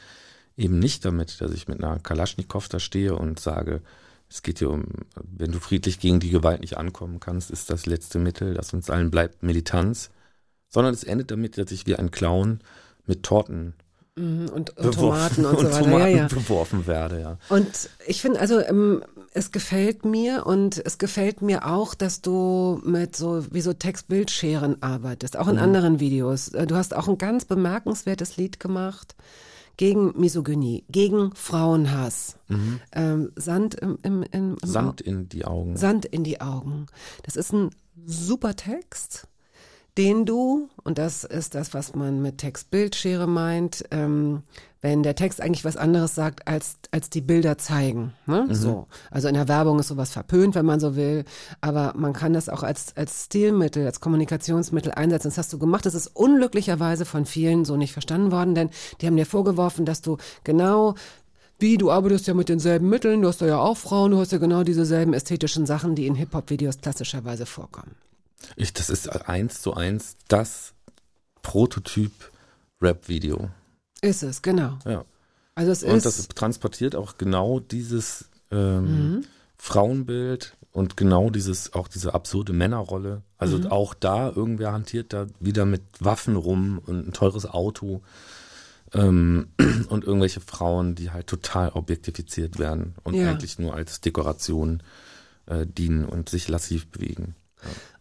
eben 0.57 0.79
nicht 0.79 1.05
damit, 1.05 1.41
dass 1.41 1.51
ich 1.51 1.67
mit 1.67 1.83
einer 1.83 1.99
Kalaschnikow 1.99 2.67
da 2.67 2.79
stehe 2.79 3.15
und 3.15 3.39
sage, 3.39 3.81
es 4.29 4.43
geht 4.43 4.59
hier 4.59 4.69
um, 4.69 4.85
wenn 5.15 5.51
du 5.51 5.59
friedlich 5.59 5.99
gegen 5.99 6.19
die 6.19 6.29
Gewalt 6.29 6.61
nicht 6.61 6.77
ankommen 6.77 7.19
kannst, 7.19 7.49
ist 7.49 7.69
das 7.69 7.85
letzte 7.87 8.19
Mittel, 8.19 8.53
das 8.53 8.73
uns 8.73 8.89
allen 8.89 9.09
bleibt, 9.09 9.41
Militanz. 9.41 10.11
Sondern 10.67 10.93
es 10.93 11.03
endet 11.03 11.31
damit, 11.31 11.57
dass 11.57 11.71
ich 11.71 11.87
wie 11.87 11.95
ein 11.95 12.11
Clown 12.11 12.59
mit 13.07 13.23
Torten 13.23 13.73
und, 14.19 14.49
und 14.49 14.75
beworfen 14.75 15.43
Tomaten 15.43 15.45
und 15.45 15.57
so 15.59 15.65
weiter. 15.65 15.83
Tomaten 15.83 16.11
ja, 16.11 16.17
ja. 16.17 16.27
beworfen 16.27 16.87
werde, 16.87 17.21
ja. 17.21 17.37
Und 17.49 17.89
ich 18.07 18.21
finde, 18.21 18.39
also 18.39 18.59
ähm, 18.59 19.03
es 19.33 19.51
gefällt 19.51 20.05
mir 20.05 20.45
und 20.45 20.81
es 20.85 20.97
gefällt 20.97 21.41
mir 21.41 21.65
auch, 21.65 21.93
dass 21.93 22.21
du 22.21 22.81
mit 22.83 23.15
so 23.15 23.45
wie 23.51 23.61
so 23.61 23.73
Text-Bildscheren 23.73 24.81
arbeitest, 24.81 25.37
auch 25.37 25.47
in 25.47 25.57
anderen 25.57 25.99
Videos. 25.99 26.49
Äh, 26.49 26.67
Du 26.67 26.75
hast 26.75 26.95
auch 26.95 27.07
ein 27.07 27.17
ganz 27.17 27.45
bemerkenswertes 27.45 28.37
Lied 28.37 28.59
gemacht 28.59 29.15
gegen 29.77 30.19
Misogynie, 30.19 30.83
gegen 30.89 31.33
Frauenhass. 31.33 32.35
Ähm, 32.91 33.31
Sand 33.35 33.75
im, 33.75 33.97
im, 34.03 34.23
im, 34.23 34.57
im 34.61 34.69
Sand 34.69 34.99
in 35.01 35.29
die 35.29 35.45
Augen. 35.45 35.77
Sand 35.77 36.05
in 36.05 36.23
die 36.23 36.41
Augen. 36.41 36.87
Das 37.23 37.35
ist 37.35 37.53
ein 37.53 37.69
super 38.05 38.55
Text, 38.55 39.27
den 39.97 40.25
du, 40.25 40.69
und 40.83 40.97
das 40.97 41.23
ist 41.23 41.55
das, 41.55 41.73
was 41.73 41.95
man 41.95 42.21
mit 42.21 42.37
Text-Bildschere 42.37 43.27
meint, 43.27 43.83
ähm, 43.91 44.43
wenn 44.81 45.03
der 45.03 45.15
Text 45.15 45.41
eigentlich 45.41 45.65
was 45.65 45.75
anderes 45.75 46.15
sagt, 46.15 46.47
als, 46.47 46.77
als 46.91 47.09
die 47.09 47.21
Bilder 47.21 47.57
zeigen. 47.57 48.13
Ne? 48.25 48.47
So. 48.51 48.87
Also 49.11 49.27
in 49.27 49.33
der 49.33 49.49
Werbung 49.49 49.79
ist 49.79 49.89
sowas 49.89 50.11
verpönt, 50.11 50.55
wenn 50.55 50.65
man 50.65 50.79
so 50.79 50.95
will, 50.95 51.25
aber 51.59 51.93
man 51.97 52.13
kann 52.13 52.31
das 52.31 52.47
auch 52.47 52.63
als, 52.63 52.95
als 52.95 53.25
Stilmittel, 53.25 53.85
als 53.85 53.99
Kommunikationsmittel 53.99 54.93
einsetzen. 54.93 55.27
Das 55.27 55.37
hast 55.37 55.51
du 55.51 55.59
gemacht. 55.59 55.85
Das 55.85 55.95
ist 55.95 56.07
unglücklicherweise 56.07 57.03
von 57.03 57.25
vielen 57.25 57.65
so 57.65 57.75
nicht 57.75 57.91
verstanden 57.91 58.31
worden, 58.31 58.55
denn 58.55 58.69
die 59.01 59.07
haben 59.07 59.17
dir 59.17 59.25
vorgeworfen, 59.25 59.85
dass 59.85 60.01
du 60.01 60.17
genau 60.45 60.95
wie, 61.61 61.77
du 61.77 61.91
arbeitest 61.91 62.25
ja 62.27 62.33
mit 62.33 62.47
denselben 62.47 62.87
Mitteln, 62.87 63.21
du 63.21 63.27
hast 63.27 63.41
ja 63.41 63.57
auch 63.57 63.75
Frauen, 63.75 64.11
du 64.11 64.17
hast 64.19 64.31
ja 64.31 64.37
genau 64.37 64.63
dieselben 64.63 65.13
ästhetischen 65.13 65.65
Sachen, 65.65 65.93
die 65.93 66.07
in 66.07 66.15
Hip-Hop-Videos 66.15 66.79
klassischerweise 66.79 67.45
vorkommen. 67.45 67.95
Ich, 68.55 68.73
das 68.73 68.89
ist 68.89 69.07
eins 69.27 69.61
zu 69.61 69.73
eins 69.73 70.15
das 70.27 70.73
Prototyp 71.41 72.11
Rap-Video. 72.81 73.49
Ist 74.01 74.23
es, 74.23 74.41
genau. 74.41 74.77
Ja. 74.85 75.05
Also 75.55 75.71
es 75.71 75.83
Und 75.83 75.97
ist, 75.97 76.05
das 76.05 76.27
transportiert 76.29 76.95
auch 76.95 77.17
genau 77.17 77.59
dieses 77.59 78.29
ähm, 78.51 79.25
Frauenbild 79.57 80.55
und 80.71 80.95
genau 80.95 81.29
dieses, 81.29 81.73
auch 81.73 81.87
diese 81.87 82.13
absurde 82.13 82.53
Männerrolle. 82.53 83.23
Also 83.37 83.69
auch 83.69 83.93
da, 83.93 84.29
irgendwer 84.29 84.71
hantiert 84.71 85.11
da 85.11 85.27
wieder 85.39 85.65
mit 85.65 85.81
Waffen 85.99 86.35
rum 86.37 86.79
und 86.85 87.09
ein 87.09 87.13
teures 87.13 87.45
Auto. 87.45 88.01
Ähm, 88.93 89.49
und 89.89 90.05
irgendwelche 90.05 90.39
Frauen, 90.39 90.95
die 90.95 91.11
halt 91.11 91.27
total 91.27 91.69
objektifiziert 91.69 92.57
werden 92.57 92.95
und 93.03 93.15
Ja. 93.15 93.29
eigentlich 93.29 93.59
nur 93.59 93.73
als 93.73 94.01
Dekoration 94.01 94.81
äh, 95.45 95.65
dienen 95.65 96.05
und 96.05 96.29
sich 96.29 96.47
lassiv 96.47 96.87
bewegen. 96.87 97.35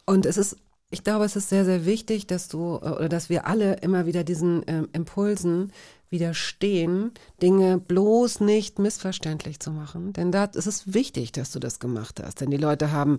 Und 0.09 0.25
es 0.25 0.39
ist, 0.39 0.57
ich 0.91 1.05
glaube, 1.05 1.27
es 1.27 1.37
ist 1.37 1.51
sehr, 1.51 1.67
sehr 1.67 1.85
wichtig, 1.85 2.27
dass 2.27 2.49
du, 2.49 2.77
äh, 2.77 2.89
oder 2.89 3.09
dass 3.09 3.29
wir 3.29 3.47
alle 3.47 3.75
immer 3.77 4.07
wieder 4.07 4.25
diesen 4.25 4.65
ähm, 4.67 4.89
Impulsen 4.93 5.73
widerstehen, 6.09 7.13
Dinge 7.43 7.77
bloß 7.77 8.41
nicht 8.41 8.79
missverständlich 8.79 9.61
zu 9.61 9.71
machen. 9.71 10.15
Denn 10.15 10.33
da 10.33 10.45
ist 10.45 10.67
es 10.67 10.95
wichtig, 10.95 11.33
dass 11.33 11.51
du 11.53 11.59
das 11.59 11.79
gemacht 11.79 12.23
hast. 12.25 12.41
Denn 12.41 12.51
die 12.51 12.57
Leute 12.57 12.91
haben 12.91 13.19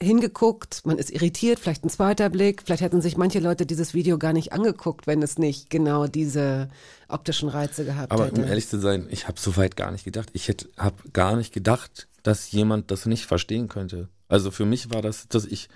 hingeguckt, 0.00 0.80
man 0.86 0.96
ist 0.96 1.10
irritiert, 1.10 1.60
vielleicht 1.60 1.84
ein 1.84 1.90
zweiter 1.90 2.30
Blick, 2.30 2.62
vielleicht 2.64 2.82
hätten 2.82 3.02
sich 3.02 3.18
manche 3.18 3.38
Leute 3.38 3.66
dieses 3.66 3.92
Video 3.92 4.18
gar 4.18 4.32
nicht 4.32 4.52
angeguckt, 4.52 5.06
wenn 5.06 5.22
es 5.22 5.38
nicht 5.38 5.68
genau 5.68 6.06
diese 6.06 6.70
optischen 7.08 7.50
Reize 7.50 7.84
gehabt 7.84 8.10
Aber 8.10 8.26
hätte. 8.26 8.40
um 8.40 8.48
ehrlich 8.48 8.66
zu 8.66 8.80
sein, 8.80 9.06
ich 9.10 9.28
habe 9.28 9.38
so 9.38 9.56
weit 9.58 9.76
gar 9.76 9.90
nicht 9.92 10.04
gedacht. 10.04 10.30
Ich 10.32 10.50
habe 10.78 10.96
gar 11.12 11.36
nicht 11.36 11.52
gedacht, 11.52 12.08
dass 12.22 12.50
jemand 12.50 12.90
das 12.90 13.04
nicht 13.04 13.26
verstehen 13.26 13.68
könnte. 13.68 14.08
Also 14.32 14.50
für 14.50 14.64
mich 14.64 14.90
war 14.90 15.02
das, 15.02 15.28
dass 15.28 15.44
ich 15.44 15.68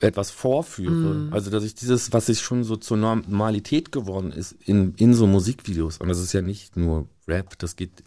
etwas 0.00 0.30
vorführe. 0.30 1.14
Mhm. 1.14 1.32
Also 1.32 1.50
dass 1.50 1.64
ich 1.64 1.74
dieses, 1.74 2.12
was 2.12 2.26
sich 2.26 2.40
schon 2.40 2.62
so 2.62 2.76
zur 2.76 2.98
Normalität 2.98 3.90
geworden 3.90 4.32
ist, 4.32 4.52
in, 4.66 4.92
in 4.96 5.14
so 5.14 5.26
Musikvideos. 5.26 5.96
Und 5.96 6.08
das 6.08 6.18
ist 6.18 6.34
ja 6.34 6.42
nicht 6.42 6.76
nur 6.76 7.08
Rap, 7.26 7.58
das 7.58 7.74
geht, 7.74 8.04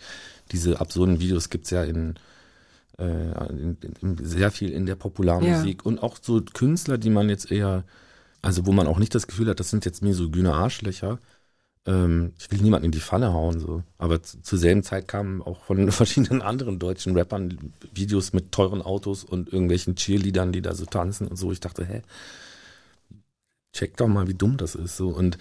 diese 0.51 0.79
absurden 0.79 1.19
Videos 1.19 1.49
gibt's 1.49 1.71
ja 1.71 1.83
in, 1.83 2.13
äh, 2.99 3.49
in, 3.49 3.77
in, 3.99 4.23
sehr 4.23 4.51
viel 4.51 4.69
in 4.69 4.85
der 4.85 4.95
Popularmusik 4.95 5.83
und 5.83 6.03
auch 6.03 6.17
so 6.21 6.39
Künstler, 6.53 6.99
die 6.99 7.09
man 7.09 7.27
jetzt 7.27 7.51
eher, 7.51 7.83
also 8.43 8.67
wo 8.67 8.71
man 8.71 8.85
auch 8.85 8.99
nicht 8.99 9.15
das 9.15 9.25
Gefühl 9.25 9.49
hat, 9.49 9.59
das 9.59 9.71
sind 9.71 9.85
jetzt 9.85 10.03
misogyne 10.03 10.53
Arschlöcher. 10.53 11.17
Ähm, 11.89 12.33
ich 12.37 12.51
will 12.51 12.61
niemanden 12.61 12.85
in 12.85 12.91
die 12.91 12.99
Pfanne 12.99 13.33
hauen, 13.33 13.59
so. 13.59 13.81
Aber 13.97 14.21
zu, 14.21 14.39
zur 14.43 14.59
selben 14.59 14.83
Zeit 14.83 15.07
kamen 15.07 15.41
auch 15.41 15.63
von 15.63 15.91
verschiedenen 15.91 16.43
anderen 16.43 16.77
deutschen 16.77 17.17
Rappern 17.17 17.73
Videos 17.91 18.31
mit 18.31 18.51
teuren 18.51 18.83
Autos 18.83 19.23
und 19.23 19.51
irgendwelchen 19.51 19.95
Cheerleadern, 19.95 20.51
die 20.51 20.61
da 20.61 20.75
so 20.75 20.85
tanzen 20.85 21.27
und 21.27 21.35
so. 21.37 21.51
Ich 21.51 21.59
dachte, 21.59 21.83
hä, 21.85 22.03
check 23.73 23.97
doch 23.97 24.07
mal, 24.07 24.27
wie 24.27 24.35
dumm 24.35 24.57
das 24.57 24.75
ist, 24.75 24.97
so. 24.97 25.09
Und 25.09 25.39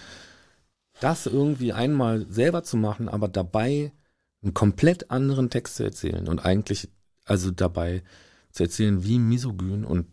das 1.01 1.27
irgendwie 1.27 1.71
einmal 1.71 2.25
selber 2.29 2.63
zu 2.63 2.77
machen, 2.77 3.09
aber 3.09 3.27
dabei 3.27 3.91
einen 4.41 4.53
komplett 4.55 5.11
anderen 5.11 5.51
Text 5.51 5.75
zu 5.75 5.83
erzählen 5.83 6.27
und 6.27 6.39
eigentlich, 6.39 6.89
also 7.25 7.51
dabei 7.51 8.01
zu 8.51 8.63
erzählen, 8.63 9.03
wie 9.03 9.19
misogyn 9.19 9.85
und 9.85 10.07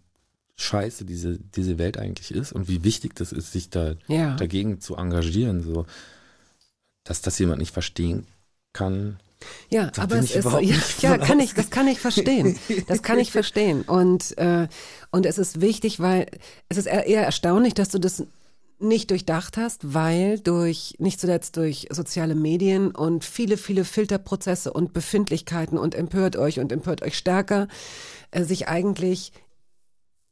scheiße 0.57 1.05
diese, 1.05 1.39
diese 1.39 1.79
Welt 1.79 1.99
eigentlich 1.99 2.31
ist 2.33 2.53
und 2.53 2.69
wie 2.69 2.85
wichtig 2.85 3.15
das 3.15 3.33
ist, 3.33 3.53
sich 3.53 3.71
da 3.71 3.95
Ja. 4.09 4.37
dagegen 4.37 4.81
zu 4.81 4.97
engagieren, 4.97 5.63
so. 5.63 5.87
Dass 7.07 7.23
das 7.23 7.39
jemand 7.39 7.61
nicht 7.61 7.73
verstehen 7.73 8.27
kann. 8.73 9.19
Ja, 9.69 9.91
Da 9.91 10.03
aber 10.03 10.17
es 10.17 10.35
ist 10.35 10.45
ja, 11.01 11.11
ja 11.11 11.19
kann 11.19 11.41
ich, 11.41 11.55
das 11.55 11.71
kann 11.71 11.89
ich 11.89 12.01
verstehen. 12.01 12.59
Das 12.89 13.03
kann 13.03 13.19
ich 13.19 13.33
verstehen. 13.33 13.83
Und 13.83 14.37
äh, 14.39 14.69
und 15.11 15.27
es 15.27 15.39
ist 15.39 15.61
wichtig, 15.61 16.01
weil 16.01 16.27
es 16.69 16.77
ist 16.77 16.87
eher 16.87 17.07
eher 17.07 17.25
erstaunlich, 17.25 17.75
dass 17.75 17.89
du 17.89 17.99
das 17.99 18.25
nicht 18.79 19.11
durchdacht 19.11 19.57
hast, 19.57 19.95
weil 19.95 20.39
durch 20.39 20.97
nicht 20.99 21.21
zuletzt 21.21 21.57
durch 21.57 21.89
soziale 21.91 22.35
Medien 22.35 22.91
und 22.91 23.25
viele 23.25 23.57
viele 23.57 23.85
Filterprozesse 23.85 24.73
und 24.73 24.93
Befindlichkeiten 24.93 25.79
und 25.79 25.95
empört 25.95 26.37
euch 26.37 26.61
und 26.61 26.73
empört 26.73 27.03
euch 27.03 27.17
stärker 27.17 27.69
äh, 28.31 28.45
sich 28.45 28.69
eigentlich 28.69 29.33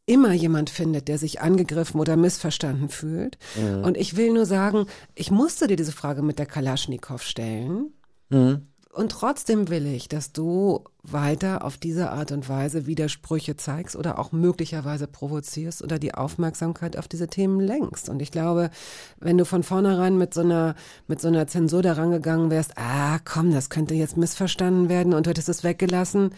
immer 0.06 0.32
jemand 0.32 0.70
findet, 0.70 1.09
der 1.09 1.18
sich 1.18 1.40
angegriffen 1.40 2.01
oder 2.01 2.16
missverstanden 2.16 2.89
fühlt. 2.89 3.39
Mhm. 3.56 3.85
Und 3.85 3.97
ich 3.97 4.16
will 4.16 4.32
nur 4.32 4.47
sagen, 4.47 4.86
ich 5.14 5.31
musste 5.31 5.66
dir 5.66 5.76
diese 5.76 5.93
Frage 5.93 6.22
mit 6.22 6.39
der 6.39 6.47
Kalaschnikow 6.47 7.22
stellen. 7.22 7.93
Mhm. 8.28 8.68
Und 8.94 9.10
trotzdem 9.10 9.70
will 9.70 9.86
ich, 9.86 10.09
dass 10.09 10.32
du 10.32 10.85
weiter 11.02 11.64
auf 11.64 11.76
diese 11.76 12.10
Art 12.10 12.31
und 12.31 12.48
Weise 12.48 12.86
Widersprüche 12.86 13.56
zeigst 13.56 13.97
oder 13.97 14.20
auch 14.20 14.31
möglicherweise 14.31 15.09
provozierst 15.09 15.82
oder 15.82 15.98
die 15.98 16.14
Aufmerksamkeit 16.14 16.97
auf 16.97 17.09
diese 17.09 17.26
Themen 17.26 17.59
lenkst. 17.59 18.09
Und 18.09 18.22
ich 18.22 18.31
glaube, 18.31 18.70
wenn 19.18 19.36
du 19.36 19.44
von 19.44 19.64
vornherein 19.64 20.16
mit 20.16 20.32
so 20.32 20.43
einer, 20.43 20.76
mit 21.09 21.20
so 21.20 21.26
einer 21.26 21.48
Zensur 21.48 21.82
daran 21.82 22.12
gegangen 22.12 22.51
wärst, 22.51 22.78
ah, 22.78 23.18
komm, 23.24 23.52
das 23.52 23.68
könnte 23.68 23.94
jetzt 23.94 24.16
missverstanden 24.16 24.89
werden 24.89 25.12
und 25.12 25.26
du 25.26 25.31
hättest 25.31 25.48
es 25.48 25.64
weggelassen, 25.64 26.31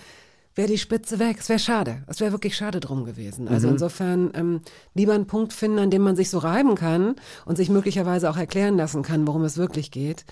wäre 0.56 0.68
die 0.68 0.78
Spitze 0.78 1.18
weg. 1.18 1.36
Es 1.38 1.48
wäre 1.48 1.58
schade. 1.58 2.02
Es 2.06 2.18
wäre 2.20 2.32
wirklich 2.32 2.56
schade 2.56 2.80
drum 2.80 3.04
gewesen. 3.04 3.46
Also 3.46 3.68
insofern 3.68 4.30
ähm, 4.34 4.60
lieber 4.94 5.12
einen 5.12 5.26
Punkt 5.26 5.52
finden, 5.52 5.78
an 5.78 5.90
dem 5.90 6.02
man 6.02 6.16
sich 6.16 6.30
so 6.30 6.38
reiben 6.38 6.74
kann 6.74 7.16
und 7.44 7.56
sich 7.56 7.68
möglicherweise 7.68 8.28
auch 8.28 8.36
erklären 8.36 8.76
lassen 8.76 9.02
kann, 9.02 9.26
worum 9.26 9.44
es 9.44 9.58
wirklich 9.58 9.90
geht, 9.90 10.24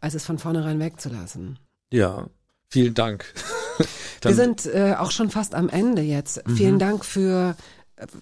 als 0.00 0.14
es 0.14 0.24
von 0.24 0.38
vornherein 0.38 0.78
wegzulassen. 0.78 1.58
Ja, 1.92 2.28
vielen 2.68 2.94
Dank. 2.94 3.34
Wir 4.22 4.34
sind 4.34 4.66
äh, 4.66 4.94
auch 4.96 5.10
schon 5.10 5.30
fast 5.30 5.54
am 5.54 5.68
Ende 5.68 6.02
jetzt. 6.02 6.42
Vielen 6.46 6.78
Dank 6.78 7.04
für 7.04 7.56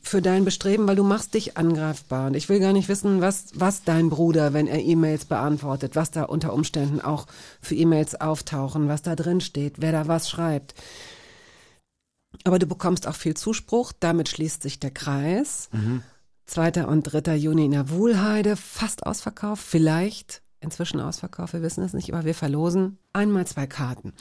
für 0.03 0.21
dein 0.21 0.45
Bestreben, 0.45 0.87
weil 0.87 0.97
du 0.97 1.05
machst 1.05 1.35
dich 1.35 1.57
angreifbar. 1.57 2.27
Und 2.27 2.35
ich 2.35 2.49
will 2.49 2.61
gar 2.61 2.73
nicht 2.73 2.89
wissen, 2.89 3.21
was, 3.21 3.47
was 3.55 3.85
dein 3.85 4.11
Bruder, 4.11 4.53
wenn 4.53 4.67
er 4.67 4.81
E-Mails 4.81 5.25
beantwortet, 5.25 5.97
was 5.97 6.11
da 6.11 6.25
unter 6.25 6.53
Umständen 6.53 7.01
auch 7.01 7.27
für 7.61 7.75
E-Mails 7.75 8.21
auftauchen, 8.21 8.89
was 8.89 9.03
da 9.03 9.17
drin 9.17 9.41
steht, 9.41 9.77
wer 9.79 9.93
da 9.93 10.09
was 10.09 10.29
schreibt. 10.29 10.75
Aber 12.45 12.59
du 12.59 12.67
bekommst 12.67 13.07
auch 13.07 13.15
viel 13.15 13.35
Zuspruch, 13.37 13.93
damit 13.99 14.29
schließt 14.29 14.63
sich 14.63 14.81
der 14.81 14.91
Kreis. 14.91 15.69
2. 16.47 16.87
und 16.87 17.03
3. 17.05 17.37
Juni 17.37 17.67
in 17.67 17.71
der 17.73 17.91
Wuhlheide, 17.91 18.57
fast 18.57 19.07
ausverkauft, 19.07 19.63
vielleicht 19.63 20.43
inzwischen 20.61 21.01
ausverkauft, 21.01 21.53
wir 21.53 21.63
wissen 21.63 21.85
es 21.85 21.93
nicht, 21.93 22.13
aber 22.13 22.25
wir 22.25 22.35
verlosen 22.35 22.99
einmal 23.13 23.47
zwei 23.47 23.67
Karten. 23.67 24.13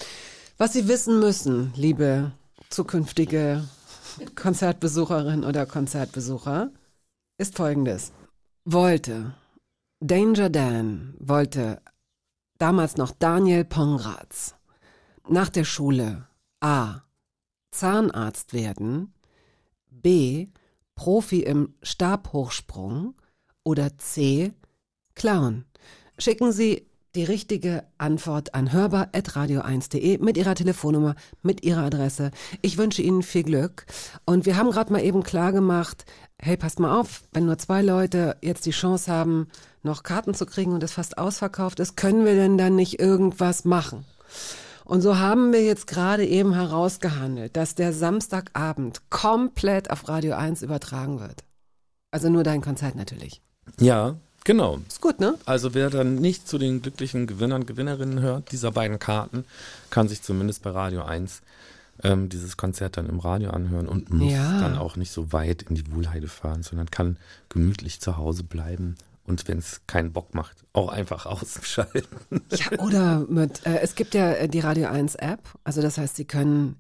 Was 0.58 0.74
Sie 0.74 0.88
wissen 0.88 1.20
müssen, 1.20 1.74
liebe 1.76 2.32
zukünftige 2.70 3.64
Konzertbesucherin 4.36 5.44
oder 5.44 5.66
Konzertbesucher, 5.66 6.72
ist 7.38 7.56
folgendes. 7.56 8.12
Wollte 8.66 9.34
Danger 10.02 10.50
Dan, 10.50 11.16
wollte 11.20 11.82
damals 12.58 12.98
noch 12.98 13.12
Daniel 13.12 13.66
Pongratz 13.66 14.56
nach 15.28 15.50
der 15.50 15.64
Schule 15.64 16.28
A. 16.62 17.02
Zahnarzt 17.72 18.54
werden, 18.54 19.14
B. 19.90 20.48
Profi 20.96 21.42
im 21.42 21.76
Stabhochsprung 21.82 23.16
oder 23.64 23.98
C. 23.98 24.54
Clown. 25.16 25.66
Schicken 26.18 26.52
Sie 26.52 26.90
die 27.16 27.24
richtige 27.24 27.84
Antwort 27.98 28.54
an 28.54 28.72
hörbar.radio1.de 28.72 30.20
mit 30.20 30.38
Ihrer 30.38 30.56
Telefonnummer, 30.56 31.16
mit 31.42 31.64
Ihrer 31.64 31.84
Adresse. 31.84 32.32
Ich 32.62 32.78
wünsche 32.78 33.02
Ihnen 33.02 33.24
viel 33.24 33.44
Glück. 33.44 33.86
Und 34.26 34.46
wir 34.46 34.58
haben 34.58 34.72
gerade 34.72 34.94
mal 34.94 35.04
eben 35.04 35.24
klar 35.24 35.52
gemacht, 35.52 36.06
hey, 36.40 36.56
passt 36.56 36.80
mal 36.80 37.00
auf, 37.00 37.24
wenn 37.32 37.46
nur 37.46 37.58
zwei 37.58 37.82
Leute 37.82 38.38
jetzt 38.42 38.66
die 38.66 38.72
Chance 38.72 39.12
haben, 39.12 39.48
noch 39.82 40.04
Karten 40.04 40.34
zu 40.34 40.46
kriegen 40.46 40.74
und 40.74 40.84
es 40.84 40.94
fast 40.94 41.18
ausverkauft 41.18 41.80
ist, 41.80 41.96
können 41.96 42.26
wir 42.26 42.36
denn 42.36 42.58
dann 42.58 42.76
nicht 42.76 43.00
irgendwas 43.00 43.66
machen? 43.66 44.06
Und 44.90 45.02
so 45.02 45.20
haben 45.20 45.54
wir 45.54 45.64
jetzt 45.64 45.86
gerade 45.86 46.26
eben 46.26 46.52
herausgehandelt, 46.56 47.56
dass 47.56 47.76
der 47.76 47.94
Samstagabend 47.94 49.02
komplett 49.12 49.92
auf 49.92 50.08
Radio 50.10 50.34
1 50.34 50.64
übertragen 50.64 51.20
wird. 51.20 51.44
Also 52.10 52.28
nur 52.30 52.44
dein 52.44 52.62
Konzert 52.62 52.96
natürlich. 52.96 53.40
Ja, 53.80 54.16
genau. 54.46 54.80
Ist 54.88 55.00
gut, 55.00 55.20
ne? 55.20 55.36
Also 55.46 55.76
wer 55.76 55.92
dann 55.92 56.16
nicht 56.16 56.48
zu 56.48 56.58
den 56.58 56.82
glücklichen 56.82 57.28
Gewinnern, 57.28 57.68
Gewinnerinnen 57.68 58.20
hört, 58.22 58.52
dieser 58.52 58.72
beiden 58.72 58.98
Karten, 58.98 59.46
kann 59.92 60.08
sich 60.10 60.24
zumindest 60.24 60.64
bei 60.64 60.72
Radio 60.72 61.04
1 61.04 61.42
ähm, 62.02 62.28
dieses 62.30 62.58
Konzert 62.58 62.98
dann 62.98 63.08
im 63.10 63.20
Radio 63.20 63.52
anhören 63.52 63.88
und 63.88 64.12
muss 64.12 64.34
Ja. 64.34 64.60
dann 64.60 64.76
auch 64.76 64.96
nicht 64.96 65.12
so 65.12 65.32
weit 65.32 65.62
in 65.70 65.76
die 65.76 65.92
Wuhlheide 65.92 66.28
fahren, 66.28 66.64
sondern 66.64 66.90
kann 66.90 67.18
gemütlich 67.50 68.02
zu 68.02 68.18
Hause 68.18 68.42
bleiben 68.44 68.96
und 69.30 69.48
wenn 69.48 69.60
es 69.60 69.82
keinen 69.88 70.12
Bock 70.12 70.34
macht, 70.34 70.66
auch 70.74 70.90
einfach 70.90 71.26
ausschalten. 71.26 72.08
Ja, 72.52 72.80
oder 72.80 73.26
mit, 73.30 73.66
äh, 73.66 73.80
es 73.80 73.96
gibt 73.96 74.14
ja 74.14 74.34
äh, 74.34 74.50
die 74.50 74.60
Radio 74.60 74.88
1 74.88 75.16
App, 75.16 75.42
also 75.64 75.82
das 75.82 75.98
heißt, 75.98 76.16
Sie 76.16 76.26
können 76.26 76.76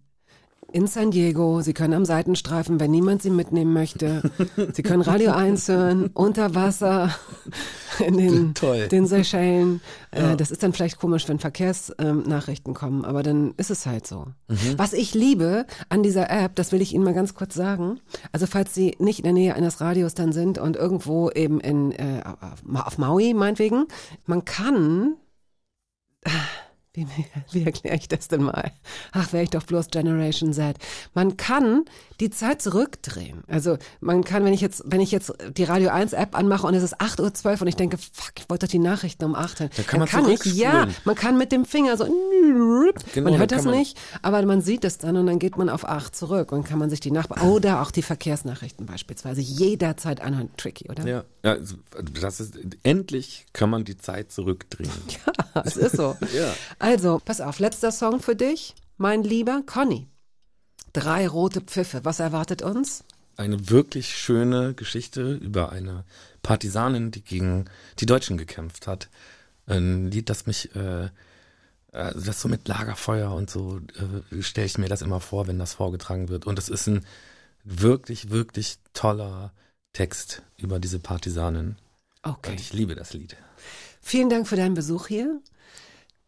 in 0.71 0.87
San 0.87 1.11
Diego, 1.11 1.61
Sie 1.61 1.73
können 1.73 1.93
am 1.93 2.05
Seitenstreifen, 2.05 2.79
wenn 2.79 2.91
niemand 2.91 3.21
Sie 3.21 3.29
mitnehmen 3.29 3.73
möchte, 3.73 4.21
Sie 4.73 4.83
können 4.83 5.01
Radio 5.01 5.31
1 5.31 5.67
hören, 5.67 6.09
unter 6.13 6.55
Wasser, 6.55 7.13
in 8.05 8.17
den, 8.17 8.53
Toll. 8.53 8.87
den 8.87 9.05
Seychellen. 9.07 9.81
Äh, 10.11 10.21
Ja. 10.21 10.35
das 10.35 10.51
ist 10.51 10.63
dann 10.63 10.73
vielleicht 10.73 10.99
komisch, 10.99 11.27
wenn 11.27 11.39
Verkehrsnachrichten 11.39 12.23
ähm, 12.23 12.29
Nachrichten 12.29 12.73
kommen, 12.73 13.05
aber 13.05 13.23
dann 13.23 13.53
ist 13.57 13.71
es 13.71 13.85
halt 13.85 14.07
so. 14.07 14.27
Mhm. 14.47 14.57
Was 14.77 14.93
ich 14.93 15.13
liebe 15.13 15.65
an 15.89 16.03
dieser 16.03 16.29
App, 16.29 16.55
das 16.55 16.71
will 16.71 16.81
ich 16.81 16.93
Ihnen 16.93 17.03
mal 17.03 17.13
ganz 17.13 17.33
kurz 17.33 17.53
sagen, 17.55 17.99
also 18.31 18.45
falls 18.45 18.73
Sie 18.73 18.95
nicht 18.99 19.19
in 19.19 19.23
der 19.23 19.33
Nähe 19.33 19.55
eines 19.55 19.81
Radios 19.81 20.13
dann 20.13 20.31
sind 20.31 20.57
und 20.57 20.75
irgendwo 20.75 21.29
eben 21.31 21.59
in, 21.59 21.91
äh, 21.91 22.21
auf 22.73 22.97
Maui 22.97 23.33
meinetwegen, 23.33 23.85
man 24.25 24.45
kann 24.45 25.15
wie, 26.93 27.07
wie 27.51 27.65
erkläre 27.65 27.95
ich 27.97 28.07
das 28.07 28.27
denn 28.27 28.43
mal? 28.43 28.71
Ach, 29.11 29.31
wäre 29.33 29.43
ich 29.43 29.49
doch 29.49 29.63
bloß 29.63 29.87
Generation 29.87 30.53
Z. 30.53 30.77
Man 31.13 31.37
kann 31.37 31.85
die 32.19 32.29
Zeit 32.29 32.61
zurückdrehen. 32.61 33.43
Also 33.47 33.77
man 34.01 34.23
kann, 34.23 34.43
wenn 34.43 34.53
ich 34.53 34.61
jetzt, 34.61 34.83
wenn 34.85 34.99
ich 34.99 35.11
jetzt 35.11 35.33
die 35.55 35.63
Radio 35.63 35.89
1 35.89 36.13
App 36.13 36.37
anmache 36.37 36.67
und 36.67 36.73
es 36.73 36.83
ist 36.83 36.99
8.12 36.99 37.45
Uhr 37.55 37.61
und 37.61 37.67
ich 37.67 37.75
denke, 37.75 37.97
fuck, 37.97 38.33
ich 38.37 38.49
wollte 38.49 38.65
doch 38.65 38.71
die 38.71 38.79
Nachrichten 38.79 39.25
um 39.25 39.35
8 39.35 39.61
hören. 39.61 39.69
Da 39.77 39.83
kann 39.83 40.05
dann 40.05 40.23
man 40.23 40.31
ich, 40.31 40.43
ja, 40.45 40.87
man 41.05 41.15
kann 41.15 41.37
mit 41.37 41.51
dem 41.51 41.65
Finger 41.65 41.95
so, 41.97 42.05
Genau, 42.05 43.29
man 43.29 43.39
hört 43.39 43.51
das 43.51 43.63
kann 43.63 43.71
man- 43.71 43.79
nicht, 43.79 43.97
aber 44.21 44.41
man 44.45 44.61
sieht 44.61 44.83
es 44.83 44.97
dann 44.97 45.15
und 45.17 45.27
dann 45.27 45.39
geht 45.39 45.57
man 45.57 45.69
auf 45.69 45.87
8 45.87 46.15
zurück 46.15 46.51
und 46.51 46.63
kann 46.65 46.79
man 46.79 46.89
sich 46.89 46.99
die 46.99 47.11
Nachbar 47.11 47.43
oder 47.43 47.81
auch 47.81 47.91
die 47.91 48.01
Verkehrsnachrichten 48.01 48.85
beispielsweise 48.85 49.41
jederzeit 49.41 50.21
anhören. 50.21 50.49
Tricky, 50.57 50.89
oder? 50.89 51.05
Ja, 51.07 51.23
ja 51.43 51.51
also 51.53 51.75
das 52.13 52.39
ist 52.39 52.55
endlich 52.83 53.45
kann 53.53 53.69
man 53.69 53.85
die 53.85 53.97
Zeit 53.97 54.31
zurückdrehen. 54.31 54.89
Ja, 55.55 55.63
es 55.63 55.77
ist 55.77 55.95
so. 55.95 56.15
Ja. 56.33 56.53
Also, 56.77 57.19
pass 57.23 57.41
auf, 57.41 57.59
letzter 57.59 57.91
Song 57.91 58.19
für 58.19 58.35
dich, 58.35 58.75
mein 58.97 59.23
lieber 59.23 59.63
Conny. 59.65 60.07
Drei 60.93 61.27
rote 61.27 61.61
Pfiffe, 61.61 62.03
was 62.03 62.19
erwartet 62.19 62.61
uns? 62.61 63.03
Eine 63.37 63.69
wirklich 63.69 64.17
schöne 64.17 64.73
Geschichte 64.73 65.33
über 65.35 65.71
eine 65.71 66.03
Partisanin, 66.41 67.11
die 67.11 67.21
gegen 67.21 67.65
die 67.99 68.05
Deutschen 68.05 68.37
gekämpft 68.37 68.87
hat. 68.87 69.09
Ein 69.65 70.11
Lied, 70.11 70.29
das 70.29 70.45
mich, 70.45 70.75
äh, 70.75 71.09
also 71.91 72.25
das 72.25 72.41
so 72.41 72.49
mit 72.49 72.67
Lagerfeuer 72.67 73.31
und 73.33 73.49
so, 73.49 73.79
äh, 74.31 74.41
stelle 74.41 74.67
ich 74.67 74.77
mir 74.77 74.89
das 74.89 75.01
immer 75.01 75.19
vor, 75.19 75.47
wenn 75.47 75.59
das 75.59 75.73
vorgetragen 75.73 76.27
wird. 76.27 76.45
Und 76.45 76.59
es 76.59 76.69
ist 76.69 76.87
ein 76.87 77.05
wirklich, 77.63 78.29
wirklich 78.29 78.77
toller 78.93 79.53
Text 79.93 80.41
über 80.57 80.79
diese 80.79 80.99
Partisanin. 80.99 81.77
Okay. 82.23 82.51
Und 82.51 82.59
ich 82.59 82.73
liebe 82.73 82.95
das 82.95 83.13
Lied. 83.13 83.37
Vielen 84.01 84.29
Dank 84.29 84.47
für 84.47 84.55
deinen 84.55 84.73
Besuch 84.73 85.07
hier. 85.07 85.39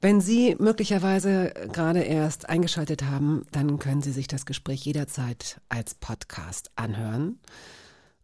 Wenn 0.01 0.19
Sie 0.19 0.55
möglicherweise 0.57 1.53
gerade 1.71 2.01
erst 2.01 2.49
eingeschaltet 2.49 3.03
haben, 3.03 3.45
dann 3.51 3.77
können 3.77 4.01
Sie 4.01 4.11
sich 4.11 4.27
das 4.27 4.47
Gespräch 4.47 4.83
jederzeit 4.83 5.61
als 5.69 5.93
Podcast 5.93 6.71
anhören. 6.75 7.39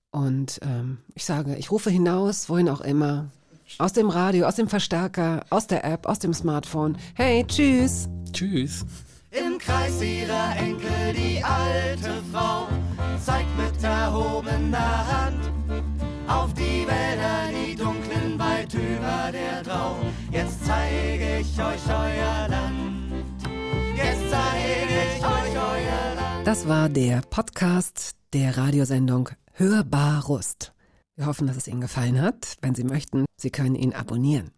Und 0.09 0.59
ähm, 0.63 0.97
ich 1.13 1.23
sage, 1.23 1.55
ich 1.55 1.69
rufe 1.69 1.91
hinaus, 1.91 2.49
wohin 2.49 2.67
auch 2.67 2.81
immer, 2.81 3.29
aus 3.77 3.93
dem 3.93 4.09
Radio, 4.09 4.47
aus 4.47 4.55
dem 4.55 4.69
Verstärker, 4.69 5.45
aus 5.51 5.67
der 5.67 5.85
App, 5.85 6.07
aus 6.07 6.17
dem 6.17 6.33
Smartphone. 6.33 6.97
Hey, 7.13 7.45
tschüss! 7.45 8.09
Tschüss. 8.33 8.83
Im 9.29 9.59
Kreis 9.59 10.01
ihrer 10.01 10.55
Enkel 10.57 11.13
die 11.13 11.43
alte 11.43 12.23
Frau 12.31 12.67
zeigt 13.23 13.55
mit 13.55 13.83
erhobener 13.83 15.07
Hand 15.07 15.51
auf 16.27 16.53
die 16.55 16.87
Wälder, 16.87 17.49
die 17.51 17.75
dunklen 17.75 17.96
über 19.07 19.31
der 19.31 19.63
Drau. 19.63 19.95
Jetzt 20.31 20.65
zeige 20.65 21.39
ich 21.39 21.59
euch 21.59 21.89
euer 21.89 22.47
Land. 22.49 23.25
Jetzt 23.95 24.29
zeige 24.29 24.97
ich 25.15 25.25
euch 25.25 25.55
euer 25.55 26.15
Land. 26.15 26.47
Das 26.47 26.67
war 26.67 26.89
der 26.89 27.21
Podcast 27.21 28.15
der 28.33 28.57
Radiosendung 28.57 29.29
Hörbar 29.53 30.25
Rust. 30.25 30.73
Wir 31.15 31.25
hoffen, 31.25 31.47
dass 31.47 31.57
es 31.57 31.67
Ihnen 31.67 31.81
gefallen 31.81 32.21
hat. 32.21 32.57
Wenn 32.61 32.75
Sie 32.75 32.83
möchten, 32.83 33.25
Sie 33.37 33.49
können 33.49 33.75
ihn 33.75 33.93
abonnieren. 33.93 34.51